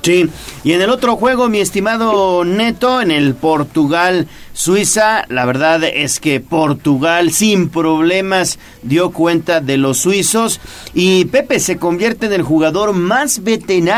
Sí, 0.04 0.30
y 0.66 0.74
en 0.74 0.82
el 0.82 0.90
otro 0.90 1.16
juego, 1.16 1.48
mi 1.48 1.62
estimado 1.62 2.44
Neto, 2.44 3.00
en 3.00 3.10
el 3.10 3.36
Portugal-Suiza, 3.36 5.24
la 5.30 5.46
verdad 5.46 5.82
es 5.86 6.20
que 6.20 6.42
Portugal 6.42 7.32
sin 7.32 7.70
problemas 7.70 8.60
dio 8.82 9.12
cuenta 9.12 9.62
de 9.62 9.78
los 9.78 10.00
suizos 10.00 10.60
y 10.94 11.24
Pepe 11.26 11.62
se 11.62 11.78
convierte 11.78 12.26
en 12.26 12.34
el 12.34 12.42
jugador 12.42 12.92
más, 12.92 13.40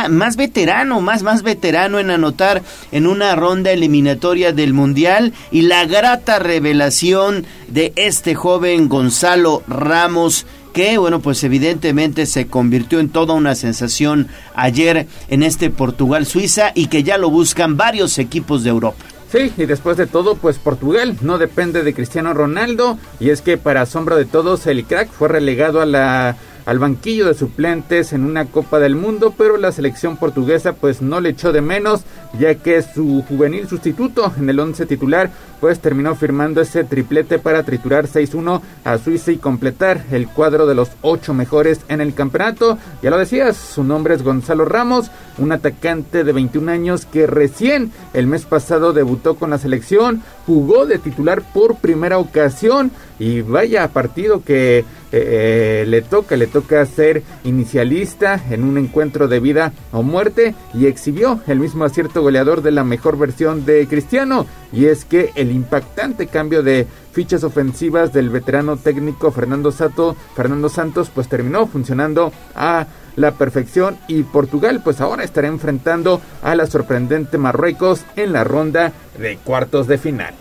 más 0.09 0.35
veterano, 0.35 1.01
más, 1.01 1.23
más 1.23 1.41
veterano 1.41 1.97
en 1.97 2.11
anotar 2.11 2.61
en 2.91 3.07
una 3.07 3.35
ronda 3.35 3.71
eliminatoria 3.71 4.53
del 4.53 4.73
Mundial 4.73 5.33
y 5.49 5.63
la 5.63 5.85
grata 5.85 6.37
revelación 6.37 7.47
de 7.67 7.93
este 7.95 8.35
joven 8.35 8.89
Gonzalo 8.89 9.63
Ramos 9.67 10.45
que 10.75 10.97
bueno 10.97 11.21
pues 11.21 11.41
evidentemente 11.45 12.25
se 12.25 12.47
convirtió 12.47 12.99
en 12.99 13.07
toda 13.07 13.33
una 13.33 13.55
sensación 13.55 14.27
ayer 14.55 15.07
en 15.29 15.41
este 15.41 15.69
Portugal 15.69 16.25
Suiza 16.25 16.73
y 16.75 16.87
que 16.87 17.01
ya 17.01 17.17
lo 17.17 17.29
buscan 17.29 17.77
varios 17.77 18.19
equipos 18.19 18.63
de 18.63 18.71
Europa. 18.71 19.05
Sí, 19.31 19.53
y 19.57 19.65
después 19.65 19.95
de 19.95 20.05
todo, 20.05 20.35
pues 20.35 20.59
Portugal 20.59 21.17
no 21.21 21.37
depende 21.37 21.81
de 21.81 21.93
Cristiano 21.93 22.33
Ronaldo. 22.33 22.97
Y 23.19 23.29
es 23.29 23.41
que 23.41 23.57
para 23.57 23.81
asombro 23.81 24.17
de 24.17 24.25
todos, 24.25 24.67
el 24.67 24.85
crack 24.85 25.09
fue 25.09 25.29
relegado 25.29 25.81
a 25.81 25.85
la 25.85 26.35
al 26.65 26.79
banquillo 26.79 27.27
de 27.27 27.33
suplentes 27.33 28.13
en 28.13 28.25
una 28.25 28.45
Copa 28.45 28.79
del 28.79 28.95
Mundo, 28.95 29.33
pero 29.37 29.57
la 29.57 29.71
selección 29.71 30.17
portuguesa 30.17 30.73
pues 30.73 31.01
no 31.01 31.21
le 31.21 31.29
echó 31.29 31.51
de 31.51 31.61
menos, 31.61 32.03
ya 32.39 32.55
que 32.55 32.81
su 32.81 33.23
juvenil 33.27 33.67
sustituto 33.67 34.33
en 34.37 34.49
el 34.49 34.59
once 34.59 34.85
titular 34.85 35.29
pues 35.59 35.79
terminó 35.79 36.15
firmando 36.15 36.61
ese 36.61 36.83
triplete 36.83 37.39
para 37.39 37.63
triturar 37.63 38.07
6-1 38.07 38.61
a 38.83 38.97
Suiza 38.97 39.31
y 39.31 39.37
completar 39.37 40.03
el 40.11 40.27
cuadro 40.27 40.65
de 40.65 40.75
los 40.75 40.91
ocho 41.01 41.33
mejores 41.33 41.79
en 41.87 42.01
el 42.01 42.13
campeonato. 42.13 42.77
Ya 43.01 43.09
lo 43.09 43.17
decías, 43.17 43.55
su 43.57 43.83
nombre 43.83 44.15
es 44.15 44.23
Gonzalo 44.23 44.65
Ramos, 44.65 45.09
un 45.37 45.51
atacante 45.51 46.23
de 46.23 46.33
21 46.33 46.71
años 46.71 47.05
que 47.05 47.27
recién 47.27 47.91
el 48.13 48.27
mes 48.27 48.45
pasado 48.45 48.93
debutó 48.93 49.35
con 49.35 49.49
la 49.49 49.57
selección, 49.57 50.21
jugó 50.45 50.85
de 50.85 50.99
titular 50.99 51.41
por 51.53 51.77
primera 51.77 52.17
ocasión. 52.17 52.91
Y 53.17 53.41
vaya 53.41 53.87
partido 53.89 54.43
que 54.43 54.79
eh, 54.79 54.83
eh, 55.11 55.85
le 55.87 56.01
toca, 56.01 56.35
le 56.35 56.47
toca 56.47 56.85
ser 56.85 57.23
inicialista 57.45 58.41
en 58.49 58.63
un 58.63 58.77
encuentro 58.77 59.27
de 59.27 59.39
vida 59.39 59.73
o 59.91 60.03
muerte. 60.03 60.55
Y 60.73 60.87
exhibió 60.87 61.39
el 61.47 61.59
mismo 61.59 61.85
acierto 61.85 62.21
goleador 62.21 62.61
de 62.61 62.71
la 62.71 62.83
mejor 62.83 63.17
versión 63.17 63.65
de 63.65 63.87
Cristiano. 63.87 64.45
Y 64.73 64.85
es 64.85 65.05
que 65.05 65.31
el 65.35 65.51
impactante 65.51 66.27
cambio 66.27 66.63
de 66.63 66.87
fichas 67.13 67.45
ofensivas 67.45 68.11
del 68.11 68.29
veterano 68.29 68.75
técnico 68.75 69.31
Fernando 69.31 69.71
Sato, 69.71 70.17
Fernando 70.35 70.67
Santos 70.67 71.09
pues 71.13 71.29
terminó 71.29 71.65
funcionando 71.65 72.33
a 72.53 72.85
la 73.15 73.31
perfección 73.31 73.97
y 74.07 74.23
Portugal 74.23 74.81
pues 74.83 75.01
ahora 75.01 75.23
estará 75.23 75.47
enfrentando 75.47 76.21
a 76.43 76.55
la 76.55 76.65
sorprendente 76.65 77.37
Marruecos 77.37 78.05
en 78.15 78.33
la 78.33 78.43
ronda 78.43 78.91
de 79.17 79.37
cuartos 79.37 79.87
de 79.87 79.97
final. 79.97 80.33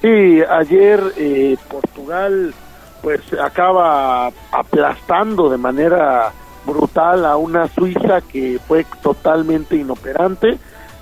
Sí, 0.00 0.42
ayer 0.48 1.00
eh, 1.16 1.56
Portugal 1.68 2.54
pues 3.02 3.20
acaba 3.40 4.30
aplastando 4.52 5.48
de 5.48 5.58
manera 5.58 6.32
brutal 6.66 7.24
a 7.24 7.36
una 7.36 7.68
Suiza 7.68 8.20
que 8.20 8.60
fue 8.66 8.84
totalmente 9.02 9.76
inoperante 9.76 10.58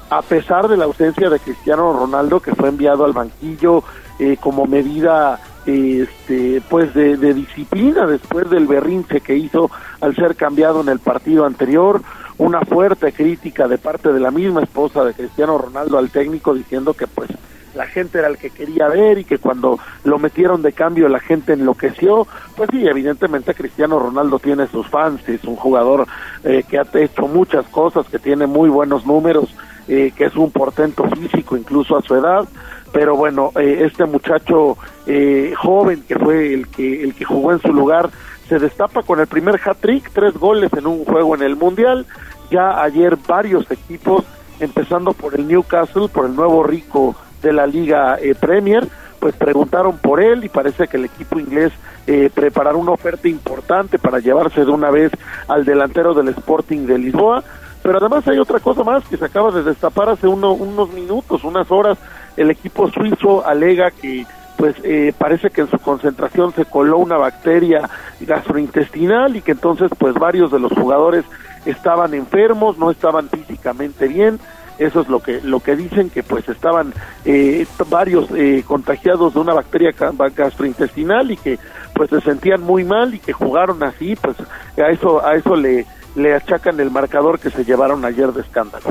a 0.09 0.22
pesar 0.22 0.68
de 0.68 0.76
la 0.76 0.84
ausencia 0.84 1.28
de 1.28 1.40
Cristiano 1.40 1.93
Ronaldo 1.93 2.40
que 2.40 2.55
fue 2.55 2.68
enviado 2.68 3.05
al 3.05 3.12
banquillo 3.12 3.82
eh, 4.18 4.36
como 4.40 4.66
medida 4.66 5.40
este 5.66 6.62
pues 6.68 6.94
de, 6.94 7.16
disciplina 7.34 8.06
después 8.06 8.48
del 8.48 8.66
berrinche 8.66 9.20
que 9.20 9.36
hizo 9.36 9.70
al 10.01 10.14
ser 10.14 10.36
cambiado 10.36 10.80
en 10.80 10.88
el 10.88 11.01
partido 11.01 11.44
anterior 11.44 12.02
una 12.38 12.60
fuerte 12.60 13.12
crítica 13.12 13.66
de 13.66 13.78
parte 13.78 14.12
de 14.12 14.20
la 14.20 14.30
misma 14.30 14.62
esposa 14.62 15.05
de 15.05 15.14
Cristiano 15.14 15.59
Ronaldo 15.59 15.98
al 15.98 16.10
técnico 16.10 16.55
diciendo 16.55 16.94
que 16.94 17.06
pues 17.06 17.30
la 17.74 17.86
gente 17.86 18.18
era 18.18 18.28
el 18.28 18.38
que 18.38 18.51
quería 18.51 18.88
ver 18.88 19.18
y 19.18 19.24
que 19.24 19.38
cuando 19.38 19.78
lo 20.05 20.18
metieron 20.18 20.62
de 20.62 20.72
cambio 20.72 21.09
la 21.09 21.20
gente 21.20 21.52
enloqueció, 21.52 22.26
pues 22.56 22.70
sí, 22.72 22.86
evidentemente 22.86 23.55
Cristiano 23.55 23.98
Ronaldo 23.98 24.38
tiene 24.38 24.66
sus 24.68 24.88
fans, 24.88 25.28
es 25.28 25.44
un 25.44 25.56
jugador 25.56 26.06
eh, 26.43 26.64
que 26.68 26.78
ha 26.78 26.86
hecho 26.94 27.28
muchas 27.28 27.66
cosas, 27.66 28.06
que 28.06 28.18
tiene 28.18 28.47
muy 28.47 28.70
buenos 28.70 29.05
números, 29.05 29.55
eh, 29.88 30.12
que 30.16 30.24
es 30.24 30.36
un 30.36 30.51
portento 30.51 31.05
físico 31.10 31.56
incluso 31.56 31.97
a 31.97 32.02
su 32.02 32.14
edad, 32.14 32.48
pero 32.97 33.14
bueno, 33.14 33.52
eh, 33.56 33.82
este 33.85 34.06
muchacho 34.06 34.78
eh, 35.06 35.52
joven 35.55 36.02
que 36.09 36.18
fue 36.18 36.55
el 36.55 36.66
que, 36.68 37.05
el 37.05 37.14
que 37.14 37.27
jugó 37.27 37.52
en 37.52 37.60
su 37.60 37.70
lugar 37.70 38.09
se 38.48 38.59
destapa 38.59 39.02
con 39.02 39.20
el 39.20 39.27
primer 39.27 39.60
hat-trick, 39.62 40.10
tres 40.14 40.32
goles 40.32 40.73
en 40.73 40.86
un 40.86 41.05
juego 41.05 41.35
en 41.35 41.43
el 41.43 41.56
Mundial, 41.56 42.06
ya 42.51 42.82
ayer 42.82 43.18
varios 43.28 43.70
equipos, 43.70 44.24
empezando 44.60 45.12
por 45.12 45.35
el 45.35 45.47
Newcastle, 45.47 46.09
por 46.09 46.24
el 46.24 46.35
nuevo 46.35 46.62
rico 46.62 47.14
de 47.43 47.52
la 47.52 47.66
Liga 47.66 48.18
Premier, 48.40 48.89
pues 49.20 49.36
preguntaron 49.36 49.98
por 49.98 50.23
él 50.23 50.43
y 50.44 50.48
parece 50.48 50.89
que 50.89 50.97
el 50.97 51.05
equipo 51.05 51.39
inglés 51.39 51.74
eh, 52.06 52.31
preparará 52.32 52.78
una 52.78 52.93
oferta 52.93 53.28
importante 53.28 53.98
para 53.98 54.20
llevarse 54.20 54.64
de 54.64 54.70
una 54.70 54.90
vez 54.90 55.12
al 55.48 55.66
delantero 55.66 56.14
del 56.14 56.28
Sporting 56.28 56.86
de 56.86 56.97
Lisboa 56.97 57.44
pero 57.86 57.98
además 57.98 58.27
hay 58.27 58.39
otra 58.39 58.59
cosa 58.59 58.82
más 58.82 59.05
que 59.05 59.16
se 59.16 59.24
acaba 59.24 59.52
de 59.52 59.62
destapar 59.62 60.09
hace 60.09 60.27
unos 60.27 60.93
minutos, 60.93 61.44
unas 61.44 61.70
horas. 61.70 61.97
El 62.36 62.50
equipo 62.50 62.90
suizo 62.90 63.46
alega 63.46 63.90
que 63.90 64.26
pues 64.56 64.74
eh, 64.82 65.12
parece 65.16 65.50
que 65.50 65.60
en 65.62 65.70
su 65.70 65.78
concentración 65.78 66.52
se 66.54 66.64
coló 66.64 66.98
una 66.98 67.16
bacteria 67.16 67.88
gastrointestinal 68.20 69.36
y 69.36 69.42
que 69.42 69.52
entonces 69.52 69.90
pues 69.98 70.14
varios 70.14 70.50
de 70.50 70.58
los 70.58 70.72
jugadores 70.72 71.24
estaban 71.66 72.14
enfermos, 72.14 72.78
no 72.78 72.90
estaban 72.90 73.28
físicamente 73.28 74.08
bien. 74.08 74.38
Eso 74.78 75.00
es 75.00 75.08
lo 75.08 75.20
que 75.20 75.40
lo 75.40 75.60
que 75.60 75.74
dicen 75.74 76.10
que 76.10 76.22
pues 76.22 76.48
estaban 76.48 76.92
eh, 77.24 77.66
varios 77.88 78.28
eh, 78.34 78.62
contagiados 78.66 79.32
de 79.32 79.40
una 79.40 79.54
bacteria 79.54 79.94
gastrointestinal 80.34 81.30
y 81.30 81.36
que 81.38 81.58
pues 81.94 82.10
se 82.10 82.20
sentían 82.20 82.62
muy 82.62 82.84
mal 82.84 83.14
y 83.14 83.18
que 83.18 83.32
jugaron 83.32 83.82
así, 83.82 84.16
pues 84.16 84.36
a 84.78 84.90
eso 84.90 85.24
a 85.24 85.34
eso 85.34 85.56
le 85.56 85.86
le 86.14 86.34
achacan 86.34 86.78
el 86.80 86.90
marcador 86.90 87.38
que 87.38 87.50
se 87.50 87.64
llevaron 87.64 88.04
ayer 88.04 88.32
de 88.32 88.42
escándalo. 88.42 88.84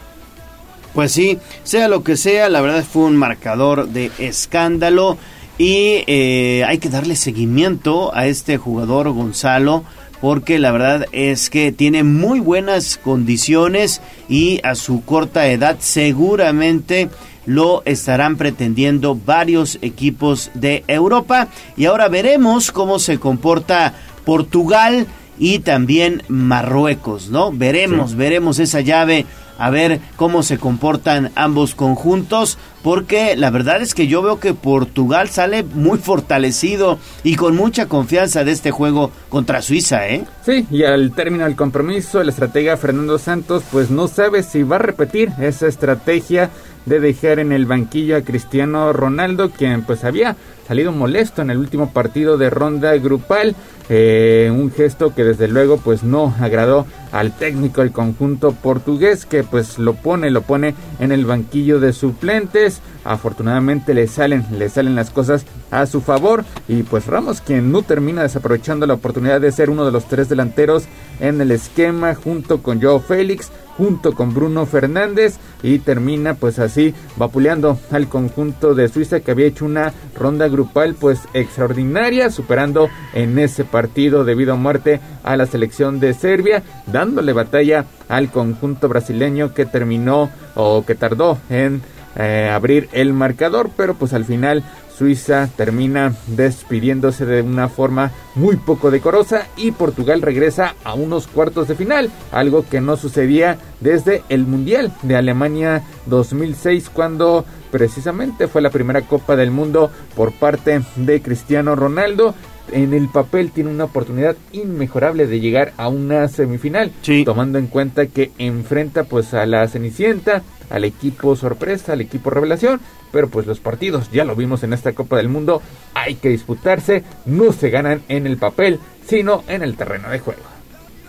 Pues 0.96 1.12
sí, 1.12 1.38
sea 1.64 1.90
lo 1.90 2.04
que 2.04 2.16
sea, 2.16 2.48
la 2.48 2.62
verdad 2.62 2.84
fue 2.84 3.04
un 3.04 3.18
marcador 3.18 3.90
de 3.90 4.12
escándalo 4.18 5.18
y 5.58 6.04
eh, 6.08 6.64
hay 6.66 6.78
que 6.78 6.88
darle 6.88 7.18
seguimiento 7.18 8.16
a 8.16 8.28
este 8.28 8.58
jugador 8.58 9.12
Gonzalo 9.12 9.84
porque 10.22 10.58
la 10.58 10.72
verdad 10.72 11.06
es 11.12 11.50
que 11.50 11.74
tiene 11.74 12.04
muy 12.04 12.40
buenas 12.40 12.98
condiciones 12.98 14.02
y 14.30 14.62
a 14.64 14.76
su 14.76 15.04
corta 15.04 15.48
edad 15.48 15.76
seguramente 15.80 17.10
lo 17.46 17.84
estarán 17.84 18.38
pretendiendo 18.38 19.16
varios 19.16 19.78
equipos 19.82 20.50
de 20.54 20.86
Europa 20.88 21.50
y 21.76 21.86
ahora 21.86 22.08
veremos 22.08 22.72
cómo 22.72 23.00
se 23.00 23.20
comporta 23.20 23.94
Portugal 24.24 25.08
y 25.38 25.60
también 25.60 26.24
Marruecos, 26.28 27.30
¿no? 27.30 27.52
Veremos, 27.52 28.16
veremos 28.16 28.60
esa 28.60 28.82
llave, 28.82 29.26
a 29.58 29.70
ver 29.70 30.00
cómo 30.16 30.44
se 30.44 30.58
comportan 30.58 31.32
ambos 31.36 31.76
conjuntos, 31.76 32.58
porque 32.84 33.36
la 33.36 33.50
verdad 33.50 33.82
es 33.82 33.94
que 33.94 34.08
yo 34.08 34.22
veo 34.22 34.40
que 34.40 34.54
Portugal 34.54 35.30
sale 35.30 35.64
muy 35.64 35.98
fortalecido 35.98 37.00
y 37.24 37.36
con 37.36 37.56
mucha 37.56 37.88
confianza 37.88 38.44
de 38.44 38.52
este 38.52 38.72
juego 38.72 39.12
contra 39.30 39.62
Suiza, 39.62 40.08
¿eh? 40.08 40.26
Sí, 40.46 40.68
y 40.70 40.84
al 40.84 41.12
término 41.14 41.46
del 41.46 41.56
compromiso, 41.56 42.22
el 42.22 42.30
estratega 42.30 42.78
Fernando 42.78 43.18
Santos 43.18 43.64
pues 43.72 43.90
no 43.90 44.08
sabe 44.08 44.44
si 44.44 44.64
va 44.64 44.76
a 44.76 44.80
repetir 44.80 45.32
esa 45.40 45.68
estrategia 45.68 46.52
de 46.86 47.00
dejar 47.00 47.40
en 47.40 47.52
el 47.52 47.66
banquillo 47.66 48.16
a 48.16 48.22
Cristiano 48.22 48.94
Ronaldo, 48.94 49.50
quien 49.50 49.82
pues 49.82 50.04
había 50.04 50.36
salido 50.68 50.92
molesto 50.92 51.42
en 51.42 51.50
el 51.50 51.58
último 51.58 51.92
partido 51.92 52.38
de 52.38 52.50
ronda 52.50 52.96
grupal. 52.98 53.56
Eh, 53.90 54.52
un 54.52 54.72
gesto 54.72 55.14
que 55.14 55.24
desde 55.24 55.48
luego 55.48 55.78
pues 55.78 56.04
no 56.04 56.34
agradó 56.40 56.88
al 57.12 57.32
técnico 57.32 57.82
del 57.82 57.92
conjunto 57.92 58.52
portugués 58.52 59.26
que 59.26 59.44
pues 59.44 59.78
lo 59.78 59.94
pone, 59.94 60.32
lo 60.32 60.42
pone 60.42 60.74
en 61.00 61.12
el 61.12 61.26
banquillo 61.26 61.80
de 61.80 61.94
suplentes. 61.94 62.82
Afortunadamente 63.04 63.94
le 63.94 64.08
salen, 64.08 64.46
le 64.58 64.70
salen 64.70 64.96
las 64.96 65.12
cosas 65.12 65.46
a 65.70 65.86
su 65.86 66.02
favor 66.02 66.44
y 66.68 66.84
pues 66.84 67.06
Ramos 67.06 67.42
quien 67.42 67.72
no 67.72 67.84
termina 67.84 68.24
desaprovechando 68.24 68.88
la 68.88 68.96
oportunidad 68.96 69.40
de 69.40 69.52
ser 69.52 69.70
uno 69.70 69.86
de 69.86 69.92
los 69.92 70.06
tres 70.08 70.28
delanteros 70.30 70.86
en 71.20 71.40
el 71.40 71.52
esquema 71.52 72.16
junto 72.16 72.64
con 72.64 72.82
Joe 72.82 73.00
Félix 73.00 73.52
junto 73.78 74.14
con 74.14 74.34
Bruno 74.34 74.66
Fernández 74.66 75.38
y 75.62 75.80
termina 75.80 76.36
pues 76.36 76.60
así 76.60 76.94
vapuleando 77.18 77.80
al 77.92 78.08
conjunto 78.08 78.74
de 78.74 78.88
Suiza 78.88 79.20
que 79.20 79.32
había 79.32 79.48
hecho 79.48 79.66
una 79.66 79.94
ronda 80.18 80.48
grupal 80.48 80.96
pues 80.96 81.20
extraordinaria 81.34 82.30
superando 82.30 82.90
en 83.14 83.38
ese 83.40 83.66
partido 83.76 84.24
debido 84.24 84.54
a 84.54 84.56
muerte 84.56 85.02
a 85.22 85.36
la 85.36 85.48
selección 85.48 86.00
de 86.00 86.14
Serbia 86.14 86.64
dándole 86.88 87.34
batalla 87.34 87.84
al 88.08 88.32
conjunto 88.32 88.88
brasileño 88.88 89.54
que 89.54 89.66
terminó 89.66 90.30
o 90.56 90.86
que 90.86 90.96
tardó 90.96 91.38
en 91.50 91.82
eh, 92.16 92.50
abrir 92.54 92.88
el 92.94 93.12
marcador 93.12 93.70
pero 93.76 93.96
pues 93.96 94.14
al 94.14 94.24
final 94.24 94.64
Suiza 94.98 95.50
termina 95.58 96.14
despidiéndose 96.28 97.26
de 97.26 97.42
una 97.42 97.68
forma 97.68 98.12
muy 98.36 98.56
poco 98.56 98.92
decorosa 98.92 99.46
y 99.58 99.72
Portugal 99.72 100.22
regresa 100.22 100.76
a 100.86 100.94
unos 100.94 101.28
cuartos 101.28 101.68
de 101.68 101.76
final, 101.76 102.10
algo 102.32 102.66
que 102.66 102.80
no 102.80 102.96
sucedía 102.96 103.58
desde 103.82 104.24
el 104.30 104.48
Mundial 104.48 104.94
de 105.02 105.18
Alemania 105.18 105.84
2006 106.06 106.90
cuando 106.94 107.44
precisamente 107.72 108.48
fue 108.48 108.62
la 108.62 108.70
primera 108.70 109.02
Copa 109.02 109.36
del 109.36 109.52
Mundo 109.52 109.92
por 110.16 110.32
parte 110.32 110.82
de 110.96 111.22
Cristiano 111.22 111.76
Ronaldo 111.76 112.34
en 112.72 112.94
el 112.94 113.10
papel 113.10 113.52
tiene 113.52 113.70
una 113.70 113.86
oportunidad 113.86 114.36
inmejorable 114.52 115.28
de 115.28 115.40
llegar 115.40 115.74
a 115.78 115.88
una 115.88 116.28
semifinal, 116.28 116.92
tomando 117.26 117.58
en 117.58 117.68
cuenta 117.68 118.08
que 118.08 118.32
enfrenta 118.38 119.04
pues 119.04 119.34
a 119.34 119.46
la 119.46 119.68
Cenicienta, 119.68 120.44
al 120.70 120.84
equipo 120.84 121.36
sorpresa, 121.36 121.94
al 121.94 122.02
equipo 122.02 122.30
revelación, 122.30 122.80
pero 123.12 123.30
pues 123.30 123.48
los 123.48 123.60
partidos, 123.60 124.12
ya 124.12 124.26
lo 124.26 124.36
vimos 124.36 124.64
en 124.64 124.74
esta 124.74 124.94
Copa 124.94 125.18
del 125.18 125.30
Mundo, 125.30 125.62
hay 125.94 126.16
que 126.16 126.30
disputarse, 126.30 127.04
no 127.26 127.52
se 127.54 127.70
ganan 127.70 128.02
en 128.10 128.28
el 128.28 128.38
papel, 128.38 128.80
sino 129.06 129.44
en 129.48 129.62
el 129.62 129.76
terreno 129.76 130.10
de 130.10 130.20
juego. 130.20 130.42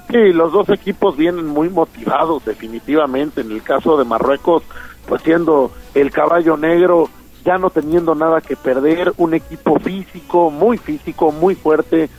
Sí, 0.08 0.32
los 0.32 0.52
dos 0.52 0.68
equipos 0.68 1.16
vienen 1.16 1.46
muy 1.46 1.68
motivados 1.68 2.44
definitivamente, 2.44 3.40
en 3.40 3.50
el 3.50 3.62
caso 3.62 3.96
de 3.96 4.04
Marruecos, 4.04 4.62
pues 5.08 5.22
siendo 5.22 5.72
el 5.94 6.12
caballo 6.12 6.56
negro 6.56 7.08
ya 7.47 7.56
no 7.56 7.70
teniendo 7.70 8.14
nada 8.14 8.40
que 8.40 8.56
perder, 8.56 9.14
un 9.16 9.32
equipo 9.32 9.78
físico, 9.78 10.51
muy 10.51 10.77
físico, 10.77 11.31
muy 11.32 11.55
fuerte, 11.55 12.10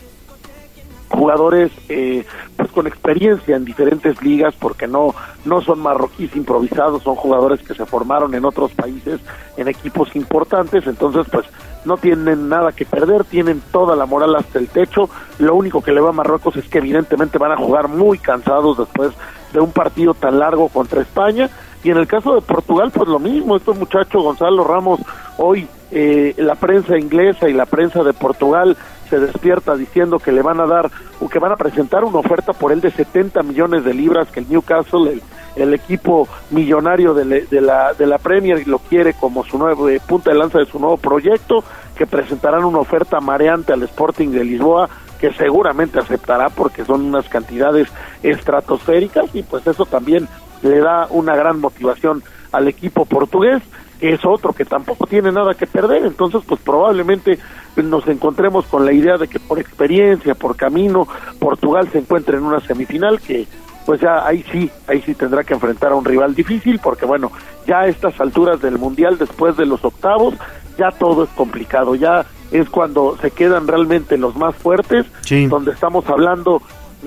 jugadores 1.10 1.72
eh, 1.90 2.26
pues 2.56 2.72
con 2.72 2.88
experiencia 2.88 3.56
en 3.56 3.66
diferentes 3.66 4.22
ligas 4.22 4.54
porque 4.60 4.88
no 4.88 5.16
no 5.46 5.62
son 5.62 5.80
marroquíes 5.80 6.36
improvisados 6.36 7.02
son 7.02 7.16
jugadores 7.16 7.62
que 7.62 7.74
se 7.74 7.86
formaron 7.86 8.36
en 8.36 8.44
otros 8.44 8.74
países 8.74 9.22
en 9.56 9.70
equipos 9.70 10.14
importantes 10.18 10.86
entonces 10.86 11.26
pues 11.32 11.46
no 11.88 11.98
tienen 11.98 12.50
nada 12.50 12.74
que 12.74 12.86
perder 12.86 13.24
tienen 13.24 13.64
toda 13.72 13.96
la 13.96 14.06
moral 14.06 14.36
hasta 14.36 14.60
el 14.60 14.68
techo. 14.68 15.10
Lo 15.40 15.56
único 15.56 15.82
que 15.82 15.94
le 15.94 16.02
va 16.02 16.10
a 16.10 16.12
Marruecos 16.14 16.56
es 16.58 16.68
que 16.68 16.80
evidentemente 16.80 17.38
van 17.38 17.54
a 17.54 17.58
jugar 17.58 17.88
muy 17.88 18.20
cansados 18.20 18.78
después 18.78 19.14
de 19.54 19.62
un 19.62 19.72
partido 19.72 20.14
tan 20.14 20.38
largo 20.38 20.68
contra 20.68 21.02
España 21.02 21.50
y 21.88 21.90
en 21.90 21.98
el 21.98 22.06
caso 22.06 22.36
de 22.36 22.42
Portugal 22.42 22.92
pues 22.94 23.08
lo 23.08 23.18
mismo 23.18 23.56
estos 23.56 23.78
muchachos 23.78 24.22
Gonzalo 24.22 24.66
Ramos 24.66 25.00
hoy 25.38 25.70
eh, 25.90 26.34
la 26.36 26.56
prensa 26.56 26.98
inglesa 26.98 27.48
y 27.48 27.54
la 27.54 27.66
prensa 27.66 28.04
de 28.04 28.12
Portugal 28.12 28.76
se 29.10 29.22
despierta 29.22 29.74
diciendo 29.78 30.20
que 30.20 30.34
le 30.34 30.42
van 30.42 30.60
a 30.60 30.66
dar 30.66 30.92
o 31.22 31.30
que 31.30 31.40
van 31.40 31.54
a 31.54 31.56
presentar 31.56 32.04
una 32.04 32.20
oferta 32.20 32.52
por 32.52 32.74
él 32.74 32.82
de 32.82 32.92
70 32.92 33.42
millones 33.44 33.86
de 33.86 33.94
libras 33.94 34.28
que 34.28 34.42
el 34.42 34.50
Newcastle, 34.50 35.22
el, 35.56 35.74
equipo 35.74 36.28
millonario 36.52 37.14
de, 37.14 37.46
de 37.46 37.62
la, 37.62 37.94
de 37.94 38.06
la 38.06 38.18
Premier, 38.18 38.68
lo 38.68 38.80
quiere 38.80 39.14
como 39.14 39.46
su 39.46 39.58
nuevo 39.58 39.88
eh, 39.88 40.02
punta 40.06 40.32
de 40.32 40.38
lanza 40.38 40.60
de 40.60 40.66
su 40.66 40.80
nuevo 40.80 40.98
proyecto, 40.98 41.64
que 41.96 42.06
presentarán 42.06 42.66
una 42.66 42.80
oferta 42.80 43.22
mareante 43.22 43.72
al 43.72 43.84
Sporting 43.84 44.32
de 44.32 44.44
Lisboa 44.44 44.90
que 45.22 45.34
seguramente 45.34 46.00
aceptará 46.00 46.50
porque 46.50 46.86
son 46.86 47.06
unas 47.06 47.28
cantidades 47.28 47.88
estratosféricas 48.22 49.34
y 49.34 49.42
pues 49.42 49.66
eso 49.66 49.86
también 49.86 50.28
le 50.62 50.80
da 50.80 51.08
una 51.10 51.36
gran 51.36 51.60
motivación 51.60 52.24
al 52.52 52.68
equipo 52.68 53.06
portugués 53.06 53.62
que 54.00 54.14
es 54.14 54.26
otro 54.26 54.54
que 54.54 54.66
tampoco 54.66 55.08
tiene 55.08 55.32
nada 55.32 55.54
que 55.54 55.66
perder, 55.68 56.06
entonces 56.06 56.42
pues 56.48 56.62
probablemente 56.62 57.40
nos 57.76 58.08
encontremos 58.08 58.66
con 58.66 58.86
la 58.86 58.94
idea 58.94 59.18
de 59.18 59.28
que 59.28 59.40
por 59.40 59.60
experiencia, 59.60 60.36
por 60.36 60.56
camino, 60.56 61.08
Portugal 61.40 61.90
se 61.92 62.00
encuentre 62.00 62.38
en 62.38 62.44
una 62.44 62.60
semifinal 62.60 63.20
que 63.20 63.48
pues 63.86 64.02
ya 64.02 64.26
ahí 64.26 64.44
sí, 64.52 64.70
ahí 64.88 65.02
sí 65.02 65.16
tendrá 65.16 65.44
que 65.44 65.54
enfrentar 65.54 65.94
a 65.94 65.96
un 65.96 66.06
rival 66.06 66.36
difícil 66.36 66.80
porque 66.80 67.06
bueno, 67.06 67.32
ya 67.66 67.82
a 67.82 67.88
estas 67.88 68.20
alturas 68.20 68.62
del 68.62 68.78
Mundial 68.78 69.18
después 69.18 69.56
de 69.58 69.66
los 69.66 69.84
octavos, 69.84 70.36
ya 70.78 70.92
todo 70.92 71.24
es 71.24 71.30
complicado, 71.30 71.96
ya 71.96 72.26
es 72.52 72.70
cuando 72.70 73.18
se 73.22 73.32
quedan 73.32 73.68
realmente 73.68 74.18
los 74.18 74.36
más 74.36 74.56
fuertes, 74.56 75.06
donde 75.50 75.72
estamos 75.72 76.08
hablando 76.10 76.62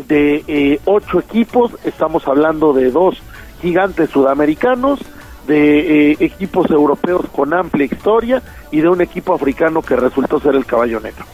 de 0.09 0.45
eh, 0.47 0.81
ocho 0.85 1.21
equipos, 1.21 1.73
estamos 1.85 2.27
hablando 2.27 2.73
de 2.73 2.91
dos 2.91 3.21
gigantes 3.61 4.11
sudamericanos, 4.11 5.01
de 5.47 6.13
eh, 6.13 6.17
equipos 6.21 6.71
europeos 6.71 7.23
con 7.33 7.53
amplia 7.55 7.87
historia 7.87 8.43
y 8.71 8.81
de 8.81 8.89
un 8.89 9.01
equipo 9.01 9.35
africano 9.35 9.83
que 9.83 9.97
resultó 9.97 10.39
ser 10.41 10.55
el 10.55 10.65
caballo 10.65 11.01
negro. 11.01 11.25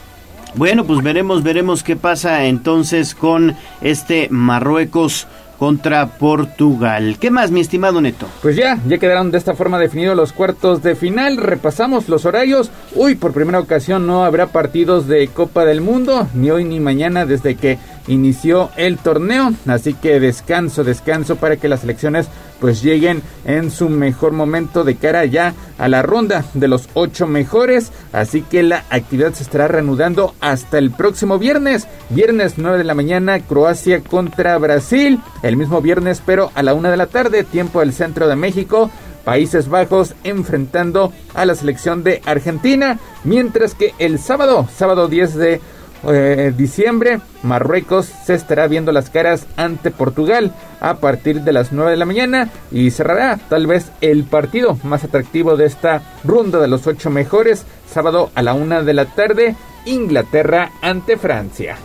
Bueno, 0.54 0.84
pues 0.84 1.02
veremos, 1.02 1.42
veremos 1.42 1.82
qué 1.82 1.96
pasa 1.96 2.46
entonces 2.46 3.14
con 3.14 3.54
este 3.82 4.28
Marruecos 4.30 5.26
contra 5.58 6.06
Portugal. 6.18 7.16
¿Qué 7.20 7.30
más, 7.30 7.50
mi 7.50 7.60
estimado 7.60 8.00
Neto? 8.00 8.26
Pues 8.42 8.56
ya, 8.56 8.78
ya 8.86 8.98
quedaron 8.98 9.30
de 9.30 9.38
esta 9.38 9.54
forma 9.54 9.78
definidos 9.78 10.16
los 10.16 10.32
cuartos 10.32 10.82
de 10.82 10.94
final. 10.94 11.36
Repasamos 11.36 12.08
los 12.08 12.24
horarios. 12.24 12.70
Uy, 12.94 13.14
por 13.14 13.32
primera 13.32 13.60
ocasión 13.60 14.06
no 14.06 14.24
habrá 14.24 14.46
partidos 14.46 15.06
de 15.08 15.28
Copa 15.28 15.64
del 15.64 15.80
Mundo, 15.80 16.28
ni 16.34 16.50
hoy 16.50 16.64
ni 16.64 16.80
mañana 16.80 17.26
desde 17.26 17.56
que 17.56 17.78
inició 18.08 18.70
el 18.76 18.98
torneo. 18.98 19.52
Así 19.66 19.94
que 19.94 20.20
descanso, 20.20 20.84
descanso 20.84 21.36
para 21.36 21.56
que 21.56 21.68
las 21.68 21.80
selecciones 21.80 22.28
pues 22.60 22.82
lleguen 22.82 23.22
en 23.44 23.70
su 23.70 23.88
mejor 23.88 24.32
momento 24.32 24.84
de 24.84 24.96
cara 24.96 25.24
ya 25.24 25.54
a 25.78 25.88
la 25.88 26.02
ronda 26.02 26.44
de 26.54 26.68
los 26.68 26.88
ocho 26.94 27.26
mejores. 27.26 27.92
Así 28.12 28.42
que 28.42 28.62
la 28.62 28.84
actividad 28.90 29.34
se 29.34 29.42
estará 29.42 29.68
reanudando 29.68 30.34
hasta 30.40 30.78
el 30.78 30.90
próximo 30.90 31.38
viernes. 31.38 31.86
Viernes 32.10 32.54
9 32.56 32.78
de 32.78 32.84
la 32.84 32.94
mañana, 32.94 33.40
Croacia 33.40 34.00
contra 34.00 34.56
Brasil. 34.58 35.20
El 35.42 35.56
mismo 35.56 35.80
viernes, 35.80 36.22
pero 36.24 36.50
a 36.54 36.62
la 36.62 36.74
una 36.74 36.90
de 36.90 36.96
la 36.96 37.06
tarde, 37.06 37.44
tiempo 37.44 37.80
del 37.80 37.92
centro 37.92 38.28
de 38.28 38.36
México. 38.36 38.90
Países 39.24 39.68
Bajos 39.68 40.14
enfrentando 40.22 41.12
a 41.34 41.44
la 41.46 41.56
selección 41.56 42.04
de 42.04 42.22
Argentina. 42.24 43.00
Mientras 43.24 43.74
que 43.74 43.92
el 43.98 44.20
sábado, 44.20 44.68
sábado 44.72 45.08
10 45.08 45.34
de 45.34 45.60
eh, 46.04 46.52
diciembre, 46.56 47.20
Marruecos 47.42 48.06
se 48.06 48.34
estará 48.34 48.68
viendo 48.68 48.92
las 48.92 49.10
caras 49.10 49.46
ante 49.56 49.90
Portugal 49.90 50.52
a 50.80 50.96
partir 50.96 51.42
de 51.42 51.52
las 51.52 51.72
9 51.72 51.92
de 51.92 51.96
la 51.96 52.04
mañana 52.04 52.50
y 52.70 52.90
cerrará 52.90 53.38
tal 53.48 53.66
vez 53.66 53.90
el 54.00 54.24
partido 54.24 54.78
más 54.82 55.04
atractivo 55.04 55.56
de 55.56 55.66
esta 55.66 56.02
ronda 56.24 56.58
de 56.60 56.68
los 56.68 56.86
ocho 56.86 57.10
mejores, 57.10 57.66
sábado 57.88 58.30
a 58.34 58.42
la 58.42 58.54
una 58.54 58.82
de 58.82 58.94
la 58.94 59.06
tarde, 59.06 59.56
Inglaterra 59.84 60.70
ante 60.82 61.16
Francia. 61.16 61.76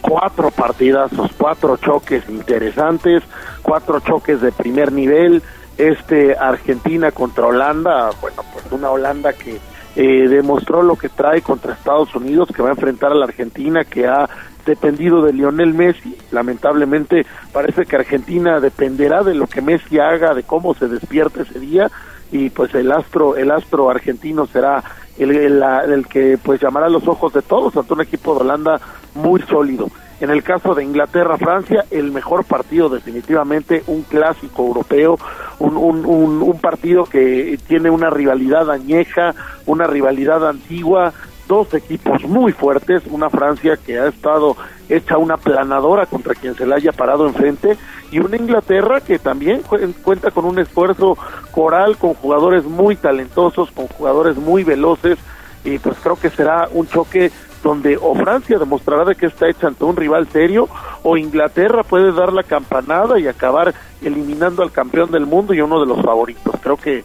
Cuatro 0.00 0.50
partidazos, 0.50 1.30
cuatro 1.36 1.76
choques 1.76 2.28
interesantes, 2.28 3.22
cuatro 3.62 4.00
choques 4.00 4.40
de 4.40 4.52
primer 4.52 4.92
nivel. 4.92 5.42
Este 5.76 6.36
Argentina 6.36 7.12
contra 7.12 7.46
Holanda, 7.46 8.10
bueno, 8.20 8.42
pues 8.52 8.64
una 8.72 8.90
Holanda 8.90 9.32
que 9.32 9.60
eh, 10.00 10.28
demostró 10.28 10.80
lo 10.82 10.94
que 10.94 11.08
trae 11.08 11.42
contra 11.42 11.74
Estados 11.74 12.14
Unidos, 12.14 12.50
que 12.54 12.62
va 12.62 12.68
a 12.68 12.74
enfrentar 12.74 13.10
a 13.10 13.16
la 13.16 13.24
Argentina, 13.24 13.84
que 13.84 14.06
ha 14.06 14.28
dependido 14.64 15.22
de 15.22 15.32
Lionel 15.32 15.74
Messi. 15.74 16.16
Lamentablemente 16.30 17.26
parece 17.52 17.84
que 17.84 17.96
Argentina 17.96 18.60
dependerá 18.60 19.24
de 19.24 19.34
lo 19.34 19.48
que 19.48 19.60
Messi 19.60 19.98
haga, 19.98 20.34
de 20.34 20.44
cómo 20.44 20.72
se 20.74 20.86
despierte 20.86 21.42
ese 21.42 21.58
día 21.58 21.90
y 22.30 22.50
pues 22.50 22.72
el 22.76 22.92
astro 22.92 23.36
el 23.36 23.50
astro 23.50 23.90
argentino 23.90 24.46
será 24.46 24.84
el, 25.18 25.34
el, 25.34 25.62
el 25.62 26.06
que 26.06 26.38
pues 26.40 26.60
llamará 26.60 26.88
los 26.88 27.08
ojos 27.08 27.32
de 27.32 27.42
todos 27.42 27.76
ante 27.76 27.92
un 27.92 28.02
equipo 28.02 28.34
de 28.34 28.40
Holanda 28.42 28.80
muy 29.16 29.42
sólido. 29.42 29.90
En 30.20 30.30
el 30.30 30.42
caso 30.42 30.74
de 30.74 30.82
Inglaterra-Francia, 30.82 31.84
el 31.90 32.10
mejor 32.10 32.44
partido 32.44 32.88
definitivamente, 32.88 33.84
un 33.86 34.02
clásico 34.02 34.66
europeo, 34.66 35.18
un, 35.60 35.76
un, 35.76 36.58
partido 36.60 37.04
que 37.04 37.56
tiene 37.68 37.88
una 37.88 38.10
rivalidad 38.10 38.68
añeja, 38.70 39.34
una 39.66 39.86
rivalidad 39.86 40.48
antigua, 40.48 41.12
dos 41.46 41.72
equipos 41.72 42.24
muy 42.24 42.52
fuertes, 42.52 43.02
una 43.10 43.30
Francia 43.30 43.76
que 43.76 43.98
ha 43.98 44.08
estado 44.08 44.56
hecha 44.88 45.18
una 45.18 45.36
planadora 45.36 46.06
contra 46.06 46.34
quien 46.34 46.54
se 46.56 46.66
le 46.66 46.74
haya 46.74 46.92
parado 46.92 47.26
enfrente 47.26 47.76
y 48.10 48.18
una 48.18 48.36
Inglaterra 48.36 49.00
que 49.00 49.18
también 49.18 49.62
cu- 49.62 49.78
cuenta 50.02 50.30
con 50.30 50.44
un 50.46 50.58
esfuerzo 50.58 51.16
coral, 51.52 51.96
con 51.96 52.14
jugadores 52.14 52.64
muy 52.64 52.96
talentosos, 52.96 53.70
con 53.70 53.86
jugadores 53.86 54.36
muy 54.36 54.64
veloces 54.64 55.18
y 55.64 55.78
pues 55.78 55.96
creo 56.02 56.16
que 56.16 56.30
será 56.30 56.68
un 56.72 56.86
choque 56.88 57.30
donde 57.62 57.98
o 58.00 58.14
Francia 58.14 58.58
demostrará 58.58 59.04
de 59.04 59.14
que 59.14 59.26
está 59.26 59.48
hecha 59.48 59.66
ante 59.66 59.84
un 59.84 59.96
rival 59.96 60.28
serio 60.28 60.68
o 61.02 61.16
Inglaterra 61.16 61.82
puede 61.82 62.12
dar 62.12 62.32
la 62.32 62.42
campanada 62.42 63.18
y 63.18 63.26
acabar 63.26 63.74
eliminando 64.02 64.62
al 64.62 64.72
campeón 64.72 65.10
del 65.10 65.26
mundo 65.26 65.54
y 65.54 65.60
uno 65.60 65.80
de 65.80 65.86
los 65.86 66.00
favoritos. 66.02 66.54
Creo 66.60 66.76
que 66.76 67.04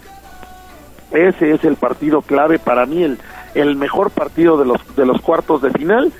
ese 1.12 1.52
es 1.52 1.64
el 1.64 1.76
partido 1.76 2.22
clave 2.22 2.60
para 2.60 2.86
mí, 2.86 3.04
el, 3.04 3.20
el 3.54 3.76
mejor 3.76 4.10
partido 4.10 4.58
de 4.58 4.66
los, 4.66 4.96
de 4.96 5.06
los 5.06 5.22
cuartos 5.22 5.62
de 5.62 5.72
final. 5.72 6.12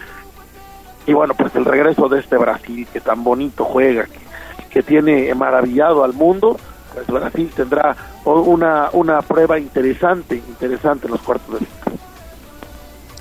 Y 1.05 1.14
bueno, 1.14 1.34
pues 1.34 1.55
el 1.55 1.65
regreso 1.65 2.07
de 2.07 2.19
este 2.19 2.38
Brasil 2.38 2.88
que 2.91 3.01
tan 3.01 3.23
bonito 3.23 3.65
juega, 3.65 4.05
que, 4.69 4.84
tiene 4.84 5.34
maravillado 5.35 6.03
al 6.03 6.14
mundo, 6.14 6.57
pues 6.93 7.05
Brasil 7.07 7.51
tendrá 7.55 7.95
una, 8.26 8.89
una 8.93 9.22
prueba 9.22 9.60
interesante, 9.60 10.35
interesante 10.35 11.05
en 11.05 11.11
los 11.11 11.22
cuartos 11.22 11.60
de 11.60 11.65
final. 11.65 11.99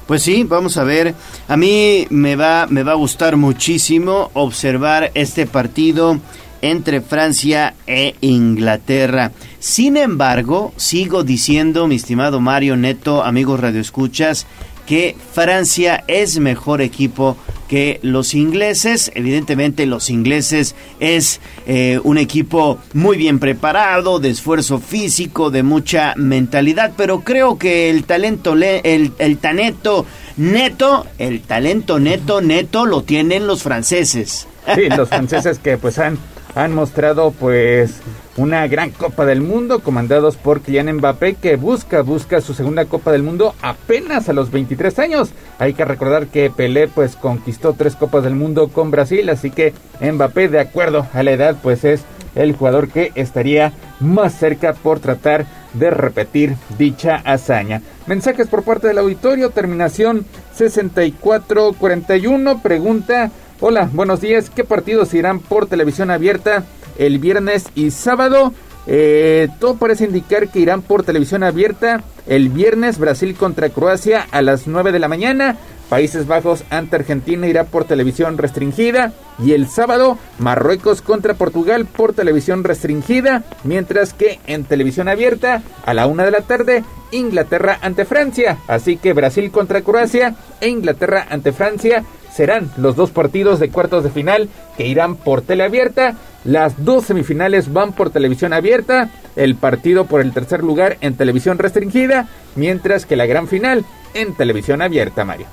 Pues 0.07 0.23
sí, 0.23 0.45
vamos 0.45 0.77
a 0.77 0.85
ver. 0.85 1.15
A 1.49 1.57
mí 1.57 2.07
me 2.11 2.37
va, 2.37 2.67
me 2.69 2.83
va 2.83 2.93
a 2.93 2.97
gustar 2.97 3.37
muchísimo 3.37 4.31
observar 4.35 5.11
este 5.15 5.47
partido 5.47 6.21
entre 6.63 7.01
Francia 7.01 7.75
e 7.87 8.15
Inglaterra. 8.21 9.33
Sin 9.59 9.97
embargo, 9.97 10.73
sigo 10.77 11.25
diciendo, 11.25 11.87
mi 11.89 11.97
estimado 11.97 12.41
Mario 12.41 12.77
Neto, 12.77 13.23
amigos 13.23 13.61
radioescuchas, 13.61 14.47
que 14.93 15.17
Francia 15.33 16.05
es 16.07 16.39
mejor 16.39 16.83
equipo 16.83 17.39
que 17.67 17.99
los 18.03 18.35
ingleses. 18.35 19.11
Evidentemente 19.15 19.87
los 19.87 20.11
ingleses 20.11 20.75
es 21.01 21.41
eh, 21.67 21.99
un 22.05 22.19
equipo 22.19 22.79
muy 22.93 23.17
bien 23.17 23.39
preparado, 23.39 24.19
de 24.19 24.29
esfuerzo 24.29 24.81
físico, 24.81 25.51
de 25.51 25.63
mucha 25.63 26.13
mentalidad, 26.17 26.93
pero 26.95 27.21
creo 27.21 27.57
que 27.57 27.89
el 27.89 28.05
talento, 28.05 28.55
le- 28.55 28.81
el, 28.85 29.13
el 29.19 29.39
taneto 29.39 30.05
neto, 30.37 31.07
el 31.17 31.41
talento 31.41 31.99
neto, 31.99 32.43
neto 32.43 32.85
lo 32.85 33.03
tienen 33.03 33.47
los 33.47 33.63
franceses. 33.63 34.47
Sí, 34.75 34.91
los 34.95 35.09
franceses 35.09 35.59
que 35.59 35.79
pues 35.79 35.99
han, 35.99 36.19
han 36.55 36.75
mostrado 36.75 37.31
pues 37.31 38.01
una 38.37 38.67
gran 38.67 38.91
Copa 38.91 39.27
del 39.27 39.41
Mundo 39.41 39.81
comandados 39.81 40.37
por 40.37 40.61
Kylian 40.61 40.97
Mbappé 40.97 41.35
que 41.35 41.57
busca, 41.57 42.03
busca 42.03 42.41
su 42.41 42.55
segunda 42.55 42.87
Copa 42.87 43.13
del 43.13 43.23
Mundo 43.23 43.55
apenas 43.63 44.29
a 44.29 44.33
los 44.33 44.51
23 44.51 44.99
años. 44.99 45.31
Hay 45.59 45.75
que 45.75 45.85
recordar 45.85 46.27
que 46.27 46.51
Pelé 46.51 46.89
pues 46.89 47.17
conquistó 47.17 47.75
tres 47.75 47.95
Copas 47.97 48.25
del 48.25 48.35
Mundo 48.35 48.69
con 48.69 48.91
Brasil, 48.91 49.29
así 49.29 49.51
que 49.51 49.75
Mbappé 50.01 50.49
de 50.49 50.61
acuerdo 50.61 51.07
a 51.13 51.23
la 51.23 51.33
edad 51.33 51.57
pues 51.63 51.85
es 51.85 52.05
el 52.35 52.55
jugador 52.55 52.89
que 52.89 53.13
estaría 53.15 53.73
más 54.01 54.33
cerca 54.35 54.73
por 54.73 55.01
tratar 55.01 55.45
de 55.75 55.91
repetir 55.91 56.55
dicha 56.79 57.17
hazaña. 57.25 57.83
Mensajes 58.07 58.49
por 58.49 58.63
parte 58.63 58.89
del 58.89 58.97
auditorio, 58.99 59.51
terminación 59.51 60.25
6441, 60.55 62.63
pregunta 62.63 63.31
Hola, 63.65 63.89
buenos 63.93 64.21
días. 64.21 64.51
¿Qué 64.51 64.65
partidos 64.65 65.15
irán 65.15 65.39
por 65.39 65.69
televisión 65.69 66.11
abierta 66.11 66.65
el 66.99 67.21
viernes 67.21 67.67
y 67.77 67.93
sábado? 67.93 68.53
Eh, 68.89 69.47
todo 69.61 69.77
parece 69.77 70.05
indicar 70.05 70.49
que 70.49 70.59
irán 70.59 70.83
por 70.83 71.05
televisión 71.05 71.45
abierta 71.45 72.03
el 72.27 72.49
viernes 72.49 72.99
Brasil 72.99 73.37
contra 73.37 73.69
Croacia 73.69 74.27
a 74.33 74.43
las 74.43 74.67
9 74.67 74.91
de 74.91 74.99
la 74.99 75.07
mañana. 75.07 75.59
Países 75.89 76.27
Bajos 76.27 76.65
ante 76.71 76.97
Argentina 76.97 77.47
irá 77.47 77.63
por 77.63 77.85
televisión 77.85 78.37
restringida. 78.37 79.13
Y 79.39 79.53
el 79.53 79.69
sábado 79.69 80.19
Marruecos 80.41 81.01
contra 81.01 81.35
Portugal 81.35 81.87
por 81.87 82.15
televisión 82.15 82.65
restringida. 82.65 83.45
Mientras 83.63 84.13
que 84.13 84.41
en 84.49 84.65
televisión 84.65 85.07
abierta 85.07 85.63
a 85.87 85.95
la 85.95 86.09
1 86.09 86.25
de 86.25 86.31
la 86.33 86.41
tarde 86.41 86.83
Inglaterra 87.13 87.79
ante 87.81 88.07
Francia. 88.07 88.59
Así 88.67 88.97
que 88.97 89.13
Brasil 89.13 89.53
contra 89.53 89.83
Croacia 89.83 90.35
e 90.61 90.69
Inglaterra 90.69 91.29
ante 91.31 91.53
Francia 91.53 92.03
serán 92.33 92.71
los 92.77 92.97
dos 92.97 93.11
partidos 93.11 93.61
de 93.61 93.71
cuartos 93.71 94.05
de 94.05 94.11
final 94.11 94.49
que 94.77 94.87
irán 94.87 95.17
por 95.17 95.43
teleabierta. 95.43 96.15
Las 96.45 96.85
dos 96.85 97.05
semifinales 97.05 97.73
van 97.73 97.93
por 97.93 98.11
televisión 98.11 98.53
abierta, 98.53 99.11
el 99.37 99.55
partido 99.55 100.07
por 100.07 100.21
el 100.21 100.33
tercer 100.33 100.63
lugar 100.63 100.97
en 101.01 101.17
televisión 101.17 101.59
restringida, 101.59 102.29
mientras 102.57 103.07
que 103.07 103.17
la 103.17 103.27
gran 103.27 103.47
final 103.47 103.85
en 104.15 104.35
televisión 104.35 104.83
abierta, 104.83 105.25
Mario. 105.25 105.47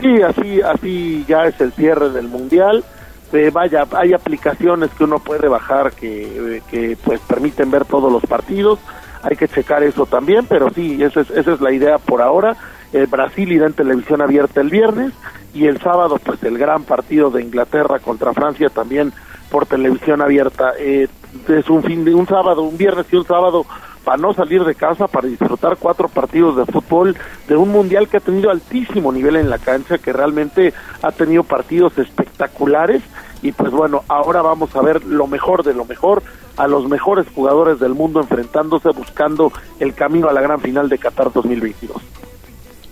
Sí, 0.00 0.22
así, 0.22 0.60
así 0.62 1.24
ya 1.28 1.46
es 1.46 1.60
el 1.60 1.72
cierre 1.72 2.10
del 2.10 2.28
mundial. 2.28 2.84
Eh, 3.32 3.50
vaya, 3.52 3.84
hay 3.96 4.12
aplicaciones 4.12 4.90
que 4.90 5.04
uno 5.04 5.18
puede 5.18 5.48
bajar 5.48 5.92
que, 5.92 6.62
que 6.70 6.96
pues 7.02 7.20
permiten 7.20 7.70
ver 7.70 7.84
todos 7.84 8.10
los 8.10 8.22
partidos. 8.22 8.78
Hay 9.22 9.36
que 9.36 9.48
checar 9.48 9.82
eso 9.82 10.06
también, 10.06 10.46
pero 10.46 10.70
sí, 10.70 11.02
esa 11.02 11.22
es, 11.22 11.30
esa 11.30 11.54
es 11.54 11.60
la 11.60 11.72
idea 11.72 11.98
por 11.98 12.22
ahora. 12.22 12.56
Eh, 12.94 13.06
Brasil 13.10 13.50
irá 13.50 13.66
en 13.66 13.72
televisión 13.72 14.22
abierta 14.22 14.60
el 14.60 14.70
viernes 14.70 15.12
y 15.52 15.66
el 15.66 15.80
sábado 15.80 16.16
pues 16.24 16.40
el 16.44 16.56
gran 16.56 16.84
partido 16.84 17.28
de 17.28 17.42
Inglaterra 17.42 17.98
contra 17.98 18.32
Francia 18.32 18.68
también 18.68 19.12
por 19.50 19.66
televisión 19.66 20.22
abierta. 20.22 20.74
Eh, 20.78 21.08
es 21.48 21.68
un 21.68 21.82
fin 21.82 22.04
de 22.04 22.14
un 22.14 22.28
sábado, 22.28 22.62
un 22.62 22.78
viernes 22.78 23.06
y 23.10 23.16
un 23.16 23.26
sábado 23.26 23.66
para 24.04 24.16
no 24.16 24.32
salir 24.32 24.62
de 24.62 24.76
casa, 24.76 25.08
para 25.08 25.26
disfrutar 25.26 25.76
cuatro 25.76 26.08
partidos 26.08 26.56
de 26.56 26.66
fútbol 26.66 27.16
de 27.48 27.56
un 27.56 27.70
mundial 27.70 28.06
que 28.06 28.18
ha 28.18 28.20
tenido 28.20 28.48
altísimo 28.48 29.10
nivel 29.10 29.34
en 29.34 29.50
la 29.50 29.58
cancha, 29.58 29.98
que 29.98 30.12
realmente 30.12 30.72
ha 31.02 31.10
tenido 31.10 31.42
partidos 31.42 31.98
espectaculares 31.98 33.02
y 33.42 33.50
pues 33.50 33.72
bueno, 33.72 34.04
ahora 34.06 34.40
vamos 34.40 34.76
a 34.76 34.82
ver 34.82 35.04
lo 35.04 35.26
mejor 35.26 35.64
de 35.64 35.74
lo 35.74 35.84
mejor, 35.84 36.22
a 36.56 36.68
los 36.68 36.88
mejores 36.88 37.26
jugadores 37.34 37.80
del 37.80 37.94
mundo 37.94 38.20
enfrentándose, 38.20 38.90
buscando 38.90 39.50
el 39.80 39.94
camino 39.94 40.28
a 40.28 40.32
la 40.32 40.42
gran 40.42 40.60
final 40.60 40.88
de 40.88 40.98
Qatar 40.98 41.32
2022. 41.32 42.00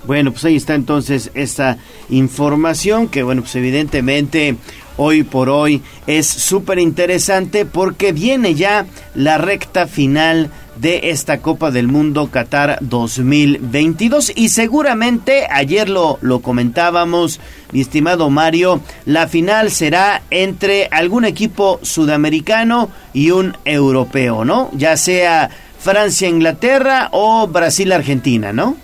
Bueno, 0.04 0.32
pues 0.32 0.44
ahí 0.44 0.56
está 0.56 0.74
entonces 0.74 1.30
esta 1.34 1.78
información 2.10 3.08
que, 3.08 3.22
bueno, 3.22 3.42
pues 3.42 3.54
evidentemente 3.54 4.56
hoy 4.96 5.22
por 5.22 5.48
hoy 5.48 5.80
es 6.06 6.26
súper 6.26 6.78
interesante 6.78 7.64
porque 7.64 8.12
viene 8.12 8.54
ya 8.54 8.86
la 9.14 9.38
recta 9.38 9.86
final 9.86 10.50
de 10.76 11.10
esta 11.10 11.38
Copa 11.38 11.70
del 11.70 11.86
Mundo 11.86 12.30
Qatar 12.30 12.78
2022 12.80 14.32
y 14.34 14.48
seguramente 14.48 15.46
ayer 15.50 15.88
lo, 15.88 16.18
lo 16.22 16.40
comentábamos, 16.40 17.40
mi 17.72 17.80
estimado 17.80 18.30
Mario, 18.30 18.80
la 19.04 19.28
final 19.28 19.70
será 19.70 20.22
entre 20.30 20.88
algún 20.90 21.24
equipo 21.24 21.78
sudamericano 21.82 22.90
y 23.12 23.30
un 23.30 23.56
europeo, 23.64 24.44
¿no? 24.44 24.70
Ya 24.72 24.96
sea 24.96 25.50
Francia-Inglaterra 25.78 27.08
o 27.12 27.46
Brasil-Argentina, 27.46 28.52
¿no? 28.52 28.76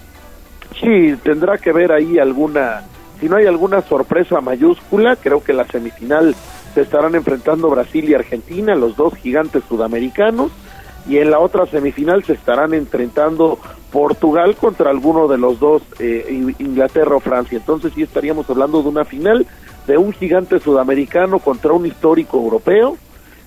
Sí, 0.81 1.17
tendrá 1.23 1.59
que 1.59 1.73
ver 1.73 1.93
ahí 1.93 2.19
alguna, 2.19 2.83
si 3.21 3.29
no 3.29 3.37
hay 3.37 3.47
alguna 3.47 3.83
sorpresa 3.83 4.41
mayúscula, 4.41 5.17
creo 5.17 5.43
que 5.43 5.53
la 5.53 5.67
semifinal 5.67 6.35
se 6.75 6.83
estarán 6.83 7.15
enfrentando 7.15 7.69
Brasil 7.69 8.09
y 8.09 8.15
Argentina, 8.15 8.75
los 8.75 8.97
dos 8.97 9.15
gigantes 9.17 9.65
sudamericanos, 9.69 10.53
y 11.09 11.19
en 11.19 11.31
la 11.31 11.39
otra 11.39 11.67
semifinal 11.67 12.23
se 12.23 12.35
estarán 12.35 12.75
enfrentando 12.75 13.59
Portugal 13.91 14.57
contra 14.57 14.91
alguno 14.91 15.27
de 15.27 15.39
los 15.39 15.59
dos, 15.59 15.83
eh, 15.99 16.53
Inglaterra 16.59 17.17
o 17.17 17.21
Francia. 17.21 17.57
Entonces 17.57 17.93
sí 17.95 18.03
estaríamos 18.03 18.49
hablando 18.51 18.83
de 18.83 18.89
una 18.89 19.05
final 19.05 19.47
de 19.87 19.97
un 19.97 20.13
gigante 20.13 20.61
sudamericano 20.61 21.39
contra 21.39 21.73
un 21.73 21.87
histórico 21.87 22.37
europeo 22.37 22.99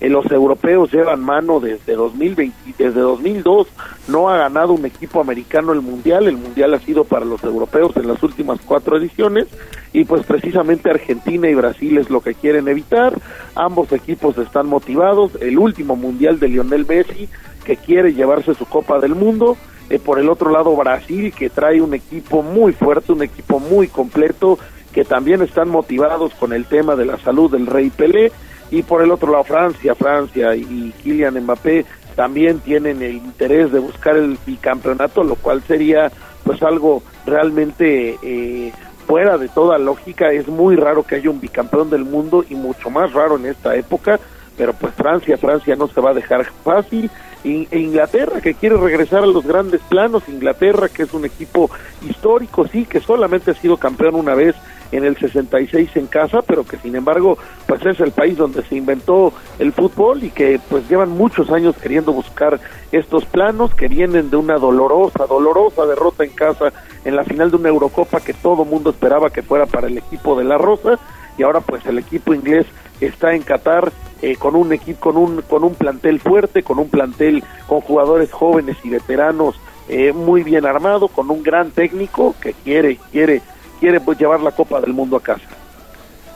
eh, 0.02 0.08
los 0.08 0.28
europeos 0.32 0.90
llevan 0.92 1.20
mano 1.20 1.60
desde 1.60 1.94
2020, 1.94 2.74
desde 2.76 3.00
2002 3.00 3.68
no 4.08 4.28
ha 4.28 4.36
ganado 4.36 4.72
un 4.72 4.84
equipo 4.84 5.20
americano 5.20 5.72
el 5.72 5.80
mundial, 5.80 6.26
el 6.26 6.36
mundial 6.36 6.74
ha 6.74 6.80
sido 6.80 7.04
para 7.04 7.24
los 7.24 7.44
europeos 7.44 7.96
en 7.96 8.08
las 8.08 8.20
últimas 8.20 8.58
cuatro 8.64 8.96
ediciones. 8.96 9.46
Y 9.92 10.04
pues 10.04 10.26
precisamente 10.26 10.90
Argentina 10.90 11.48
y 11.48 11.54
Brasil 11.54 11.98
es 11.98 12.10
lo 12.10 12.20
que 12.20 12.34
quieren 12.34 12.66
evitar, 12.66 13.14
ambos 13.54 13.92
equipos 13.92 14.36
están 14.38 14.66
motivados, 14.66 15.36
el 15.40 15.56
último 15.56 15.94
mundial 15.94 16.40
de 16.40 16.48
Lionel 16.48 16.84
Messi 16.84 17.28
que 17.64 17.76
quiere 17.76 18.12
llevarse 18.12 18.54
su 18.54 18.66
Copa 18.66 18.98
del 18.98 19.14
Mundo, 19.14 19.56
eh, 19.88 20.00
por 20.00 20.18
el 20.18 20.28
otro 20.30 20.50
lado 20.50 20.74
Brasil 20.74 21.32
que 21.32 21.48
trae 21.48 21.80
un 21.80 21.94
equipo 21.94 22.42
muy 22.42 22.72
fuerte, 22.72 23.12
un 23.12 23.22
equipo 23.22 23.60
muy 23.60 23.86
completo, 23.86 24.58
que 24.92 25.04
también 25.04 25.42
están 25.42 25.68
motivados 25.68 26.34
con 26.34 26.52
el 26.52 26.64
tema 26.66 26.96
de 26.96 27.06
la 27.06 27.18
salud 27.18 27.52
del 27.52 27.68
Rey 27.68 27.90
Pelé 27.90 28.32
y 28.72 28.82
por 28.82 29.02
el 29.02 29.12
otro 29.12 29.30
lado 29.30 29.44
Francia, 29.44 29.94
Francia 29.94 30.56
y 30.56 30.92
Kylian 31.02 31.38
Mbappé 31.42 31.84
también 32.16 32.58
tienen 32.60 33.02
el 33.02 33.16
interés 33.16 33.70
de 33.70 33.78
buscar 33.78 34.16
el 34.16 34.38
bicampeonato, 34.46 35.22
lo 35.22 35.36
cual 35.36 35.62
sería 35.62 36.10
pues 36.42 36.62
algo 36.62 37.02
realmente 37.26 38.18
eh, 38.22 38.72
fuera 39.06 39.36
de 39.36 39.48
toda 39.48 39.78
lógica. 39.78 40.32
Es 40.32 40.48
muy 40.48 40.74
raro 40.76 41.02
que 41.02 41.16
haya 41.16 41.28
un 41.28 41.40
bicampeón 41.40 41.90
del 41.90 42.04
mundo 42.04 42.44
y 42.48 42.54
mucho 42.54 42.88
más 42.88 43.12
raro 43.12 43.36
en 43.36 43.44
esta 43.44 43.76
época, 43.76 44.18
pero 44.56 44.72
pues 44.72 44.94
Francia, 44.94 45.36
Francia 45.36 45.76
no 45.76 45.88
se 45.88 46.00
va 46.00 46.10
a 46.10 46.14
dejar 46.14 46.46
fácil. 46.64 47.10
E 47.44 47.78
Inglaterra 47.78 48.40
que 48.40 48.54
quiere 48.54 48.76
regresar 48.76 49.22
a 49.24 49.26
los 49.26 49.44
grandes 49.44 49.80
planos, 49.82 50.22
Inglaterra 50.28 50.88
que 50.88 51.02
es 51.02 51.12
un 51.12 51.24
equipo 51.24 51.70
histórico, 52.08 52.66
sí, 52.68 52.84
que 52.84 53.00
solamente 53.00 53.50
ha 53.50 53.54
sido 53.54 53.76
campeón 53.76 54.14
una 54.14 54.34
vez 54.34 54.54
en 54.92 55.04
el 55.04 55.16
66 55.16 55.90
en 55.96 56.06
casa, 56.06 56.42
pero 56.42 56.64
que 56.64 56.76
sin 56.76 56.94
embargo 56.94 57.38
pues 57.66 57.84
es 57.86 57.98
el 58.00 58.12
país 58.12 58.36
donde 58.36 58.62
se 58.62 58.76
inventó 58.76 59.32
el 59.58 59.72
fútbol 59.72 60.22
y 60.22 60.30
que 60.30 60.60
pues 60.68 60.88
llevan 60.88 61.10
muchos 61.10 61.50
años 61.50 61.74
queriendo 61.76 62.12
buscar 62.12 62.60
estos 62.92 63.24
planos 63.24 63.74
que 63.74 63.88
vienen 63.88 64.30
de 64.30 64.36
una 64.36 64.58
dolorosa, 64.58 65.26
dolorosa 65.26 65.86
derrota 65.86 66.24
en 66.24 66.30
casa 66.30 66.72
en 67.04 67.16
la 67.16 67.24
final 67.24 67.50
de 67.50 67.56
una 67.56 67.70
Eurocopa 67.70 68.20
que 68.20 68.34
todo 68.34 68.64
mundo 68.64 68.90
esperaba 68.90 69.30
que 69.30 69.42
fuera 69.42 69.66
para 69.66 69.86
el 69.86 69.98
equipo 69.98 70.38
de 70.38 70.44
la 70.44 70.58
Rosa 70.58 70.98
y 71.38 71.42
ahora 71.42 71.60
pues 71.60 71.84
el 71.86 71.98
equipo 71.98 72.34
inglés 72.34 72.66
está 73.00 73.34
en 73.34 73.42
Qatar 73.42 73.92
eh, 74.20 74.36
con 74.36 74.54
un 74.54 74.72
equipo 74.72 75.00
con 75.00 75.16
un 75.16 75.42
con 75.42 75.64
un 75.64 75.74
plantel 75.74 76.20
fuerte, 76.20 76.62
con 76.62 76.78
un 76.78 76.88
plantel 76.88 77.42
con 77.66 77.80
jugadores 77.80 78.30
jóvenes 78.30 78.76
y 78.84 78.90
veteranos 78.90 79.56
eh, 79.88 80.12
muy 80.12 80.42
bien 80.42 80.64
armado, 80.64 81.08
con 81.08 81.30
un 81.30 81.42
gran 81.42 81.70
técnico 81.70 82.34
que 82.40 82.52
quiere 82.52 82.98
quiere 83.10 83.42
quiere 83.80 84.00
pues, 84.00 84.18
llevar 84.18 84.40
la 84.40 84.52
Copa 84.52 84.80
del 84.80 84.92
Mundo 84.92 85.16
a 85.16 85.22
casa. 85.22 85.48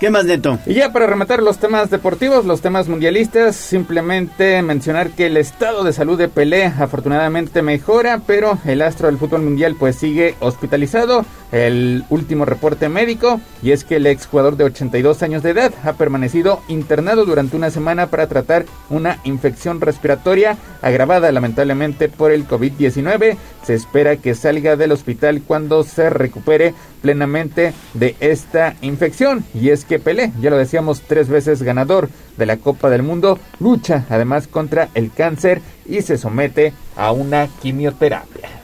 ¿Qué 0.01 0.11
más, 0.11 0.27
Neto? 0.27 0.59
Y 0.67 0.75
ya 0.75 0.93
para 0.93 1.07
rematar 1.07 1.43
los 1.43 1.57
temas 1.57 1.89
deportivos, 1.89 2.45
los 2.45 2.61
temas 2.61 2.87
mundialistas, 2.87 3.57
simplemente 3.57 4.61
mencionar 4.61 5.13
que 5.13 5.25
el 5.25 5.39
estado 5.39 5.85
de 5.85 5.95
salud 5.95 6.19
de 6.19 6.29
Pelé 6.29 6.67
afortunadamente 6.67 7.63
mejora, 7.63 8.21
pero 8.27 8.59
el 8.67 8.83
astro 8.83 9.07
del 9.07 9.17
fútbol 9.17 9.41
mundial 9.41 9.75
pues 9.79 9.97
sigue 9.97 10.35
hospitalizado. 10.41 11.25
El 11.53 12.05
último 12.11 12.45
reporte 12.45 12.89
médico, 12.89 13.41
y 13.63 13.71
es 13.71 13.85
que 13.85 13.97
el 13.97 14.07
exjugador 14.07 14.57
de 14.57 14.65
82 14.65 15.23
años 15.23 15.43
de 15.43 15.51
edad 15.51 15.73
ha 15.85 15.93
permanecido 15.93 16.61
internado 16.67 17.25
durante 17.25 17.57
una 17.57 17.71
semana 17.71 18.09
para 18.09 18.27
tratar 18.27 18.67
una 18.91 19.21
infección 19.25 19.81
respiratoria 19.81 20.57
agravada 20.83 21.31
lamentablemente 21.31 22.09
por 22.09 22.33
el 22.33 22.49
COVID-19. 22.49 23.37
Se 23.63 23.75
espera 23.75 24.17
que 24.17 24.35
salga 24.35 24.77
del 24.77 24.93
hospital 24.93 25.43
cuando 25.47 25.85
se 25.85 26.11
recupere 26.11 26.75
plenamente 27.01 27.73
de 27.95 28.17
esta 28.19 28.75
infección. 28.83 29.45
Y 29.55 29.71
es 29.71 29.85
que 29.85 30.01
Pelé, 30.01 30.33
ya 30.41 30.51
lo 30.51 30.59
decíamos, 30.59 31.03
tres 31.03 31.29
veces 31.29 31.63
ganador 31.63 32.09
de 32.37 32.47
la 32.47 32.57
Copa 32.57 32.91
del 32.91 33.03
Mundo, 33.03 33.39
lucha 33.61 34.05
además 34.11 34.49
contra 34.49 34.89
el 34.95 35.13
cáncer 35.13 35.63
y 35.87 36.03
se 36.03 36.19
somete 36.19 36.73
a 36.97 37.13
una 37.13 37.49
quimioterapia. 37.63 38.56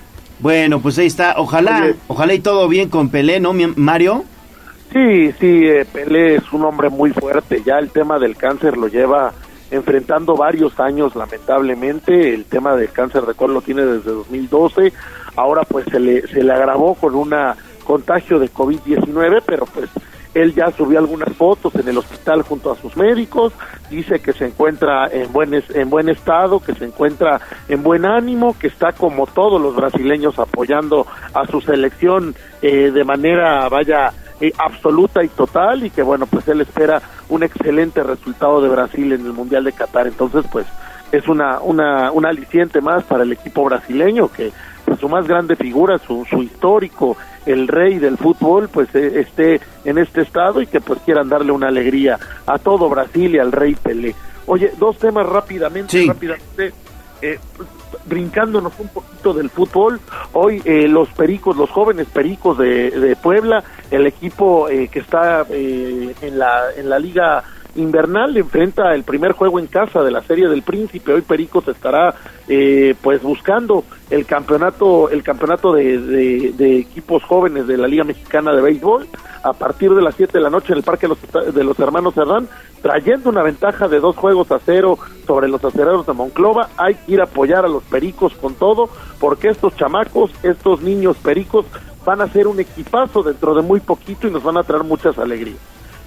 Bueno, 0.42 0.80
pues 0.80 0.98
ahí 0.98 1.06
está. 1.06 1.36
Ojalá, 1.38 1.94
ojalá 2.08 2.34
y 2.34 2.40
todo 2.40 2.68
bien 2.68 2.88
con 2.88 3.10
Pelé, 3.10 3.38
¿no, 3.38 3.52
Mario? 3.76 4.24
Sí, 4.92 5.32
sí, 5.40 5.64
eh, 5.64 5.86
Pelé 5.90 6.34
es 6.34 6.52
un 6.52 6.64
hombre 6.64 6.90
muy 6.90 7.12
fuerte. 7.12 7.62
Ya 7.64 7.78
el 7.78 7.90
tema 7.90 8.18
del 8.18 8.36
cáncer 8.36 8.76
lo 8.76 8.88
lleva 8.88 9.32
enfrentando 9.70 10.34
varios 10.34 10.78
años, 10.80 11.14
lamentablemente. 11.14 12.34
El 12.34 12.44
tema 12.44 12.74
del 12.74 12.90
cáncer 12.90 13.22
de 13.22 13.34
colon 13.34 13.54
lo 13.54 13.62
tiene 13.62 13.82
desde 13.82 14.10
2012. 14.10 14.92
Ahora 15.36 15.62
pues 15.62 15.86
se 15.90 16.00
le, 16.00 16.26
se 16.26 16.42
le 16.42 16.52
agravó 16.52 16.94
con 16.96 17.14
una 17.14 17.56
contagio 17.84 18.40
de 18.40 18.52
COVID-19, 18.52 19.42
pero 19.46 19.66
pues 19.66 19.88
él 20.34 20.54
ya 20.54 20.70
subió 20.70 20.98
algunas 20.98 21.34
fotos 21.34 21.74
en 21.74 21.88
el 21.88 21.98
hospital 21.98 22.42
junto 22.42 22.72
a 22.72 22.76
sus 22.76 22.96
médicos, 22.96 23.52
dice 23.90 24.20
que 24.20 24.32
se 24.32 24.46
encuentra 24.46 25.08
en 25.08 25.32
buen, 25.32 25.52
en 25.54 25.90
buen 25.90 26.08
estado, 26.08 26.60
que 26.60 26.74
se 26.74 26.84
encuentra 26.84 27.40
en 27.68 27.82
buen 27.82 28.04
ánimo, 28.04 28.56
que 28.58 28.68
está 28.68 28.92
como 28.92 29.26
todos 29.26 29.60
los 29.60 29.76
brasileños 29.76 30.38
apoyando 30.38 31.06
a 31.34 31.46
su 31.46 31.60
selección 31.60 32.34
eh, 32.62 32.90
de 32.90 33.04
manera, 33.04 33.68
vaya, 33.68 34.12
eh, 34.40 34.52
absoluta 34.58 35.22
y 35.22 35.28
total 35.28 35.84
y 35.84 35.90
que 35.90 36.02
bueno, 36.02 36.26
pues 36.26 36.48
él 36.48 36.60
espera 36.60 37.00
un 37.28 37.42
excelente 37.42 38.02
resultado 38.02 38.60
de 38.60 38.68
Brasil 38.68 39.12
en 39.12 39.24
el 39.24 39.32
Mundial 39.32 39.64
de 39.64 39.72
Qatar. 39.72 40.06
Entonces, 40.06 40.44
pues 40.50 40.66
es 41.12 41.28
una, 41.28 41.60
una, 41.60 42.10
un 42.10 42.26
aliciente 42.26 42.80
más 42.80 43.04
para 43.04 43.22
el 43.22 43.32
equipo 43.32 43.64
brasileño 43.64 44.32
que 44.32 44.50
su 44.96 45.08
más 45.08 45.26
grande 45.26 45.56
figura, 45.56 45.98
su, 45.98 46.24
su 46.28 46.42
histórico, 46.42 47.16
el 47.46 47.68
rey 47.68 47.98
del 47.98 48.16
fútbol, 48.16 48.68
pues 48.68 48.94
eh, 48.94 49.20
esté 49.20 49.60
en 49.84 49.98
este 49.98 50.22
estado 50.22 50.60
y 50.60 50.66
que 50.66 50.80
pues 50.80 51.00
quieran 51.04 51.28
darle 51.28 51.52
una 51.52 51.68
alegría 51.68 52.18
a 52.46 52.58
todo 52.58 52.88
Brasil 52.88 53.34
y 53.34 53.38
al 53.38 53.52
rey 53.52 53.74
Pelé. 53.74 54.14
Oye, 54.46 54.72
dos 54.78 54.98
temas 54.98 55.26
rápidamente, 55.26 56.04
rápidamente. 56.06 56.72
Eh, 57.20 57.38
brincándonos 58.06 58.72
un 58.78 58.88
poquito 58.88 59.32
del 59.32 59.48
fútbol, 59.50 60.00
hoy 60.32 60.60
eh, 60.64 60.88
los 60.88 61.08
pericos, 61.10 61.56
los 61.56 61.70
jóvenes 61.70 62.08
pericos 62.08 62.58
de, 62.58 62.90
de 62.90 63.16
Puebla, 63.16 63.62
el 63.90 64.06
equipo 64.06 64.68
eh, 64.68 64.88
que 64.88 65.00
está 65.00 65.46
eh, 65.50 66.14
en, 66.20 66.38
la, 66.38 66.72
en 66.76 66.90
la 66.90 66.98
liga 66.98 67.44
invernal 67.76 68.36
enfrenta 68.36 68.94
el 68.94 69.04
primer 69.04 69.32
juego 69.32 69.58
en 69.58 69.66
casa 69.66 70.02
de 70.02 70.10
la 70.10 70.22
serie 70.22 70.48
del 70.48 70.62
príncipe. 70.62 71.12
Hoy 71.12 71.22
Pericos 71.22 71.66
estará 71.68 72.14
eh, 72.48 72.94
pues 73.00 73.22
buscando 73.22 73.84
el 74.10 74.26
campeonato 74.26 75.08
el 75.10 75.22
campeonato 75.22 75.72
de, 75.72 76.78
equipos 76.78 77.22
jóvenes 77.24 77.66
de 77.66 77.76
la 77.76 77.86
liga 77.86 78.04
mexicana 78.04 78.52
de 78.52 78.62
béisbol. 78.62 79.06
A 79.44 79.52
partir 79.52 79.92
de 79.92 80.02
las 80.02 80.14
7 80.14 80.38
de 80.38 80.40
la 80.40 80.50
noche 80.50 80.72
en 80.72 80.78
el 80.78 80.84
parque 80.84 81.08
de 81.08 81.16
los, 81.16 81.54
de 81.54 81.64
los 81.64 81.78
hermanos 81.80 82.14
Cerdán 82.14 82.48
trayendo 82.80 83.30
una 83.30 83.42
ventaja 83.42 83.88
de 83.88 84.00
dos 84.00 84.16
juegos 84.16 84.50
a 84.50 84.58
cero 84.58 84.98
sobre 85.26 85.48
los 85.48 85.64
acereros 85.64 86.06
de 86.06 86.12
Monclova. 86.12 86.68
Hay 86.76 86.94
que 86.94 87.12
ir 87.12 87.20
a 87.20 87.24
apoyar 87.24 87.64
a 87.64 87.68
los 87.68 87.82
pericos 87.84 88.34
con 88.34 88.54
todo 88.54 88.88
porque 89.18 89.48
estos 89.48 89.74
chamacos 89.76 90.30
estos 90.42 90.82
niños 90.82 91.16
pericos 91.16 91.66
van 92.04 92.20
a 92.20 92.28
ser 92.28 92.46
un 92.46 92.60
equipazo 92.60 93.22
dentro 93.22 93.54
de 93.54 93.62
muy 93.62 93.80
poquito 93.80 94.28
y 94.28 94.30
nos 94.30 94.42
van 94.42 94.56
a 94.56 94.62
traer 94.62 94.84
muchas 94.84 95.18
alegrías. 95.18 95.58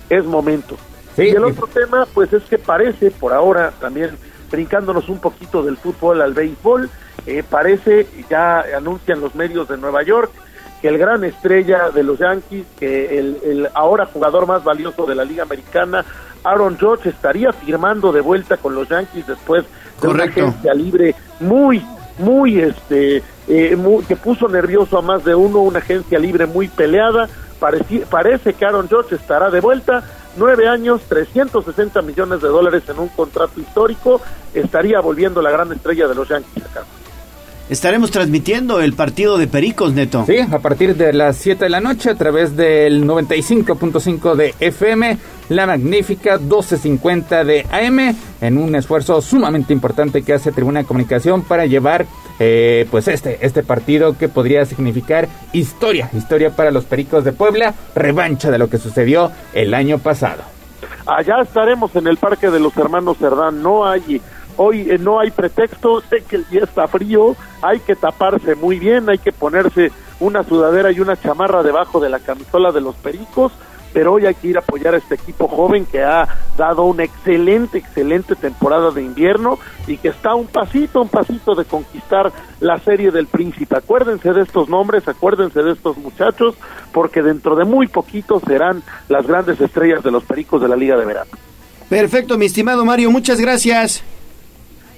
Es 0.09 0.25
momento 0.25 0.75
Sí, 1.15 1.23
y 1.23 1.29
el 1.29 1.43
otro 1.45 1.67
tema, 1.67 2.05
pues 2.13 2.31
es 2.33 2.43
que 2.43 2.57
parece, 2.57 3.11
por 3.11 3.33
ahora, 3.33 3.71
también 3.79 4.11
brincándonos 4.51 5.09
un 5.09 5.19
poquito 5.19 5.63
del 5.63 5.77
fútbol 5.77 6.21
al 6.21 6.33
béisbol, 6.33 6.89
eh, 7.25 7.43
parece, 7.49 8.07
ya 8.29 8.63
anuncian 8.77 9.19
los 9.21 9.33
medios 9.35 9.67
de 9.67 9.77
Nueva 9.77 10.03
York, 10.03 10.31
que 10.81 10.89
el 10.89 10.97
gran 10.97 11.23
estrella 11.23 11.89
de 11.89 12.03
los 12.03 12.19
Yankees, 12.19 12.65
que 12.79 13.17
el, 13.17 13.37
el 13.43 13.69
ahora 13.73 14.05
jugador 14.05 14.45
más 14.45 14.63
valioso 14.63 15.05
de 15.05 15.15
la 15.15 15.23
Liga 15.25 15.43
Americana, 15.43 16.05
Aaron 16.43 16.77
George, 16.77 17.09
estaría 17.09 17.51
firmando 17.53 18.11
de 18.11 18.21
vuelta 18.21 18.57
con 18.57 18.75
los 18.75 18.87
Yankees 18.89 19.25
después 19.25 19.63
de 20.01 20.07
Correcto. 20.07 20.39
una 20.41 20.49
agencia 20.49 20.73
libre 20.73 21.15
muy, 21.39 21.83
muy, 22.19 22.59
este, 22.59 23.23
eh, 23.47 23.75
muy- 23.75 24.03
que 24.03 24.15
puso 24.15 24.47
nervioso 24.47 24.97
a 24.97 25.01
más 25.01 25.23
de 25.25 25.33
uno, 25.33 25.59
una 25.61 25.79
agencia 25.79 26.19
libre 26.19 26.45
muy 26.45 26.67
peleada. 26.67 27.27
Pareci- 27.59 28.05
parece 28.05 28.53
que 28.53 28.65
Aaron 28.65 28.87
George 28.87 29.15
estará 29.15 29.49
de 29.49 29.61
vuelta. 29.61 30.03
Nueve 30.37 30.67
años, 30.67 31.01
360 31.07 32.01
millones 32.01 32.41
de 32.41 32.49
dólares 32.49 32.83
en 32.89 32.99
un 32.99 33.07
contrato 33.07 33.59
histórico. 33.59 34.21
Estaría 34.53 34.99
volviendo 34.99 35.41
la 35.41 35.51
gran 35.51 35.71
estrella 35.71 36.07
de 36.07 36.15
los 36.15 36.27
Yankees 36.27 36.65
acá. 36.65 36.83
Estaremos 37.67 38.11
transmitiendo 38.11 38.79
el 38.79 38.93
partido 38.93 39.39
de 39.39 39.47
Pericos, 39.47 39.91
Neto. 39.91 40.23
Sí, 40.27 40.37
a 40.37 40.59
partir 40.59 40.95
de 40.95 41.13
las 41.13 41.37
7 41.37 41.65
de 41.65 41.69
la 41.71 41.79
noche 41.79 42.11
a 42.11 42.15
través 42.15 42.55
del 42.55 43.07
95.5 43.07 44.35
de 44.35 44.53
FM, 44.59 45.17
la 45.49 45.65
magnífica 45.65 46.37
1250 46.37 47.43
de 47.43 47.65
AM, 47.71 48.15
en 48.41 48.57
un 48.59 48.75
esfuerzo 48.75 49.19
sumamente 49.19 49.73
importante 49.73 50.21
que 50.21 50.33
hace 50.33 50.51
Tribuna 50.51 50.81
de 50.81 50.85
Comunicación 50.85 51.41
para 51.41 51.65
llevar 51.65 52.05
eh, 52.37 52.87
pues 52.91 53.07
este, 53.07 53.43
este 53.43 53.63
partido 53.63 54.15
que 54.15 54.29
podría 54.29 54.63
significar 54.65 55.27
historia, 55.51 56.11
historia 56.13 56.55
para 56.55 56.69
los 56.69 56.85
Pericos 56.85 57.23
de 57.23 57.33
Puebla, 57.33 57.73
revancha 57.95 58.51
de 58.51 58.59
lo 58.59 58.69
que 58.69 58.77
sucedió 58.77 59.31
el 59.55 59.73
año 59.73 59.97
pasado. 59.97 60.43
Allá 61.07 61.41
estaremos 61.41 61.95
en 61.95 62.05
el 62.05 62.17
Parque 62.17 62.51
de 62.51 62.59
los 62.59 62.77
Hermanos 62.77 63.17
Cerdán. 63.17 63.63
No 63.63 63.87
hay 63.87 64.21
hoy 64.57 64.89
eh, 64.89 64.97
no 64.97 65.19
hay 65.19 65.31
pretexto. 65.31 66.01
Sé 66.01 66.23
que 66.27 66.37
el 66.37 66.49
día 66.49 66.63
está 66.63 66.87
frío. 66.87 67.35
Hay 67.61 67.79
que 67.79 67.95
taparse 67.95 68.55
muy 68.55 68.79
bien. 68.79 69.09
Hay 69.09 69.17
que 69.17 69.31
ponerse 69.31 69.91
una 70.19 70.43
sudadera 70.43 70.91
y 70.91 70.99
una 70.99 71.19
chamarra 71.19 71.63
debajo 71.63 71.99
de 71.99 72.09
la 72.09 72.19
camisola 72.19 72.71
de 72.71 72.81
los 72.81 72.95
Pericos. 72.95 73.51
Pero 73.93 74.11
hoy 74.11 74.25
hay 74.25 74.35
que 74.35 74.49
ir 74.49 74.57
a 74.57 74.59
apoyar 74.59 74.93
a 74.93 74.97
este 74.97 75.15
equipo 75.15 75.47
joven 75.47 75.85
que 75.85 76.03
ha 76.03 76.27
dado 76.57 76.83
una 76.83 77.05
excelente, 77.05 77.77
excelente 77.77 78.35
temporada 78.35 78.91
de 78.91 79.01
invierno 79.01 79.57
y 79.87 79.95
que 79.95 80.09
está 80.09 80.35
un 80.35 80.47
pasito, 80.47 81.01
un 81.01 81.07
pasito 81.07 81.55
de 81.55 81.63
conquistar 81.63 82.29
la 82.59 82.77
serie 82.79 83.11
del 83.11 83.27
príncipe. 83.27 83.77
Acuérdense 83.77 84.33
de 84.33 84.41
estos 84.41 84.67
nombres, 84.67 85.07
acuérdense 85.07 85.63
de 85.63 85.71
estos 85.71 85.95
muchachos, 85.95 86.55
porque 86.91 87.21
dentro 87.21 87.55
de 87.55 87.63
muy 87.63 87.87
poquito 87.87 88.41
serán 88.45 88.83
las 89.07 89.25
grandes 89.25 89.61
estrellas 89.61 90.03
de 90.03 90.11
los 90.11 90.25
pericos 90.25 90.61
de 90.61 90.67
la 90.67 90.75
Liga 90.75 90.97
de 90.97 91.05
Verano. 91.05 91.31
Perfecto, 91.87 92.37
mi 92.37 92.47
estimado 92.47 92.83
Mario, 92.83 93.11
muchas 93.11 93.39
gracias. 93.39 94.03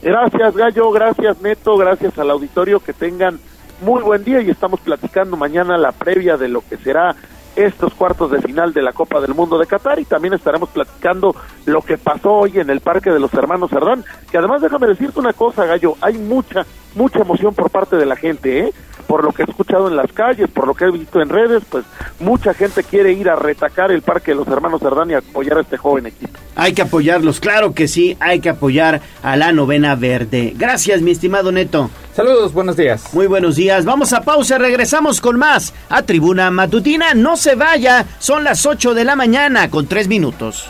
Gracias, 0.01 0.55
Gallo, 0.55 0.91
gracias, 0.91 1.41
Neto, 1.41 1.75
gracias 1.77 2.17
al 2.19 2.29
auditorio, 2.29 2.79
que 2.79 2.93
tengan 2.93 3.39
muy 3.81 4.01
buen 4.01 4.23
día 4.23 4.41
y 4.41 4.49
estamos 4.49 4.79
platicando 4.79 5.37
mañana 5.37 5.77
la 5.77 5.91
previa 5.91 6.37
de 6.37 6.47
lo 6.47 6.61
que 6.61 6.77
será 6.77 7.15
estos 7.55 7.95
cuartos 7.95 8.29
de 8.29 8.41
final 8.41 8.71
de 8.71 8.83
la 8.83 8.93
Copa 8.93 9.19
del 9.19 9.33
Mundo 9.33 9.57
de 9.57 9.65
Qatar 9.65 9.99
y 9.99 10.05
también 10.05 10.35
estaremos 10.35 10.69
platicando 10.69 11.35
lo 11.65 11.81
que 11.81 11.97
pasó 11.97 12.31
hoy 12.33 12.59
en 12.59 12.69
el 12.69 12.81
Parque 12.81 13.11
de 13.11 13.19
los 13.19 13.33
Hermanos 13.33 13.71
Cerdán, 13.71 14.05
que 14.29 14.37
además 14.37 14.61
déjame 14.61 14.87
decirte 14.87 15.19
una 15.19 15.33
cosa, 15.33 15.65
Gallo, 15.65 15.95
hay 16.01 16.19
mucha, 16.19 16.65
mucha 16.95 17.19
emoción 17.19 17.53
por 17.53 17.69
parte 17.69 17.95
de 17.95 18.05
la 18.05 18.15
gente, 18.15 18.59
¿eh? 18.59 18.73
Por 19.07 19.23
lo 19.23 19.31
que 19.31 19.43
he 19.43 19.45
escuchado 19.45 19.87
en 19.87 19.95
las 19.95 20.11
calles, 20.11 20.49
por 20.49 20.67
lo 20.67 20.73
que 20.73 20.85
he 20.85 20.91
visto 20.91 21.21
en 21.21 21.29
redes, 21.29 21.63
pues 21.69 21.85
mucha 22.19 22.53
gente 22.53 22.83
quiere 22.83 23.13
ir 23.13 23.29
a 23.29 23.37
retacar 23.37 23.91
el 23.91 24.01
Parque 24.01 24.31
de 24.31 24.35
los 24.35 24.47
Hermanos 24.47 24.81
Cerdán 24.81 25.09
y 25.11 25.13
apoyar 25.13 25.59
a 25.59 25.61
este 25.61 25.77
joven 25.77 26.07
equipo. 26.07 26.37
Hay 26.55 26.73
que 26.73 26.81
apoyarlos, 26.81 27.39
claro 27.39 27.73
que 27.73 27.87
sí, 27.87 28.17
hay 28.19 28.41
que 28.41 28.49
apoyar 28.49 29.01
a 29.23 29.37
la 29.37 29.53
novena 29.53 29.95
verde. 29.95 30.53
Gracias, 30.57 31.01
mi 31.01 31.11
estimado 31.11 31.51
Neto. 31.51 31.89
Saludos, 32.13 32.51
buenos 32.51 32.75
días. 32.75 33.13
Muy 33.13 33.27
buenos 33.27 33.55
días. 33.55 33.85
Vamos 33.85 34.11
a 34.11 34.21
pausa, 34.21 34.57
regresamos 34.57 35.21
con 35.21 35.37
más 35.37 35.73
a 35.87 36.01
Tribuna 36.01 36.51
Matutina. 36.51 37.13
No 37.13 37.37
se 37.37 37.55
vaya, 37.55 38.05
son 38.19 38.43
las 38.43 38.65
8 38.65 38.93
de 38.93 39.05
la 39.05 39.15
mañana 39.15 39.69
con 39.69 39.87
3 39.87 40.07
minutos. 40.07 40.69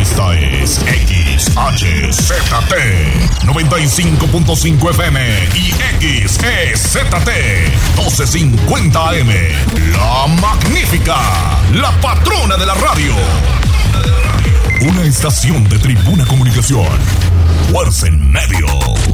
Esta 0.00 0.34
es 0.34 0.80
XHZT 0.80 2.74
95.5 3.44 4.90
FM 4.90 5.20
y 5.54 5.72
XEZT 6.26 7.28
1250 7.96 9.10
AM. 9.10 9.28
La 9.92 10.26
magnífica, 10.40 11.16
la 11.74 11.90
patrona 12.00 12.56
de 12.56 12.64
la 12.64 12.74
radio. 12.74 13.14
Una 14.88 15.02
estación 15.02 15.68
de 15.68 15.78
Tribuna 15.78 16.24
Comunicación. 16.24 16.88
Fuerza 17.70 18.06
en 18.06 18.30
medio. 18.30 18.66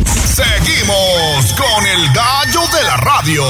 Seguimos 0.05 1.53
con 1.57 1.87
el 1.87 2.13
gallo 2.13 2.61
de 2.73 2.83
la 2.85 2.97
radio. 2.99 3.45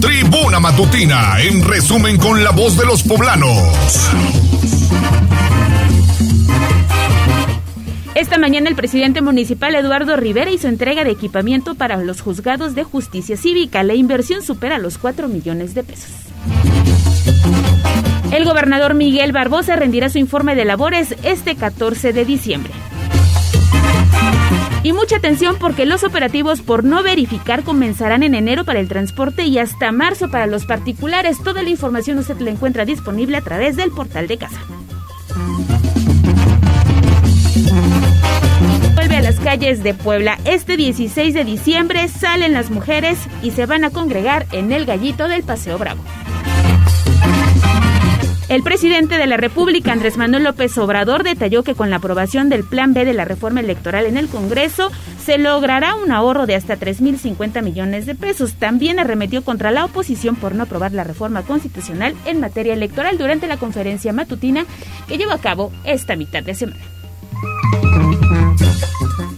Tribuna 0.00 0.60
Matutina, 0.60 1.40
en 1.40 1.64
resumen 1.64 2.18
con 2.18 2.44
la 2.44 2.50
voz 2.50 2.76
de 2.76 2.84
los 2.84 3.02
poblanos. 3.02 4.10
Esta 8.14 8.38
mañana 8.38 8.68
el 8.68 8.74
presidente 8.74 9.22
municipal 9.22 9.74
Eduardo 9.74 10.16
Rivera 10.16 10.50
hizo 10.50 10.66
entrega 10.66 11.04
de 11.04 11.12
equipamiento 11.12 11.76
para 11.76 11.96
los 11.96 12.20
juzgados 12.20 12.74
de 12.74 12.82
justicia 12.82 13.36
cívica. 13.36 13.84
La 13.84 13.94
inversión 13.94 14.42
supera 14.42 14.78
los 14.78 14.98
4 14.98 15.28
millones 15.28 15.74
de 15.74 15.84
pesos. 15.84 16.10
El 18.32 18.44
gobernador 18.44 18.94
Miguel 18.94 19.32
Barbosa 19.32 19.76
rendirá 19.76 20.08
su 20.08 20.18
informe 20.18 20.56
de 20.56 20.64
labores 20.64 21.14
este 21.22 21.54
14 21.54 22.12
de 22.12 22.24
diciembre. 22.24 22.72
Y 24.82 24.92
mucha 24.92 25.16
atención 25.16 25.56
porque 25.60 25.86
los 25.86 26.02
operativos 26.04 26.62
por 26.62 26.84
no 26.84 27.02
verificar 27.02 27.62
comenzarán 27.62 28.22
en 28.22 28.34
enero 28.34 28.64
para 28.64 28.80
el 28.80 28.88
transporte 28.88 29.44
y 29.44 29.58
hasta 29.58 29.92
marzo 29.92 30.30
para 30.30 30.46
los 30.46 30.66
particulares. 30.66 31.42
Toda 31.42 31.62
la 31.62 31.70
información 31.70 32.18
usted 32.18 32.40
la 32.40 32.50
encuentra 32.50 32.84
disponible 32.84 33.36
a 33.36 33.42
través 33.42 33.76
del 33.76 33.90
portal 33.90 34.26
de 34.26 34.38
casa. 34.38 34.60
Las 39.30 39.38
calles. 39.38 39.84
de 39.84 39.94
Puebla. 39.94 40.38
Este 40.44 40.76
16 40.76 41.34
de 41.34 41.44
diciembre 41.44 42.08
salen 42.08 42.52
las 42.52 42.70
mujeres 42.70 43.16
y 43.42 43.52
se 43.52 43.64
van 43.64 43.84
a 43.84 43.90
congregar 43.90 44.46
en 44.50 44.72
el 44.72 44.86
gallito 44.86 45.28
del 45.28 45.44
Paseo 45.44 45.78
Bravo. 45.78 46.02
El 48.48 48.64
presidente 48.64 49.18
de 49.18 49.28
la 49.28 49.36
República, 49.36 49.92
Andrés 49.92 50.16
Manuel 50.16 50.42
López 50.42 50.76
Obrador, 50.78 51.22
detalló 51.22 51.62
que 51.62 51.76
con 51.76 51.90
la 51.90 51.96
aprobación 51.96 52.48
del 52.48 52.64
Plan 52.64 52.92
B 52.92 53.04
de 53.04 53.12
la 53.12 53.24
reforma 53.24 53.60
electoral 53.60 54.06
en 54.06 54.16
el 54.16 54.26
Congreso 54.26 54.90
se 55.24 55.38
logrará 55.38 55.94
un 55.94 56.10
ahorro 56.10 56.46
de 56.46 56.56
hasta 56.56 56.76
3.050 56.76 57.62
millones 57.62 58.06
de 58.06 58.16
pesos. 58.16 58.54
También 58.54 58.98
arremetió 58.98 59.44
contra 59.44 59.70
la 59.70 59.84
oposición 59.84 60.34
por 60.34 60.56
no 60.56 60.64
aprobar 60.64 60.90
la 60.90 61.04
reforma 61.04 61.42
constitucional 61.42 62.16
en 62.24 62.40
materia 62.40 62.74
electoral 62.74 63.16
durante 63.16 63.46
la 63.46 63.58
conferencia 63.58 64.12
matutina 64.12 64.66
que 65.06 65.18
llevó 65.18 65.32
a 65.32 65.38
cabo 65.38 65.70
esta 65.84 66.16
mitad 66.16 66.42
de 66.42 66.56
semana. 66.56 66.80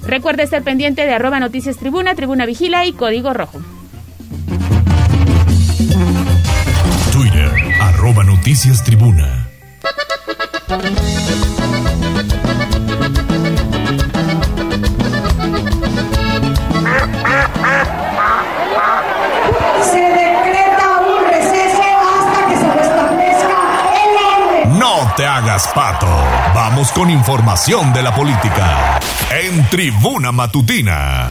Recuerda 0.05 0.43
estar 0.43 0.63
pendiente 0.63 1.07
de 1.07 1.15
arroba 1.15 1.41
noticias 1.41 1.77
tribuna, 1.77 2.15
tribuna 2.15 2.45
vigila 2.47 2.85
y 2.85 2.93
código 2.93 3.33
rojo. 3.33 3.61
Twitter, 7.13 7.51
arroba 7.81 8.25
noticias 8.25 8.83
tribuna. 8.83 9.49
Se 19.85 20.01
decreta 20.01 21.01
un 21.07 21.25
receso 21.31 21.83
hasta 21.83 22.49
que 22.49 22.57
se 22.57 22.73
restablezca 22.73 23.59
el 24.03 24.11
orden. 24.19 24.79
No 24.79 25.13
te 25.17 25.27
hagas 25.27 25.69
pato. 25.69 26.09
Con 26.91 27.11
información 27.11 27.93
de 27.93 28.03
la 28.03 28.13
política. 28.13 28.99
En 29.31 29.65
Tribuna 29.71 30.33
Matutina. 30.33 31.31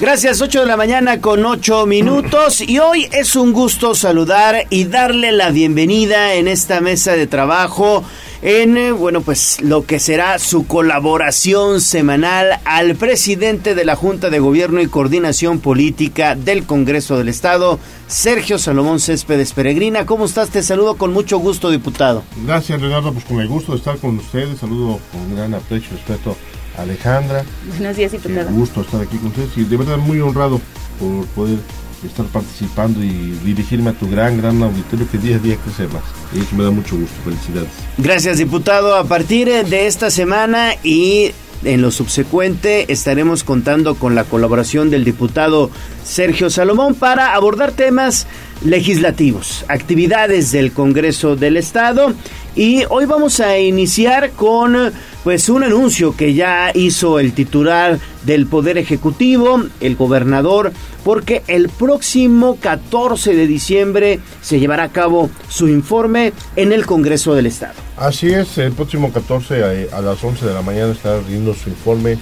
Gracias, 0.00 0.40
8 0.40 0.60
de 0.60 0.66
la 0.66 0.76
mañana 0.76 1.20
con 1.20 1.44
8 1.44 1.84
minutos 1.86 2.60
y 2.60 2.78
hoy 2.78 3.08
es 3.10 3.34
un 3.34 3.52
gusto 3.52 3.96
saludar 3.96 4.66
y 4.70 4.84
darle 4.84 5.32
la 5.32 5.50
bienvenida 5.50 6.34
en 6.34 6.46
esta 6.46 6.80
mesa 6.80 7.16
de 7.16 7.26
trabajo 7.26 8.04
en, 8.40 8.76
eh, 8.76 8.92
bueno, 8.92 9.22
pues 9.22 9.60
lo 9.60 9.86
que 9.86 9.98
será 9.98 10.38
su 10.38 10.68
colaboración 10.68 11.80
semanal 11.80 12.60
al 12.64 12.94
presidente 12.94 13.74
de 13.74 13.84
la 13.84 13.96
Junta 13.96 14.30
de 14.30 14.38
Gobierno 14.38 14.80
y 14.80 14.86
Coordinación 14.86 15.58
Política 15.58 16.36
del 16.36 16.64
Congreso 16.64 17.18
del 17.18 17.28
Estado, 17.28 17.80
Sergio 18.06 18.58
Salomón 18.58 19.00
Céspedes 19.00 19.52
Peregrina. 19.52 20.06
¿Cómo 20.06 20.26
estás? 20.26 20.50
Te 20.50 20.62
saludo 20.62 20.96
con 20.96 21.12
mucho 21.12 21.38
gusto, 21.38 21.70
diputado. 21.70 22.22
Gracias, 22.46 22.80
Leonardo. 22.80 23.12
Pues 23.12 23.24
con 23.24 23.40
el 23.40 23.48
gusto 23.48 23.72
de 23.72 23.78
estar 23.78 23.98
con 23.98 24.16
ustedes. 24.18 24.60
Saludo 24.60 25.00
con 25.10 25.34
gran 25.34 25.54
aprecio 25.54 25.88
y 25.90 25.96
respeto 25.96 26.36
Alejandra. 26.78 27.44
Buenos 27.76 27.96
días, 27.96 28.12
diputado. 28.12 28.48
Un 28.48 28.60
gusto 28.60 28.80
estar 28.82 29.00
aquí 29.00 29.16
con 29.18 29.28
ustedes 29.28 29.50
y 29.56 29.64
de 29.64 29.76
verdad 29.76 29.98
muy 29.98 30.20
honrado 30.20 30.60
por 30.98 31.26
poder 31.28 31.58
estar 32.06 32.26
participando 32.26 33.02
y 33.02 33.38
dirigirme 33.44 33.90
a 33.90 33.92
tu 33.92 34.08
gran, 34.08 34.38
gran 34.38 34.62
auditorio 34.62 35.10
que 35.10 35.18
día 35.18 35.36
a 35.36 35.38
día 35.38 35.56
crece 35.56 35.88
más. 35.88 36.02
Y 36.34 36.40
eso 36.40 36.54
me 36.56 36.64
da 36.64 36.70
mucho 36.70 36.96
gusto. 36.96 37.14
Felicidades. 37.24 37.70
Gracias, 37.98 38.38
diputado. 38.38 38.94
A 38.96 39.04
partir 39.04 39.48
de 39.48 39.86
esta 39.86 40.10
semana 40.10 40.74
y 40.82 41.32
en 41.64 41.82
lo 41.82 41.90
subsecuente 41.90 42.92
estaremos 42.92 43.42
contando 43.42 43.96
con 43.96 44.14
la 44.14 44.24
colaboración 44.24 44.90
del 44.90 45.04
diputado 45.04 45.70
Sergio 46.04 46.50
Salomón 46.50 46.94
para 46.94 47.34
abordar 47.34 47.72
temas 47.72 48.26
legislativos, 48.64 49.64
actividades 49.68 50.52
del 50.52 50.72
Congreso 50.72 51.36
del 51.36 51.56
Estado 51.56 52.14
y 52.54 52.84
hoy 52.90 53.06
vamos 53.06 53.40
a 53.40 53.58
iniciar 53.58 54.30
con 54.30 54.92
pues 55.28 55.50
un 55.50 55.62
anuncio 55.62 56.16
que 56.16 56.32
ya 56.32 56.70
hizo 56.72 57.18
el 57.18 57.34
titular 57.34 57.98
del 58.24 58.46
Poder 58.46 58.78
Ejecutivo, 58.78 59.62
el 59.78 59.94
gobernador, 59.94 60.72
porque 61.04 61.42
el 61.48 61.68
próximo 61.68 62.56
14 62.58 63.34
de 63.34 63.46
diciembre 63.46 64.20
se 64.40 64.58
llevará 64.58 64.84
a 64.84 64.88
cabo 64.88 65.28
su 65.50 65.68
informe 65.68 66.32
en 66.56 66.72
el 66.72 66.86
Congreso 66.86 67.34
del 67.34 67.44
Estado. 67.44 67.74
Así 67.98 68.28
es, 68.28 68.56
el 68.56 68.72
próximo 68.72 69.12
14 69.12 69.88
a, 69.92 69.98
a 69.98 70.00
las 70.00 70.24
11 70.24 70.46
de 70.46 70.54
la 70.54 70.62
mañana 70.62 70.92
estará 70.92 71.18
rindiendo 71.18 71.52
su 71.52 71.68
informe 71.68 72.16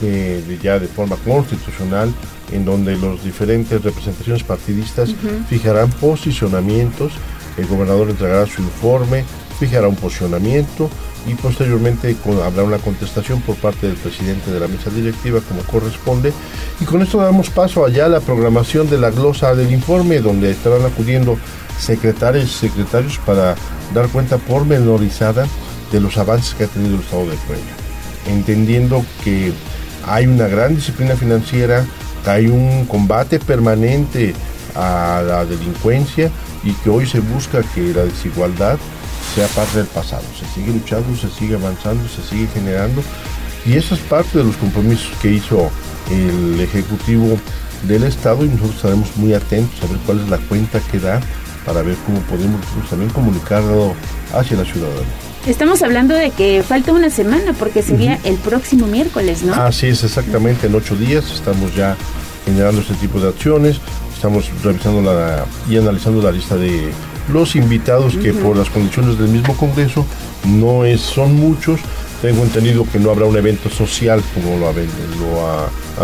eh, 0.00 0.58
ya 0.62 0.78
de 0.78 0.86
forma 0.86 1.16
constitucional, 1.16 2.10
en 2.50 2.64
donde 2.64 2.96
los 2.96 3.22
diferentes 3.22 3.82
representaciones 3.82 4.42
partidistas 4.42 5.14
fijarán 5.50 5.90
posicionamientos, 5.90 7.12
el 7.58 7.66
gobernador 7.66 8.08
entregará 8.08 8.46
su 8.46 8.62
informe, 8.62 9.26
fijará 9.60 9.86
un 9.86 9.96
posicionamiento 9.96 10.88
y 11.28 11.34
posteriormente 11.34 12.16
habrá 12.44 12.64
una 12.64 12.78
contestación 12.78 13.40
por 13.42 13.56
parte 13.56 13.86
del 13.86 13.96
presidente 13.96 14.50
de 14.50 14.58
la 14.58 14.66
mesa 14.66 14.90
directiva 14.90 15.40
como 15.46 15.62
corresponde. 15.62 16.32
Y 16.80 16.84
con 16.84 17.02
esto 17.02 17.18
damos 17.18 17.50
paso 17.50 17.84
allá 17.84 18.06
a 18.06 18.08
la 18.08 18.20
programación 18.20 18.88
de 18.90 18.98
la 18.98 19.10
glosa 19.10 19.54
del 19.54 19.72
informe 19.72 20.20
donde 20.20 20.50
estarán 20.50 20.84
acudiendo 20.84 21.38
secretarios 21.78 22.50
secretarios 22.50 23.18
para 23.18 23.54
dar 23.94 24.08
cuenta 24.08 24.38
pormenorizada 24.38 25.46
de 25.92 26.00
los 26.00 26.16
avances 26.16 26.54
que 26.54 26.64
ha 26.64 26.68
tenido 26.68 26.96
el 26.96 27.02
Estado 27.02 27.26
de 27.26 27.36
Puebla 27.46 27.88
entendiendo 28.28 29.04
que 29.24 29.52
hay 30.06 30.26
una 30.26 30.46
gran 30.46 30.74
disciplina 30.74 31.16
financiera, 31.16 31.84
hay 32.26 32.46
un 32.46 32.86
combate 32.86 33.38
permanente 33.38 34.34
a 34.74 35.22
la 35.26 35.44
delincuencia 35.44 36.30
y 36.62 36.72
que 36.72 36.90
hoy 36.90 37.06
se 37.06 37.20
busca 37.20 37.62
que 37.74 37.92
la 37.94 38.04
desigualdad 38.04 38.78
sea 39.38 39.46
parte 39.48 39.78
del 39.78 39.86
pasado. 39.86 40.24
Se 40.36 40.46
sigue 40.52 40.72
luchando, 40.72 41.16
se 41.16 41.30
sigue 41.30 41.54
avanzando, 41.54 42.08
se 42.08 42.22
sigue 42.28 42.48
generando 42.52 43.02
y 43.64 43.74
eso 43.74 43.94
es 43.94 44.00
parte 44.00 44.38
de 44.38 44.44
los 44.44 44.56
compromisos 44.56 45.10
que 45.22 45.32
hizo 45.32 45.70
el 46.10 46.60
Ejecutivo 46.60 47.38
del 47.84 48.02
Estado 48.02 48.44
y 48.44 48.48
nosotros 48.48 48.76
estaremos 48.76 49.16
muy 49.16 49.34
atentos 49.34 49.80
a 49.82 49.86
ver 49.86 49.98
cuál 50.04 50.20
es 50.20 50.28
la 50.28 50.38
cuenta 50.38 50.80
que 50.90 50.98
da 50.98 51.20
para 51.64 51.82
ver 51.82 51.94
cómo 52.04 52.18
podemos 52.22 52.60
nosotros 52.60 52.90
también 52.90 53.10
comunicarlo 53.10 53.94
hacia 54.34 54.56
la 54.56 54.64
ciudadanía. 54.64 55.06
Estamos 55.46 55.82
hablando 55.82 56.14
de 56.14 56.30
que 56.30 56.64
falta 56.66 56.92
una 56.92 57.10
semana 57.10 57.52
porque 57.52 57.82
sería 57.82 58.18
el 58.24 58.36
próximo 58.36 58.86
miércoles, 58.88 59.44
¿no? 59.44 59.54
Así 59.54 59.86
es, 59.86 60.02
exactamente, 60.02 60.66
en 60.66 60.74
ocho 60.74 60.96
días 60.96 61.30
estamos 61.30 61.74
ya 61.76 61.96
generando 62.44 62.80
este 62.80 62.94
tipo 62.94 63.20
de 63.20 63.28
acciones, 63.28 63.76
estamos 64.12 64.50
revisando 64.64 65.00
la, 65.00 65.44
y 65.68 65.76
analizando 65.76 66.22
la 66.22 66.32
lista 66.32 66.56
de 66.56 66.90
los 67.28 67.56
invitados 67.56 68.16
que 68.16 68.32
por 68.32 68.56
las 68.56 68.70
condiciones 68.70 69.18
del 69.18 69.28
mismo 69.28 69.56
Congreso 69.56 70.06
no 70.46 70.84
es, 70.84 71.00
son 71.00 71.34
muchos. 71.34 71.80
Tengo 72.22 72.42
entendido 72.42 72.84
que 72.90 72.98
no 72.98 73.10
habrá 73.10 73.26
un 73.26 73.36
evento 73.36 73.70
social 73.70 74.20
como 74.34 74.58
lo, 74.58 74.68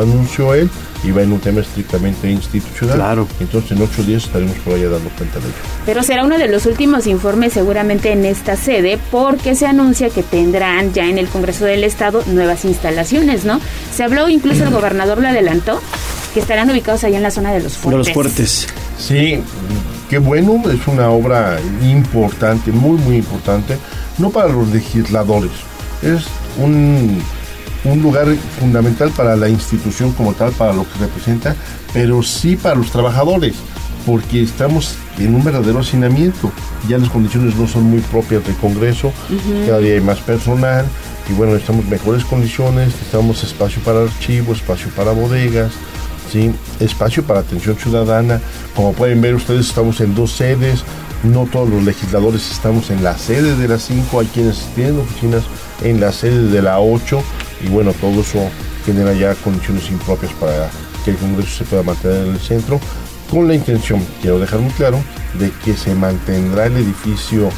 anunció 0.01 0.55
él 0.55 0.71
y 1.03 1.11
va 1.11 1.23
en 1.23 1.33
un 1.33 1.41
tema 1.41 1.61
estrictamente 1.61 2.31
institucional. 2.31 2.97
Claro. 2.97 3.29
Entonces 3.41 3.73
en 3.73 3.83
ocho 3.83 4.03
días 4.05 4.25
estaremos 4.25 4.57
por 4.59 4.75
allá 4.75 4.89
dando 4.89 5.11
cuenta 5.11 5.39
de 5.41 5.47
ello. 5.47 5.55
Pero 5.85 6.03
será 6.03 6.25
uno 6.25 6.39
de 6.39 6.49
los 6.49 6.67
últimos 6.67 7.07
informes 7.07 7.53
seguramente 7.53 8.13
en 8.13 8.25
esta 8.25 8.57
sede 8.57 8.99
porque 9.11 9.55
se 9.55 9.67
anuncia 9.67 10.09
que 10.09 10.23
tendrán 10.23 10.93
ya 10.93 11.09
en 11.09 11.19
el 11.19 11.29
Congreso 11.29 11.65
del 11.65 11.85
Estado 11.85 12.23
nuevas 12.27 12.65
instalaciones, 12.65 13.45
¿no? 13.45 13.61
Se 13.93 14.05
habló, 14.05 14.29
incluso 14.29 14.63
el 14.65 14.71
gobernador 14.71 15.21
lo 15.21 15.29
adelantó, 15.29 15.81
que 16.33 16.41
estarán 16.41 16.71
ubicados 16.71 17.05
allá 17.05 17.17
en 17.17 17.23
la 17.23 17.31
zona 17.31 17.53
de 17.53 17.61
los 17.61 17.77
fuertes. 17.77 18.69
Sí, 18.99 19.41
qué 20.15 20.19
bueno, 20.19 20.63
es 20.71 20.87
una 20.87 21.11
obra 21.11 21.59
importante, 21.83 22.71
muy, 22.71 22.97
muy 22.99 23.17
importante, 23.17 23.77
no 24.17 24.31
para 24.31 24.47
los 24.47 24.69
legisladores, 24.69 25.51
es 26.03 26.27
un, 26.57 27.21
un 27.83 28.01
lugar 28.01 28.29
fundamental 28.61 29.11
para 29.11 29.35
la 29.35 29.49
institución 29.49 30.13
como 30.13 30.33
tal, 30.35 30.53
para 30.53 30.73
lo 30.73 30.85
que 30.85 31.01
representa, 31.01 31.57
pero 31.93 32.23
sí 32.23 32.55
para 32.55 32.77
los 32.77 32.93
trabajadores, 32.93 33.57
porque 34.07 34.41
estamos 34.43 34.95
en 35.19 35.35
un 35.35 35.43
verdadero 35.43 35.81
hacinamiento, 35.81 36.53
ya 36.89 36.97
las 36.99 37.09
condiciones 37.09 37.57
no 37.57 37.67
son 37.67 37.83
muy 37.83 37.99
propias 37.99 38.45
del 38.45 38.55
Congreso, 38.59 39.13
cada 39.67 39.81
día 39.81 39.95
hay 39.95 40.01
más 40.01 40.21
personal, 40.21 40.87
y 41.29 41.33
bueno, 41.33 41.55
necesitamos 41.55 41.87
mejores 41.87 42.25
condiciones, 42.25 42.87
necesitamos 42.87 43.43
espacio 43.43 43.83
para 43.83 44.03
archivos, 44.03 44.59
espacio 44.59 44.91
para 44.91 45.11
bodegas, 45.11 45.73
¿sí? 46.35 46.51
espacio 46.81 47.23
para 47.23 47.41
atención 47.41 47.77
ciudadana. 47.77 48.41
Como 48.75 48.93
pueden 48.93 49.21
ver 49.21 49.35
ustedes, 49.35 49.69
estamos 49.69 50.01
en 50.01 50.15
dos 50.15 50.33
sedes. 50.33 50.85
No 51.23 51.47
todos 51.51 51.71
los 51.71 51.83
legisladores 51.85 52.51
estamos 52.51 52.91
en 52.91 53.03
la 53.03 53.17
sede 53.17 53.57
de 53.57 53.69
las 53.69 53.83
5. 53.85 54.21
Hay 54.21 54.27
quienes 54.27 54.67
tienen 54.75 54.99
oficinas 54.99 55.45
en 55.83 56.01
la 56.01 56.13
sede 56.13 56.49
de 56.49 56.61
la 56.61 56.81
8. 56.81 57.23
Y 57.65 57.69
bueno, 57.69 57.93
todo 57.95 58.21
eso 58.21 58.51
genera 58.85 59.15
ya 59.15 59.35
condiciones 59.37 59.89
impropias 59.91 60.33
para 60.33 60.71
que 61.05 61.13
el 61.13 61.17
Congreso 61.17 61.59
se 61.59 61.65
pueda 61.65 61.83
mantener 61.83 62.27
en 62.27 62.35
el 62.35 62.41
centro. 62.41 62.81
Con 63.31 63.49
la 63.49 63.55
intención, 63.55 64.05
quiero 64.21 64.39
dejar 64.39 64.61
muy 64.61 64.73
claro, 64.73 64.99
de 65.39 65.51
que 65.65 65.75
se 65.75 65.95
mantendrá 65.95 66.67
el 66.67 66.77
edificio, 66.77 67.49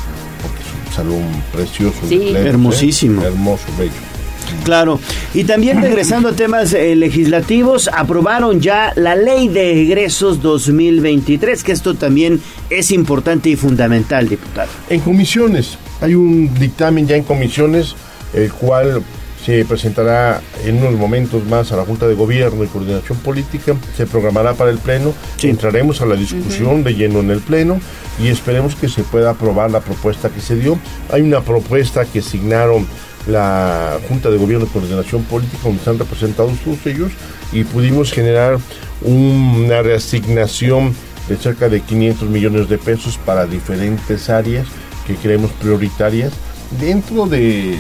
porque 0.41 0.63
es 0.63 0.87
un 0.87 0.95
salón 0.95 1.43
precioso. 1.53 1.99
Sí. 2.09 2.29
¿eh? 2.29 2.49
Hermosísimo. 2.49 3.23
Hermoso, 3.23 3.65
bello. 3.77 4.16
Claro, 4.65 4.99
y 5.35 5.45
también 5.45 5.81
regresando 5.81 6.31
a 6.31 6.33
temas 6.33 6.73
eh, 6.73 6.97
legislativos, 6.97 7.89
aprobaron 7.93 8.61
ya 8.61 8.93
la 8.97 9.15
ley 9.15 9.49
de 9.49 9.83
egresos 9.83 10.43
2023, 10.43 11.63
que 11.63 11.73
esto 11.73 11.95
también 11.95 12.41
es 12.71 12.91
importante 12.91 13.49
y 13.51 13.57
fundamental, 13.57 14.29
diputado. 14.29 14.69
En 14.89 15.01
comisiones, 15.01 15.79
hay 16.01 16.15
un 16.15 16.53
dictamen 16.55 17.07
ya 17.07 17.17
en 17.17 17.23
comisiones, 17.23 17.95
el 18.35 18.53
cual 18.53 19.03
se 19.47 19.65
presentará 19.65 20.41
en 20.65 20.79
unos 20.79 20.95
momentos 20.95 21.45
más 21.47 21.71
a 21.71 21.77
la 21.77 21.85
Junta 21.85 22.09
de 22.09 22.15
Gobierno 22.15 22.65
y 22.65 22.67
Coordinación 22.67 23.17
Política, 23.19 23.77
se 23.97 24.05
programará 24.05 24.55
para 24.55 24.73
el 24.73 24.79
Pleno, 24.79 25.15
entraremos 25.41 26.01
a 26.01 26.07
la 26.07 26.17
discusión 26.17 26.83
de 26.83 26.95
lleno 26.95 27.21
en 27.21 27.31
el 27.31 27.39
Pleno 27.39 27.81
y 28.21 28.27
esperemos 28.27 28.75
que 28.75 28.89
se 28.89 29.05
pueda 29.05 29.31
aprobar 29.31 29.71
la 29.71 29.81
propuesta 29.81 30.31
que 30.31 30.41
se 30.41 30.57
dio. 30.57 30.77
Hay 31.13 31.23
una 31.23 31.43
propuesta 31.43 32.05
que 32.05 32.19
asignaron 32.19 32.89
la 33.27 33.99
Junta 34.09 34.31
de 34.31 34.39
Gobierno 34.39 34.67
y 34.67 34.69
Coordinación 34.69 35.25
Política, 35.25 35.63
donde 35.65 35.79
están 35.79 35.99
representados 35.99 36.59
todos 36.65 36.87
ellos, 36.87 37.13
y 37.53 37.65
pudimos 37.65 38.13
generar 38.13 38.59
una 39.03 39.83
reasignación 39.83 40.95
de 41.29 41.37
cerca 41.37 41.69
de 41.69 41.81
500 41.81 42.29
millones 42.29 42.69
de 42.69 42.79
pesos 42.79 43.19
para 43.19 43.47
diferentes 43.47 44.31
áreas 44.31 44.67
que 45.07 45.17
creemos 45.17 45.51
prioritarias 45.53 46.33
dentro 46.81 47.27
de 47.27 47.79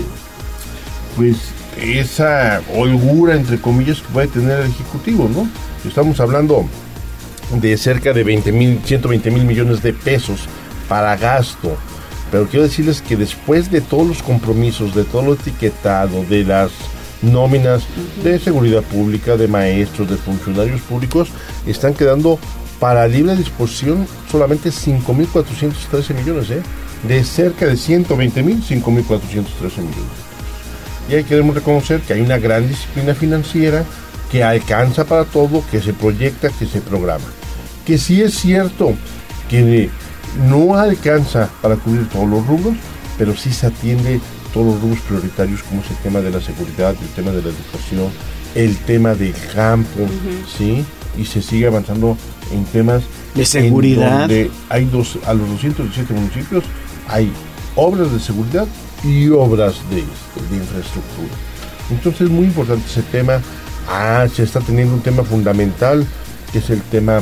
pues 1.17 1.37
esa 1.81 2.63
holgura 2.75 3.35
entre 3.35 3.61
comillas 3.61 4.01
que 4.01 4.13
puede 4.13 4.29
tener 4.29 4.61
el 4.61 4.71
ejecutivo, 4.71 5.29
¿no? 5.33 5.49
Estamos 5.89 6.21
hablando 6.21 6.67
de 7.53 7.77
cerca 7.77 8.13
de 8.13 8.25
20 8.25 8.53
mil, 8.53 8.81
120 8.85 9.31
mil 9.31 9.45
millones 9.45 9.83
de 9.83 9.93
pesos 9.93 10.41
para 10.89 11.17
gasto. 11.17 11.77
Pero 12.31 12.47
quiero 12.49 12.65
decirles 12.65 13.03
que 13.03 13.17
después 13.17 13.71
de 13.71 13.81
todos 13.81 14.07
los 14.07 14.23
compromisos, 14.23 14.95
de 14.95 15.05
todo 15.05 15.23
lo 15.23 15.35
etiquetado, 15.35 16.25
de 16.25 16.45
las 16.45 16.71
nóminas 17.23 17.85
de 18.23 18.39
seguridad 18.39 18.83
pública, 18.83 19.37
de 19.37 19.49
maestros, 19.49 20.11
de 20.11 20.17
funcionarios 20.17 20.81
públicos, 20.83 21.29
están 21.67 21.95
quedando 21.95 22.39
para 22.81 23.07
libre 23.09 23.37
disposición 23.37 24.07
solamente 24.31 24.71
5.413 24.71 26.15
millones, 26.15 26.51
¿eh? 26.51 26.63
de 27.07 27.25
cerca 27.25 27.67
de 27.67 27.77
120 27.77 28.43
mil, 28.43 28.63
5.413 28.63 29.79
millones. 29.79 30.27
Y 31.09 31.15
ahí 31.15 31.25
queremos 31.25 31.55
reconocer 31.55 32.01
que 32.01 32.15
hay 32.15 32.21
una 32.21 32.39
gran 32.39 32.69
disciplina 32.69 33.15
financiera 33.15 33.85
que 34.31 34.43
alcanza 34.43 35.05
para 35.05 35.25
todo, 35.25 35.63
que 35.71 35.81
se 35.81 35.93
proyecta, 35.93 36.49
que 36.51 36.67
se 36.67 36.81
programa. 36.81 37.25
Que 37.87 37.97
sí 37.97 38.21
es 38.21 38.35
cierto 38.35 38.95
que 39.49 39.89
no 40.37 40.77
alcanza 40.77 41.49
para 41.63 41.77
cubrir 41.77 42.09
todos 42.09 42.29
los 42.29 42.47
rubros, 42.47 42.75
pero 43.19 43.37
sí 43.37 43.53
se 43.53 43.67
atiende 43.67 44.21
todos 44.53 44.67
los 44.67 44.81
rubros 44.81 45.01
prioritarios 45.01 45.63
como 45.63 45.83
es 45.83 45.91
el 45.91 45.97
tema 45.99 46.21
de 46.21 46.31
la 46.31 46.41
seguridad, 46.41 46.95
el 47.01 47.09
tema 47.09 47.31
de 47.31 47.43
la 47.43 47.49
educación, 47.49 48.11
el 48.55 48.77
tema 48.79 49.15
del 49.15 49.35
campo, 49.55 50.01
¿sí? 50.57 50.85
Y 51.19 51.25
se 51.25 51.43
sigue 51.43 51.67
avanzando 51.67 52.17
en 52.53 52.65
temas 52.65 53.03
de 53.35 53.45
seguridad. 53.45 54.21
donde 54.21 54.51
hay 54.69 54.85
dos, 54.87 55.19
a 55.27 55.35
los 55.35 55.49
217 55.51 56.13
municipios 56.15 56.65
hay 57.09 57.31
obras 57.75 58.13
de 58.13 58.21
seguridad 58.21 58.67
y 59.05 59.29
obras 59.29 59.75
de, 59.91 59.97
de 59.97 60.57
infraestructura. 60.57 61.35
Entonces 61.91 62.23
es 62.23 62.31
muy 62.31 62.47
importante 62.47 62.85
ese 62.87 63.03
tema. 63.03 63.41
Ah, 63.89 64.27
se 64.33 64.43
está 64.43 64.61
teniendo 64.61 64.95
un 64.95 65.01
tema 65.01 65.23
fundamental, 65.23 66.05
que 66.53 66.59
es 66.59 66.71
el 66.71 66.83
tema 66.83 67.21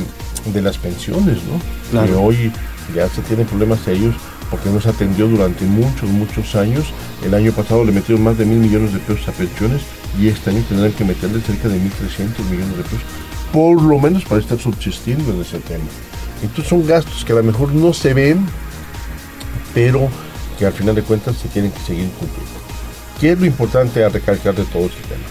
de 0.52 0.62
las 0.62 0.78
pensiones, 0.78 1.38
¿no? 1.44 1.60
Claro. 1.90 2.06
Que 2.06 2.14
hoy 2.14 2.52
ya 2.94 3.08
se 3.08 3.22
tienen 3.22 3.46
problemas 3.46 3.86
ellos 3.88 4.14
porque 4.50 4.70
no 4.70 4.80
se 4.80 4.88
atendió 4.88 5.26
durante 5.26 5.64
muchos, 5.64 6.08
muchos 6.10 6.54
años. 6.54 6.86
El 7.24 7.34
año 7.34 7.52
pasado 7.52 7.84
le 7.84 7.92
metieron 7.92 8.22
más 8.22 8.38
de 8.38 8.44
mil 8.44 8.58
millones 8.58 8.92
de 8.92 9.00
pesos 9.00 9.28
a 9.28 9.32
pensiones 9.32 9.82
y 10.20 10.28
este 10.28 10.50
año 10.50 10.62
tendrán 10.68 10.92
que 10.92 11.04
meterle 11.04 11.40
cerca 11.40 11.68
de 11.68 11.78
1.300 11.78 12.44
millones 12.50 12.76
de 12.76 12.82
pesos, 12.84 13.02
por 13.52 13.82
lo 13.82 13.98
menos 13.98 14.24
para 14.24 14.40
estar 14.40 14.58
subsistiendo 14.58 15.32
en 15.32 15.40
ese 15.40 15.58
tema. 15.58 15.84
Entonces 16.42 16.68
son 16.68 16.86
gastos 16.86 17.24
que 17.24 17.32
a 17.32 17.36
lo 17.36 17.42
mejor 17.42 17.72
no 17.72 17.92
se 17.92 18.14
ven, 18.14 18.46
pero 19.72 20.08
que 20.58 20.66
al 20.66 20.72
final 20.72 20.94
de 20.94 21.02
cuentas 21.02 21.36
se 21.36 21.48
tienen 21.48 21.72
que 21.72 21.80
seguir 21.80 22.08
cumpliendo. 22.10 22.52
¿Qué 23.20 23.32
es 23.32 23.38
lo 23.38 23.46
importante 23.46 24.04
a 24.04 24.08
recalcar 24.08 24.54
de 24.54 24.64
todo 24.64 24.86
este 24.86 25.00
tema? 25.02 25.24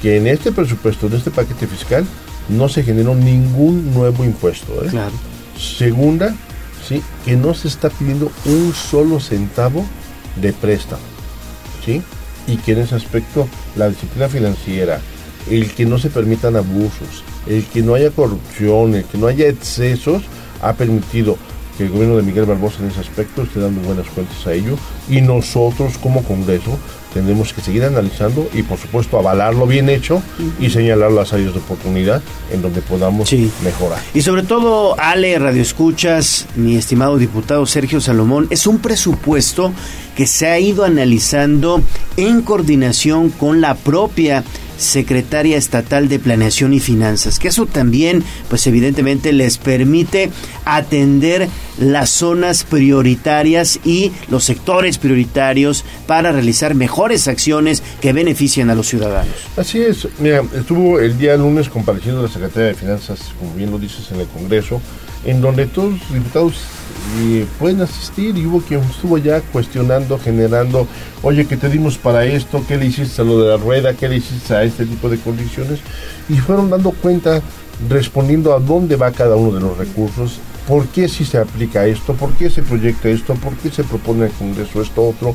Que 0.00 0.16
en 0.16 0.26
este 0.26 0.50
presupuesto, 0.50 1.06
en 1.06 1.14
este 1.14 1.30
paquete 1.30 1.66
fiscal, 1.66 2.06
no 2.48 2.68
se 2.68 2.82
generó 2.82 3.14
ningún 3.14 3.92
nuevo 3.92 4.24
impuesto. 4.24 4.84
¿eh? 4.84 4.88
Claro. 4.90 5.12
Segunda, 5.58 6.34
que 7.24 7.36
no 7.36 7.54
se 7.54 7.68
está 7.68 7.88
pidiendo 7.90 8.30
un 8.44 8.74
solo 8.74 9.20
centavo 9.20 9.84
de 10.40 10.52
préstamo. 10.52 11.02
¿sí? 11.84 12.02
Y 12.46 12.56
que 12.56 12.72
en 12.72 12.78
ese 12.80 12.96
aspecto 12.96 13.46
la 13.76 13.88
disciplina 13.88 14.28
financiera, 14.28 15.00
el 15.48 15.70
que 15.72 15.86
no 15.86 15.98
se 15.98 16.10
permitan 16.10 16.56
abusos, 16.56 17.24
el 17.46 17.64
que 17.64 17.82
no 17.82 17.94
haya 17.94 18.10
corrupción, 18.10 18.94
el 18.94 19.04
que 19.04 19.18
no 19.18 19.26
haya 19.26 19.48
excesos, 19.48 20.22
ha 20.62 20.74
permitido 20.74 21.36
que 21.76 21.84
el 21.84 21.90
gobierno 21.90 22.16
de 22.16 22.22
Miguel 22.22 22.44
Barbosa 22.44 22.82
en 22.82 22.90
ese 22.90 23.00
aspecto 23.00 23.42
esté 23.42 23.60
dando 23.60 23.80
buenas 23.80 24.06
cuentas 24.08 24.46
a 24.46 24.52
ello 24.52 24.76
y 25.08 25.20
nosotros 25.20 25.96
como 25.98 26.22
Congreso 26.22 26.78
tendremos 27.12 27.52
que 27.52 27.60
seguir 27.60 27.84
analizando 27.84 28.48
y 28.52 28.62
por 28.62 28.78
supuesto 28.78 29.18
avalarlo 29.18 29.66
bien 29.66 29.88
hecho 29.88 30.22
y 30.58 30.70
señalar 30.70 31.12
las 31.12 31.32
áreas 31.32 31.52
de 31.52 31.60
oportunidad 31.60 32.22
en 32.52 32.62
donde 32.62 32.80
podamos 32.82 33.32
mejorar. 33.62 34.00
Y 34.14 34.22
sobre 34.22 34.42
todo, 34.42 34.98
Ale, 34.98 35.38
Radio 35.38 35.62
Escuchas, 35.62 36.46
mi 36.56 36.76
estimado 36.76 37.18
diputado 37.18 37.66
Sergio 37.66 38.00
Salomón, 38.00 38.46
es 38.50 38.66
un 38.66 38.78
presupuesto 38.78 39.72
que 40.20 40.26
se 40.26 40.48
ha 40.48 40.60
ido 40.60 40.84
analizando 40.84 41.82
en 42.18 42.42
coordinación 42.42 43.30
con 43.30 43.62
la 43.62 43.74
propia 43.74 44.44
secretaria 44.76 45.56
estatal 45.56 46.10
de 46.10 46.18
Planeación 46.18 46.74
y 46.74 46.80
Finanzas, 46.80 47.38
que 47.38 47.48
eso 47.48 47.64
también, 47.64 48.22
pues 48.50 48.66
evidentemente 48.66 49.32
les 49.32 49.56
permite 49.56 50.30
atender 50.66 51.48
las 51.78 52.10
zonas 52.10 52.64
prioritarias 52.64 53.80
y 53.82 54.12
los 54.28 54.44
sectores 54.44 54.98
prioritarios 54.98 55.86
para 56.06 56.32
realizar 56.32 56.74
mejores 56.74 57.26
acciones 57.26 57.82
que 58.02 58.12
beneficien 58.12 58.68
a 58.68 58.74
los 58.74 58.88
ciudadanos. 58.88 59.32
Así 59.56 59.80
es, 59.80 60.06
mira, 60.18 60.42
estuvo 60.54 61.00
el 61.00 61.16
día 61.16 61.34
lunes 61.38 61.70
compareciendo 61.70 62.20
la 62.20 62.28
secretaria 62.28 62.68
de 62.68 62.74
Finanzas, 62.74 63.20
como 63.38 63.54
bien 63.54 63.70
lo 63.70 63.78
dices, 63.78 64.10
en 64.12 64.20
el 64.20 64.26
Congreso, 64.26 64.82
en 65.24 65.40
donde 65.40 65.64
todos 65.64 65.92
los 65.92 66.12
diputados 66.12 66.56
eh, 67.18 67.46
pueden 67.58 67.80
asistir 67.80 68.36
y 68.36 68.46
hubo 68.46 68.60
quien 68.60 68.80
estuvo 68.80 69.18
ya 69.18 69.40
cuestionando, 69.40 70.18
generando, 70.18 70.86
oye, 71.22 71.46
¿qué 71.46 71.56
te 71.56 71.68
dimos 71.68 71.98
para 71.98 72.24
esto? 72.24 72.64
¿Qué 72.66 72.76
le 72.76 72.86
hiciste 72.86 73.22
a 73.22 73.24
lo 73.24 73.40
de 73.40 73.50
la 73.50 73.56
rueda? 73.56 73.94
¿Qué 73.94 74.08
le 74.08 74.16
hiciste 74.16 74.54
a 74.54 74.62
este 74.62 74.86
tipo 74.86 75.08
de 75.08 75.18
condiciones? 75.18 75.80
Y 76.28 76.36
fueron 76.36 76.70
dando 76.70 76.90
cuenta, 76.92 77.42
respondiendo 77.88 78.54
a 78.54 78.60
dónde 78.60 78.96
va 78.96 79.10
cada 79.10 79.36
uno 79.36 79.52
de 79.52 79.60
los 79.60 79.76
recursos, 79.76 80.38
por 80.68 80.86
qué 80.86 81.08
si 81.08 81.24
se 81.24 81.38
aplica 81.38 81.86
esto, 81.86 82.14
por 82.14 82.32
qué 82.34 82.48
se 82.48 82.62
proyecta 82.62 83.08
esto, 83.08 83.34
por 83.34 83.54
qué 83.56 83.70
se 83.70 83.84
propone 83.84 84.24
al 84.24 84.32
Congreso 84.32 84.82
esto 84.82 85.02
otro. 85.02 85.34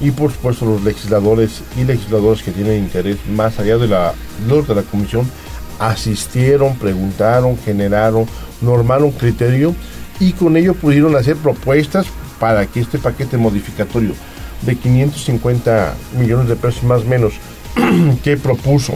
Y 0.00 0.10
por 0.10 0.32
supuesto 0.32 0.66
los 0.66 0.82
legisladores 0.82 1.62
y 1.78 1.84
legisladores 1.84 2.42
que 2.42 2.50
tienen 2.50 2.80
interés 2.80 3.18
más 3.30 3.58
allá 3.60 3.78
de 3.78 3.86
la, 3.86 4.12
de 4.46 4.74
la 4.74 4.82
comisión 4.82 5.30
asistieron, 5.78 6.76
preguntaron, 6.76 7.56
generaron, 7.64 8.26
normaron 8.60 9.12
criterio 9.12 9.74
y 10.20 10.32
con 10.32 10.56
ello 10.56 10.74
pudieron 10.74 11.16
hacer 11.16 11.36
propuestas 11.36 12.06
para 12.38 12.66
que 12.66 12.80
este 12.80 12.98
paquete 12.98 13.36
modificatorio 13.36 14.14
de 14.62 14.76
550 14.76 15.94
millones 16.18 16.48
de 16.48 16.56
pesos 16.56 16.82
más 16.84 17.02
o 17.02 17.04
menos 17.04 17.34
que 18.22 18.36
propuso 18.36 18.94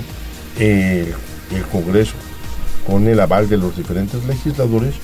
eh, 0.59 1.13
el 1.55 1.63
Congreso 1.65 2.15
con 2.87 3.07
el 3.07 3.21
aval 3.21 3.49
de 3.49 3.59
los 3.59 3.77
diferentes 3.77 4.25
legisladores 4.25 4.95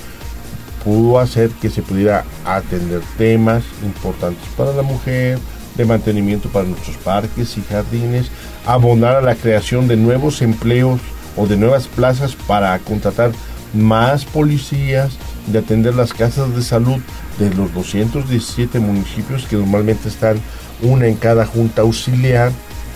pudo 0.85 1.19
hacer 1.19 1.51
que 1.51 1.71
se 1.71 1.83
pudiera 1.83 2.25
atender 2.45 3.01
temas 3.17 3.65
importantes 3.83 4.47
para 4.57 4.73
la 4.73 4.83
mujer, 4.83 5.39
de 5.77 5.85
mantenimiento 5.85 6.49
para 6.51 6.69
nuestros 6.69 6.97
parques 6.99 7.57
y 7.57 7.63
jardines, 7.63 8.31
abonar 8.67 9.17
a 9.17 9.23
la 9.23 9.35
creación 9.35 9.89
de 9.89 9.97
nuevos 9.97 10.43
empleos 10.43 11.01
o 11.37 11.47
de 11.47 11.57
nuevas 11.57 11.89
plazas 11.89 12.37
para 12.47 12.79
contratar 12.79 13.33
más 13.73 14.25
policías, 14.25 15.17
de 15.47 15.59
atender 15.59 15.95
las 15.95 16.13
casas 16.13 16.55
de 16.55 16.63
salud 16.63 17.01
de 17.39 17.53
los 17.55 17.73
217 17.75 18.79
municipios 18.79 19.47
que 19.47 19.57
normalmente 19.57 20.09
están 20.09 20.41
una 20.83 21.07
en 21.07 21.17
cada 21.17 21.47
junta 21.47 21.83
auxiliar, 21.83 22.53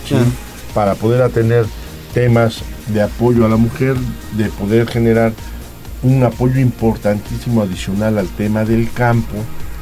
¿sí? 0.07 0.15
para 0.73 0.95
poder 0.95 1.21
atender 1.21 1.65
temas 2.13 2.61
de 2.87 3.01
apoyo 3.01 3.45
a 3.45 3.49
la 3.49 3.57
mujer, 3.57 3.95
de 4.37 4.49
poder 4.49 4.87
generar 4.87 5.33
un 6.01 6.23
apoyo 6.23 6.59
importantísimo 6.59 7.61
adicional 7.61 8.17
al 8.17 8.27
tema 8.27 8.65
del 8.65 8.91
campo, 8.91 9.35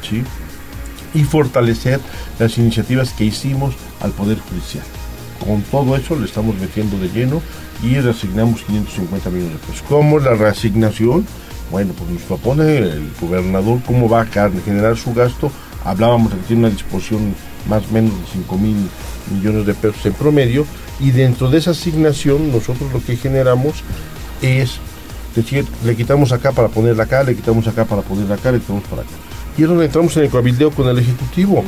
¿sí? 0.08 0.22
y 1.14 1.24
fortalecer 1.24 2.00
las 2.38 2.58
iniciativas 2.58 3.12
que 3.12 3.24
hicimos 3.24 3.74
al 4.00 4.10
Poder 4.12 4.38
Judicial. 4.38 4.84
Con 5.44 5.62
todo 5.62 5.96
eso 5.96 6.16
le 6.16 6.26
estamos 6.26 6.56
metiendo 6.56 6.98
de 6.98 7.08
lleno 7.08 7.40
y 7.82 7.98
reasignamos 7.98 8.62
550 8.62 9.30
millones 9.30 9.52
de 9.54 9.58
pesos. 9.58 9.84
¿Cómo 9.88 10.18
la 10.18 10.34
reasignación? 10.34 11.24
Bueno, 11.70 11.92
pues 11.96 12.10
nos 12.10 12.22
propone 12.22 12.78
el 12.78 13.10
gobernador 13.20 13.80
cómo 13.86 14.08
va 14.08 14.22
a 14.22 14.26
generar 14.26 14.96
su 14.96 15.12
gasto. 15.12 15.52
Hablábamos 15.84 16.32
de 16.32 16.38
que 16.38 16.44
tiene 16.44 16.60
una 16.66 16.70
disposición 16.70 17.34
más 17.68 17.84
o 17.90 17.92
menos 17.92 18.12
de 18.12 18.26
5 18.32 18.58
mil 18.58 18.76
millones 19.30 19.66
de 19.66 19.74
pesos 19.74 20.04
en 20.06 20.14
promedio 20.14 20.66
y 21.00 21.10
dentro 21.10 21.50
de 21.50 21.58
esa 21.58 21.72
asignación 21.72 22.50
nosotros 22.50 22.92
lo 22.92 23.02
que 23.02 23.16
generamos 23.16 23.82
es 24.42 24.78
decir, 25.34 25.66
le 25.84 25.94
quitamos 25.94 26.32
acá 26.32 26.52
para 26.52 26.68
ponerla 26.68 27.04
acá, 27.04 27.22
le 27.22 27.34
quitamos 27.36 27.66
acá 27.66 27.84
para 27.84 28.02
ponerla 28.02 28.34
acá, 28.34 28.50
le 28.50 28.60
quitamos 28.60 28.84
para 28.84 29.02
acá. 29.02 29.10
Y 29.56 29.62
es 29.62 29.68
donde 29.68 29.86
entramos 29.86 30.16
en 30.16 30.24
el 30.24 30.30
cabildeo 30.30 30.70
con 30.70 30.88
el 30.88 30.98
Ejecutivo, 30.98 31.64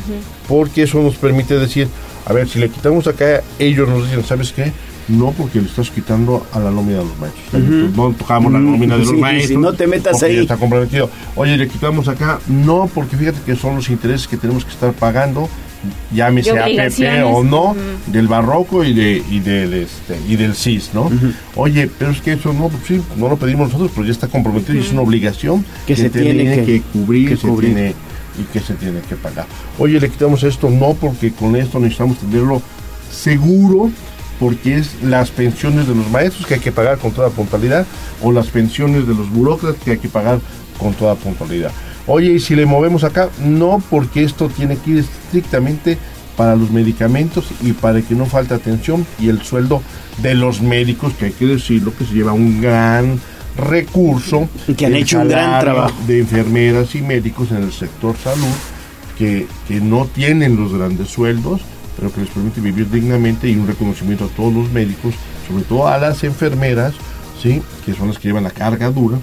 porque 0.48 0.84
eso 0.84 1.00
nos 1.02 1.16
permite 1.16 1.58
decir, 1.58 1.88
A 2.26 2.32
ver, 2.32 2.48
si 2.48 2.58
le 2.58 2.68
quitamos 2.68 3.06
acá, 3.06 3.42
ellos 3.58 3.88
nos 3.88 4.04
dicen, 4.04 4.24
¿sabes 4.24 4.52
qué? 4.52 4.72
No, 5.10 5.32
porque 5.32 5.60
le 5.60 5.66
estás 5.66 5.90
quitando 5.90 6.46
a 6.52 6.58
la 6.60 6.70
nómina 6.70 6.98
de 6.98 7.04
los 7.04 7.18
maestros. 7.18 7.62
No 7.96 8.12
tocamos 8.12 8.52
la 8.52 8.58
nómina 8.60 8.94
de 8.94 9.00
los 9.00 9.08
sí, 9.08 9.14
sí, 9.16 9.20
maestros. 9.20 9.60
no 9.60 9.72
te 9.72 9.86
metas 9.86 10.22
ahí. 10.22 10.36
ya 10.36 10.42
está 10.42 10.56
comprometido. 10.56 11.10
Oye, 11.36 11.56
le 11.56 11.68
quitamos 11.68 12.06
acá. 12.08 12.38
No, 12.48 12.88
porque 12.94 13.16
fíjate 13.16 13.38
que 13.44 13.56
son 13.56 13.76
los 13.76 13.88
intereses 13.90 14.28
que 14.28 14.36
tenemos 14.36 14.64
que 14.64 14.70
estar 14.70 14.92
pagando, 14.92 15.48
llámese 16.12 16.50
APP 16.50 17.24
o 17.24 17.42
no, 17.42 17.74
del 18.06 18.28
barroco 18.28 18.84
y 18.84 18.92
de 18.92 19.22
y 19.30 19.40
del 19.40 19.72
este 19.74 20.18
y 20.28 20.36
del 20.36 20.54
CIS, 20.54 20.90
¿no? 20.94 21.10
Oye, 21.56 21.90
pero 21.98 22.10
es 22.10 22.20
que 22.20 22.32
eso 22.34 22.52
no, 22.52 22.68
pues 22.68 22.82
sí, 22.86 23.00
no 23.16 23.28
lo 23.28 23.36
pedimos 23.36 23.68
nosotros, 23.68 23.90
pero 23.94 24.06
ya 24.06 24.12
está 24.12 24.28
comprometido 24.28 24.74
y 24.78 24.82
es 24.82 24.92
una 24.92 25.00
obligación 25.02 25.64
Que 25.86 25.96
se 25.96 26.10
tiene 26.10 26.64
que- 26.64 26.82
cubrir, 26.92 27.30
que 27.30 27.36
se 27.36 27.48
cubrir. 27.48 27.74
tiene 27.74 27.94
y 28.38 28.42
que 28.52 28.60
se 28.60 28.74
tiene 28.74 29.00
que 29.00 29.16
pagar. 29.16 29.46
Oye, 29.78 29.98
le 29.98 30.08
quitamos 30.08 30.42
esto, 30.44 30.70
no, 30.70 30.94
porque 30.94 31.32
con 31.32 31.56
esto 31.56 31.80
necesitamos 31.80 32.18
tenerlo 32.18 32.62
seguro, 33.10 33.90
porque 34.40 34.76
es 34.76 35.02
las 35.02 35.30
pensiones 35.30 35.86
de 35.86 35.94
los 35.94 36.10
maestros 36.10 36.46
que 36.46 36.54
hay 36.54 36.60
que 36.60 36.72
pagar 36.72 36.98
con 36.98 37.12
toda 37.12 37.28
puntualidad, 37.28 37.86
o 38.22 38.32
las 38.32 38.48
pensiones 38.48 39.06
de 39.06 39.14
los 39.14 39.30
burócratas 39.30 39.80
que 39.82 39.92
hay 39.92 39.98
que 39.98 40.08
pagar 40.08 40.40
con 40.78 40.94
toda 40.94 41.14
puntualidad. 41.14 41.70
Oye, 42.06 42.32
y 42.32 42.40
si 42.40 42.56
le 42.56 42.64
movemos 42.64 43.04
acá, 43.04 43.28
no, 43.38 43.82
porque 43.90 44.24
esto 44.24 44.48
tiene 44.48 44.78
que 44.78 44.92
ir 44.92 44.98
estrictamente 44.98 45.98
para 46.36 46.56
los 46.56 46.70
medicamentos 46.70 47.44
y 47.60 47.72
para 47.72 48.00
que 48.00 48.14
no 48.14 48.24
falte 48.24 48.54
atención 48.54 49.06
y 49.20 49.28
el 49.28 49.42
sueldo 49.42 49.82
de 50.22 50.34
los 50.34 50.62
médicos, 50.62 51.12
que 51.12 51.26
hay 51.26 51.32
que 51.32 51.46
decirlo, 51.46 51.92
que 51.96 52.06
se 52.06 52.14
lleva 52.14 52.32
un 52.32 52.62
gran 52.62 53.20
recurso. 53.58 54.48
Que 54.76 54.86
han 54.86 54.94
hecho 54.94 55.20
un 55.20 55.28
gran 55.28 55.60
trabajo. 55.60 55.94
De 56.06 56.20
enfermeras 56.20 56.94
y 56.94 57.02
médicos 57.02 57.50
en 57.50 57.58
el 57.58 57.72
sector 57.72 58.16
salud, 58.16 58.46
que, 59.18 59.46
que 59.68 59.82
no 59.82 60.06
tienen 60.06 60.56
los 60.56 60.72
grandes 60.72 61.08
sueldos, 61.08 61.60
pero 62.00 62.10
que 62.12 62.22
les 62.22 62.30
permite 62.30 62.62
vivir 62.62 62.90
dignamente 62.90 63.46
y 63.46 63.56
un 63.56 63.66
reconocimiento 63.66 64.24
a 64.24 64.28
todos 64.28 64.52
los 64.54 64.72
médicos, 64.72 65.14
sobre 65.46 65.64
todo 65.64 65.86
a 65.86 65.98
las 65.98 66.24
enfermeras, 66.24 66.94
¿sí? 67.40 67.62
que 67.84 67.92
son 67.92 68.08
las 68.08 68.18
que 68.18 68.28
llevan 68.28 68.44
la 68.44 68.50
carga 68.50 68.90
dura 68.90 69.18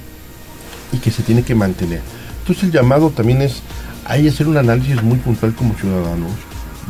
y 0.93 0.99
que 0.99 1.09
se 1.09 1.23
tiene 1.23 1.41
que 1.41 1.55
mantener. 1.55 2.01
Entonces 2.41 2.65
el 2.65 2.71
llamado 2.71 3.09
también 3.09 3.41
es, 3.41 3.63
hay 4.05 4.23
que 4.23 4.29
hacer 4.29 4.47
un 4.47 4.57
análisis 4.57 5.01
muy 5.01 5.17
puntual 5.17 5.55
como 5.55 5.73
ciudadanos 5.73 6.31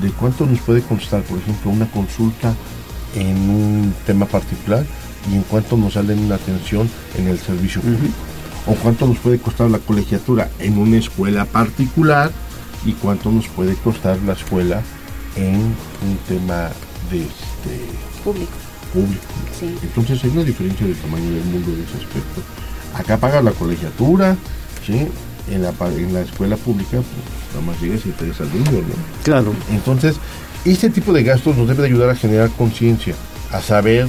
de 0.01 0.09
cuánto 0.11 0.45
nos 0.45 0.59
puede 0.59 0.81
costar, 0.81 1.21
por 1.23 1.39
ejemplo, 1.39 1.71
una 1.71 1.89
consulta 1.89 2.53
en 3.15 3.49
un 3.49 3.93
tema 4.05 4.25
particular 4.25 4.85
y 5.31 5.35
en 5.35 5.43
cuánto 5.43 5.77
nos 5.77 5.93
sale 5.93 6.13
una 6.13 6.35
atención 6.35 6.89
en 7.17 7.29
el 7.29 7.39
servicio 7.39 7.81
público. 7.81 8.13
O 8.67 8.73
cuánto 8.75 9.07
nos 9.07 9.17
puede 9.19 9.39
costar 9.39 9.71
la 9.71 9.79
colegiatura 9.79 10.49
en 10.59 10.77
una 10.77 10.97
escuela 10.97 11.45
particular 11.45 12.29
y 12.85 12.91
cuánto 12.91 13.31
nos 13.31 13.47
puede 13.47 13.75
costar 13.75 14.17
la 14.27 14.33
escuela 14.33 14.83
en 15.37 15.55
un 15.55 16.17
tema 16.27 16.69
de 17.11 17.19
este 17.21 17.85
Público. 18.23 18.51
público. 18.93 19.21
Sí. 19.57 19.73
Entonces 19.83 20.23
hay 20.23 20.31
una 20.31 20.43
diferencia 20.43 20.85
del 20.85 20.95
tamaño 20.95 21.29
del 21.29 21.43
mundo 21.45 21.71
en 21.71 21.83
ese 21.83 21.97
aspecto. 21.97 22.41
Acá 22.93 23.17
pagas 23.17 23.43
la 23.43 23.51
colegiatura, 23.51 24.35
¿sí? 24.85 25.07
En 25.49 25.61
la, 25.61 25.73
en 25.95 26.13
la 26.13 26.21
escuela 26.21 26.57
pública, 26.57 26.97
pues 26.97 27.53
nada 27.53 27.65
más 27.65 27.81
llegas 27.81 28.05
y 28.05 28.09
te 28.09 28.25
des 28.25 28.39
al 28.41 28.51
niño, 28.51 28.81
¿no? 28.81 28.95
Claro. 29.23 29.53
Entonces, 29.71 30.17
este 30.65 30.89
tipo 30.89 31.13
de 31.13 31.23
gastos 31.23 31.55
nos 31.55 31.67
debe 31.67 31.83
de 31.83 31.87
ayudar 31.87 32.09
a 32.09 32.15
generar 32.15 32.49
conciencia, 32.51 33.15
a 33.51 33.61
saber 33.61 34.07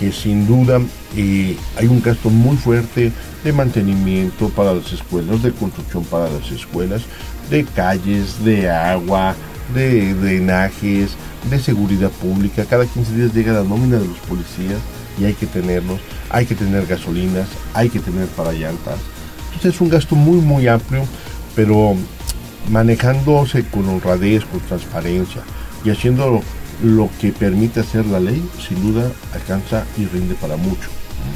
que 0.00 0.12
sin 0.12 0.46
duda 0.46 0.80
eh, 1.16 1.56
hay 1.76 1.86
un 1.86 2.00
gasto 2.00 2.30
muy 2.30 2.56
fuerte 2.56 3.12
de 3.44 3.52
mantenimiento 3.52 4.48
para 4.50 4.72
las 4.72 4.92
escuelas, 4.92 5.42
de 5.42 5.52
construcción 5.52 6.04
para 6.04 6.30
las 6.30 6.50
escuelas, 6.50 7.02
de 7.50 7.64
calles, 7.64 8.42
de 8.44 8.70
agua, 8.70 9.34
de 9.74 10.14
drenajes, 10.14 11.10
de 11.50 11.58
seguridad 11.58 12.10
pública. 12.10 12.64
Cada 12.64 12.86
15 12.86 13.14
días 13.14 13.34
llega 13.34 13.52
la 13.52 13.64
nómina 13.64 13.98
de 13.98 14.06
los 14.06 14.18
policías 14.18 14.80
y 15.20 15.24
hay 15.24 15.34
que 15.34 15.46
tenerlos, 15.46 16.00
hay 16.30 16.46
que 16.46 16.54
tener 16.54 16.86
gasolinas, 16.86 17.48
hay 17.74 17.88
que 17.88 18.00
tener 18.00 18.26
para 18.28 18.52
llantas. 18.52 18.98
Entonces 19.46 19.74
es 19.74 19.80
un 19.80 19.88
gasto 19.88 20.14
muy, 20.14 20.38
muy 20.38 20.68
amplio, 20.68 21.04
pero 21.54 21.96
manejándose 22.70 23.64
con 23.64 23.88
honradez, 23.88 24.44
con 24.44 24.60
transparencia 24.60 25.42
y 25.84 25.90
haciendo 25.90 26.42
lo, 26.82 27.10
que 27.20 27.32
permite 27.32 27.80
hacer 27.80 28.06
la 28.06 28.20
ley, 28.20 28.42
sin 28.66 28.80
duda 28.82 29.10
alcanza 29.34 29.84
y 29.96 30.06
rinde 30.06 30.34
para 30.34 30.56
mucho. 30.56 30.88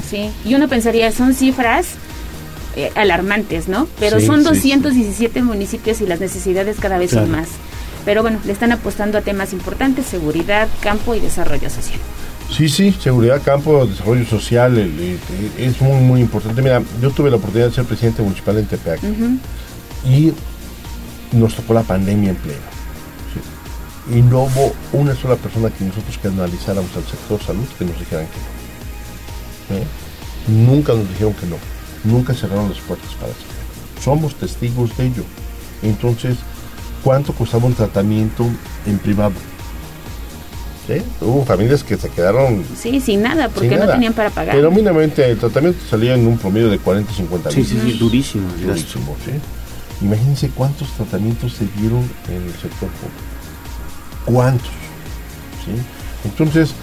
Sí, 0.09 0.29
y 0.45 0.55
uno 0.55 0.67
pensaría, 0.69 1.11
son 1.11 1.33
cifras 1.33 1.87
eh, 2.75 2.91
alarmantes, 2.95 3.67
¿no? 3.67 3.87
Pero 3.99 4.19
Sí, 4.19 4.25
son 4.25 4.39
sí, 4.39 4.45
217 4.45 5.41
municipios 5.41 6.01
y 6.01 6.07
las 6.07 6.19
necesidades 6.19 6.77
cada 6.79 6.97
vez 6.97 7.11
son 7.11 7.29
más. 7.29 7.49
Pero 8.05 8.21
bueno, 8.21 8.39
le 8.45 8.51
están 8.51 8.71
apostando 8.71 9.17
a 9.17 9.21
temas 9.21 9.53
importantes, 9.53 10.05
seguridad, 10.05 10.67
campo 10.81 11.15
y 11.15 11.19
desarrollo 11.19 11.69
social. 11.69 11.99
Sí, 12.51 12.67
sí, 12.69 12.95
seguridad, 13.01 13.41
campo, 13.43 13.85
desarrollo 13.85 14.25
social, 14.25 14.77
el- 14.77 14.99
el- 14.99 15.19
es 15.57 15.79
muy, 15.81 16.01
muy 16.01 16.21
importante. 16.21 16.61
Mira, 16.61 16.81
yo 17.01 17.09
tuve 17.11 17.29
la 17.29 17.37
oportunidad 17.37 17.69
de 17.69 17.75
ser 17.75 17.85
presidente 17.85 18.21
municipal 18.21 18.57
en 18.57 18.65
Tepeac 18.65 18.99
y 20.05 20.33
nos 21.31 21.55
tocó 21.55 21.73
la 21.73 21.83
pandemia 21.83 22.31
en 22.31 22.35
pleno. 22.35 22.59
¿sí? 24.09 24.17
Y 24.17 24.21
no 24.21 24.43
hubo 24.43 24.73
una 24.91 25.15
sola 25.15 25.35
persona 25.37 25.69
que 25.69 25.85
nosotros 25.85 26.17
que 26.17 26.27
analizáramos 26.27 26.91
al 26.97 27.03
sector 27.05 27.41
salud 27.41 27.65
que 27.79 27.85
nos 27.85 27.97
dijeran 27.97 28.25
que 28.27 29.73
no. 29.73 29.79
¿eh? 29.79 29.87
Nunca 30.47 30.93
nos 30.93 31.07
dijeron 31.09 31.33
que 31.33 31.45
no. 31.47 31.55
Nunca 32.03 32.33
cerraron 32.33 32.69
las 32.69 32.79
puertas 32.79 33.09
para 33.15 33.31
eso. 33.31 33.39
Somos 34.03 34.35
testigos 34.35 34.95
de 34.97 35.05
ello. 35.07 35.23
Entonces, 35.81 36.35
¿cuánto 37.03 37.33
costaba 37.33 37.65
un 37.65 37.73
tratamiento 37.73 38.45
en 38.85 38.97
privado? 38.99 39.33
¿Sí? 40.87 41.01
Hubo 41.21 41.45
familias 41.45 41.81
que 41.83 41.95
se 41.95 42.09
quedaron 42.09 42.63
Sí, 42.77 42.99
sin 42.99 43.21
nada, 43.21 43.47
porque 43.47 43.69
sin 43.69 43.79
no 43.79 43.87
tenían 43.87 44.13
para 44.13 44.29
pagar. 44.29 44.55
Pero 44.55 44.69
mínimamente 44.69 45.29
el 45.29 45.37
tratamiento 45.37 45.79
salía 45.89 46.13
en 46.15 46.27
un 46.27 46.37
promedio 46.37 46.69
de 46.69 46.77
40 46.77 47.13
50 47.13 47.51
Sí, 47.51 47.57
mil. 47.59 47.65
sí, 47.67 47.79
sí, 47.85 47.91
durísimo 47.97 48.47
el 48.49 48.67
gasto. 48.67 48.99
Durísimo, 48.99 49.15
sí. 49.23 49.31
Imagínense 50.05 50.49
cuántos 50.49 50.89
tratamientos 50.93 51.53
se 51.53 51.65
dieron 51.79 52.01
en 52.27 52.43
el 52.43 52.51
sector 52.51 52.89
público. 52.89 53.23
¿Cuántos? 54.25 54.67
¿Sí? 55.63 55.71
Entonces, 56.25 56.73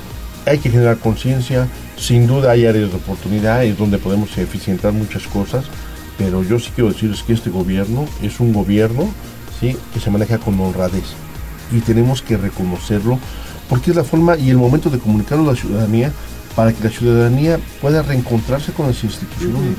hay 0.47 0.59
que 0.59 0.71
generar 0.71 0.97
conciencia. 0.97 1.69
Sin 1.99 2.27
duda 2.27 2.53
hay 2.53 2.65
áreas 2.65 2.89
de 2.91 2.97
oportunidad, 2.97 3.63
es 3.65 3.77
donde 3.77 3.99
podemos 3.99 4.37
eficientar 4.39 4.93
muchas 4.95 5.25
cosas. 5.25 5.67
Pero 6.17 6.43
yo 6.43 6.59
sí 6.59 6.71
quiero 6.75 6.91
decirles 6.91 7.23
que 7.23 7.35
este 7.35 7.51
gobierno 7.51 8.07
es 8.23 8.41
un 8.41 8.55
gobierno 8.55 9.11
¿sí? 9.61 9.77
que 9.93 10.01
se 10.01 10.11
maneja 10.11 10.39
con 10.39 10.59
honradez. 10.61 11.05
Y 11.71 11.81
tenemos 11.81 12.23
que 12.23 12.37
reconocerlo 12.37 13.19
porque 13.69 13.91
es 13.91 13.97
la 13.97 14.05
forma 14.05 14.37
y 14.37 14.51
el 14.51 14.57
momento 14.57 14.91
de 14.91 14.99
comunicarlo 14.99 15.49
a 15.49 15.53
la 15.53 15.61
ciudadanía 15.61 16.13
para 16.57 16.73
que 16.73 16.83
la 16.83 16.91
ciudadanía 16.91 17.61
pueda 17.81 18.03
reencontrarse 18.03 18.73
con 18.73 18.89
las 18.89 19.05
instituciones. 19.05 19.77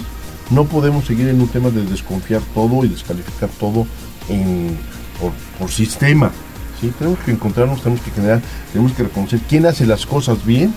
No 0.49 0.65
podemos 0.65 1.05
seguir 1.05 1.27
en 1.27 1.41
un 1.41 1.47
tema 1.49 1.69
de 1.69 1.83
desconfiar 1.83 2.41
todo 2.53 2.85
y 2.85 2.89
descalificar 2.89 3.49
todo 3.59 3.85
en, 4.29 4.77
por, 5.19 5.31
por 5.59 5.69
sistema. 5.69 6.31
¿sí? 6.79 6.93
Tenemos 6.97 7.19
que 7.19 7.31
encontrarnos, 7.31 7.81
tenemos 7.81 8.03
que 8.03 8.11
generar, 8.11 8.41
tenemos 8.71 8.93
que 8.93 9.03
reconocer 9.03 9.41
quién 9.49 9.65
hace 9.65 9.85
las 9.85 10.05
cosas 10.05 10.45
bien 10.45 10.73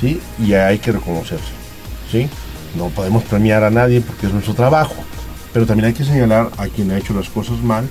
¿sí? 0.00 0.20
y 0.38 0.54
hay 0.54 0.78
que 0.78 0.92
reconocerse. 0.92 1.52
¿sí? 2.10 2.28
No 2.76 2.88
podemos 2.88 3.24
premiar 3.24 3.62
a 3.64 3.70
nadie 3.70 4.00
porque 4.00 4.26
es 4.26 4.32
nuestro 4.32 4.54
trabajo, 4.54 4.96
pero 5.52 5.66
también 5.66 5.88
hay 5.88 5.94
que 5.94 6.04
señalar 6.04 6.50
a 6.56 6.66
quien 6.68 6.90
ha 6.90 6.98
hecho 6.98 7.12
las 7.12 7.28
cosas 7.28 7.62
mal 7.62 7.86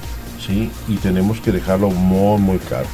¿sí? 0.45 0.69
y 0.87 0.95
tenemos 0.97 1.39
que 1.39 1.51
dejarlo 1.51 1.89
muy, 1.89 2.39
muy 2.39 2.57
claro. 2.57 2.87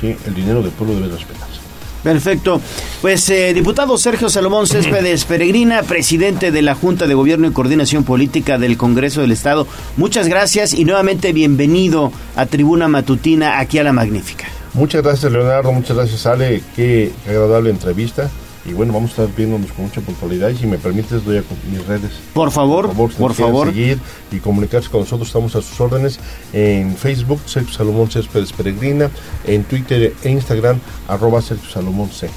¿sí? 0.00 0.16
El 0.26 0.34
dinero 0.34 0.62
del 0.62 0.72
pueblo 0.72 0.94
debe 0.96 1.08
respetarse. 1.08 1.56
Perfecto. 2.02 2.60
Pues 3.02 3.28
eh, 3.30 3.52
diputado 3.52 3.98
Sergio 3.98 4.28
Salomón 4.28 4.66
Céspedes 4.66 5.24
Peregrina, 5.26 5.82
presidente 5.82 6.52
de 6.52 6.62
la 6.62 6.74
Junta 6.76 7.06
de 7.06 7.14
Gobierno 7.14 7.48
y 7.48 7.52
Coordinación 7.52 8.04
Política 8.04 8.58
del 8.58 8.76
Congreso 8.76 9.22
del 9.22 9.32
Estado, 9.32 9.66
muchas 9.96 10.28
gracias 10.28 10.72
y 10.72 10.84
nuevamente 10.84 11.32
bienvenido 11.32 12.12
a 12.36 12.46
Tribuna 12.46 12.86
Matutina 12.86 13.58
aquí 13.58 13.78
a 13.78 13.82
La 13.82 13.92
Magnífica. 13.92 14.46
Muchas 14.74 15.02
gracias 15.02 15.32
Leonardo, 15.32 15.72
muchas 15.72 15.96
gracias 15.96 16.26
Ale, 16.26 16.62
qué 16.76 17.12
agradable 17.26 17.70
entrevista. 17.70 18.30
Y 18.68 18.72
bueno, 18.72 18.92
vamos 18.92 19.10
a 19.10 19.22
estar 19.22 19.36
viéndonos 19.36 19.70
con 19.72 19.84
mucha 19.84 20.00
puntualidad 20.00 20.48
y 20.48 20.56
si 20.56 20.66
me 20.66 20.76
permites 20.76 21.24
doy 21.24 21.38
a 21.38 21.42
mis 21.70 21.86
redes. 21.86 22.10
Por 22.34 22.50
favor, 22.50 22.86
por 22.92 23.10
favor, 23.10 23.10
si 23.12 23.16
por 23.18 23.28
nos 23.30 23.36
quieren 23.36 23.52
favor. 23.54 23.68
seguir 23.68 23.98
y 24.32 24.36
comunicarse 24.38 24.90
con 24.90 25.00
nosotros, 25.00 25.28
estamos 25.28 25.54
a 25.54 25.62
sus 25.62 25.80
órdenes 25.80 26.18
en 26.52 26.96
Facebook, 26.96 27.40
Sergio 27.46 27.72
Salomón 27.72 28.10
Céspedes 28.10 28.52
Peregrina, 28.52 29.08
en 29.46 29.62
Twitter 29.64 30.14
e 30.24 30.30
Instagram, 30.30 30.80
arroba 31.06 31.40
Sergio 31.42 31.70
Salomón 31.70 32.10
C, 32.10 32.28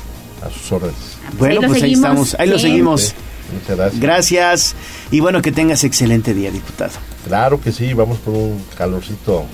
a 0.46 0.50
sus 0.52 0.72
órdenes. 0.72 1.18
Bueno, 1.40 1.62
pues 1.66 1.82
ahí 1.82 1.94
estamos, 1.94 2.36
ahí 2.38 2.48
lo 2.48 2.60
seguimos. 2.60 3.02
Sí, 3.02 3.14
muchas 3.60 3.78
gracias. 3.78 4.00
Gracias 4.02 4.76
y 5.10 5.20
bueno, 5.22 5.42
que 5.42 5.52
tengas 5.52 5.84
excelente 5.84 6.36
día, 6.36 6.52
diputado. 6.52 6.92
Claro 7.26 7.60
que 7.60 7.72
sí, 7.72 7.94
vamos 7.94 8.20
por 8.20 8.36
un 8.36 8.62
calorcito 8.78 9.46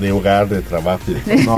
de 0.00 0.12
hogar, 0.12 0.48
de 0.48 0.60
trabajo. 0.62 1.02
No, 1.44 1.56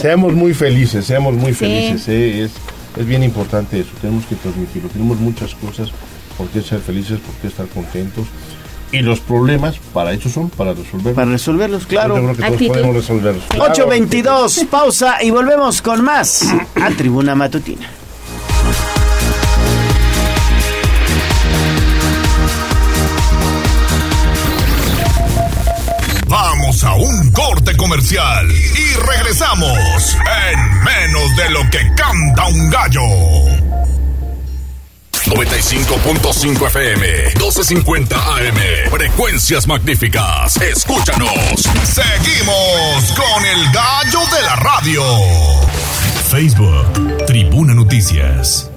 seamos 0.00 0.32
muy 0.34 0.52
felices, 0.52 1.04
seamos 1.04 1.34
muy 1.34 1.52
Sí. 1.52 1.58
felices. 1.60 2.08
¿eh? 2.08 2.42
Es, 2.44 2.50
es 2.96 3.06
bien 3.06 3.22
importante 3.22 3.80
eso, 3.80 3.90
tenemos 4.00 4.24
que 4.26 4.36
transmitirlo. 4.36 4.88
Tenemos 4.88 5.18
muchas 5.18 5.54
cosas 5.54 5.90
por 6.36 6.48
qué 6.48 6.62
ser 6.62 6.80
felices, 6.80 7.20
por 7.20 7.34
qué 7.36 7.48
estar 7.48 7.66
contentos. 7.66 8.26
Y 8.92 9.00
los 9.00 9.18
problemas, 9.18 9.76
para 9.92 10.12
eso 10.12 10.28
son, 10.28 10.50
para 10.50 10.72
resolverlos. 10.72 11.14
Para 11.14 11.30
resolverlos, 11.30 11.86
claro. 11.86 12.16
Yo 12.16 12.22
creo 12.22 12.36
que 12.36 12.42
todos 12.42 12.52
Actitud. 12.52 12.72
podemos 12.72 12.94
resolverlos. 12.94 13.44
Claro. 13.48 13.74
8.22, 13.74 14.66
pausa 14.68 15.22
y 15.22 15.30
volvemos 15.30 15.82
con 15.82 16.04
más 16.04 16.44
a 16.80 16.90
Tribuna 16.90 17.34
Matutina. 17.34 17.88
Vamos 26.74 26.84
a 26.84 26.94
un 26.94 27.30
corte 27.30 27.76
comercial 27.76 28.50
y 28.50 28.94
regresamos 28.96 30.16
en 30.50 30.82
menos 30.82 31.36
de 31.36 31.50
lo 31.50 31.70
que 31.70 31.78
canta 31.94 32.46
un 32.46 32.68
gallo. 32.68 33.00
95.5 35.26 36.66
FM, 36.66 37.06
1250 37.26 38.16
AM, 38.16 38.90
frecuencias 38.90 39.68
magníficas. 39.68 40.56
Escúchanos. 40.56 41.62
Seguimos 41.84 43.12
con 43.12 43.44
el 43.44 43.70
gallo 43.72 44.20
de 44.34 44.42
la 44.42 44.56
radio. 44.56 45.02
Facebook, 46.28 47.24
Tribuna 47.26 47.74
Noticias. 47.74 48.68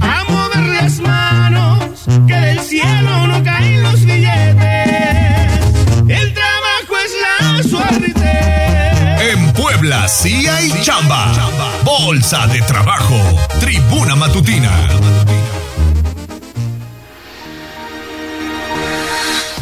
A 0.00 0.24
mover 0.28 0.82
las 0.82 0.98
manos, 1.00 2.04
que 2.26 2.34
del 2.34 2.60
cielo 2.60 3.26
no 3.26 3.44
caen 3.44 3.82
los 3.82 4.00
billetes. 4.00 5.52
El 6.08 6.34
suerte. 7.62 8.14
En 9.32 9.52
Puebla 9.52 10.08
sí 10.08 10.46
hay 10.46 10.70
chamba. 10.82 11.32
Bolsa 11.84 12.46
de 12.46 12.60
trabajo. 12.62 13.16
Tribuna 13.60 14.16
Matutina. 14.16 14.70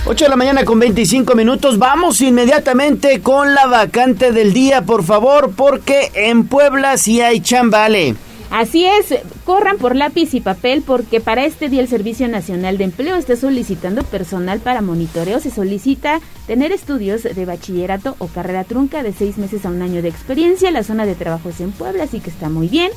8 0.06 0.24
de 0.24 0.28
la 0.28 0.36
mañana 0.36 0.64
con 0.64 0.78
25 0.80 1.34
minutos. 1.36 1.78
Vamos 1.78 2.20
inmediatamente 2.20 3.20
con 3.20 3.54
la 3.54 3.66
vacante 3.66 4.32
del 4.32 4.52
día, 4.52 4.82
por 4.82 5.04
favor, 5.04 5.52
porque 5.54 6.10
en 6.14 6.48
Puebla 6.48 6.96
sí 6.96 7.20
hay 7.20 7.40
chambale. 7.40 8.16
Así 8.50 8.84
es, 8.84 9.14
corran 9.44 9.78
por 9.78 9.94
lápiz 9.94 10.34
y 10.34 10.40
papel 10.40 10.82
porque 10.84 11.20
para 11.20 11.44
este 11.44 11.68
día 11.68 11.80
el 11.80 11.88
Servicio 11.88 12.26
Nacional 12.26 12.78
de 12.78 12.84
Empleo 12.84 13.14
está 13.14 13.36
solicitando 13.36 14.02
personal 14.02 14.58
para 14.58 14.82
monitoreo. 14.82 15.38
Se 15.38 15.52
solicita 15.52 16.20
tener 16.48 16.72
estudios 16.72 17.22
de 17.22 17.44
bachillerato 17.44 18.16
o 18.18 18.26
carrera 18.26 18.64
trunca 18.64 19.04
de 19.04 19.12
seis 19.12 19.38
meses 19.38 19.64
a 19.64 19.68
un 19.68 19.82
año 19.82 20.02
de 20.02 20.08
experiencia. 20.08 20.72
La 20.72 20.82
zona 20.82 21.06
de 21.06 21.14
trabajo 21.14 21.48
es 21.48 21.60
en 21.60 21.70
Puebla, 21.70 22.04
así 22.04 22.18
que 22.18 22.30
está 22.30 22.48
muy 22.48 22.66
bien. 22.66 22.90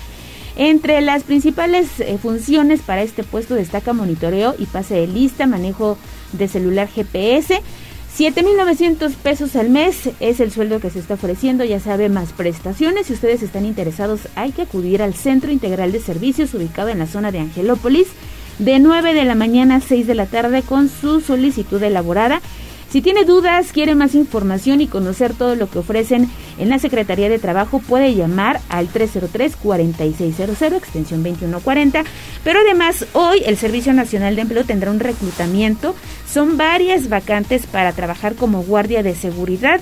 Entre 0.56 1.02
las 1.02 1.24
principales 1.24 2.00
eh, 2.00 2.18
funciones 2.20 2.82
para 2.82 3.04
este 3.04 3.24
puesto 3.24 3.54
destaca 3.54 3.94
monitoreo 3.94 4.56
y 4.58 4.66
pase 4.66 4.96
de 4.96 5.08
lista, 5.08 5.46
manejo 5.46 6.00
de 6.32 6.48
celular 6.48 6.88
GPS. 6.88 7.62
7.900 8.18 9.16
pesos 9.16 9.56
al 9.56 9.72
mes 9.72 10.12
es 10.20 10.40
el 10.40 10.52
sueldo 10.52 10.80
que 10.80 10.92
se 10.92 11.00
está 11.00 11.16
ofreciendo, 11.16 11.64
ya 11.64 11.80
sabe, 11.80 12.10
más 12.10 12.32
prestaciones. 12.32 13.08
Si 13.08 13.14
ustedes 13.14 13.42
están 13.42 13.66
interesados, 13.66 14.28
hay 14.36 14.52
que 14.52 14.62
acudir 14.62 15.02
al 15.02 15.16
Centro 15.16 15.52
Integral 15.52 15.92
de 15.92 16.00
Servicios 16.00 16.54
ubicado 16.54 16.90
en 16.90 17.00
la 17.00 17.08
zona 17.08 17.32
de 17.32 17.40
Angelópolis 17.40 18.10
de 18.60 18.78
9 18.78 19.16
de 19.16 19.26
la 19.26 19.34
mañana 19.34 19.78
a 19.78 19.82
6 19.82 20.06
de 20.06 20.14
la 20.14 20.28
tarde 20.28 20.62
con 20.62 20.90
su 20.90 21.22
solicitud 21.22 21.82
elaborada. 21.82 22.40
Si 22.94 23.02
tiene 23.02 23.26
dudas, 23.26 23.72
quiere 23.72 23.96
más 23.96 24.14
información 24.14 24.80
y 24.80 24.86
conocer 24.86 25.34
todo 25.34 25.56
lo 25.56 25.68
que 25.68 25.80
ofrecen 25.80 26.30
en 26.60 26.70
la 26.70 26.78
Secretaría 26.78 27.28
de 27.28 27.40
Trabajo, 27.40 27.80
puede 27.80 28.14
llamar 28.14 28.62
al 28.70 28.88
303-4600, 28.88 30.78
extensión 30.78 31.24
2140. 31.24 32.04
Pero 32.44 32.60
además, 32.60 33.08
hoy 33.14 33.42
el 33.48 33.58
Servicio 33.58 33.94
Nacional 33.94 34.36
de 34.36 34.44
Empleo 34.44 34.64
tendrá 34.64 34.92
un 34.92 35.00
reclutamiento. 35.00 35.96
Son 36.32 36.56
varias 36.56 37.10
vacantes 37.10 37.66
para 37.66 37.94
trabajar 37.94 38.36
como 38.36 38.62
guardia 38.62 39.02
de 39.02 39.16
seguridad. 39.16 39.82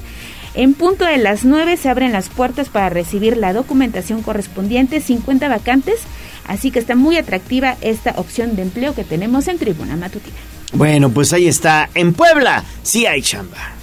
En 0.53 0.73
punto 0.73 1.03
de 1.03 1.17
las 1.17 1.43
9 1.43 1.75
se 1.75 1.89
abren 1.89 2.13
las 2.13 2.29
puertas 2.29 2.69
para 2.69 2.87
recibir 2.87 3.35
la 3.35 3.51
documentación 3.51 4.21
correspondiente, 4.21 5.01
50 5.01 5.49
vacantes. 5.49 5.99
Así 6.47 6.71
que 6.71 6.79
está 6.79 6.95
muy 6.95 7.17
atractiva 7.17 7.75
esta 7.81 8.11
opción 8.11 8.55
de 8.55 8.61
empleo 8.61 8.95
que 8.95 9.03
tenemos 9.03 9.49
en 9.49 9.57
Tribuna 9.57 9.97
Matutina. 9.97 10.60
Bueno, 10.73 11.09
pues 11.09 11.33
ahí 11.33 11.47
está. 11.47 11.89
En 11.93 12.13
Puebla 12.13 12.63
sí 12.83 13.05
hay 13.05 13.21
chamba. 13.21 13.73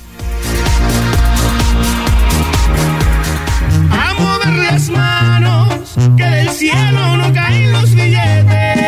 A 3.91 4.15
mover 4.15 4.55
las 4.55 4.89
manos, 4.89 5.95
que 6.17 6.25
del 6.25 6.51
cielo 6.51 7.17
no 7.17 7.33
caen 7.33 7.73
los 7.73 7.91
billetes. 7.91 8.79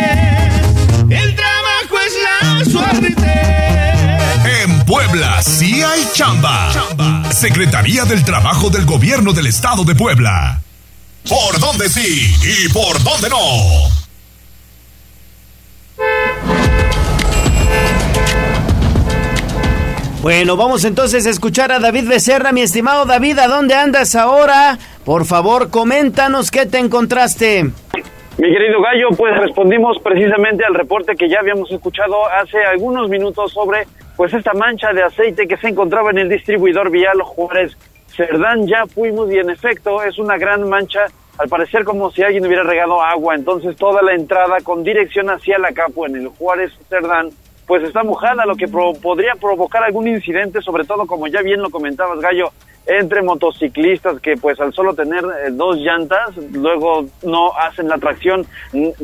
El 1.11 1.35
trabajo 1.35 1.97
es 2.07 2.15
la 2.25 2.65
suerte. 2.65 3.17
En 4.63 4.85
Puebla 4.85 5.43
sí 5.43 5.83
hay 5.83 6.07
chamba. 6.15 6.73
Secretaría 7.33 8.05
del 8.05 8.25
Trabajo 8.25 8.71
del 8.71 8.85
Gobierno 8.87 9.33
del 9.33 9.47
Estado 9.47 9.85
de 9.85 9.95
Puebla. 9.95 10.61
¿Por 11.29 11.61
dónde 11.61 11.89
sí 11.89 12.35
y 12.43 12.69
por 12.73 13.03
dónde 13.03 13.29
no? 13.29 13.37
Bueno, 20.23 20.57
vamos 20.59 20.85
entonces 20.85 21.27
a 21.27 21.31
escuchar 21.31 21.73
a 21.73 21.79
David 21.79 22.07
Becerra, 22.07 22.53
mi 22.53 22.61
estimado 22.61 23.07
David, 23.07 23.39
¿a 23.39 23.49
dónde 23.49 23.75
andas 23.75 24.15
ahora? 24.15 24.79
Por 25.03 25.25
favor, 25.25 25.71
coméntanos 25.71 26.51
qué 26.51 26.67
te 26.67 26.79
encontraste. 26.79 27.65
Mi 28.37 28.53
querido 28.53 28.83
Gallo, 28.83 29.09
pues 29.17 29.35
respondimos 29.39 29.99
precisamente 29.99 30.63
al 30.65 30.75
reporte 30.75 31.17
que 31.17 31.29
ya 31.29 31.41
habíamos 31.41 31.71
escuchado 31.73 32.27
hace 32.29 32.59
algunos 32.65 33.09
minutos 33.09 33.53
sobre 33.53 33.87
pues 34.15 34.35
esta 34.35 34.53
mancha 34.53 34.93
de 34.93 35.03
aceite 35.03 35.49
que 35.49 35.57
se 35.57 35.69
encontraba 35.69 36.11
en 36.11 36.19
el 36.19 36.29
distribuidor 36.29 36.91
vial 36.91 37.23
Juárez 37.23 37.75
Cerdán. 38.15 38.67
Ya 38.67 38.87
fuimos 38.87 39.33
y 39.33 39.39
en 39.39 39.49
efecto 39.49 40.03
es 40.03 40.19
una 40.19 40.37
gran 40.37 40.69
mancha, 40.69 41.07
al 41.39 41.49
parecer 41.49 41.85
como 41.85 42.11
si 42.11 42.23
alguien 42.23 42.45
hubiera 42.45 42.63
regado 42.63 43.03
agua, 43.03 43.35
entonces 43.35 43.75
toda 43.77 44.03
la 44.03 44.13
entrada 44.13 44.59
con 44.63 44.85
dirección 44.85 45.31
hacia 45.31 45.59
la 45.59 45.73
capo 45.73 46.07
en 46.07 46.17
el 46.17 46.29
Juárez 46.29 46.73
Cerdán 46.91 47.31
pues 47.71 47.85
está 47.85 48.03
mojada, 48.03 48.45
lo 48.47 48.57
que 48.57 48.67
podría 48.67 49.37
provocar 49.41 49.85
algún 49.85 50.09
incidente, 50.09 50.61
sobre 50.61 50.83
todo 50.85 51.07
como 51.07 51.29
ya 51.29 51.41
bien 51.41 51.63
lo 51.63 51.71
comentabas, 51.71 52.19
Gallo, 52.19 52.51
entre 52.85 53.23
motociclistas 53.23 54.21
que 54.21 54.37
pues 54.37 54.59
al 54.59 54.73
solo 54.73 54.93
tener 54.93 55.23
eh, 55.25 55.51
dos 55.53 55.77
llantas, 55.77 56.37
luego 56.51 57.07
no 57.23 57.57
hacen 57.57 57.87
la 57.87 57.99
tracción 57.99 58.45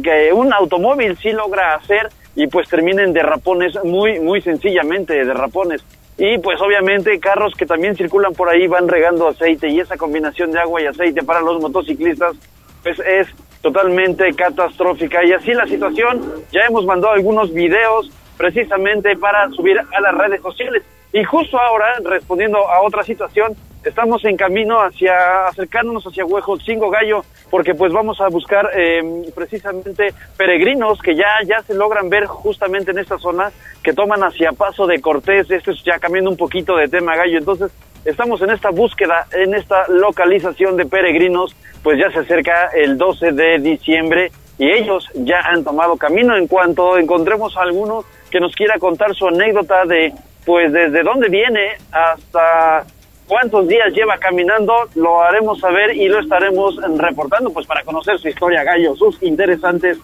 que 0.02 0.32
un 0.32 0.52
automóvil 0.52 1.16
sí 1.18 1.30
logra 1.30 1.76
hacer 1.76 2.08
y 2.34 2.48
pues 2.48 2.68
terminen 2.68 3.12
derrapones 3.12 3.72
muy, 3.84 4.18
muy 4.18 4.40
sencillamente 4.40 5.14
derrapones. 5.24 5.84
Y 6.18 6.38
pues 6.38 6.60
obviamente 6.60 7.20
carros 7.20 7.54
que 7.54 7.66
también 7.66 7.94
circulan 7.94 8.32
por 8.32 8.48
ahí 8.48 8.66
van 8.66 8.88
regando 8.88 9.28
aceite 9.28 9.68
y 9.68 9.78
esa 9.78 9.96
combinación 9.96 10.50
de 10.50 10.58
agua 10.58 10.82
y 10.82 10.86
aceite 10.86 11.22
para 11.22 11.40
los 11.40 11.60
motociclistas 11.62 12.34
pues 12.82 12.98
es 12.98 13.28
totalmente 13.62 14.32
catastrófica. 14.32 15.24
Y 15.24 15.34
así 15.34 15.52
la 15.52 15.66
situación, 15.66 16.20
ya 16.50 16.62
hemos 16.68 16.84
mandado 16.84 17.14
algunos 17.14 17.54
videos 17.54 18.10
precisamente 18.36 19.16
para 19.16 19.48
subir 19.50 19.78
a 19.78 20.00
las 20.00 20.14
redes 20.14 20.40
sociales. 20.42 20.82
Y 21.12 21.24
justo 21.24 21.58
ahora, 21.58 21.98
respondiendo 22.04 22.58
a 22.68 22.82
otra 22.82 23.02
situación, 23.02 23.56
estamos 23.84 24.24
en 24.24 24.36
camino 24.36 24.80
hacia 24.80 25.46
acercarnos 25.46 26.04
hacia 26.06 26.26
Huejotzingo 26.26 26.90
Gallo, 26.90 27.24
porque 27.50 27.74
pues 27.74 27.92
vamos 27.92 28.20
a 28.20 28.28
buscar 28.28 28.70
eh, 28.74 29.02
precisamente 29.34 30.12
peregrinos 30.36 31.00
que 31.00 31.14
ya, 31.14 31.38
ya 31.46 31.62
se 31.62 31.74
logran 31.74 32.10
ver 32.10 32.26
justamente 32.26 32.90
en 32.90 32.98
esta 32.98 33.18
zona, 33.18 33.50
que 33.82 33.92
toman 33.92 34.22
hacia 34.24 34.52
Paso 34.52 34.86
de 34.86 35.00
Cortés, 35.00 35.50
esto 35.50 35.70
es 35.70 35.82
ya 35.84 35.98
cambiando 35.98 36.30
un 36.30 36.36
poquito 36.36 36.76
de 36.76 36.88
tema 36.88 37.16
Gallo, 37.16 37.38
entonces 37.38 37.70
estamos 38.04 38.42
en 38.42 38.50
esta 38.50 38.70
búsqueda, 38.70 39.26
en 39.32 39.54
esta 39.54 39.88
localización 39.88 40.76
de 40.76 40.86
peregrinos, 40.86 41.54
pues 41.82 41.98
ya 41.98 42.10
se 42.10 42.18
acerca 42.18 42.70
el 42.74 42.98
12 42.98 43.32
de 43.32 43.58
diciembre 43.58 44.32
y 44.58 44.70
ellos 44.70 45.08
ya 45.14 45.40
han 45.40 45.64
tomado 45.64 45.96
camino. 45.96 46.36
En 46.36 46.46
cuanto 46.46 46.98
encontremos 46.98 47.56
a 47.56 47.62
alguno 47.62 48.04
que 48.30 48.40
nos 48.40 48.54
quiera 48.54 48.78
contar 48.78 49.14
su 49.14 49.26
anécdota 49.28 49.84
de, 49.84 50.12
pues, 50.44 50.72
desde 50.72 51.02
dónde 51.02 51.28
viene 51.28 51.72
hasta 51.90 52.84
cuántos 53.26 53.66
días 53.68 53.92
lleva 53.92 54.18
caminando, 54.18 54.72
lo 54.94 55.22
haremos 55.22 55.58
saber 55.58 55.96
y 55.96 56.08
lo 56.08 56.20
estaremos 56.20 56.76
reportando, 56.96 57.52
pues, 57.52 57.66
para 57.66 57.82
conocer 57.82 58.18
su 58.18 58.28
historia, 58.28 58.62
Gallo, 58.62 58.94
sus 58.96 59.22
interesantes 59.22 59.98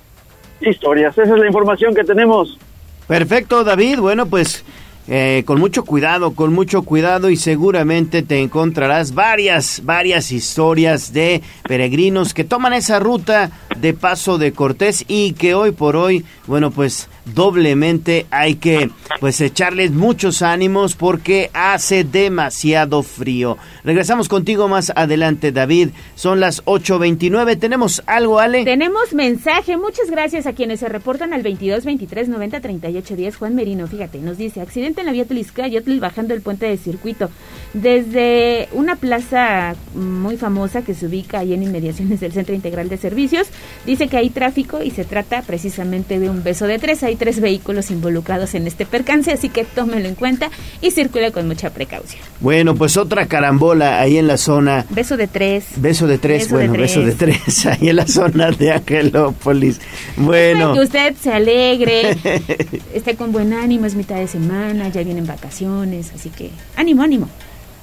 historias. 0.61 1.17
Esa 1.17 1.35
es 1.35 1.41
la 1.41 1.47
información 1.47 1.95
que 1.95 2.05
tenemos. 2.05 2.59
Perfecto, 3.07 3.65
David. 3.65 3.99
Bueno, 3.99 4.27
pues 4.27 4.65
eh, 5.09 5.43
con 5.47 5.59
mucho 5.59 5.85
cuidado, 5.85 6.35
con 6.35 6.53
mucho 6.53 6.83
cuidado 6.83 7.29
y 7.29 7.37
seguramente 7.37 8.23
te 8.23 8.41
encontrarás 8.41 9.15
varias, 9.15 9.83
varias 9.85 10.31
historias 10.31 11.13
de 11.13 11.43
peregrinos 11.65 12.35
que 12.35 12.45
toman 12.45 12.73
esa 12.73 13.01
ruta 13.01 13.51
de 13.77 13.95
Paso 13.95 14.39
de 14.39 14.53
Cortés 14.53 15.05
y 15.09 15.33
que 15.33 15.55
hoy 15.55 15.73
por 15.73 15.97
hoy, 15.97 16.25
bueno, 16.47 16.71
pues 16.71 17.09
doblemente 17.25 18.27
hay 18.31 18.57
que 18.57 18.91
pues 19.21 19.41
echarles 19.41 19.93
muchos 19.93 20.43
ánimos 20.43 20.95
porque 20.95 21.51
hace 21.55 22.05
demasiado 22.05 23.03
frío. 23.03 23.59
Regresamos 23.85 24.29
contigo 24.29 24.69
más 24.69 24.93
adelante, 24.95 25.53
David. 25.53 25.91
Son 26.15 26.41
las 26.41 26.65
8.29. 26.65 27.59
¿Tenemos 27.59 28.03
algo, 28.07 28.39
Ale? 28.39 28.65
Tenemos 28.65 29.13
mensaje. 29.13 29.77
Muchas 29.77 30.11
gracias 30.11 30.47
a 30.47 30.53
quienes 30.53 30.81
se 30.81 30.89
reportan 30.89 31.33
al 31.33 31.43
22 31.43 31.85
23 31.85 32.29
90 32.29 32.61
38 32.61 33.17
10. 33.17 33.37
Juan 33.37 33.55
Merino, 33.55 33.87
fíjate, 33.87 34.19
nos 34.19 34.39
dice, 34.39 34.61
accidente 34.61 35.01
en 35.01 35.07
la 35.07 35.13
vía 35.13 35.25
Tliscayotl 35.25 35.99
bajando 35.99 36.35
el 36.35 36.41
puente 36.43 36.67
de 36.67 36.77
circuito. 36.77 37.31
Desde 37.75 38.69
una 38.73 38.97
plaza 38.97 39.75
muy 39.95 40.37
famosa 40.37 40.83
que 40.83 40.95
se 40.95 41.07
ubica 41.07 41.41
ahí 41.41 41.55
en 41.55 41.63
inmediaciones 41.63 42.21
del 42.21 42.33
Centro 42.33 42.55
Integral 42.55 42.89
de 42.89 42.97
Servicios, 42.97 43.49
dice 43.87 44.09
que 44.09 44.17
hay 44.17 44.31
tráfico 44.31 44.83
y 44.83 44.91
se 44.91 45.05
trata 45.05 45.43
precisamente 45.43 46.19
de 46.19 46.29
un 46.29 46.43
beso 46.43 46.67
de 46.67 46.79
tres. 46.79 47.03
Hay 47.13 47.17
tres 47.17 47.41
vehículos 47.41 47.91
involucrados 47.91 48.55
en 48.55 48.67
este 48.67 48.87
percance, 48.87 49.31
así 49.33 49.51
que 49.51 49.65
tómelo 49.65 50.09
en 50.09 50.15
cuenta 50.15 50.51
y 50.81 50.93
circule 50.93 51.31
con 51.31 51.47
mucha 51.47 51.69
precaución. 51.69 52.23
Bueno, 52.41 52.75
pues 52.75 52.97
otra 52.97 53.27
carambola 53.27 54.01
ahí 54.01 54.17
en 54.17 54.27
la 54.27 54.39
zona. 54.39 54.87
Beso 54.89 55.19
de 55.19 55.27
tres. 55.27 55.67
Beso 55.77 56.07
de 56.07 56.17
tres, 56.17 56.45
Beso 56.45 56.57
de 56.57 56.69
bueno, 56.69 56.73
tres. 56.73 56.97
beso 56.97 57.07
de 57.07 57.13
tres, 57.13 57.67
ahí 57.67 57.91
en 57.91 57.97
la 57.97 58.07
zona 58.07 58.51
de 58.51 58.73
Angelópolis. 58.73 59.79
Bueno. 60.17 60.73
Que 60.73 60.81
usted 60.81 61.15
se 61.21 61.31
alegre, 61.31 62.17
esté 62.95 63.15
con 63.15 63.31
buen 63.31 63.53
ánimo, 63.53 63.85
es 63.85 63.95
mitad 63.95 64.17
de 64.17 64.27
semana, 64.27 64.89
ya 64.89 65.03
vienen 65.03 65.27
vacaciones, 65.27 66.13
así 66.15 66.31
que 66.31 66.49
ánimo, 66.77 67.03
ánimo. 67.03 67.29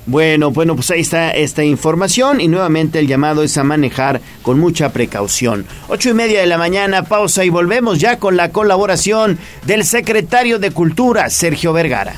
Bueno, 0.06 0.52
bueno, 0.52 0.76
pues 0.76 0.90
ahí 0.92 1.02
está 1.02 1.32
esta 1.32 1.64
información 1.64 2.42
y 2.42 2.48
nuevamente 2.48 3.00
el 3.00 3.08
llamado 3.08 3.44
es 3.44 3.58
a 3.58 3.64
manejar 3.64 4.22
con 4.42 4.60
mucha 4.60 4.92
precaución. 4.92 5.66
Ocho 5.88 6.10
y 6.10 6.14
media 6.14 6.40
de 6.42 6.48
la 6.48 6.58
mañana, 6.58 7.04
pausa 7.04 7.46
y 7.46 7.50
volvemos 7.50 8.00
ya 8.00 8.18
con 8.18 8.36
la 8.36 8.50
colaboración 8.52 9.38
del 9.66 9.86
secretario 9.86 10.58
de 10.58 10.72
Cultura, 10.72 11.30
Sergio 11.30 11.74
Vergara. 11.74 12.16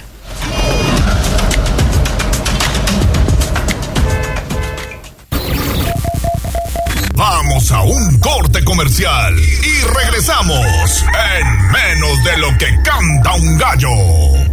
Vamos 7.13 7.71
a 7.71 7.81
un 7.83 8.19
corte 8.19 8.63
comercial 8.63 9.35
y 9.37 9.81
regresamos 9.85 11.05
en 11.37 11.71
menos 11.71 12.23
de 12.23 12.37
lo 12.37 12.57
que 12.57 12.67
canta 12.83 13.33
un 13.35 13.57
gallo. 13.57 14.50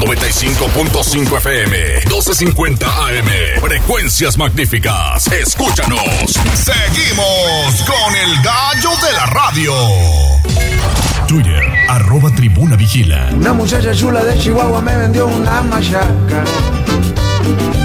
95.5 0.00 1.36
FM, 1.36 2.00
12.50 2.06 2.84
AM, 2.84 3.60
frecuencias 3.60 4.38
magníficas. 4.38 5.26
Escúchanos. 5.30 6.00
Seguimos 6.54 7.84
con 7.84 8.16
el 8.16 8.42
gallo 8.42 8.90
de 9.06 9.12
la 9.12 9.26
radio. 9.26 9.74
Twitter, 11.28 11.62
arroba 11.88 12.30
tribuna 12.34 12.76
vigila. 12.76 13.28
Una 13.34 13.52
muchacha 13.52 13.92
chula 13.94 14.24
de 14.24 14.38
Chihuahua 14.38 14.80
me 14.80 14.96
vendió 14.96 15.26
una 15.26 15.60
machaca. 15.62 16.44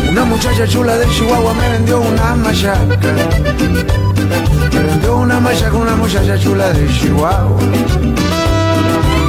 Una 0.09 0.23
muchacha 0.23 0.65
chula 0.65 0.95
de 0.97 1.09
Chihuahua 1.09 1.53
me 1.53 1.69
vendió 1.69 1.99
una 1.99 2.33
machaca. 2.35 2.97
Me 4.71 4.83
vendió 4.83 5.17
una 5.17 5.41
machaca 5.41 5.75
una 5.75 5.97
muchacha 5.97 6.39
chula 6.39 6.71
de 6.71 6.87
Chihuahua. 6.97 7.59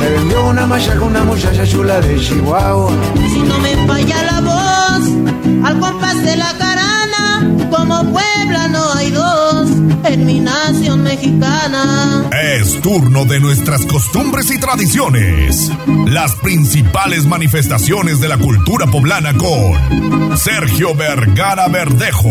Me 0.07 0.12
vendió 0.12 0.47
una 0.47 0.69
machaca 0.69 1.01
una 1.01 1.24
muchacha 1.24 1.66
chula 1.66 2.01
de 2.01 2.20
Chihuahua. 2.20 2.93
Si 3.28 3.41
no 3.41 3.59
me 3.59 3.74
falla 3.89 4.23
la 4.23 4.41
voz, 4.41 5.65
al 5.65 5.81
compás 5.81 6.23
de 6.23 6.37
la 6.37 6.57
carana, 6.57 7.51
como 7.70 8.12
Puebla 8.12 8.69
no 8.69 8.93
hay 8.93 9.11
dos, 9.11 9.69
en 10.05 10.24
mi 10.24 10.39
nación 10.39 11.03
mexicana. 11.03 12.31
Es 12.41 12.81
turno 12.83 13.24
de 13.24 13.41
nuestras 13.41 13.85
costumbres 13.85 14.49
y 14.53 14.61
tradiciones. 14.61 15.73
Las 16.07 16.37
principales 16.37 17.27
manifestaciones 17.27 18.20
de 18.20 18.28
la 18.28 18.39
cultura 18.39 18.87
poblana 18.87 19.37
con 19.37 20.39
Sergio 20.39 20.95
Vergara 20.95 21.66
Verdejo. 21.66 22.31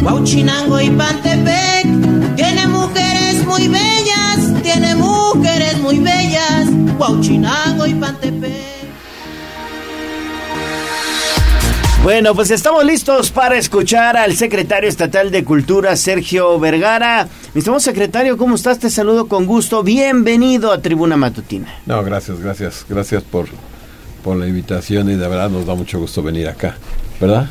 Huachinango 0.00 0.80
y 0.80 0.90
Pantepec, 0.90 1.86
tiene 2.36 2.66
mujeres 2.68 3.44
muy 3.46 3.68
bellas, 3.68 4.62
tiene 4.62 4.94
mujeres 4.94 5.78
muy 5.78 5.98
bellas, 5.98 6.68
Huachinango 6.98 7.86
y 7.86 7.94
Pantepec. 7.94 8.76
Bueno, 12.02 12.36
pues 12.36 12.52
estamos 12.52 12.84
listos 12.84 13.32
para 13.32 13.56
escuchar 13.56 14.16
al 14.16 14.36
secretario 14.36 14.88
estatal 14.88 15.32
de 15.32 15.42
Cultura, 15.42 15.96
Sergio 15.96 16.56
Vergara. 16.60 17.26
Mi 17.52 17.58
estimado 17.58 17.80
secretario, 17.80 18.36
¿cómo 18.36 18.54
estás? 18.54 18.78
Te 18.78 18.90
saludo 18.90 19.26
con 19.26 19.44
gusto. 19.46 19.82
Bienvenido 19.82 20.70
a 20.70 20.80
Tribuna 20.80 21.16
Matutina. 21.16 21.66
No, 21.84 22.04
gracias, 22.04 22.38
gracias, 22.38 22.86
gracias 22.88 23.24
por, 23.24 23.48
por 24.22 24.36
la 24.36 24.46
invitación 24.46 25.10
y 25.10 25.16
de 25.16 25.26
verdad 25.26 25.50
nos 25.50 25.66
da 25.66 25.74
mucho 25.74 25.98
gusto 25.98 26.22
venir 26.22 26.46
acá, 26.46 26.76
¿verdad? 27.20 27.48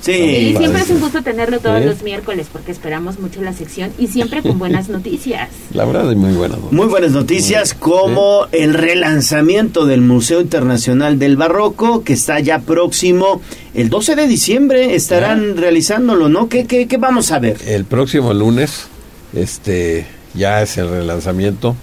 Sí, 0.00 0.12
Y 0.12 0.56
siempre 0.56 0.82
es 0.82 0.90
un 0.90 1.00
gusto 1.00 1.22
tenerlo 1.22 1.58
todos 1.58 1.84
los 1.84 2.02
miércoles 2.02 2.46
porque 2.52 2.70
esperamos 2.70 3.18
mucho 3.18 3.42
la 3.42 3.52
sección 3.52 3.90
y 3.98 4.06
siempre 4.06 4.42
con 4.42 4.58
buenas 4.58 4.88
noticias. 4.88 5.48
La 5.74 5.84
verdad 5.84 6.10
es 6.10 6.16
muy 6.16 6.32
buena. 6.34 6.56
¿no? 6.56 6.68
Muy 6.70 6.86
buenas 6.86 7.10
noticias 7.12 7.74
como 7.74 8.46
el 8.52 8.74
relanzamiento 8.74 9.86
del 9.86 10.00
Museo 10.02 10.40
Internacional 10.40 11.18
del 11.18 11.36
Barroco 11.36 12.04
que 12.04 12.12
está 12.12 12.38
ya 12.40 12.60
próximo. 12.60 13.40
El 13.74 13.88
12 13.90 14.14
de 14.16 14.28
diciembre 14.28 14.94
estarán 14.94 15.56
realizándolo, 15.56 16.28
¿no? 16.28 16.48
¿Qué, 16.48 16.64
qué, 16.66 16.86
qué 16.86 16.96
vamos 16.96 17.32
a 17.32 17.38
ver? 17.40 17.56
El 17.66 17.84
próximo 17.84 18.32
lunes, 18.32 18.86
este, 19.34 20.06
ya 20.34 20.62
es 20.62 20.78
el 20.78 20.88
relanzamiento. 20.90 21.74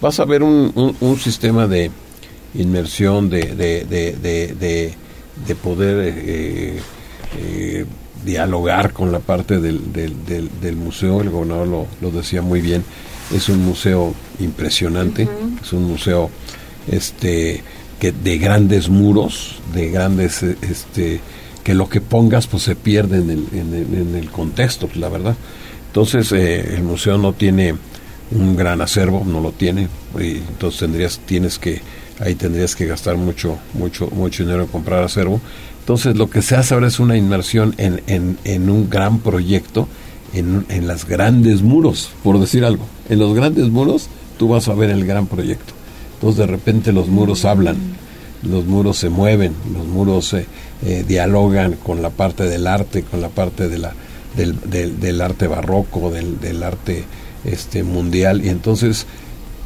Vas 0.00 0.20
a 0.20 0.24
ver 0.24 0.42
un, 0.42 0.70
un- 0.74 0.96
un 1.00 1.18
sistema 1.18 1.66
de 1.66 1.90
inmersión, 2.54 3.30
de, 3.30 3.42
de, 3.54 3.84
de, 3.84 4.12
de, 4.20 4.54
de- 4.54 4.94
de 5.48 5.54
poder 5.56 6.14
eh, 6.16 6.78
eh, 7.38 7.84
dialogar 8.24 8.92
con 8.92 9.12
la 9.12 9.18
parte 9.20 9.60
del, 9.60 9.92
del, 9.92 10.24
del- 10.26 10.50
del 10.60 10.76
museo. 10.76 11.20
El 11.20 11.30
gobernador 11.30 11.66
lo, 11.68 11.86
lo 12.00 12.10
decía 12.10 12.42
muy 12.42 12.60
bien. 12.60 12.84
Es 13.34 13.48
un 13.48 13.64
museo 13.64 14.14
impresionante, 14.40 15.28
es 15.62 15.72
un 15.72 15.84
museo 15.84 16.30
este 16.90 17.62
que 17.98 18.12
de 18.12 18.38
grandes 18.38 18.88
muros, 18.88 19.56
de 19.72 19.90
grandes 19.90 20.42
eh, 20.42 20.56
este 20.62 21.20
que 21.62 21.74
lo 21.74 21.88
que 21.88 22.02
pongas 22.02 22.46
pues 22.46 22.62
se 22.64 22.76
pierde 22.76 23.16
en 23.18 23.30
el, 23.30 23.46
en 23.52 23.74
el, 23.74 23.94
en 24.08 24.14
el 24.16 24.30
contexto, 24.30 24.88
la 24.94 25.08
verdad. 25.08 25.34
Entonces 25.86 26.30
eh, 26.32 26.74
el 26.74 26.82
museo 26.82 27.16
no 27.16 27.32
tiene 27.32 27.74
un 28.32 28.56
gran 28.56 28.82
acervo, 28.82 29.24
no 29.24 29.40
lo 29.40 29.52
tiene, 29.52 29.88
y 30.20 30.36
entonces 30.38 30.80
tendrías, 30.80 31.20
tienes 31.24 31.58
que, 31.58 31.80
ahí 32.20 32.34
tendrías 32.34 32.76
que 32.76 32.86
gastar 32.86 33.16
mucho, 33.16 33.58
mucho, 33.72 34.08
mucho 34.10 34.44
dinero 34.44 34.62
en 34.62 34.68
comprar 34.68 35.02
acervo. 35.02 35.40
Entonces 35.80 36.16
lo 36.16 36.30
que 36.30 36.42
se 36.42 36.56
hace 36.56 36.74
ahora 36.74 36.86
es 36.86 36.98
una 36.98 37.16
inmersión 37.16 37.74
en, 37.78 38.02
en, 38.06 38.38
en 38.44 38.70
un 38.70 38.88
gran 38.88 39.18
proyecto, 39.18 39.88
en, 40.32 40.64
en 40.68 40.86
las 40.86 41.06
grandes 41.06 41.62
muros, 41.62 42.10
por 42.22 42.40
decir 42.40 42.64
algo. 42.64 42.86
En 43.08 43.18
los 43.18 43.34
grandes 43.34 43.68
muros 43.68 44.08
tú 44.38 44.48
vas 44.48 44.68
a 44.68 44.74
ver 44.74 44.90
el 44.90 45.04
gran 45.04 45.26
proyecto. 45.26 45.74
Entonces 46.14 46.38
de 46.38 46.46
repente 46.46 46.92
los 46.92 47.08
muros 47.08 47.44
hablan, 47.44 47.76
los 48.42 48.64
muros 48.64 48.96
se 48.98 49.10
mueven, 49.10 49.52
los 49.72 49.86
muros 49.86 50.32
eh, 50.32 50.46
eh, 50.84 51.04
dialogan 51.06 51.74
con 51.74 52.00
la 52.00 52.10
parte 52.10 52.44
del 52.44 52.66
arte, 52.66 53.02
con 53.02 53.20
la 53.20 53.28
parte 53.28 53.68
de 53.68 53.78
la, 53.78 53.92
del, 54.36 54.58
del, 54.60 55.00
del 55.00 55.20
arte 55.20 55.46
barroco, 55.46 56.10
del, 56.10 56.40
del 56.40 56.62
arte 56.62 57.04
este, 57.44 57.82
mundial. 57.82 58.44
Y 58.44 58.48
entonces, 58.48 59.06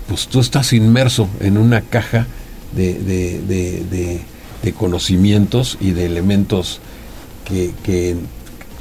pues 0.09 0.27
tú 0.27 0.41
estás 0.41 0.73
inmerso 0.73 1.29
en 1.41 1.59
una 1.59 1.83
caja 1.83 2.27
de, 2.75 2.95
de, 2.95 3.41
de, 3.43 3.85
de- 3.91 4.73
conocimientos 4.75 5.79
y 5.81 5.93
de 5.93 6.05
elementos 6.05 6.81
que, 7.47 7.71
que 7.83 8.17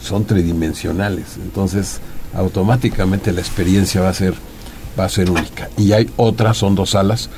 son 0.03 0.25
tridimensionales. 0.25 1.37
Entonces, 1.41 1.99
automáticamente 2.33 3.31
la 3.31 3.39
experiencia 3.39 4.01
va 4.01 4.09
a 4.09 4.13
ser 4.13 4.33
va 4.99 5.05
a 5.05 5.09
ser 5.09 5.29
única. 5.29 5.69
Y 5.77 5.91
hay 5.93 6.09
otras, 6.17 6.57
son 6.57 6.73
dos 6.75 6.89
salas, 6.89 7.29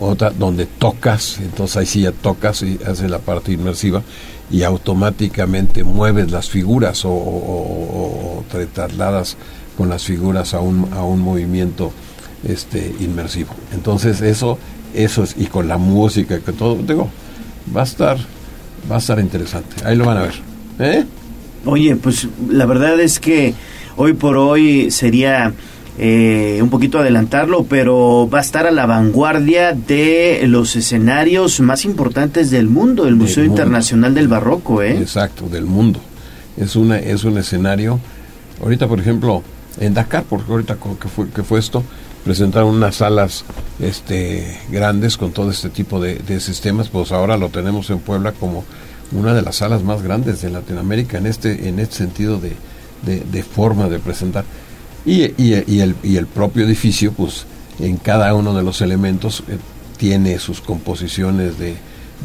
otra 0.00 0.30
donde 0.30 0.66
tocas, 0.66 1.38
entonces 1.40 1.76
ahí 1.76 1.86
sí 1.86 2.00
ya 2.02 2.12
tocas 2.12 2.62
y 2.62 2.78
haces 2.86 3.10
la 3.10 3.18
parte 3.18 3.50
inmersiva 3.52 4.02
y 4.50 4.62
automáticamente 4.62 5.82
mueves 5.84 6.30
las 6.30 6.48
figuras 6.48 7.04
o- 7.04 7.10
o 7.10 8.44
te 8.50 8.66
trasladas 8.66 9.36
con 9.76 9.88
las 9.88 10.04
figuras 10.04 10.54
a 10.54 10.60
un, 10.60 10.88
a 10.92 11.02
un 11.02 11.20
movimiento 11.20 11.92
este 12.46 12.94
inmersivo. 13.00 13.50
Entonces 13.72 14.20
eso, 14.20 14.58
eso 14.94 15.22
es, 15.22 15.34
y 15.38 15.46
con 15.46 15.68
la 15.68 15.78
música, 15.78 16.38
que 16.40 16.52
todo, 16.52 16.76
digo, 16.76 17.08
va 17.74 17.82
a 17.82 17.84
estar, 17.84 18.18
va 18.90 18.96
a 18.96 18.98
estar 18.98 19.18
interesante. 19.20 19.76
Ahí 19.84 19.96
lo 19.96 20.04
van 20.04 20.18
a 20.18 20.22
ver. 20.22 20.34
¿Eh? 20.78 21.04
Oye, 21.64 21.96
pues 21.96 22.28
la 22.48 22.66
verdad 22.66 22.98
es 23.00 23.18
que 23.18 23.54
hoy 23.96 24.12
por 24.14 24.36
hoy 24.36 24.90
sería 24.90 25.52
eh, 25.98 26.60
un 26.62 26.70
poquito 26.70 27.00
adelantarlo, 27.00 27.64
pero 27.64 28.28
va 28.32 28.38
a 28.38 28.40
estar 28.40 28.66
a 28.66 28.70
la 28.70 28.86
vanguardia 28.86 29.72
de 29.72 30.44
los 30.46 30.76
escenarios 30.76 31.58
más 31.60 31.84
importantes 31.84 32.50
del 32.50 32.68
mundo, 32.68 33.06
el 33.08 33.16
Museo. 33.16 33.44
Internacional 33.44 34.14
del 34.14 34.28
Barroco, 34.28 34.82
¿eh? 34.82 34.98
Exacto, 34.98 35.48
del 35.48 35.64
mundo. 35.64 36.00
Es 36.56 36.76
una 36.76 36.98
es 36.98 37.24
un 37.24 37.38
escenario. 37.38 37.98
Ahorita, 38.62 38.86
por 38.86 39.00
ejemplo, 39.00 39.42
en 39.80 39.94
Dakar, 39.94 40.24
porque 40.28 40.50
ahorita 40.50 40.76
que 41.00 41.08
fue, 41.08 41.28
que 41.30 41.42
fue 41.42 41.58
esto, 41.58 41.82
presentaron 42.28 42.74
unas 42.74 42.96
salas 42.96 43.42
este, 43.80 44.58
grandes 44.70 45.16
con 45.16 45.32
todo 45.32 45.50
este 45.50 45.70
tipo 45.70 45.98
de, 45.98 46.16
de 46.16 46.40
sistemas, 46.40 46.90
pues 46.90 47.10
ahora 47.10 47.38
lo 47.38 47.48
tenemos 47.48 47.88
en 47.88 48.00
Puebla 48.00 48.32
como 48.32 48.66
una 49.12 49.32
de 49.32 49.40
las 49.40 49.56
salas 49.56 49.82
más 49.82 50.02
grandes 50.02 50.42
de 50.42 50.50
Latinoamérica 50.50 51.16
en 51.16 51.24
este, 51.24 51.70
en 51.70 51.78
este 51.78 51.96
sentido 51.96 52.38
de, 52.38 52.52
de, 53.06 53.20
de 53.20 53.42
forma 53.42 53.88
de 53.88 53.98
presentar. 53.98 54.44
Y, 55.06 55.22
y- 55.42 55.64
y 55.66 55.80
el, 55.80 55.94
y 56.02 56.16
el 56.18 56.26
propio 56.26 56.66
edificio, 56.66 57.12
pues 57.12 57.46
en 57.80 57.96
cada 57.96 58.34
uno 58.34 58.52
de 58.54 58.62
los 58.62 58.82
elementos 58.82 59.42
eh, 59.48 59.56
tiene 59.96 60.38
sus 60.38 60.60
composiciones 60.60 61.58
de, 61.58 61.76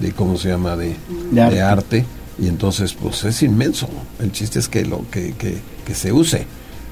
de 0.01 0.11
¿cómo 0.11 0.37
se 0.37 0.49
llama?, 0.49 0.75
de, 0.75 0.97
De 1.31 1.41
arte. 1.41 1.61
arte. 1.61 2.05
Y 2.39 2.47
entonces, 2.49 2.93
pues 2.93 3.23
es 3.23 3.41
inmenso. 3.41 3.87
El 4.19 4.33
chiste 4.33 4.59
es 4.59 4.67
que, 4.67 4.83
lo, 4.83 5.09
que, 5.09 5.31
que, 5.37 5.59
que 5.85 5.95
se 5.95 6.11
use. 6.11 6.45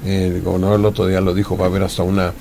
El 0.06 0.42
gobernador 0.42 0.80
el 0.80 0.86
otro 0.86 1.08
día 1.08 1.20
lo 1.20 1.34
dijo, 1.34 1.58
va 1.58 1.66
a 1.66 1.68
haber 1.68 1.84
hasta 1.84 2.04
una 2.04 2.32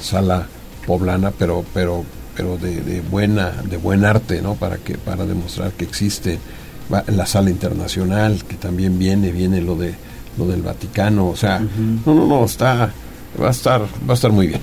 sala 0.00 0.46
poblana, 0.86 1.30
pero, 1.30 1.64
pero, 1.74 2.04
pero 2.36 2.56
de, 2.56 2.80
de 2.80 3.00
buena, 3.00 3.52
de 3.68 3.76
buen 3.76 4.04
arte, 4.04 4.40
¿no? 4.42 4.54
Para 4.54 4.76
que, 4.78 4.96
para 4.96 5.24
demostrar 5.26 5.72
que 5.72 5.84
existe 5.84 6.38
Va- 6.92 7.04
la 7.08 7.26
sala 7.26 7.50
internacional, 7.50 8.42
que 8.48 8.56
también 8.56 8.98
viene, 8.98 9.30
viene 9.30 9.60
lo 9.60 9.74
de 9.76 9.94
lo 10.38 10.46
del 10.46 10.62
Vaticano, 10.62 11.28
o 11.28 11.36
sea, 11.36 11.58
no, 12.06 12.14
no, 12.14 12.26
no, 12.26 12.44
está, 12.44 12.92
va 13.42 13.48
a 13.48 13.50
estar, 13.50 13.82
va 13.82 14.12
a 14.12 14.14
estar 14.14 14.30
muy 14.32 14.46
bien. 14.46 14.60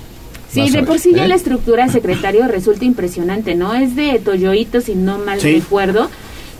Sí, 0.50 0.60
Vas 0.60 0.72
de 0.72 0.82
por 0.84 0.98
sí 0.98 1.12
ya 1.14 1.26
¿eh? 1.26 1.28
la 1.28 1.34
estructura, 1.34 1.86
secretario, 1.88 2.48
resulta 2.48 2.84
impresionante, 2.86 3.54
¿no? 3.54 3.74
Es 3.74 3.94
de 3.94 4.18
Toyoito, 4.18 4.80
si 4.80 4.94
no 4.94 5.18
mal 5.18 5.38
Sí. 5.40 5.52
recuerdo. 5.60 6.08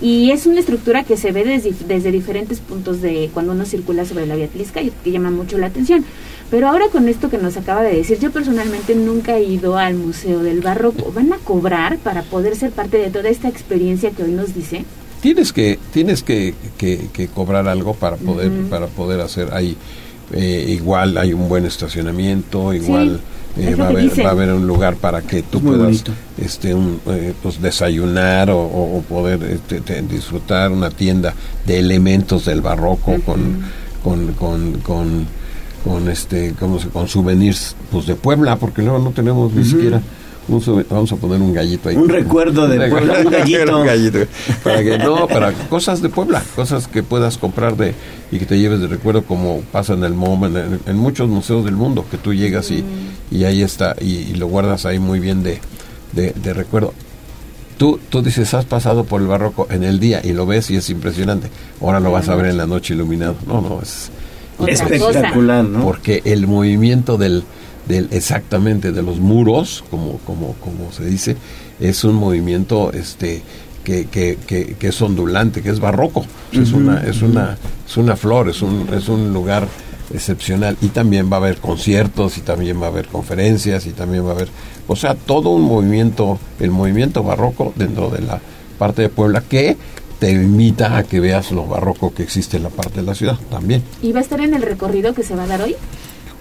Y 0.02 0.30
es 0.32 0.44
una 0.44 0.60
estructura 0.60 1.02
que 1.04 1.16
se 1.16 1.32
ve 1.32 1.44
desde, 1.44 1.72
desde 1.88 2.12
diferentes 2.12 2.60
puntos 2.60 3.00
de 3.00 3.30
cuando 3.32 3.52
uno 3.52 3.64
circula 3.64 4.04
sobre 4.04 4.26
la 4.26 4.36
vía 4.36 4.48
Tlisca 4.48 4.82
y 4.82 4.92
que 5.02 5.10
llama 5.10 5.30
mucho 5.30 5.56
la 5.56 5.68
atención. 5.68 6.04
Pero 6.50 6.68
ahora 6.68 6.86
con 6.92 7.08
esto 7.08 7.28
que 7.28 7.38
nos 7.38 7.56
acaba 7.56 7.82
de 7.82 7.96
decir, 7.96 8.18
yo 8.20 8.30
personalmente 8.30 8.94
nunca 8.94 9.36
he 9.36 9.42
ido 9.44 9.76
al 9.78 9.94
Museo 9.94 10.42
del 10.42 10.60
Barroco. 10.60 11.10
¿Van 11.12 11.32
a 11.32 11.38
cobrar 11.38 11.98
para 11.98 12.22
poder 12.22 12.54
ser 12.56 12.70
parte 12.70 12.98
de 12.98 13.10
toda 13.10 13.28
esta 13.28 13.48
experiencia 13.48 14.10
que 14.10 14.22
hoy 14.22 14.30
nos 14.32 14.54
dice? 14.54 14.84
tienes 15.20 15.52
que 15.52 15.78
tienes 15.92 16.22
que, 16.22 16.54
que- 16.78 17.08
que 17.12 17.26
cobrar 17.26 17.66
algo 17.66 17.94
para 17.94 18.16
poder 18.16 18.52
para 18.70 18.86
poder 18.86 19.20
hacer 19.22 19.48
ahí 19.54 19.74
eh, 20.32 20.66
igual 20.68 21.16
hay 21.18 21.32
un 21.32 21.48
buen 21.48 21.64
estacionamiento 21.64 22.72
igual 22.74 23.20
eh, 23.56 23.74
va 23.74 23.86
a 23.86 23.88
haber 23.88 24.24
va 24.24 24.28
a 24.28 24.32
haber 24.32 24.52
un 24.52 24.66
lugar 24.66 24.94
para 24.96 25.22
que 25.22 25.42
tú 25.42 25.60
puedas 25.62 26.04
este 26.38 26.74
un, 26.74 27.00
eh, 27.06 27.32
pues 27.42 27.60
desayunar 27.60 28.50
o, 28.50 28.58
o- 28.60 28.98
o 28.98 29.02
poder 29.02 29.42
este, 29.42 29.80
te- 29.80 30.02
disfrutar 30.02 30.70
una 30.70 30.90
tienda 30.90 31.34
de 31.66 31.78
elementos 31.78 32.44
del 32.44 32.60
barroco 32.60 33.16
con 33.24 33.62
con 34.04 34.32
con 34.34 34.72
con 34.80 35.26
con 35.86 36.08
este 36.08 36.54
cómo 36.58 36.80
se 36.80 36.88
con 36.88 37.06
souvenirs 37.06 37.76
pues 37.92 38.06
de 38.06 38.16
Puebla 38.16 38.56
porque 38.56 38.82
luego 38.82 38.98
no 38.98 39.10
tenemos 39.10 39.52
ni 39.52 39.64
siquiera 39.64 40.02
un 40.48 40.84
vamos 40.88 41.10
a 41.12 41.16
poner 41.16 41.40
un 41.40 41.52
gallito 41.52 41.88
ahí. 41.88 41.96
Un 41.96 42.08
recuerdo 42.08 42.68
de 42.68 42.88
Puebla, 42.90 43.20
un 43.24 43.30
gallito. 43.30 43.80
Un 43.80 43.86
gallito. 43.86 44.18
para 44.62 44.82
que 44.82 44.98
no 44.98 45.26
para 45.26 45.52
cosas 45.52 46.02
de 46.02 46.08
Puebla 46.08 46.42
cosas 46.54 46.86
que 46.88 47.02
puedas 47.02 47.38
comprar 47.38 47.76
de 47.76 47.94
y 48.30 48.38
que 48.38 48.46
te 48.46 48.58
lleves 48.58 48.80
de 48.80 48.86
recuerdo 48.88 49.22
como 49.22 49.60
pasa 49.72 49.94
en 49.94 50.04
el 50.04 50.14
MoM 50.14 50.44
en, 50.44 50.80
en 50.86 50.96
muchos 50.96 51.28
museos 51.28 51.64
del 51.64 51.74
mundo 51.74 52.04
que 52.10 52.16
tú 52.16 52.32
llegas 52.34 52.70
y, 52.70 52.84
y 53.30 53.44
ahí 53.44 53.62
está 53.62 53.96
y, 54.00 54.14
y 54.14 54.34
lo 54.34 54.46
guardas 54.48 54.86
ahí 54.86 54.98
muy 54.98 55.20
bien 55.20 55.42
de, 55.42 55.60
de, 56.12 56.32
de 56.32 56.54
recuerdo. 56.54 56.94
Tú 57.78 58.00
tú 58.08 58.22
dices 58.22 58.54
has 58.54 58.64
pasado 58.64 59.04
por 59.04 59.20
el 59.20 59.26
barroco 59.26 59.66
en 59.70 59.84
el 59.84 60.00
día 60.00 60.20
y 60.24 60.32
lo 60.32 60.46
ves 60.46 60.70
y 60.70 60.76
es 60.76 60.88
impresionante. 60.90 61.48
Ahora 61.80 62.00
lo 62.00 62.10
vas 62.10 62.28
a 62.28 62.34
ver 62.34 62.46
en 62.46 62.56
la 62.56 62.66
noche 62.66 62.94
iluminado. 62.94 63.36
No 63.46 63.60
no 63.60 63.80
es 63.82 64.10
Otra 64.58 64.72
Espectacular, 64.72 65.64
cosa. 65.64 65.78
¿no? 65.78 65.84
porque 65.84 66.22
el 66.24 66.46
movimiento 66.46 67.18
del, 67.18 67.44
del 67.88 68.08
exactamente 68.10 68.92
de 68.92 69.02
los 69.02 69.18
muros 69.18 69.84
como 69.90 70.18
como 70.18 70.54
como 70.54 70.92
se 70.92 71.04
dice 71.04 71.36
es 71.78 72.04
un 72.04 72.14
movimiento 72.14 72.92
este 72.92 73.42
que, 73.84 74.06
que, 74.06 74.38
que, 74.46 74.74
que 74.74 74.88
es 74.88 75.02
ondulante 75.02 75.62
que 75.62 75.70
es 75.70 75.78
barroco 75.78 76.24
es 76.52 76.72
una 76.72 77.02
es 77.02 77.22
una 77.22 77.56
es 77.86 77.96
una 77.96 78.16
flor 78.16 78.48
es 78.48 78.62
un 78.62 78.88
es 78.92 79.08
un 79.08 79.32
lugar 79.32 79.68
excepcional 80.12 80.76
y 80.80 80.88
también 80.88 81.30
va 81.30 81.36
a 81.36 81.40
haber 81.40 81.58
conciertos 81.58 82.38
y 82.38 82.40
también 82.40 82.80
va 82.80 82.86
a 82.86 82.90
haber 82.90 83.08
conferencias 83.08 83.86
y 83.86 83.90
también 83.90 84.24
va 84.24 84.30
a 84.30 84.34
haber 84.34 84.48
o 84.88 84.96
sea 84.96 85.14
todo 85.14 85.50
un 85.50 85.62
movimiento 85.62 86.38
el 86.60 86.70
movimiento 86.70 87.22
barroco 87.22 87.72
dentro 87.76 88.08
de 88.10 88.22
la 88.22 88.40
parte 88.78 89.02
de 89.02 89.08
Puebla 89.08 89.42
que 89.42 89.76
te 90.18 90.30
invita 90.32 90.96
a 90.96 91.02
que 91.04 91.20
veas 91.20 91.52
lo 91.52 91.66
barroco 91.66 92.14
que 92.14 92.22
existe 92.22 92.56
en 92.56 92.62
la 92.64 92.70
parte 92.70 93.00
de 93.00 93.06
la 93.06 93.14
ciudad 93.14 93.38
también 93.50 93.82
¿Y 94.02 94.12
va 94.12 94.20
a 94.20 94.22
estar 94.22 94.40
en 94.40 94.54
el 94.54 94.62
recorrido 94.62 95.12
que 95.14 95.22
se 95.22 95.34
va 95.36 95.44
a 95.44 95.46
dar 95.46 95.62
hoy? 95.62 95.76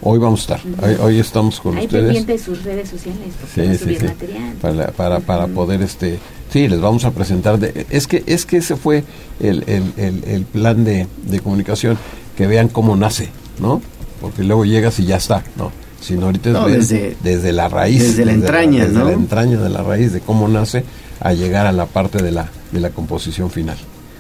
Hoy 0.02 0.20
vamos 0.20 0.42
a 0.50 0.56
estar, 0.56 0.62
hoy, 0.88 0.96
hoy 1.02 1.20
estamos 1.20 1.60
con 1.60 1.78
Ahí 1.78 1.86
ustedes. 1.86 2.04
pendiente 2.06 2.34
de 2.34 2.38
sus 2.38 2.64
redes 2.64 2.90
sociales. 2.90 3.30
Sí, 3.56 3.62
sí, 3.72 3.78
subir 3.78 4.00
sí. 4.02 4.06
material. 4.06 4.54
Para, 4.62 4.88
para, 4.92 5.20
para 5.22 5.48
poder, 5.48 5.82
este, 5.82 6.20
sí, 6.52 6.68
les 6.68 6.80
vamos 6.80 7.06
a 7.06 7.12
presentar. 7.12 7.58
De, 7.58 7.88
es 7.90 8.06
que 8.06 8.22
es 8.28 8.46
que 8.46 8.58
ese 8.58 8.76
fue 8.76 9.04
el, 9.40 9.64
el, 9.68 9.84
el, 9.98 10.24
el 10.26 10.44
plan 10.44 10.84
de, 10.84 11.08
de 11.24 11.40
comunicación, 11.40 11.98
que 12.38 12.46
vean 12.46 12.68
cómo 12.68 12.96
nace, 12.96 13.30
¿no? 13.60 13.82
Porque 14.22 14.44
luego 14.44 14.66
llegas 14.66 15.00
y 15.00 15.06
ya 15.06 15.16
está, 15.16 15.44
¿no? 15.56 15.72
Sino 16.02 16.28
ahorita 16.28 16.50
es 16.50 16.54
No, 16.54 16.66
ver 16.66 16.78
desde- 16.82 17.18
desde 17.24 17.52
la 17.52 17.68
raíz. 17.70 18.04
desde 18.04 18.26
la 18.26 18.34
entraña, 18.34 18.84
desde 18.86 19.00
¿no? 19.00 19.06
la 19.06 19.14
entraña 19.14 19.58
de 19.60 19.70
la 19.70 19.82
raíz, 19.82 20.12
de 20.12 20.20
cómo 20.20 20.48
nace, 20.48 20.84
a 21.20 21.34
llegar 21.34 21.68
a 21.68 21.72
la 21.72 21.86
parte 21.86 22.22
de 22.22 22.32
la, 22.32 22.50
de 22.72 22.80
la 22.80 22.90
composición 22.90 23.50
final. 23.50 23.78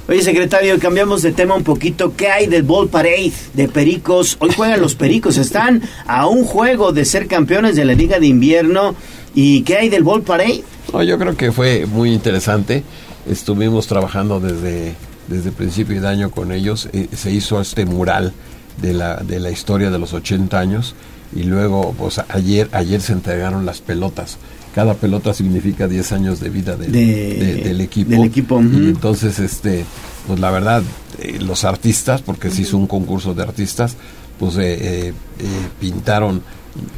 Oye, 0.07 0.21
secretario, 0.21 0.77
cambiamos 0.79 1.23
de 1.23 1.31
tema 1.31 1.55
un 1.55 1.63
poquito. 1.63 2.15
¿Qué 2.15 2.27
hay 2.27 2.45
del 2.45 2.61
Ball 2.61 2.89
Parade 2.89 3.33
de 3.55 3.67
Pericos? 3.67 4.37
Hoy 4.39 4.51
juegan 4.55 4.79
los 4.79 4.93
Pericos, 4.93 5.37
están 5.37 5.81
a 6.05 6.27
un 6.27 6.43
juego 6.43 6.91
de 6.91 7.05
ser 7.05 7.27
campeones 7.27 7.75
de 7.75 7.85
la 7.85 7.93
Liga 7.93 8.19
de 8.19 8.27
Invierno. 8.27 8.95
¿Y 9.33 9.63
qué 9.63 9.77
hay 9.77 9.89
del 9.89 10.03
Ball 10.03 10.21
Parade? 10.21 10.63
No, 10.93 11.01
yo 11.01 11.17
creo 11.17 11.35
que 11.35 11.51
fue 11.51 11.87
muy 11.87 12.13
interesante. 12.13 12.83
Estuvimos 13.27 13.87
trabajando 13.87 14.39
desde, 14.39 14.93
desde 15.27 15.51
principio 15.51 15.99
de 15.99 16.07
año 16.07 16.29
con 16.29 16.51
ellos. 16.51 16.87
Eh, 16.93 17.07
se 17.15 17.31
hizo 17.31 17.59
este 17.59 17.85
mural 17.85 18.31
de 18.79 18.93
la, 18.93 19.15
de 19.15 19.39
la 19.39 19.49
historia 19.49 19.89
de 19.89 19.97
los 19.97 20.13
80 20.13 20.59
años 20.59 20.93
y 21.35 21.43
luego, 21.43 21.95
pues 21.97 22.21
ayer, 22.29 22.69
ayer 22.71 23.01
se 23.01 23.13
entregaron 23.13 23.65
las 23.65 23.81
pelotas. 23.81 24.37
Cada 24.75 24.93
pelota 24.93 25.33
significa 25.33 25.87
10 25.87 26.11
años 26.11 26.39
de 26.41 26.49
vida 26.49 26.75
del, 26.75 26.91
De- 26.91 27.05
de- 27.05 27.55
del 27.63 27.79
equipo. 27.81 28.11
del 28.11 28.23
equipo, 28.25 28.55
ujú. 28.57 28.67
Y 28.73 28.87
entonces, 28.89 29.39
este, 29.39 29.85
pues 30.27 30.39
la 30.39 30.51
verdad, 30.51 30.83
eh, 31.19 31.39
los 31.41 31.63
artistas, 31.63 32.21
porque 32.21 32.51
se 32.51 32.63
hizo 32.63 32.77
un 32.77 32.85
concurso 32.85 33.33
de 33.33 33.41
artistas, 33.43 33.95
pues 34.37 34.57
eh, 34.57 34.73
eh, 35.07 35.13
eh, 35.39 35.45
pintaron 35.79 36.41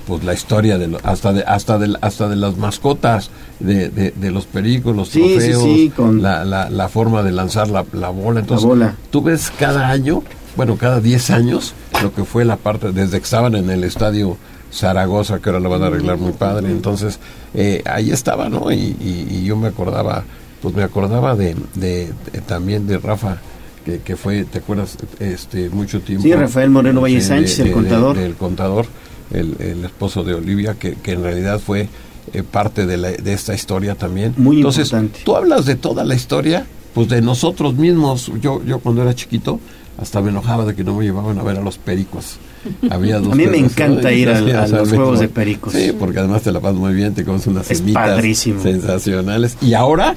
pues 0.07 0.23
la 0.23 0.33
historia 0.33 0.79
de 0.79 0.87
lo- 0.87 0.97
hasta 1.03 1.31
de 1.33 1.43
hasta 1.43 1.77
de 1.77 1.95
hasta 2.01 2.27
de 2.27 2.35
las 2.35 2.57
mascotas 2.57 3.29
de, 3.59 3.89
de, 3.89 4.09
de 4.09 4.31
los 4.31 4.47
pericos 4.47 4.95
los 4.95 5.09
Sí, 5.09 5.19
trofeos 5.19 5.63
sí, 5.63 5.91
con- 5.95 6.23
la, 6.23 6.43
la, 6.45 6.71
la 6.71 6.89
forma 6.89 7.21
de 7.21 7.31
lanzar 7.31 7.67
la, 7.69 7.85
la 7.93 8.09
bola 8.09 8.39
entonces 8.39 8.65
bola. 8.65 8.95
tú 9.11 9.21
ves 9.21 9.51
cada 9.59 9.89
año 9.89 10.23
bueno 10.55 10.77
cada 10.77 10.99
10 10.99 11.29
años 11.29 11.75
lo 12.03 12.13
que 12.13 12.23
fue 12.23 12.45
la 12.45 12.57
parte 12.57 12.91
desde 12.91 13.17
que 13.19 13.23
estaban 13.23 13.55
en 13.55 13.69
el 13.69 13.83
estadio 13.83 14.37
Zaragoza 14.71 15.39
que 15.39 15.49
ahora 15.49 15.59
lo 15.59 15.69
van 15.69 15.83
a 15.83 15.87
arreglar 15.87 16.17
muy 16.17 16.33
padre 16.33 16.69
entonces 16.69 17.19
eh, 17.53 17.81
ahí 17.85 18.11
estaba 18.11 18.49
no 18.49 18.71
y, 18.71 18.75
y- 18.75 19.27
y 19.31 19.43
yo 19.45 19.55
me 19.55 19.67
acordaba 19.69 20.23
pues 20.61 20.75
me 20.75 20.83
acordaba 20.83 21.35
de, 21.35 21.55
de- 21.75 22.11
de- 22.31 22.41
también 22.41 22.85
de 22.87 22.97
Rafa 22.97 23.37
que, 23.85 23.99
que 23.99 24.15
fue 24.17 24.43
te 24.43 24.59
acuerdas 24.59 24.97
este 25.19 25.69
mucho 25.69 26.01
tiempo 26.01 26.23
Sí, 26.23 26.33
Rafael 26.33 26.69
Moreno 26.69 26.99
Valle 27.01 27.21
Sánchez, 27.21 27.59
el 27.59 27.71
contador. 27.71 28.17
del 28.17 28.33
contador, 28.35 28.85
el, 29.31 29.55
el 29.59 29.85
esposo 29.85 30.25
de 30.25 30.33
Olivia, 30.33 30.73
que, 30.77 30.95
que 30.95 31.13
en 31.13 31.23
realidad 31.23 31.59
fue 31.59 31.87
eh, 32.33 32.43
parte 32.43 32.85
de, 32.85 32.97
la- 32.97 33.11
de 33.11 33.31
esta 33.33 33.53
historia 33.55 33.95
también. 33.95 34.33
Muy 34.35 34.57
Entonces, 34.57 34.91
importante. 34.91 35.21
tú 35.23 35.37
hablas 35.37 35.65
de 35.65 35.75
toda 35.77 36.03
la 36.03 36.15
historia, 36.15 36.65
pues 36.93 37.07
de 37.07 37.21
nosotros 37.21 37.75
mismos. 37.75 38.29
Yo, 38.41 38.61
yo 38.65 38.79
cuando 38.79 39.03
era 39.03 39.15
chiquito, 39.15 39.61
hasta 39.97 40.21
me 40.21 40.29
enojaba 40.29 40.65
de 40.65 40.75
que 40.75 40.83
no 40.83 40.95
me 40.95 41.05
llevaban 41.05 41.37
a 41.39 41.43
ver 41.43 41.57
a 41.57 41.61
los 41.61 41.77
pericos. 41.77 42.37
Había 42.89 43.19
dos 43.19 43.33
A 43.33 43.35
mí 43.35 43.45
me 43.45 43.51
perros, 43.53 43.71
encanta 43.71 44.11
ir 44.11 44.29
a- 44.29 44.65
sí, 44.67 44.73
los 44.73 44.89
juegos 44.89 45.19
de 45.19 45.27
pericos. 45.27 45.73
Sí, 45.73 45.91
porque 45.97 46.19
además 46.19 46.41
te 46.43 46.51
la 46.51 46.59
pasas 46.59 46.77
muy 46.77 46.93
bien, 46.93 47.13
te 47.13 47.23
comes 47.23 47.47
unas 47.47 47.69
Es 47.71 47.79
semitas 47.79 48.07
padrísimo. 48.09 48.61
sensacionales. 48.61 49.57
Y 49.61 49.73
ahora 49.73 50.15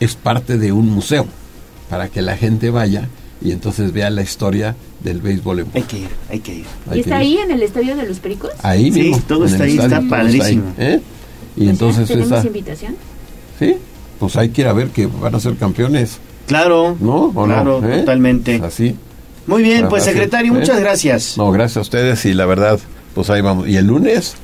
es 0.00 0.14
parte 0.16 0.58
de 0.58 0.72
un 0.72 0.90
museo, 0.90 1.26
para 1.88 2.08
que 2.08 2.20
la 2.22 2.36
gente 2.36 2.70
vaya 2.70 3.08
y 3.42 3.52
entonces 3.52 3.92
vea 3.92 4.10
la 4.10 4.22
historia 4.22 4.74
del 5.02 5.20
béisbol 5.20 5.60
en 5.60 5.66
Hay 5.74 5.82
que 5.82 5.98
ir, 5.98 6.08
hay 6.30 6.40
que 6.40 6.54
ir. 6.54 6.64
Hay 6.90 7.00
¿Y 7.00 7.02
que 7.02 7.10
está 7.10 7.22
ir. 7.22 7.36
ahí 7.36 7.38
en 7.44 7.50
el 7.50 7.62
estadio 7.62 7.94
de 7.96 8.06
los 8.06 8.18
Pericos? 8.18 8.50
Ahí 8.62 8.90
Sí, 8.90 9.02
mismo. 9.02 9.22
todo 9.28 9.44
en 9.46 9.52
está 9.52 9.64
ahí, 9.64 9.70
estadio, 9.72 9.88
está 9.88 10.00
todo 10.00 10.08
padrísimo. 10.10 10.62
ahí, 10.78 10.84
¿eh? 10.86 11.00
Y 11.56 11.68
entonces 11.68 12.08
¿Tenemos 12.08 12.32
esa, 12.32 12.46
invitación? 12.46 12.96
sí, 13.58 13.76
pues 14.18 14.36
hay 14.36 14.48
que 14.48 14.62
ir 14.62 14.66
a 14.68 14.72
ver 14.72 14.88
que 14.88 15.06
van 15.06 15.34
a 15.34 15.40
ser 15.40 15.56
campeones, 15.56 16.18
Claro, 16.46 16.96
¿no? 17.00 17.26
¿O 17.34 17.44
claro, 17.44 17.80
no? 17.80 17.88
¿Eh? 17.88 18.00
totalmente. 18.00 18.60
Así. 18.64 18.96
Muy 19.46 19.62
bien, 19.62 19.88
pues 19.88 20.04
secretario, 20.04 20.52
¿eh? 20.54 20.58
muchas 20.58 20.80
gracias. 20.80 21.36
No, 21.36 21.50
gracias 21.52 21.76
a 21.76 21.80
ustedes 21.80 22.24
y 22.24 22.32
la 22.34 22.46
verdad, 22.46 22.78
pues 23.14 23.28
ahí 23.30 23.40
vamos. 23.40 23.68
¿Y 23.68 23.76
el 23.76 23.86
lunes? 23.86 24.36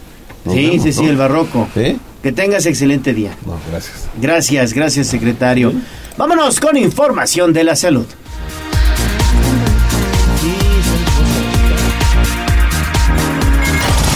Nos 0.44 0.54
Sí, 0.54 0.66
vemos, 0.70 0.82
sí, 0.84 0.92
sí, 0.92 1.04
el 1.06 1.16
barroco. 1.16 1.68
¿Sí? 1.74 1.98
Que 2.22 2.32
tengas 2.32 2.66
excelente 2.66 3.14
día. 3.14 3.34
No, 3.46 3.58
gracias. 3.70 4.08
Gracias, 4.20 4.72
gracias 4.74 5.06
secretario. 5.06 5.72
Vámonos 6.18 6.60
con 6.60 6.76
información 6.76 7.52
de 7.52 7.64
la 7.64 7.76
salud. 7.76 8.06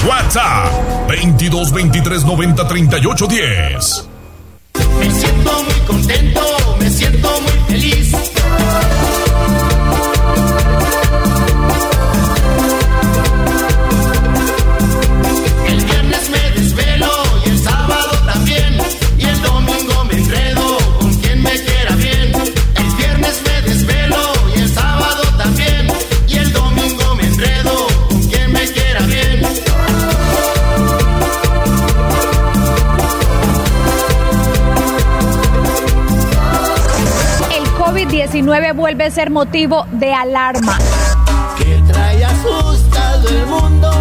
WhatsApp 0.06 1.08
22 1.08 1.72
23 1.72 2.24
90 2.24 2.68
38 2.68 3.26
10. 3.26 4.08
Me 5.00 5.10
siento 5.10 5.62
muy 5.64 5.80
contento, 5.86 6.40
me 6.78 6.90
siento 6.90 7.28
muy 7.40 7.52
feliz. 7.68 8.12
COVID-19 38.34 38.74
vuelve 38.74 39.04
a 39.04 39.10
ser 39.12 39.30
motivo 39.30 39.86
de 39.92 40.12
alarma. 40.12 40.76
que 41.56 41.80
trae 41.86 42.24
asustado 42.24 43.28
el 43.28 43.46
mundo 43.46 43.92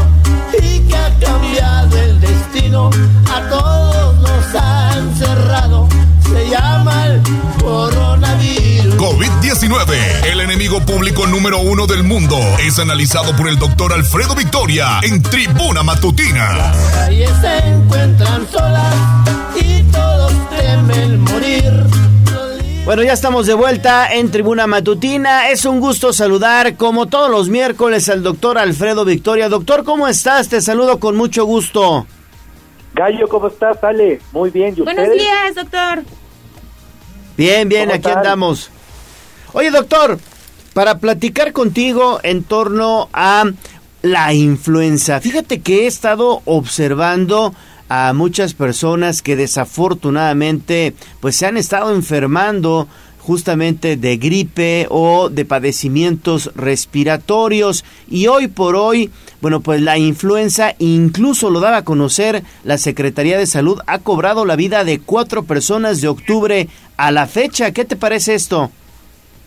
y 0.60 0.80
que 0.80 0.95
ha 0.95 1.20
cambiado 1.20 1.98
el 2.00 2.20
destino. 2.20 2.90
A 3.32 3.42
todos 3.48 4.16
nos 4.22 4.56
han 4.56 5.16
cerrado. 5.16 5.88
Se 6.24 6.50
llama 6.50 7.06
el 7.06 7.22
coronavirus. 7.62 8.95
COVID-19, 8.95 10.26
el 10.32 10.40
enemigo 10.42 10.80
público 10.82 11.28
número 11.28 11.60
uno 11.60 11.86
del 11.86 12.03
mundo, 12.03 12.40
es 12.66 12.80
analizado 12.80 13.36
por 13.36 13.48
el 13.48 13.60
doctor 13.60 13.94
Alfredo 13.94 14.34
Victoria 14.34 15.00
en 15.03 15.22
Tribuna 15.22 15.84
Matutina. 15.84 16.53
Las 16.53 16.78
calles 16.92 17.30
se 17.40 17.68
encuentran 17.68 18.48
solas 18.52 18.95
y 19.62 19.84
todos 19.92 20.34
temen 20.50 21.22
morir. 21.22 22.12
Bueno, 22.86 23.02
ya 23.02 23.14
estamos 23.14 23.48
de 23.48 23.53
vuelta 23.53 24.14
en 24.14 24.30
Tribuna 24.30 24.68
Matutina. 24.68 25.50
Es 25.50 25.64
un 25.64 25.80
gusto 25.80 26.12
saludar, 26.12 26.76
como 26.76 27.06
todos 27.06 27.32
los 27.32 27.48
miércoles, 27.48 28.10
al 28.10 28.24
doctor 28.24 28.58
Alfredo 28.58 29.06
Victoria. 29.06 29.48
Doctor, 29.48 29.86
¿cómo 29.86 30.08
estás? 30.10 30.50
Te 30.50 30.60
saludo 30.60 31.00
con 31.00 31.16
mucho 31.16 31.45
gusto. 31.45 32.06
Gallo, 32.94 33.30
¿cómo 33.30 33.48
estás? 33.48 33.82
Ale, 33.84 34.20
muy 34.34 34.50
bien. 34.50 34.76
¿y 34.78 34.82
Buenos 34.82 35.08
ustedes? 35.08 35.22
días, 35.22 35.56
doctor. 35.56 36.03
Bien, 37.38 37.70
bien, 37.70 37.86
¿Cómo 37.86 37.95
aquí 37.95 38.10
andamos. 38.10 38.70
Oye, 39.53 39.72
doctor, 39.72 40.20
para 40.74 40.98
platicar 40.98 41.53
contigo 41.53 42.20
en 42.22 42.44
torno 42.44 43.08
a 43.14 43.45
la 44.02 44.34
influenza. 44.34 45.22
Fíjate 45.22 45.62
que 45.62 45.86
he 45.86 45.88
estado 45.88 46.42
observando 46.44 47.56
a 47.96 48.12
muchas 48.14 48.56
personas 48.56 49.22
que 49.22 49.36
desafortunadamente 49.36 50.96
pues 51.20 51.36
se 51.36 51.46
han 51.46 51.58
estado 51.58 51.94
enfermando 51.94 52.88
justamente 53.20 53.98
de 53.98 54.18
gripe 54.18 54.88
o 54.90 55.30
de 55.30 55.46
padecimientos 55.46 56.50
respiratorios 56.56 57.86
y 58.10 58.26
hoy 58.26 58.48
por 58.48 58.76
hoy, 58.76 59.12
bueno, 59.42 59.62
pues 59.62 59.80
la 59.80 60.00
influenza 60.00 60.74
incluso 60.80 61.52
lo 61.52 61.60
daba 61.60 61.78
a 61.78 61.84
conocer 61.84 62.42
la 62.64 62.80
Secretaría 62.80 63.38
de 63.38 63.46
Salud 63.46 63.80
ha 63.86 64.00
cobrado 64.00 64.44
la 64.44 64.56
vida 64.56 64.84
de 64.84 65.00
cuatro 65.00 65.44
personas 65.44 66.02
de 66.02 66.08
octubre 66.08 66.70
a 66.98 67.12
la 67.12 67.28
fecha. 67.28 67.74
¿Qué 67.74 67.86
te 67.86 67.96
parece 67.96 68.34
esto? 68.34 68.72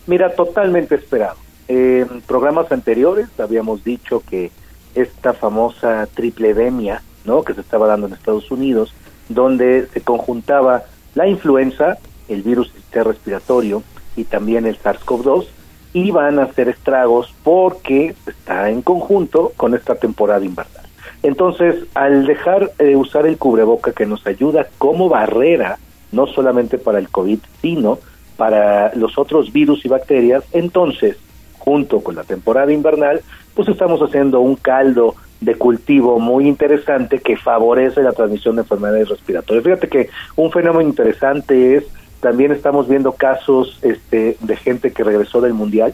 Mira, 0.05 0.33
totalmente 0.33 0.95
esperado. 0.95 1.35
En 1.67 2.21
programas 2.21 2.71
anteriores 2.71 3.27
habíamos 3.39 3.83
dicho 3.83 4.23
que 4.29 4.51
esta 4.95 5.33
famosa 5.33 6.07
tripledemia, 6.13 7.03
¿no? 7.27 7.43
Que 7.43 7.53
se 7.53 7.61
estaba 7.61 7.85
dando 7.85 8.07
en 8.07 8.13
Estados 8.13 8.49
Unidos, 8.49 8.93
donde 9.29 9.87
se 9.93 10.01
conjuntaba 10.01 10.83
la 11.13 11.27
influenza, 11.27 11.97
el 12.27 12.41
virus 12.41 12.73
respiratorio 12.91 13.83
y 14.15 14.23
también 14.23 14.65
el 14.65 14.79
SARS-CoV-2, 14.79 15.45
iban 15.93 16.39
a 16.39 16.43
hacer 16.43 16.69
estragos 16.69 17.33
porque 17.43 18.15
está 18.25 18.69
en 18.69 18.81
conjunto 18.81 19.51
con 19.55 19.75
esta 19.75 19.95
temporada 19.95 20.43
invernal. 20.43 20.85
Entonces, 21.23 21.85
al 21.93 22.25
dejar 22.25 22.71
de 22.77 22.95
usar 22.95 23.25
el 23.25 23.37
cubreboca 23.37 23.91
que 23.91 24.05
nos 24.05 24.25
ayuda 24.25 24.67
como 24.77 25.09
barrera, 25.09 25.79
no 26.11 26.27
solamente 26.27 26.77
para 26.77 26.99
el 26.99 27.09
COVID, 27.09 27.39
sino 27.61 27.99
para 28.37 28.93
los 28.95 29.17
otros 29.17 29.51
virus 29.51 29.83
y 29.85 29.89
bacterias, 29.89 30.43
entonces, 30.51 31.17
junto 31.57 32.01
con 32.01 32.15
la 32.15 32.23
temporada 32.23 32.71
invernal, 32.71 33.21
pues 33.55 33.67
estamos 33.67 33.99
haciendo 34.01 34.39
un 34.39 34.55
caldo 34.55 35.15
de 35.41 35.55
cultivo 35.55 36.19
muy 36.19 36.47
interesante 36.47 37.19
que 37.19 37.37
favorece 37.37 38.01
la 38.01 38.11
transmisión 38.11 38.55
de 38.55 38.63
enfermedades 38.63 39.09
respiratorias. 39.09 39.63
Fíjate 39.63 39.87
que 39.87 40.09
un 40.35 40.51
fenómeno 40.51 40.87
interesante 40.87 41.75
es, 41.75 41.85
también 42.19 42.51
estamos 42.51 42.87
viendo 42.87 43.11
casos 43.11 43.79
este, 43.83 44.37
de 44.39 44.55
gente 44.55 44.91
que 44.91 45.03
regresó 45.03 45.41
del 45.41 45.53
Mundial, 45.53 45.93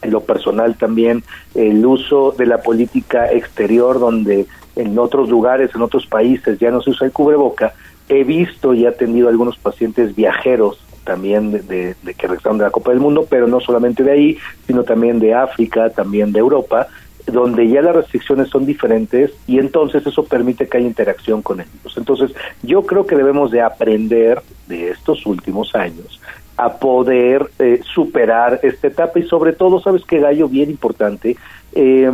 en 0.00 0.10
lo 0.10 0.22
personal 0.22 0.76
también 0.76 1.22
el 1.54 1.84
uso 1.84 2.32
de 2.36 2.46
la 2.46 2.62
política 2.62 3.30
exterior 3.30 4.00
donde 4.00 4.46
en 4.74 4.98
otros 4.98 5.28
lugares, 5.28 5.70
en 5.74 5.82
otros 5.82 6.06
países 6.06 6.58
ya 6.58 6.70
no 6.70 6.80
se 6.82 6.90
usa 6.90 7.06
el 7.06 7.12
cubreboca, 7.12 7.74
he 8.08 8.24
visto 8.24 8.74
y 8.74 8.84
he 8.84 8.88
atendido 8.88 9.28
a 9.28 9.30
algunos 9.30 9.58
pacientes 9.58 10.16
viajeros 10.16 10.82
también 11.04 11.52
de, 11.52 11.60
de, 11.60 11.96
de 12.02 12.14
que 12.14 12.26
regresaron 12.26 12.58
de 12.58 12.64
la 12.64 12.70
Copa 12.70 12.90
del 12.90 13.00
Mundo, 13.00 13.26
pero 13.28 13.46
no 13.46 13.60
solamente 13.60 14.02
de 14.02 14.12
ahí, 14.12 14.38
sino 14.66 14.84
también 14.84 15.18
de 15.18 15.34
África, 15.34 15.90
también 15.90 16.32
de 16.32 16.38
Europa, 16.38 16.88
donde 17.26 17.68
ya 17.68 17.82
las 17.82 17.94
restricciones 17.94 18.48
son 18.48 18.66
diferentes 18.66 19.32
y 19.46 19.58
entonces 19.58 20.06
eso 20.06 20.24
permite 20.24 20.68
que 20.68 20.78
haya 20.78 20.86
interacción 20.86 21.42
con 21.42 21.60
ellos. 21.60 21.94
Entonces, 21.96 22.32
yo 22.62 22.82
creo 22.82 23.06
que 23.06 23.16
debemos 23.16 23.50
de 23.50 23.62
aprender 23.62 24.42
de 24.66 24.90
estos 24.90 25.24
últimos 25.26 25.74
años 25.74 26.20
a 26.56 26.78
poder 26.78 27.50
eh, 27.58 27.80
superar 27.94 28.60
esta 28.62 28.88
etapa 28.88 29.18
y 29.18 29.24
sobre 29.24 29.52
todo, 29.52 29.80
sabes 29.80 30.04
que 30.04 30.20
Gallo, 30.20 30.48
bien 30.48 30.70
importante, 30.70 31.36
eh, 31.72 32.10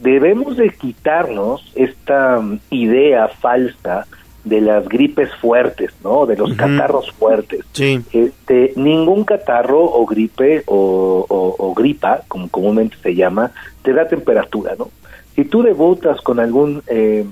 debemos 0.00 0.56
de 0.56 0.70
quitarnos 0.70 1.72
esta 1.74 2.42
idea 2.70 3.28
falsa 3.28 4.06
de 4.44 4.60
las 4.60 4.86
gripes 4.88 5.30
fuertes, 5.40 5.90
¿no? 6.04 6.26
De 6.26 6.36
los 6.36 6.52
catarros 6.54 7.10
fuertes. 7.12 7.64
Sí. 7.72 8.00
Este, 8.12 8.72
ningún 8.76 9.24
catarro 9.24 9.82
o 9.82 10.04
gripe 10.06 10.62
o, 10.66 11.24
o- 11.28 11.56
o 11.58 11.74
gripa, 11.74 12.20
como 12.28 12.48
comúnmente 12.50 12.96
se 13.02 13.14
llama, 13.14 13.52
te 13.82 13.92
da 13.94 14.06
temperatura, 14.06 14.74
¿no? 14.78 14.90
Si 15.34 15.44
tú 15.44 15.62
debutas 15.62 16.20
con 16.20 16.38
algún 16.40 16.82
eh, 16.86 17.24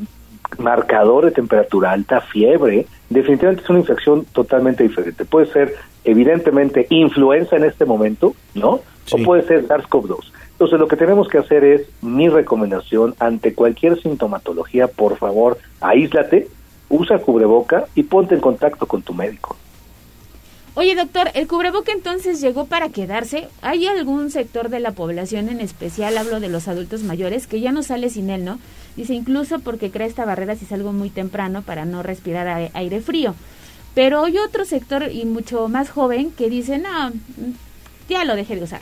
marcador 0.59 1.25
de 1.27 1.31
temperatura 1.31 1.93
alta, 1.93 2.21
fiebre, 2.21 2.87
definitivamente 3.11 3.63
es 3.65 3.71
una 3.71 3.79
infección 3.81 4.25
totalmente 4.33 4.83
diferente. 4.83 5.25
Puede 5.25 5.47
ser, 5.47 5.75
evidentemente, 6.05 6.87
influenza 6.91 7.57
en 7.57 7.65
este 7.65 7.85
momento, 7.85 8.35
¿no? 8.55 8.81
O 9.13 9.19
puede 9.25 9.43
ser 9.43 9.67
SARS-CoV-2. 9.69 10.33
Entonces, 10.53 10.79
lo 10.79 10.87
que 10.89 10.97
tenemos 10.97 11.29
que 11.29 11.39
hacer 11.39 11.65
es, 11.65 11.83
mi 12.03 12.29
recomendación, 12.29 13.15
ante 13.19 13.55
cualquier 13.55 14.01
sintomatología, 14.01 14.87
por 14.89 15.17
favor, 15.17 15.59
aíslate, 15.81 16.49
usa 16.93 17.19
cubreboca 17.19 17.87
y 17.97 18.05
ponte 18.05 18.37
en 18.37 18.41
contacto 18.41 18.87
con 18.87 19.03
tu 19.03 19.12
médico. 19.15 19.57
Oye, 20.75 20.95
doctor, 20.95 21.29
¿el 21.35 21.49
cubreboca 21.49 21.93
entonces 21.93 22.41
llegó 22.41 22.65
para 22.67 22.89
quedarse? 22.89 23.49
¿Hay 23.61 23.87
algún 23.87 24.31
sector 24.31 24.69
de 24.71 24.81
la 24.81 24.93
población 24.93 25.49
en 25.49 25.61
especial, 25.61 26.17
hablo 26.17 26.41
de 26.41 26.49
los 26.49 26.67
adultos 26.69 27.03
mayores, 27.03 27.47
que 27.47 27.61
ya 27.61 27.73
no 27.73 27.83
sale 27.83 28.09
sin 28.09 28.31
él, 28.31 28.45
no? 28.45 28.59
Dice, 28.97 29.12
incluso 29.15 29.59
porque 29.59 29.91
crea 29.91 30.07
esta 30.07 30.25
barrera 30.25 30.55
si 30.57 30.65
salgo 30.65 30.93
muy 30.93 31.11
temprano 31.11 31.62
para 31.62 31.85
no 31.85 32.03
respirar 32.03 32.49
a- 32.49 32.71
aire 32.75 33.01
frío. 33.01 33.35
Pero 33.95 34.25
hay 34.25 34.39
otro 34.39 34.65
sector 34.65 35.11
y 35.12 35.27
mucho 35.27 35.69
más 35.69 35.91
joven 35.91 36.31
que 36.31 36.49
dice, 36.49 36.79
no, 36.79 37.12
ya 38.09 38.25
lo 38.25 38.35
dejé 38.35 38.57
de 38.57 38.62
usar. 38.65 38.81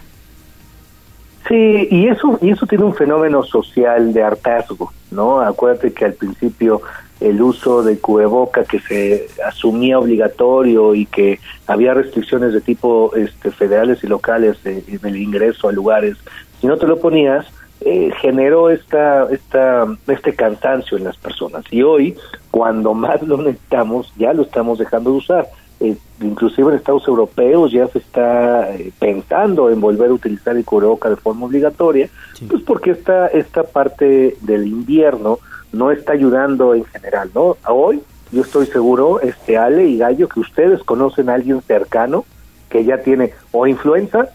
Sí, 1.48 1.88
y 1.90 2.06
eso, 2.06 2.38
y 2.40 2.50
eso 2.50 2.66
tiene 2.66 2.84
un 2.84 2.94
fenómeno 2.94 3.42
social 3.42 4.12
de 4.12 4.22
hartazgo, 4.22 4.92
¿no? 5.10 5.40
Acuérdate 5.40 5.92
que 5.92 6.04
al 6.04 6.12
principio 6.14 6.82
el 7.20 7.40
uso 7.42 7.82
del 7.82 8.00
cubreboca 8.00 8.64
que 8.64 8.80
se 8.80 9.28
asumía 9.46 9.98
obligatorio 9.98 10.94
y 10.94 11.06
que 11.06 11.38
había 11.66 11.92
restricciones 11.94 12.52
de 12.52 12.60
tipo 12.60 13.12
este, 13.14 13.50
federales 13.50 14.02
y 14.02 14.06
locales 14.06 14.62
de- 14.64 14.82
en 14.88 15.00
el 15.06 15.16
ingreso 15.16 15.68
a 15.68 15.72
lugares, 15.72 16.16
si 16.60 16.66
no 16.66 16.76
te 16.78 16.86
lo 16.86 16.98
ponías, 16.98 17.46
eh, 17.82 18.10
generó 18.20 18.68
esta, 18.70 19.26
esta, 19.30 19.86
este 20.06 20.34
cansancio 20.34 20.98
en 20.98 21.04
las 21.04 21.16
personas. 21.16 21.64
Y 21.70 21.82
hoy, 21.82 22.14
cuando 22.50 22.92
más 22.94 23.22
lo 23.22 23.38
necesitamos, 23.38 24.12
ya 24.18 24.32
lo 24.34 24.42
estamos 24.42 24.78
dejando 24.78 25.10
de 25.12 25.16
usar. 25.16 25.48
Eh, 25.82 25.96
inclusive 26.20 26.68
en 26.68 26.76
Estados 26.76 27.08
europeos 27.08 27.72
ya 27.72 27.86
se 27.88 28.00
está 28.00 28.70
eh, 28.74 28.92
pensando 28.98 29.70
en 29.70 29.80
volver 29.80 30.10
a 30.10 30.12
utilizar 30.12 30.54
el 30.54 30.64
cubreboca 30.66 31.08
de 31.08 31.16
forma 31.16 31.46
obligatoria, 31.46 32.10
pues 32.50 32.62
porque 32.64 32.90
esta, 32.90 33.28
esta 33.28 33.62
parte 33.62 34.36
del 34.42 34.66
invierno 34.66 35.38
no 35.72 35.90
está 35.90 36.12
ayudando 36.12 36.74
en 36.74 36.84
general, 36.84 37.30
¿no? 37.34 37.56
Hoy 37.68 38.02
yo 38.32 38.42
estoy 38.42 38.66
seguro, 38.66 39.20
este 39.20 39.58
Ale 39.58 39.86
y 39.86 39.98
Gallo, 39.98 40.28
que 40.28 40.40
ustedes 40.40 40.82
conocen 40.84 41.28
a 41.28 41.34
alguien 41.34 41.60
cercano 41.62 42.24
que 42.68 42.84
ya 42.84 42.98
tiene 43.02 43.32
o 43.50 43.66
influenza, 43.66 44.30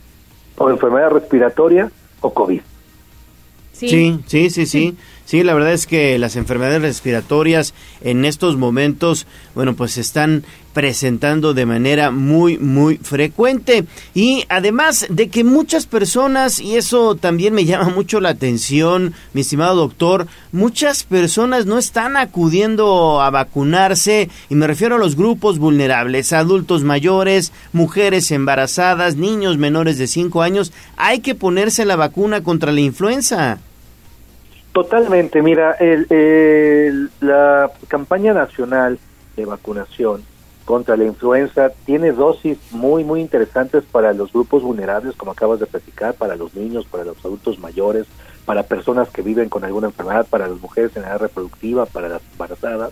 o 0.57 0.69
enfermedad 0.69 1.11
respiratoria, 1.11 1.89
o 2.21 2.33
COVID. 2.33 2.61
Sí, 3.71 3.87
sí, 3.89 4.19
sí, 4.27 4.49
sí. 4.49 4.65
Sí, 4.65 4.97
la 5.31 5.53
verdad 5.53 5.73
es 5.73 5.87
que 5.87 6.17
las 6.19 6.35
enfermedades 6.35 6.81
respiratorias 6.81 7.73
en 8.01 8.25
estos 8.25 8.57
momentos, 8.57 9.27
bueno, 9.53 9.75
pues 9.75 9.93
se 9.93 10.01
están 10.01 10.43
presentando 10.73 11.53
de 11.53 11.65
manera 11.65 12.11
muy, 12.11 12.57
muy 12.57 12.97
frecuente. 12.97 13.85
Y 14.13 14.43
además 14.49 15.07
de 15.09 15.29
que 15.29 15.45
muchas 15.45 15.85
personas, 15.85 16.59
y 16.59 16.75
eso 16.75 17.15
también 17.15 17.53
me 17.53 17.65
llama 17.65 17.89
mucho 17.89 18.19
la 18.19 18.29
atención, 18.29 19.13
mi 19.33 19.41
estimado 19.41 19.75
doctor, 19.75 20.27
muchas 20.51 21.03
personas 21.03 21.65
no 21.65 21.77
están 21.77 22.17
acudiendo 22.17 23.21
a 23.21 23.29
vacunarse, 23.29 24.29
y 24.49 24.55
me 24.55 24.67
refiero 24.67 24.95
a 24.95 24.99
los 24.99 25.15
grupos 25.15 25.59
vulnerables, 25.59 26.33
adultos 26.33 26.83
mayores, 26.83 27.53
mujeres 27.71 28.29
embarazadas, 28.31 29.15
niños 29.15 29.57
menores 29.57 29.97
de 29.97 30.07
5 30.07 30.41
años, 30.41 30.73
hay 30.97 31.19
que 31.19 31.35
ponerse 31.35 31.85
la 31.85 31.95
vacuna 31.95 32.43
contra 32.43 32.73
la 32.73 32.81
influenza. 32.81 33.59
Totalmente, 34.75 35.41
mira, 35.41 35.71
el, 35.79 37.09
la 37.21 37.71
campaña 37.87 38.33
nacional 38.33 38.99
de 39.37 39.45
vacunación 39.45 40.21
contra 40.65 40.97
la 40.97 41.05
influenza 41.05 41.69
tiene 41.85 42.11
dosis 42.11 42.57
muy, 42.71 43.05
muy 43.05 43.21
interesantes 43.21 43.85
para 43.85 44.11
los 44.11 44.33
grupos 44.33 44.63
vulnerables, 44.63 45.15
como 45.15 45.31
acabas 45.31 45.61
de 45.61 45.65
platicar, 45.65 46.15
para 46.15 46.35
los 46.35 46.53
niños, 46.55 46.85
para 46.87 47.05
los 47.05 47.23
adultos 47.23 47.57
mayores, 47.57 48.05
para 48.43 48.63
personas 48.63 49.07
que 49.07 49.21
viven 49.21 49.47
con 49.47 49.63
alguna 49.63 49.87
enfermedad, 49.87 50.27
para 50.29 50.49
las 50.49 50.59
mujeres 50.59 50.91
en 50.97 51.03
edad 51.03 51.21
reproductiva, 51.21 51.85
para 51.85 52.09
las 52.09 52.21
embarazadas, 52.33 52.91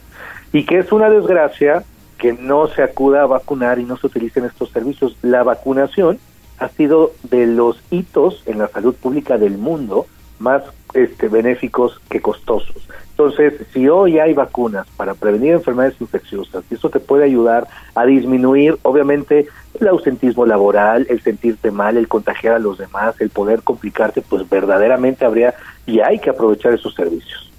y 0.54 0.66
que 0.66 0.80
es 0.80 0.90
una 0.94 1.10
desgracia 1.10 1.84
que 2.18 2.32
no 2.32 2.70
se 2.70 2.82
acuda 2.82 3.24
a 3.24 3.28
vacunar 3.28 3.80
y 3.80 3.84
no 3.84 3.98
se 3.98 4.08
utilicen 4.08 4.46
estos 4.46 4.70
servicios. 4.70 5.18
La 5.22 5.44
vacunación 5.44 6.18
ha 6.60 6.70
sido 6.70 7.12
de 7.24 7.46
los 7.46 7.84
hitos 7.92 8.42
en 8.46 8.60
la 8.60 8.70
salud 8.70 8.96
pública 8.96 9.38
del 9.38 9.58
mundo 9.58 10.06
más 10.40 10.64
este, 10.94 11.28
benéficos 11.28 12.00
que 12.10 12.22
costosos. 12.22 12.88
Entonces, 13.12 13.54
si 13.72 13.88
hoy 13.88 14.20
hay 14.20 14.34
vacunas 14.34 14.88
para 14.98 15.14
prevenir 15.14 15.54
enfermedades 15.54 16.02
infecciosas, 16.02 16.64
eso 16.72 16.90
te 16.90 17.00
puede 17.00 17.26
ayudar 17.26 17.68
a 17.94 18.06
disminuir, 18.06 18.78
obviamente, 18.82 19.48
el 19.80 19.88
ausentismo 19.88 20.46
laboral, 20.46 21.06
el 21.10 21.22
sentirte 21.22 21.70
mal, 21.70 21.98
el 21.98 22.08
contagiar 22.08 22.56
a 22.56 22.60
los 22.60 22.80
demás, 22.80 23.20
el 23.22 23.30
poder 23.30 23.62
complicarte, 23.62 24.22
pues 24.22 24.50
verdaderamente 24.50 25.26
habría 25.26 25.54
y 25.86 26.00
hay 26.00 26.20
que 26.20 26.32
aprovechar 26.32 26.74
esos 26.74 26.96
servicios. 26.96 27.53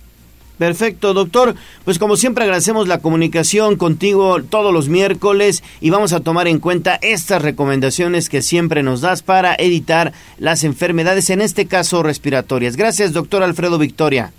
Perfecto, 0.59 1.15
doctor. 1.15 1.55
Pues 1.85 1.99
como 1.99 2.17
siempre 2.17 2.45
agradecemos 2.45 2.87
la 2.87 2.99
comunicación 2.99 3.77
contigo 3.77 4.43
todos 4.43 4.73
los 4.73 4.89
miércoles 4.89 5.65
y 5.81 5.91
vamos 5.91 6.13
a 6.13 6.21
tomar 6.21 6.47
en 6.47 6.61
cuenta 6.61 6.99
estas 7.03 7.43
recomendaciones 7.43 8.29
que 8.29 8.41
siempre 8.41 8.83
nos 8.83 9.01
das 9.01 9.23
para 9.23 9.55
evitar 9.59 10.13
las 10.39 10.63
enfermedades, 10.63 11.31
en 11.31 11.41
este 11.41 11.67
caso 11.67 12.03
respiratorias. 12.03 12.77
Gracias, 12.77 13.13
doctor 13.13 13.43
Alfredo 13.43 13.79
Victoria. 13.79 14.33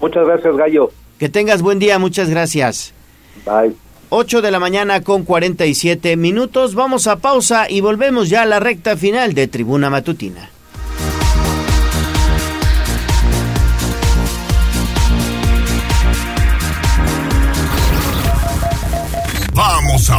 Muchas 0.00 0.26
gracias, 0.26 0.56
Gallo. 0.56 0.92
Que 1.18 1.28
tengas 1.28 1.60
buen 1.60 1.78
día, 1.78 1.98
muchas 1.98 2.30
gracias. 2.30 2.94
Bye. 3.44 3.74
8 4.10 4.42
de 4.42 4.50
la 4.50 4.58
mañana 4.58 5.02
con 5.02 5.24
47 5.24 6.16
minutos. 6.16 6.74
Vamos 6.74 7.06
a 7.06 7.16
pausa 7.16 7.70
y 7.70 7.80
volvemos 7.80 8.28
ya 8.28 8.42
a 8.42 8.46
la 8.46 8.58
recta 8.58 8.96
final 8.96 9.34
de 9.34 9.46
Tribuna 9.46 9.90
Matutina. 9.90 10.50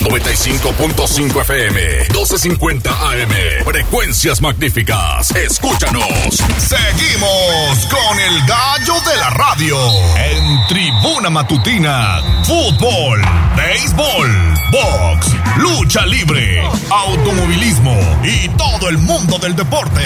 95.5 0.00 1.40
FM, 1.42 1.80
1250 2.08 2.90
AM, 2.90 3.64
frecuencias 3.64 4.40
magníficas. 4.40 5.30
Escúchanos. 5.32 6.04
Seguimos 6.56 7.86
con 7.90 8.18
el 8.18 8.46
gallo 8.46 8.94
de 9.08 9.16
la 9.18 9.30
radio 9.30 9.76
en 10.16 10.66
Tribuna 10.68 11.28
Matutina. 11.28 12.22
Fútbol, 12.44 13.20
béisbol, 13.56 14.30
box, 14.72 15.26
lucha 15.58 16.06
libre, 16.06 16.62
automovilismo 16.90 17.96
y 18.24 18.48
todo 18.50 18.88
el 18.88 18.96
mundo 18.98 19.38
del 19.38 19.54
deporte. 19.54 20.00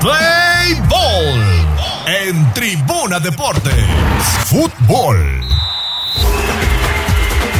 Play 0.00 0.80
Ball 0.88 1.74
en 2.06 2.54
Tribuna 2.54 3.18
Deportes. 3.18 3.84
Fútbol. 4.46 5.40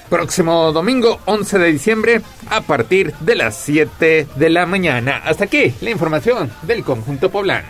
Próximo 0.09 0.71
domingo 0.71 1.19
11 1.25 1.57
de 1.57 1.71
diciembre 1.71 2.21
a 2.49 2.61
partir 2.61 3.13
de 3.21 3.35
las 3.35 3.57
7 3.57 4.27
de 4.35 4.49
la 4.49 4.65
mañana. 4.65 5.21
Hasta 5.25 5.45
aquí 5.45 5.73
la 5.81 5.89
información 5.89 6.51
del 6.61 6.83
conjunto 6.83 7.31
poblano. 7.31 7.67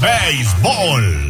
Béisbol. 0.00 1.27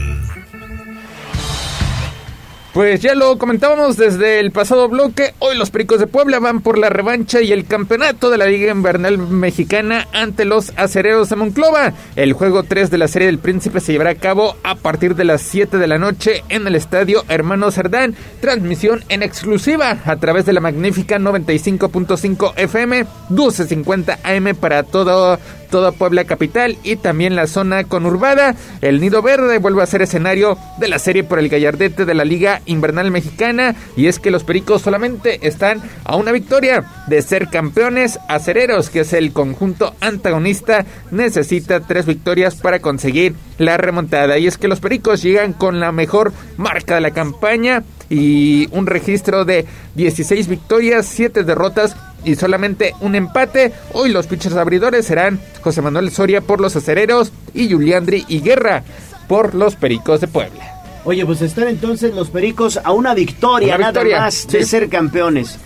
Pues 2.78 3.00
ya 3.00 3.16
lo 3.16 3.38
comentábamos 3.38 3.96
desde 3.96 4.38
el 4.38 4.52
pasado 4.52 4.88
bloque, 4.88 5.34
hoy 5.40 5.58
los 5.58 5.72
Pericos 5.72 5.98
de 5.98 6.06
Puebla 6.06 6.38
van 6.38 6.60
por 6.60 6.78
la 6.78 6.88
revancha 6.88 7.40
y 7.40 7.50
el 7.50 7.66
campeonato 7.66 8.30
de 8.30 8.38
la 8.38 8.46
Liga 8.46 8.70
Invernal 8.70 9.18
Mexicana 9.18 10.06
ante 10.12 10.44
los 10.44 10.72
Acereros 10.76 11.28
de 11.28 11.34
Monclova. 11.34 11.92
El 12.14 12.34
juego 12.34 12.62
3 12.62 12.88
de 12.88 12.98
la 12.98 13.08
Serie 13.08 13.26
del 13.26 13.40
Príncipe 13.40 13.80
se 13.80 13.90
llevará 13.90 14.10
a 14.10 14.14
cabo 14.14 14.56
a 14.62 14.76
partir 14.76 15.16
de 15.16 15.24
las 15.24 15.42
7 15.42 15.76
de 15.76 15.88
la 15.88 15.98
noche 15.98 16.44
en 16.50 16.68
el 16.68 16.76
Estadio 16.76 17.24
Hermano 17.28 17.72
Cerdán. 17.72 18.14
Transmisión 18.40 19.02
en 19.08 19.24
exclusiva 19.24 19.98
a 20.04 20.16
través 20.18 20.46
de 20.46 20.52
la 20.52 20.60
magnífica 20.60 21.18
95.5 21.18 22.52
FM, 22.58 23.06
1250 23.30 24.20
AM 24.22 24.54
para 24.54 24.84
todo 24.84 25.40
toda 25.70 25.92
Puebla 25.92 26.24
capital 26.24 26.76
y 26.82 26.96
también 26.96 27.36
la 27.36 27.46
zona 27.46 27.84
conurbada. 27.84 28.54
El 28.80 29.00
Nido 29.00 29.22
Verde 29.22 29.58
vuelve 29.58 29.82
a 29.82 29.86
ser 29.86 30.02
escenario 30.02 30.58
de 30.78 30.88
la 30.88 30.98
serie 30.98 31.24
por 31.24 31.38
el 31.38 31.48
gallardete 31.48 32.04
de 32.04 32.14
la 32.14 32.24
Liga 32.24 32.62
Invernal 32.66 33.10
Mexicana. 33.10 33.74
Y 33.96 34.06
es 34.06 34.18
que 34.18 34.30
los 34.30 34.44
Pericos 34.44 34.82
solamente 34.82 35.46
están 35.46 35.82
a 36.04 36.16
una 36.16 36.32
victoria 36.32 36.84
de 37.06 37.22
ser 37.22 37.48
campeones 37.48 38.18
acereros, 38.28 38.90
que 38.90 39.00
es 39.00 39.12
el 39.12 39.32
conjunto 39.32 39.94
antagonista, 40.00 40.84
necesita 41.10 41.80
tres 41.80 42.06
victorias 42.06 42.56
para 42.56 42.80
conseguir 42.80 43.34
la 43.58 43.76
remontada. 43.76 44.38
Y 44.38 44.46
es 44.46 44.58
que 44.58 44.68
los 44.68 44.80
Pericos 44.80 45.22
llegan 45.22 45.52
con 45.52 45.80
la 45.80 45.92
mejor 45.92 46.32
marca 46.56 46.96
de 46.96 47.00
la 47.00 47.10
campaña 47.12 47.82
y 48.10 48.68
un 48.72 48.86
registro 48.86 49.44
de 49.44 49.66
16 49.94 50.48
victorias, 50.48 51.06
7 51.06 51.44
derrotas 51.44 51.96
y 52.24 52.34
solamente 52.34 52.94
un 53.00 53.14
empate. 53.14 53.72
Hoy 53.92 54.10
los 54.10 54.26
pitchers 54.26 54.56
abridores 54.56 55.06
serán 55.06 55.40
José 55.60 55.82
Manuel 55.82 56.10
Soria 56.10 56.40
por 56.40 56.60
los 56.60 56.76
acereros 56.76 57.32
y 57.54 57.70
Juliandri 57.70 58.24
y 58.28 58.40
Guerra 58.40 58.82
por 59.28 59.54
los 59.54 59.76
Pericos 59.76 60.20
de 60.20 60.28
Puebla. 60.28 60.74
Oye, 61.04 61.24
pues 61.24 61.42
están 61.42 61.68
entonces 61.68 62.14
los 62.14 62.30
Pericos 62.30 62.78
a 62.82 62.92
una 62.92 63.14
victoria, 63.14 63.76
Una 63.76 63.88
victoria, 63.88 64.16
nada 64.16 64.26
más 64.26 64.46
de 64.48 64.64
ser 64.64 64.88
campeones. 64.88 65.58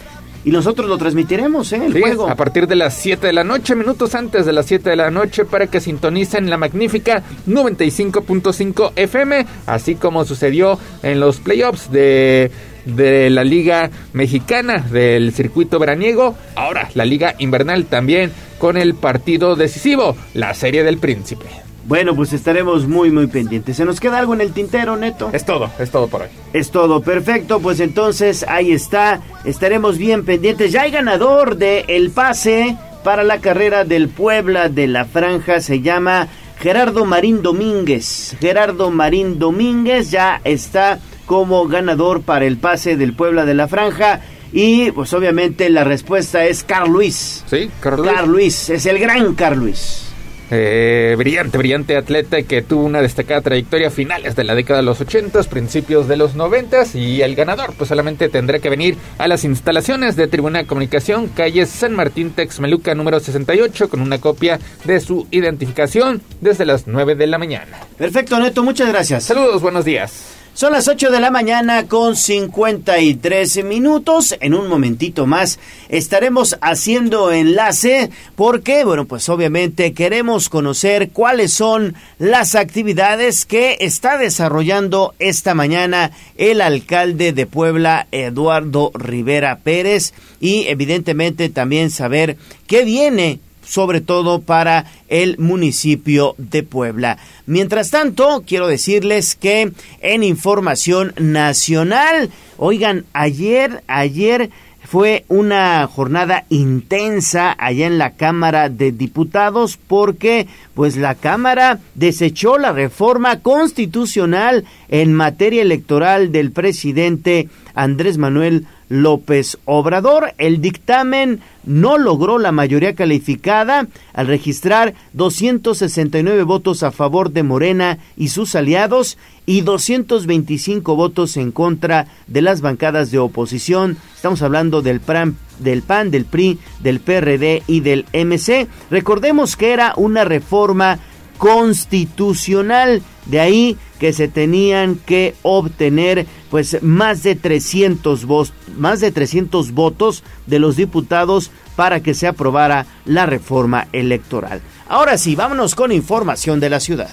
Y 0.45 0.51
nosotros 0.51 0.89
lo 0.89 0.99
transmitiremos, 0.99 1.73
¿eh? 1.73 1.85
El 1.87 1.93
Sí, 1.93 2.01
juego. 2.01 2.29
a 2.29 2.35
partir 2.35 2.67
de 2.67 2.75
las 2.75 2.95
7 2.95 3.29
de 3.29 3.33
la 3.33 3.45
noche, 3.45 3.77
minutos 3.77 4.15
antes 4.17 4.45
de 4.45 4.53
las 4.53 4.67
7 4.67 4.91
de 4.91 4.97
la 4.97 5.11
noche, 5.11 5.45
para 5.45 5.69
que 5.69 5.81
sintonicen 5.81 6.51
la 6.51 6.57
magnífica 6.57 7.23
95.5 7.49 8.93
FM, 8.97 9.47
así 9.67 9.95
como 9.95 10.25
sucedió 10.25 10.79
en 11.03 11.21
los 11.21 11.39
playoffs 11.39 11.91
de, 11.93 12.51
de 12.87 13.31
la 13.31 13.45
Liga 13.45 13.91
Mexicana 14.12 14.79
del 14.91 15.33
circuito 15.33 15.79
veraniego. 15.79 16.35
Ahora, 16.57 16.89
la 16.95 17.05
Liga 17.05 17.35
Invernal 17.39 17.85
también 17.87 18.33
con 18.59 18.77
el 18.77 18.95
partido 18.95 19.55
decisivo, 19.57 20.17
la 20.35 20.55
Serie 20.55 20.83
del 20.83 20.99
Príncipe. 20.99 21.47
Bueno, 21.85 22.15
pues 22.15 22.33
estaremos 22.33 22.86
muy, 22.86 23.11
muy 23.11 23.27
pendientes. 23.27 23.77
¿Se 23.77 23.85
nos 23.85 23.99
queda 23.99 24.19
algo 24.19 24.35
en 24.35 24.41
el 24.41 24.52
tintero, 24.52 24.97
Neto? 24.97 25.31
Es 25.33 25.44
todo, 25.44 25.70
es 25.78 25.91
todo 25.91 26.07
por 26.09 26.23
hoy. 26.23 26.28
Es 26.52 26.70
todo, 26.70 27.01
perfecto. 27.02 27.61
Pues 27.61 27.81
entonces 27.81 28.44
ahí 28.49 28.73
está. 28.73 29.20
Estaremos 29.44 29.99
bien 29.99 30.25
pendientes. 30.25 30.70
Ya 30.70 30.83
hay 30.83 30.93
ganador 30.93 31.57
de 31.57 31.85
el 31.89 32.11
pase 32.11 32.77
para 33.02 33.25
la 33.25 33.41
carrera 33.41 33.85
del 33.85 34.09
Puebla 34.09 34.69
de 34.69 34.86
la 34.86 35.05
Franja. 35.05 35.61
Se 35.61 35.81
llama 35.81 36.28
Gerardo 36.61 37.05
Marín 37.05 37.43
Domínguez. 37.43 38.36
Gerardo 38.41 38.91
Marín 38.91 39.41
Domínguez 39.41 40.11
ya 40.12 40.41
está 40.44 41.01
como 41.27 41.67
ganador 41.67 42.23
para 42.23 42.44
el 42.44 42.59
pase 42.59 42.97
del 42.97 43.15
Puebla 43.15 43.44
de 43.44 43.55
la 43.55 43.67
Franja. 43.67 44.20
Y 44.52 44.93
pues 44.93 45.12
obviamente 45.15 45.69
la 45.70 45.83
respuesta 45.83 46.44
es 46.44 46.62
Carl 46.62 46.93
Luis. 46.93 47.43
Sí, 47.49 47.70
Carl 47.81 48.02
Luis. 48.02 48.12
Carl 48.12 48.31
Luis, 48.31 48.70
es 48.70 48.86
el 48.86 48.99
gran 48.99 49.35
Carl 49.35 49.59
Luis. 49.59 50.11
Eh, 50.55 51.14
brillante, 51.16 51.56
brillante 51.56 51.97
atleta 51.97 52.42
que 52.42 52.60
tuvo 52.60 52.84
una 52.84 53.00
destacada 53.00 53.40
trayectoria 53.40 53.89
a 53.89 53.90
finales 53.90 54.36
de 54.36 54.44
la 54.44 54.55
década 54.55 54.81
de 54.81 54.84
los 54.84 55.00
80, 55.00 55.44
principios 55.44 56.08
de 56.08 56.18
los 56.18 56.34
90 56.34 56.84
y 56.92 57.22
el 57.22 57.34
ganador 57.34 57.72
pues 57.78 57.89
solamente 57.89 58.28
tendrá 58.28 58.58
que 58.58 58.68
venir 58.68 58.98
a 59.16 59.28
las 59.28 59.44
instalaciones 59.44 60.14
de 60.14 60.28
Tribuna 60.28 60.58
de 60.58 60.66
Comunicación, 60.66 61.28
calle 61.28 61.64
San 61.64 61.94
Martín 61.94 62.32
Texmeluca 62.32 62.94
número 62.94 63.18
68 63.18 63.89
con 63.89 64.02
una 64.02 64.20
copia 64.20 64.60
de 64.84 65.00
su 65.00 65.26
identificación 65.31 66.20
desde 66.42 66.66
las 66.66 66.86
9 66.86 67.14
de 67.14 67.26
la 67.28 67.39
mañana. 67.39 67.78
Perfecto, 67.97 68.39
Neto, 68.39 68.62
muchas 68.62 68.89
gracias. 68.89 69.24
Saludos, 69.24 69.62
buenos 69.62 69.86
días. 69.86 70.42
Son 70.55 70.72
las 70.72 70.86
8 70.86 71.10
de 71.10 71.18
la 71.18 71.31
mañana 71.31 71.89
con 71.89 72.14
53 72.14 73.64
minutos. 73.64 74.36
En 74.39 74.52
un 74.52 74.68
momentito 74.68 75.26
más 75.26 75.58
estaremos 75.89 76.58
haciendo 76.60 77.32
enlace 77.32 78.10
porque, 78.36 78.84
bueno, 78.84 79.06
pues 79.06 79.31
obviamente 79.31 79.94
queremos 79.94 80.50
conocer 80.50 81.08
cuáles 81.08 81.55
son 81.55 81.94
las 82.18 82.55
actividades 82.55 83.47
que 83.47 83.78
está 83.81 84.18
desarrollando 84.18 85.14
esta 85.18 85.55
mañana 85.55 86.10
el 86.36 86.60
alcalde 86.60 87.32
de 87.32 87.47
Puebla, 87.47 88.06
Eduardo 88.12 88.90
Rivera 88.92 89.56
Pérez, 89.56 90.12
y 90.39 90.66
evidentemente 90.68 91.48
también 91.48 91.90
saber 91.90 92.36
qué 92.66 92.84
viene 92.84 93.40
sobre 93.65 94.00
todo 94.00 94.42
para 94.42 94.86
el 95.08 95.39
municipio 95.39 96.34
de 96.39 96.62
Puebla. 96.62 97.18
Mientras 97.47 97.91
tanto, 97.91 98.44
quiero 98.47 98.66
decirles 98.66 99.34
que 99.34 99.73
en 100.00 100.23
información 100.23 101.12
nacional, 101.18 102.31
oigan, 102.57 103.05
ayer, 103.12 103.82
ayer 103.86 104.50
fue 104.84 105.24
una 105.28 105.86
jornada 105.86 106.44
intensa 106.50 107.55
allá 107.58 107.86
en 107.86 107.99
la 107.99 108.10
Cámara 108.10 108.68
de 108.68 108.92
Diputados 108.92 109.78
porque 109.86 110.49
pues 110.74 110.97
la 110.97 111.15
Cámara 111.15 111.78
desechó 111.94 112.58
la 112.58 112.73
reforma 112.73 113.41
constitucional 113.41 114.65
en 114.89 115.15
materia 115.15 115.62
electoral 115.62 116.31
del 116.31 116.50
presidente 116.50 117.49
Andrés 117.74 118.18
Manuel 118.18 118.66
López 118.89 119.59
Obrador. 119.65 120.35
El 120.39 120.61
dictamen 120.61 121.41
no 121.65 121.99
logró 121.99 122.39
la 122.39 122.52
mayoría 122.52 122.94
calificada 122.94 123.86
al 124.12 124.27
registrar 124.27 124.94
269 125.12 126.43
votos 126.43 126.83
a 126.83 126.91
favor 126.91 127.31
de 127.31 127.43
Morena 127.43 127.99
y 128.17 128.28
sus 128.28 128.55
aliados 128.55 129.19
y 129.47 129.62
225 129.62 130.97
votos 130.97 131.36
en 131.36 131.52
contra 131.52 132.07
de 132.27 132.43
las 132.43 132.61
bancadas 132.61 133.11
de 133.11 133.19
oposición. 133.19 133.97
Estamos 134.15 134.43
hablando 134.43 134.83
del 134.83 135.01
PRAN, 135.01 135.36
del 135.59 135.83
PAN, 135.83 136.11
del 136.11 136.25
PRI, 136.25 136.59
del 136.83 137.01
PRD 137.01 137.62
y 137.67 137.81
del 137.81 138.07
MC. 138.12 138.69
Recordemos 138.91 139.57
que 139.57 139.73
era 139.73 139.94
una 139.97 140.25
reforma 140.25 140.99
constitucional, 141.43 143.03
de 143.27 143.41
ahí 143.41 143.77
que 143.99 144.12
se 144.12 144.29
tenían 144.29 144.95
que 144.95 145.35
obtener 145.43 146.25
pues 146.53 146.81
más 146.85 147.25
de 147.25 147.35
300 147.35 148.27
votos, 148.27 148.55
más 148.77 149.01
de 149.01 149.11
300 149.11 149.73
votos 149.73 150.23
de 150.47 150.61
los 150.61 150.77
diputados 150.77 151.51
para 151.75 152.01
que 152.01 152.15
se 152.15 152.29
aprobara 152.29 152.87
la 153.07 153.27
reforma 153.27 153.89
electoral. 153.91 154.61
Ahora 154.89 155.19
sí, 155.19 155.35
vámonos 155.35 155.75
con 155.75 155.91
información 155.91 156.61
de 156.61 156.71
la 156.71 156.79
ciudad. 156.79 157.11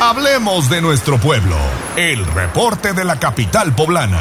Hablemos 0.00 0.68
de 0.68 0.82
nuestro 0.82 1.16
pueblo. 1.16 1.56
El 1.96 2.26
reporte 2.26 2.92
de 2.92 3.02
la 3.02 3.18
capital 3.18 3.74
poblana. 3.74 4.20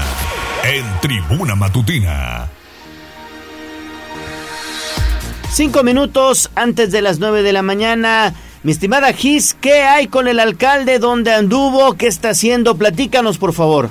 En 0.64 0.86
Tribuna 1.02 1.56
Matutina. 1.56 2.48
Cinco 5.52 5.84
minutos 5.84 6.50
antes 6.56 6.94
de 6.94 7.02
las 7.02 7.20
nueve 7.20 7.44
de 7.44 7.52
la 7.52 7.62
mañana. 7.62 8.34
Mi 8.64 8.72
estimada 8.72 9.12
Gis, 9.12 9.54
¿qué 9.60 9.82
hay 9.82 10.08
con 10.08 10.30
el 10.30 10.40
alcalde? 10.40 10.98
¿Dónde 10.98 11.34
anduvo? 11.34 11.96
¿Qué 11.96 12.08
está 12.08 12.30
haciendo? 12.30 12.78
Platícanos, 12.78 13.38
por 13.38 13.52
favor. 13.52 13.90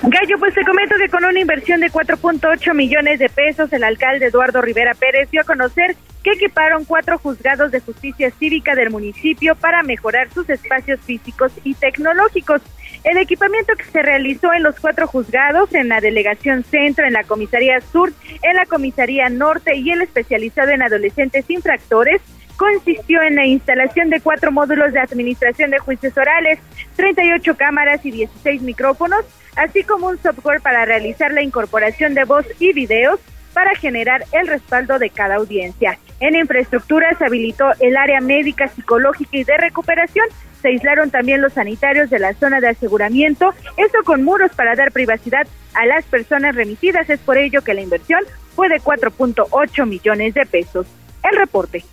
Gallo, 0.00 0.38
pues 0.38 0.54
te 0.54 0.64
comento 0.64 0.94
que 0.96 1.08
con 1.08 1.24
una 1.24 1.40
inversión 1.40 1.80
de 1.80 1.90
4.8 1.90 2.72
millones 2.72 3.18
de 3.18 3.28
pesos, 3.28 3.72
el 3.72 3.82
alcalde 3.82 4.26
Eduardo 4.26 4.62
Rivera 4.62 4.94
Pérez 4.94 5.28
dio 5.32 5.40
a 5.40 5.44
conocer 5.44 5.96
que 6.24 6.32
equiparon 6.32 6.86
cuatro 6.86 7.18
juzgados 7.18 7.70
de 7.70 7.80
justicia 7.80 8.30
cívica 8.30 8.74
del 8.74 8.90
municipio 8.90 9.54
para 9.54 9.82
mejorar 9.82 10.32
sus 10.32 10.48
espacios 10.48 10.98
físicos 11.02 11.52
y 11.62 11.74
tecnológicos. 11.74 12.62
El 13.04 13.18
equipamiento 13.18 13.74
que 13.76 13.84
se 13.84 14.00
realizó 14.00 14.52
en 14.54 14.62
los 14.62 14.80
cuatro 14.80 15.06
juzgados, 15.06 15.72
en 15.74 15.90
la 15.90 16.00
Delegación 16.00 16.64
Centro, 16.64 17.06
en 17.06 17.12
la 17.12 17.24
Comisaría 17.24 17.78
Sur, 17.82 18.14
en 18.42 18.56
la 18.56 18.64
Comisaría 18.64 19.28
Norte 19.28 19.76
y 19.76 19.90
el 19.90 20.00
especializado 20.00 20.70
en 20.70 20.82
adolescentes 20.82 21.44
infractores, 21.50 22.22
consistió 22.56 23.20
en 23.22 23.34
la 23.34 23.46
instalación 23.46 24.08
de 24.08 24.20
cuatro 24.20 24.50
módulos 24.50 24.94
de 24.94 25.00
administración 25.00 25.70
de 25.70 25.78
juicios 25.78 26.16
orales, 26.16 26.58
38 26.96 27.54
cámaras 27.56 28.04
y 28.06 28.10
16 28.10 28.62
micrófonos, 28.62 29.26
así 29.56 29.82
como 29.82 30.08
un 30.08 30.18
software 30.22 30.62
para 30.62 30.86
realizar 30.86 31.32
la 31.32 31.42
incorporación 31.42 32.14
de 32.14 32.24
voz 32.24 32.46
y 32.58 32.72
videos 32.72 33.20
para 33.52 33.74
generar 33.74 34.24
el 34.32 34.46
respaldo 34.46 34.98
de 34.98 35.10
cada 35.10 35.36
audiencia. 35.36 35.98
En 36.20 36.36
infraestructura 36.36 37.16
se 37.18 37.24
habilitó 37.24 37.66
el 37.80 37.96
área 37.96 38.20
médica, 38.20 38.68
psicológica 38.68 39.36
y 39.36 39.44
de 39.44 39.56
recuperación. 39.56 40.26
Se 40.62 40.68
aislaron 40.68 41.10
también 41.10 41.42
los 41.42 41.52
sanitarios 41.52 42.08
de 42.10 42.18
la 42.18 42.32
zona 42.34 42.60
de 42.60 42.68
aseguramiento, 42.68 43.52
esto 43.76 43.98
con 44.04 44.24
muros 44.24 44.50
para 44.56 44.74
dar 44.74 44.92
privacidad 44.92 45.46
a 45.74 45.86
las 45.86 46.04
personas 46.04 46.54
remitidas. 46.54 47.10
Es 47.10 47.20
por 47.20 47.36
ello 47.36 47.62
que 47.62 47.74
la 47.74 47.82
inversión 47.82 48.20
fue 48.54 48.68
de 48.68 48.80
4.8 48.80 49.86
millones 49.86 50.34
de 50.34 50.46
pesos. 50.46 50.86
El 51.22 51.36
reporte. 51.36 51.84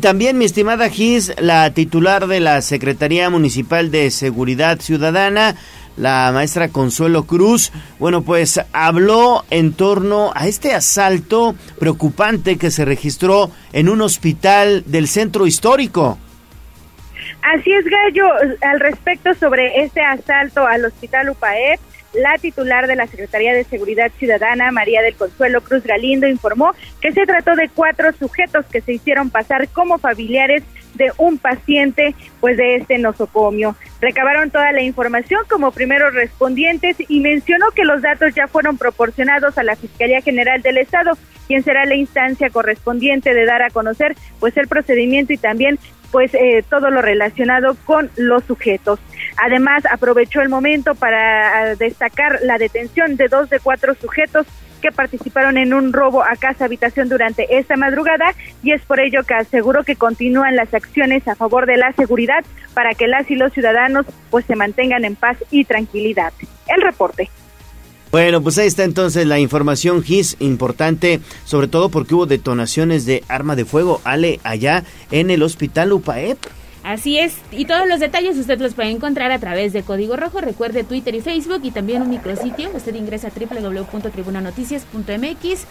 También, 0.00 0.36
mi 0.36 0.44
estimada 0.44 0.90
Gis, 0.90 1.32
la 1.40 1.72
titular 1.72 2.26
de 2.26 2.40
la 2.40 2.60
Secretaría 2.60 3.30
Municipal 3.30 3.90
de 3.90 4.10
Seguridad 4.10 4.80
Ciudadana, 4.80 5.56
la 5.96 6.30
maestra 6.32 6.68
Consuelo 6.68 7.24
Cruz, 7.24 7.72
bueno, 7.98 8.22
pues 8.22 8.60
habló 8.72 9.44
en 9.50 9.72
torno 9.72 10.32
a 10.34 10.46
este 10.46 10.74
asalto 10.74 11.54
preocupante 11.78 12.56
que 12.58 12.70
se 12.70 12.84
registró 12.84 13.50
en 13.72 13.88
un 13.88 14.02
hospital 14.02 14.84
del 14.86 15.08
centro 15.08 15.46
histórico. 15.46 16.18
Así 17.42 17.72
es, 17.72 17.84
Gallo, 17.84 18.28
al 18.60 18.80
respecto 18.80 19.34
sobre 19.34 19.82
este 19.82 20.00
asalto 20.00 20.66
al 20.66 20.84
hospital 20.84 21.30
UPAEP, 21.30 21.80
la 22.14 22.38
titular 22.38 22.86
de 22.86 22.96
la 22.96 23.06
Secretaría 23.06 23.52
de 23.52 23.64
Seguridad 23.64 24.10
Ciudadana, 24.18 24.72
María 24.72 25.02
del 25.02 25.14
Consuelo 25.16 25.60
Cruz 25.60 25.84
Galindo, 25.84 26.26
informó 26.26 26.72
que 27.00 27.12
se 27.12 27.26
trató 27.26 27.54
de 27.54 27.68
cuatro 27.68 28.12
sujetos 28.18 28.64
que 28.66 28.80
se 28.80 28.94
hicieron 28.94 29.30
pasar 29.30 29.68
como 29.68 29.98
familiares 29.98 30.62
de 30.96 31.12
un 31.18 31.38
paciente 31.38 32.14
pues 32.40 32.56
de 32.56 32.76
este 32.76 32.98
nosocomio. 32.98 33.76
Recabaron 34.00 34.50
toda 34.50 34.72
la 34.72 34.82
información 34.82 35.40
como 35.48 35.72
primeros 35.72 36.14
respondientes 36.14 36.96
y 37.08 37.20
mencionó 37.20 37.70
que 37.70 37.84
los 37.84 38.02
datos 38.02 38.34
ya 38.34 38.48
fueron 38.48 38.78
proporcionados 38.78 39.58
a 39.58 39.62
la 39.62 39.76
Fiscalía 39.76 40.20
General 40.20 40.60
del 40.62 40.78
Estado, 40.78 41.12
quien 41.46 41.62
será 41.62 41.84
la 41.84 41.94
instancia 41.94 42.50
correspondiente 42.50 43.34
de 43.34 43.44
dar 43.44 43.62
a 43.62 43.70
conocer 43.70 44.16
pues 44.40 44.56
el 44.56 44.68
procedimiento 44.68 45.32
y 45.32 45.38
también 45.38 45.78
pues 46.10 46.32
eh, 46.34 46.64
todo 46.68 46.90
lo 46.90 47.02
relacionado 47.02 47.76
con 47.84 48.10
los 48.16 48.44
sujetos. 48.44 49.00
Además, 49.36 49.84
aprovechó 49.90 50.40
el 50.40 50.48
momento 50.48 50.94
para 50.94 51.72
eh, 51.72 51.76
destacar 51.76 52.38
la 52.42 52.58
detención 52.58 53.16
de 53.16 53.28
dos 53.28 53.50
de 53.50 53.60
cuatro 53.60 53.94
sujetos 53.94 54.46
que 54.80 54.92
participaron 54.92 55.56
en 55.56 55.74
un 55.74 55.92
robo 55.92 56.22
a 56.22 56.36
casa 56.36 56.64
habitación 56.64 57.08
durante 57.08 57.58
esta 57.58 57.76
madrugada 57.76 58.34
y 58.62 58.72
es 58.72 58.82
por 58.82 59.00
ello 59.00 59.22
que 59.24 59.34
aseguró 59.34 59.84
que 59.84 59.96
continúan 59.96 60.56
las 60.56 60.72
acciones 60.74 61.26
a 61.28 61.34
favor 61.34 61.66
de 61.66 61.76
la 61.76 61.92
seguridad 61.92 62.44
para 62.74 62.94
que 62.94 63.08
las 63.08 63.30
y 63.30 63.36
los 63.36 63.52
ciudadanos 63.52 64.06
pues 64.30 64.44
se 64.46 64.56
mantengan 64.56 65.04
en 65.04 65.16
paz 65.16 65.38
y 65.50 65.64
tranquilidad. 65.64 66.32
El 66.68 66.82
reporte. 66.82 67.30
Bueno, 68.12 68.42
pues 68.42 68.56
ahí 68.58 68.66
está 68.66 68.84
entonces 68.84 69.26
la 69.26 69.38
información 69.40 70.02
GIS 70.02 70.36
importante, 70.38 71.20
sobre 71.44 71.68
todo 71.68 71.90
porque 71.90 72.14
hubo 72.14 72.26
detonaciones 72.26 73.04
de 73.04 73.24
arma 73.28 73.56
de 73.56 73.64
fuego, 73.64 74.00
Ale, 74.04 74.40
allá 74.42 74.84
en 75.10 75.30
el 75.30 75.42
hospital 75.42 75.92
UPAEP. 75.92 76.38
Así 76.86 77.18
es, 77.18 77.34
y 77.50 77.64
todos 77.64 77.88
los 77.88 77.98
detalles 77.98 78.38
usted 78.38 78.60
los 78.60 78.74
puede 78.74 78.90
encontrar 78.90 79.32
a 79.32 79.40
través 79.40 79.72
de 79.72 79.82
Código 79.82 80.16
Rojo, 80.16 80.40
recuerde 80.40 80.84
Twitter 80.84 81.16
y 81.16 81.20
Facebook 81.20 81.62
y 81.64 81.72
también 81.72 82.00
un 82.00 82.10
micrositio, 82.10 82.70
usted 82.72 82.94
ingresa 82.94 83.26
a 83.26 83.32
www.tribunanoticias.mx, 83.32 85.64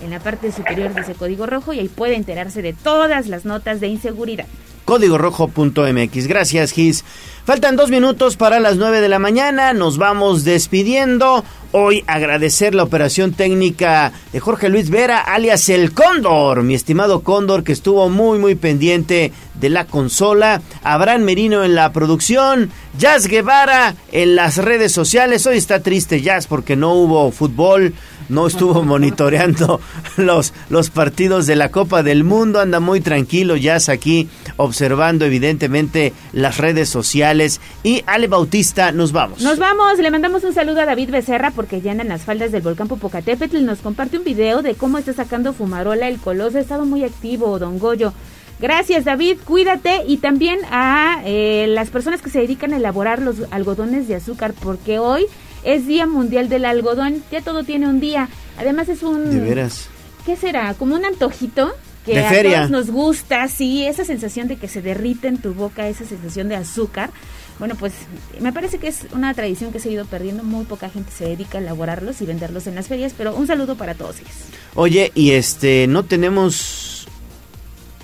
en 0.00 0.10
la 0.10 0.18
parte 0.18 0.50
superior 0.50 0.94
dice 0.94 1.12
Código 1.12 1.44
Rojo 1.44 1.74
y 1.74 1.80
ahí 1.80 1.88
puede 1.88 2.16
enterarse 2.16 2.62
de 2.62 2.72
todas 2.72 3.26
las 3.26 3.44
notas 3.44 3.80
de 3.80 3.88
inseguridad 3.88 4.46
códigorojo.mx. 4.84 6.26
Gracias, 6.26 6.72
Gis. 6.72 7.04
Faltan 7.44 7.74
dos 7.74 7.90
minutos 7.90 8.36
para 8.36 8.60
las 8.60 8.76
nueve 8.76 9.00
de 9.00 9.08
la 9.08 9.18
mañana. 9.18 9.72
Nos 9.72 9.98
vamos 9.98 10.44
despidiendo. 10.44 11.44
Hoy 11.72 12.04
agradecer 12.06 12.74
la 12.74 12.82
operación 12.82 13.32
técnica 13.32 14.12
de 14.32 14.40
Jorge 14.40 14.68
Luis 14.68 14.90
Vera, 14.90 15.18
alias 15.18 15.70
el 15.70 15.92
Cóndor, 15.92 16.62
mi 16.62 16.74
estimado 16.74 17.22
Cóndor, 17.22 17.64
que 17.64 17.72
estuvo 17.72 18.10
muy, 18.10 18.38
muy 18.38 18.54
pendiente 18.54 19.32
de 19.54 19.70
la 19.70 19.86
consola. 19.86 20.60
Abraham 20.82 21.22
Merino 21.22 21.64
en 21.64 21.74
la 21.74 21.90
producción. 21.92 22.70
Jazz 22.98 23.26
Guevara 23.26 23.94
en 24.12 24.36
las 24.36 24.58
redes 24.58 24.92
sociales. 24.92 25.46
Hoy 25.46 25.56
está 25.56 25.80
triste 25.82 26.20
Jazz 26.20 26.46
porque 26.46 26.76
no 26.76 26.92
hubo 26.92 27.32
fútbol 27.32 27.94
no 28.32 28.46
estuvo 28.46 28.82
monitoreando 28.82 29.80
los, 30.16 30.52
los 30.70 30.90
partidos 30.90 31.46
de 31.46 31.56
la 31.56 31.70
Copa 31.70 32.02
del 32.02 32.24
Mundo, 32.24 32.60
anda 32.60 32.80
muy 32.80 33.00
tranquilo 33.00 33.56
Jazz 33.56 33.88
aquí 33.88 34.28
observando 34.56 35.24
evidentemente 35.24 36.12
las 36.32 36.58
redes 36.58 36.88
sociales. 36.88 37.60
Y 37.82 38.02
Ale 38.06 38.28
Bautista, 38.28 38.92
nos 38.92 39.12
vamos. 39.12 39.40
Nos 39.40 39.58
vamos, 39.58 39.98
le 39.98 40.10
mandamos 40.10 40.44
un 40.44 40.54
saludo 40.54 40.80
a 40.80 40.86
David 40.86 41.10
Becerra 41.10 41.50
porque 41.50 41.80
ya 41.80 41.92
en 41.92 42.08
las 42.08 42.22
faldas 42.22 42.52
del 42.52 42.62
volcán 42.62 42.88
Popocatépetl, 42.88 43.64
nos 43.64 43.80
comparte 43.80 44.18
un 44.18 44.24
video 44.24 44.62
de 44.62 44.74
cómo 44.74 44.98
está 44.98 45.12
sacando 45.12 45.52
fumarola 45.52 46.08
el 46.08 46.18
coloso, 46.18 46.58
ha 46.58 46.60
estado 46.60 46.84
muy 46.84 47.04
activo 47.04 47.58
Don 47.58 47.78
Goyo. 47.78 48.12
Gracias 48.60 49.04
David, 49.04 49.38
cuídate. 49.44 50.02
Y 50.06 50.18
también 50.18 50.60
a 50.70 51.20
eh, 51.24 51.66
las 51.68 51.90
personas 51.90 52.22
que 52.22 52.30
se 52.30 52.38
dedican 52.38 52.72
a 52.72 52.76
elaborar 52.76 53.20
los 53.20 53.36
algodones 53.50 54.08
de 54.08 54.14
azúcar 54.14 54.54
porque 54.58 54.98
hoy 54.98 55.26
es 55.64 55.86
Día 55.86 56.06
Mundial 56.06 56.48
del 56.48 56.64
Algodón, 56.64 57.22
ya 57.30 57.40
todo 57.40 57.64
tiene 57.64 57.88
un 57.88 58.00
día. 58.00 58.28
Además 58.58 58.88
es 58.88 59.02
un... 59.02 59.30
De 59.30 59.40
veras. 59.40 59.88
¿Qué 60.26 60.36
será? 60.36 60.74
Como 60.74 60.94
un 60.94 61.04
antojito 61.04 61.74
que 62.04 62.14
de 62.14 62.24
a 62.24 62.28
feria. 62.28 62.56
todos 62.58 62.70
nos 62.70 62.90
gusta, 62.90 63.46
sí, 63.48 63.84
esa 63.84 64.04
sensación 64.04 64.48
de 64.48 64.56
que 64.56 64.68
se 64.68 64.82
derrite 64.82 65.28
en 65.28 65.38
tu 65.38 65.54
boca, 65.54 65.88
esa 65.88 66.04
sensación 66.04 66.48
de 66.48 66.56
azúcar. 66.56 67.10
Bueno, 67.58 67.76
pues 67.76 67.92
me 68.40 68.52
parece 68.52 68.78
que 68.78 68.88
es 68.88 69.06
una 69.12 69.34
tradición 69.34 69.72
que 69.72 69.78
se 69.78 69.88
ha 69.88 69.92
ido 69.92 70.04
perdiendo, 70.04 70.42
muy 70.42 70.64
poca 70.64 70.90
gente 70.90 71.12
se 71.16 71.24
dedica 71.24 71.58
a 71.58 71.60
elaborarlos 71.60 72.20
y 72.20 72.26
venderlos 72.26 72.66
en 72.66 72.74
las 72.74 72.88
ferias, 72.88 73.14
pero 73.16 73.34
un 73.34 73.46
saludo 73.46 73.76
para 73.76 73.94
todos 73.94 74.18
ellos. 74.20 74.32
Oye, 74.74 75.12
y 75.14 75.32
este, 75.32 75.86
no 75.86 76.04
tenemos 76.04 77.06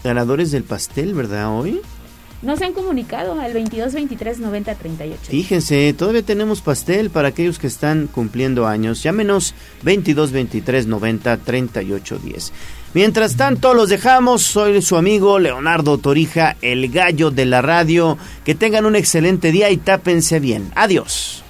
ganadores 0.04 0.50
del 0.50 0.64
pastel, 0.64 1.14
¿verdad? 1.14 1.50
Hoy. 1.50 1.80
Nos 2.40 2.62
han 2.62 2.72
comunicado 2.72 3.40
al 3.40 3.52
22 3.52 3.92
23 3.94 4.38
90 4.38 4.74
38. 4.76 5.22
Fíjense, 5.28 5.92
todavía 5.92 6.22
tenemos 6.22 6.60
pastel 6.60 7.10
para 7.10 7.28
aquellos 7.28 7.58
que 7.58 7.66
están 7.66 8.06
cumpliendo 8.06 8.66
años. 8.68 9.02
Llámenos 9.02 9.54
22 9.82 10.30
23 10.30 10.86
90 10.86 11.36
38 11.38 12.18
10. 12.22 12.52
Mientras 12.94 13.36
tanto, 13.36 13.74
los 13.74 13.88
dejamos. 13.88 14.42
Soy 14.42 14.80
su 14.82 14.96
amigo 14.96 15.40
Leonardo 15.40 15.98
Torija, 15.98 16.56
el 16.62 16.90
gallo 16.90 17.32
de 17.32 17.44
la 17.44 17.60
radio. 17.60 18.16
Que 18.44 18.54
tengan 18.54 18.86
un 18.86 18.94
excelente 18.94 19.50
día 19.50 19.70
y 19.70 19.76
tápense 19.76 20.38
bien. 20.38 20.70
Adiós. 20.76 21.42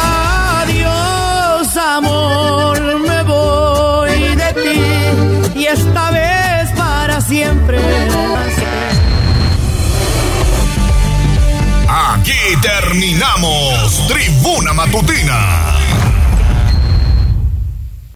Adiós, 0.00 1.76
amor, 1.76 2.80
me 2.98 3.22
voy 3.22 4.36
de 4.36 4.62
ti 5.54 5.60
y 5.60 5.64
esta 5.66 6.10
vez 6.10 6.70
para 6.76 7.20
siempre. 7.20 7.78
Aquí 12.32 12.56
terminamos. 12.62 14.06
Tribuna 14.08 14.72
Matutina 14.72 15.81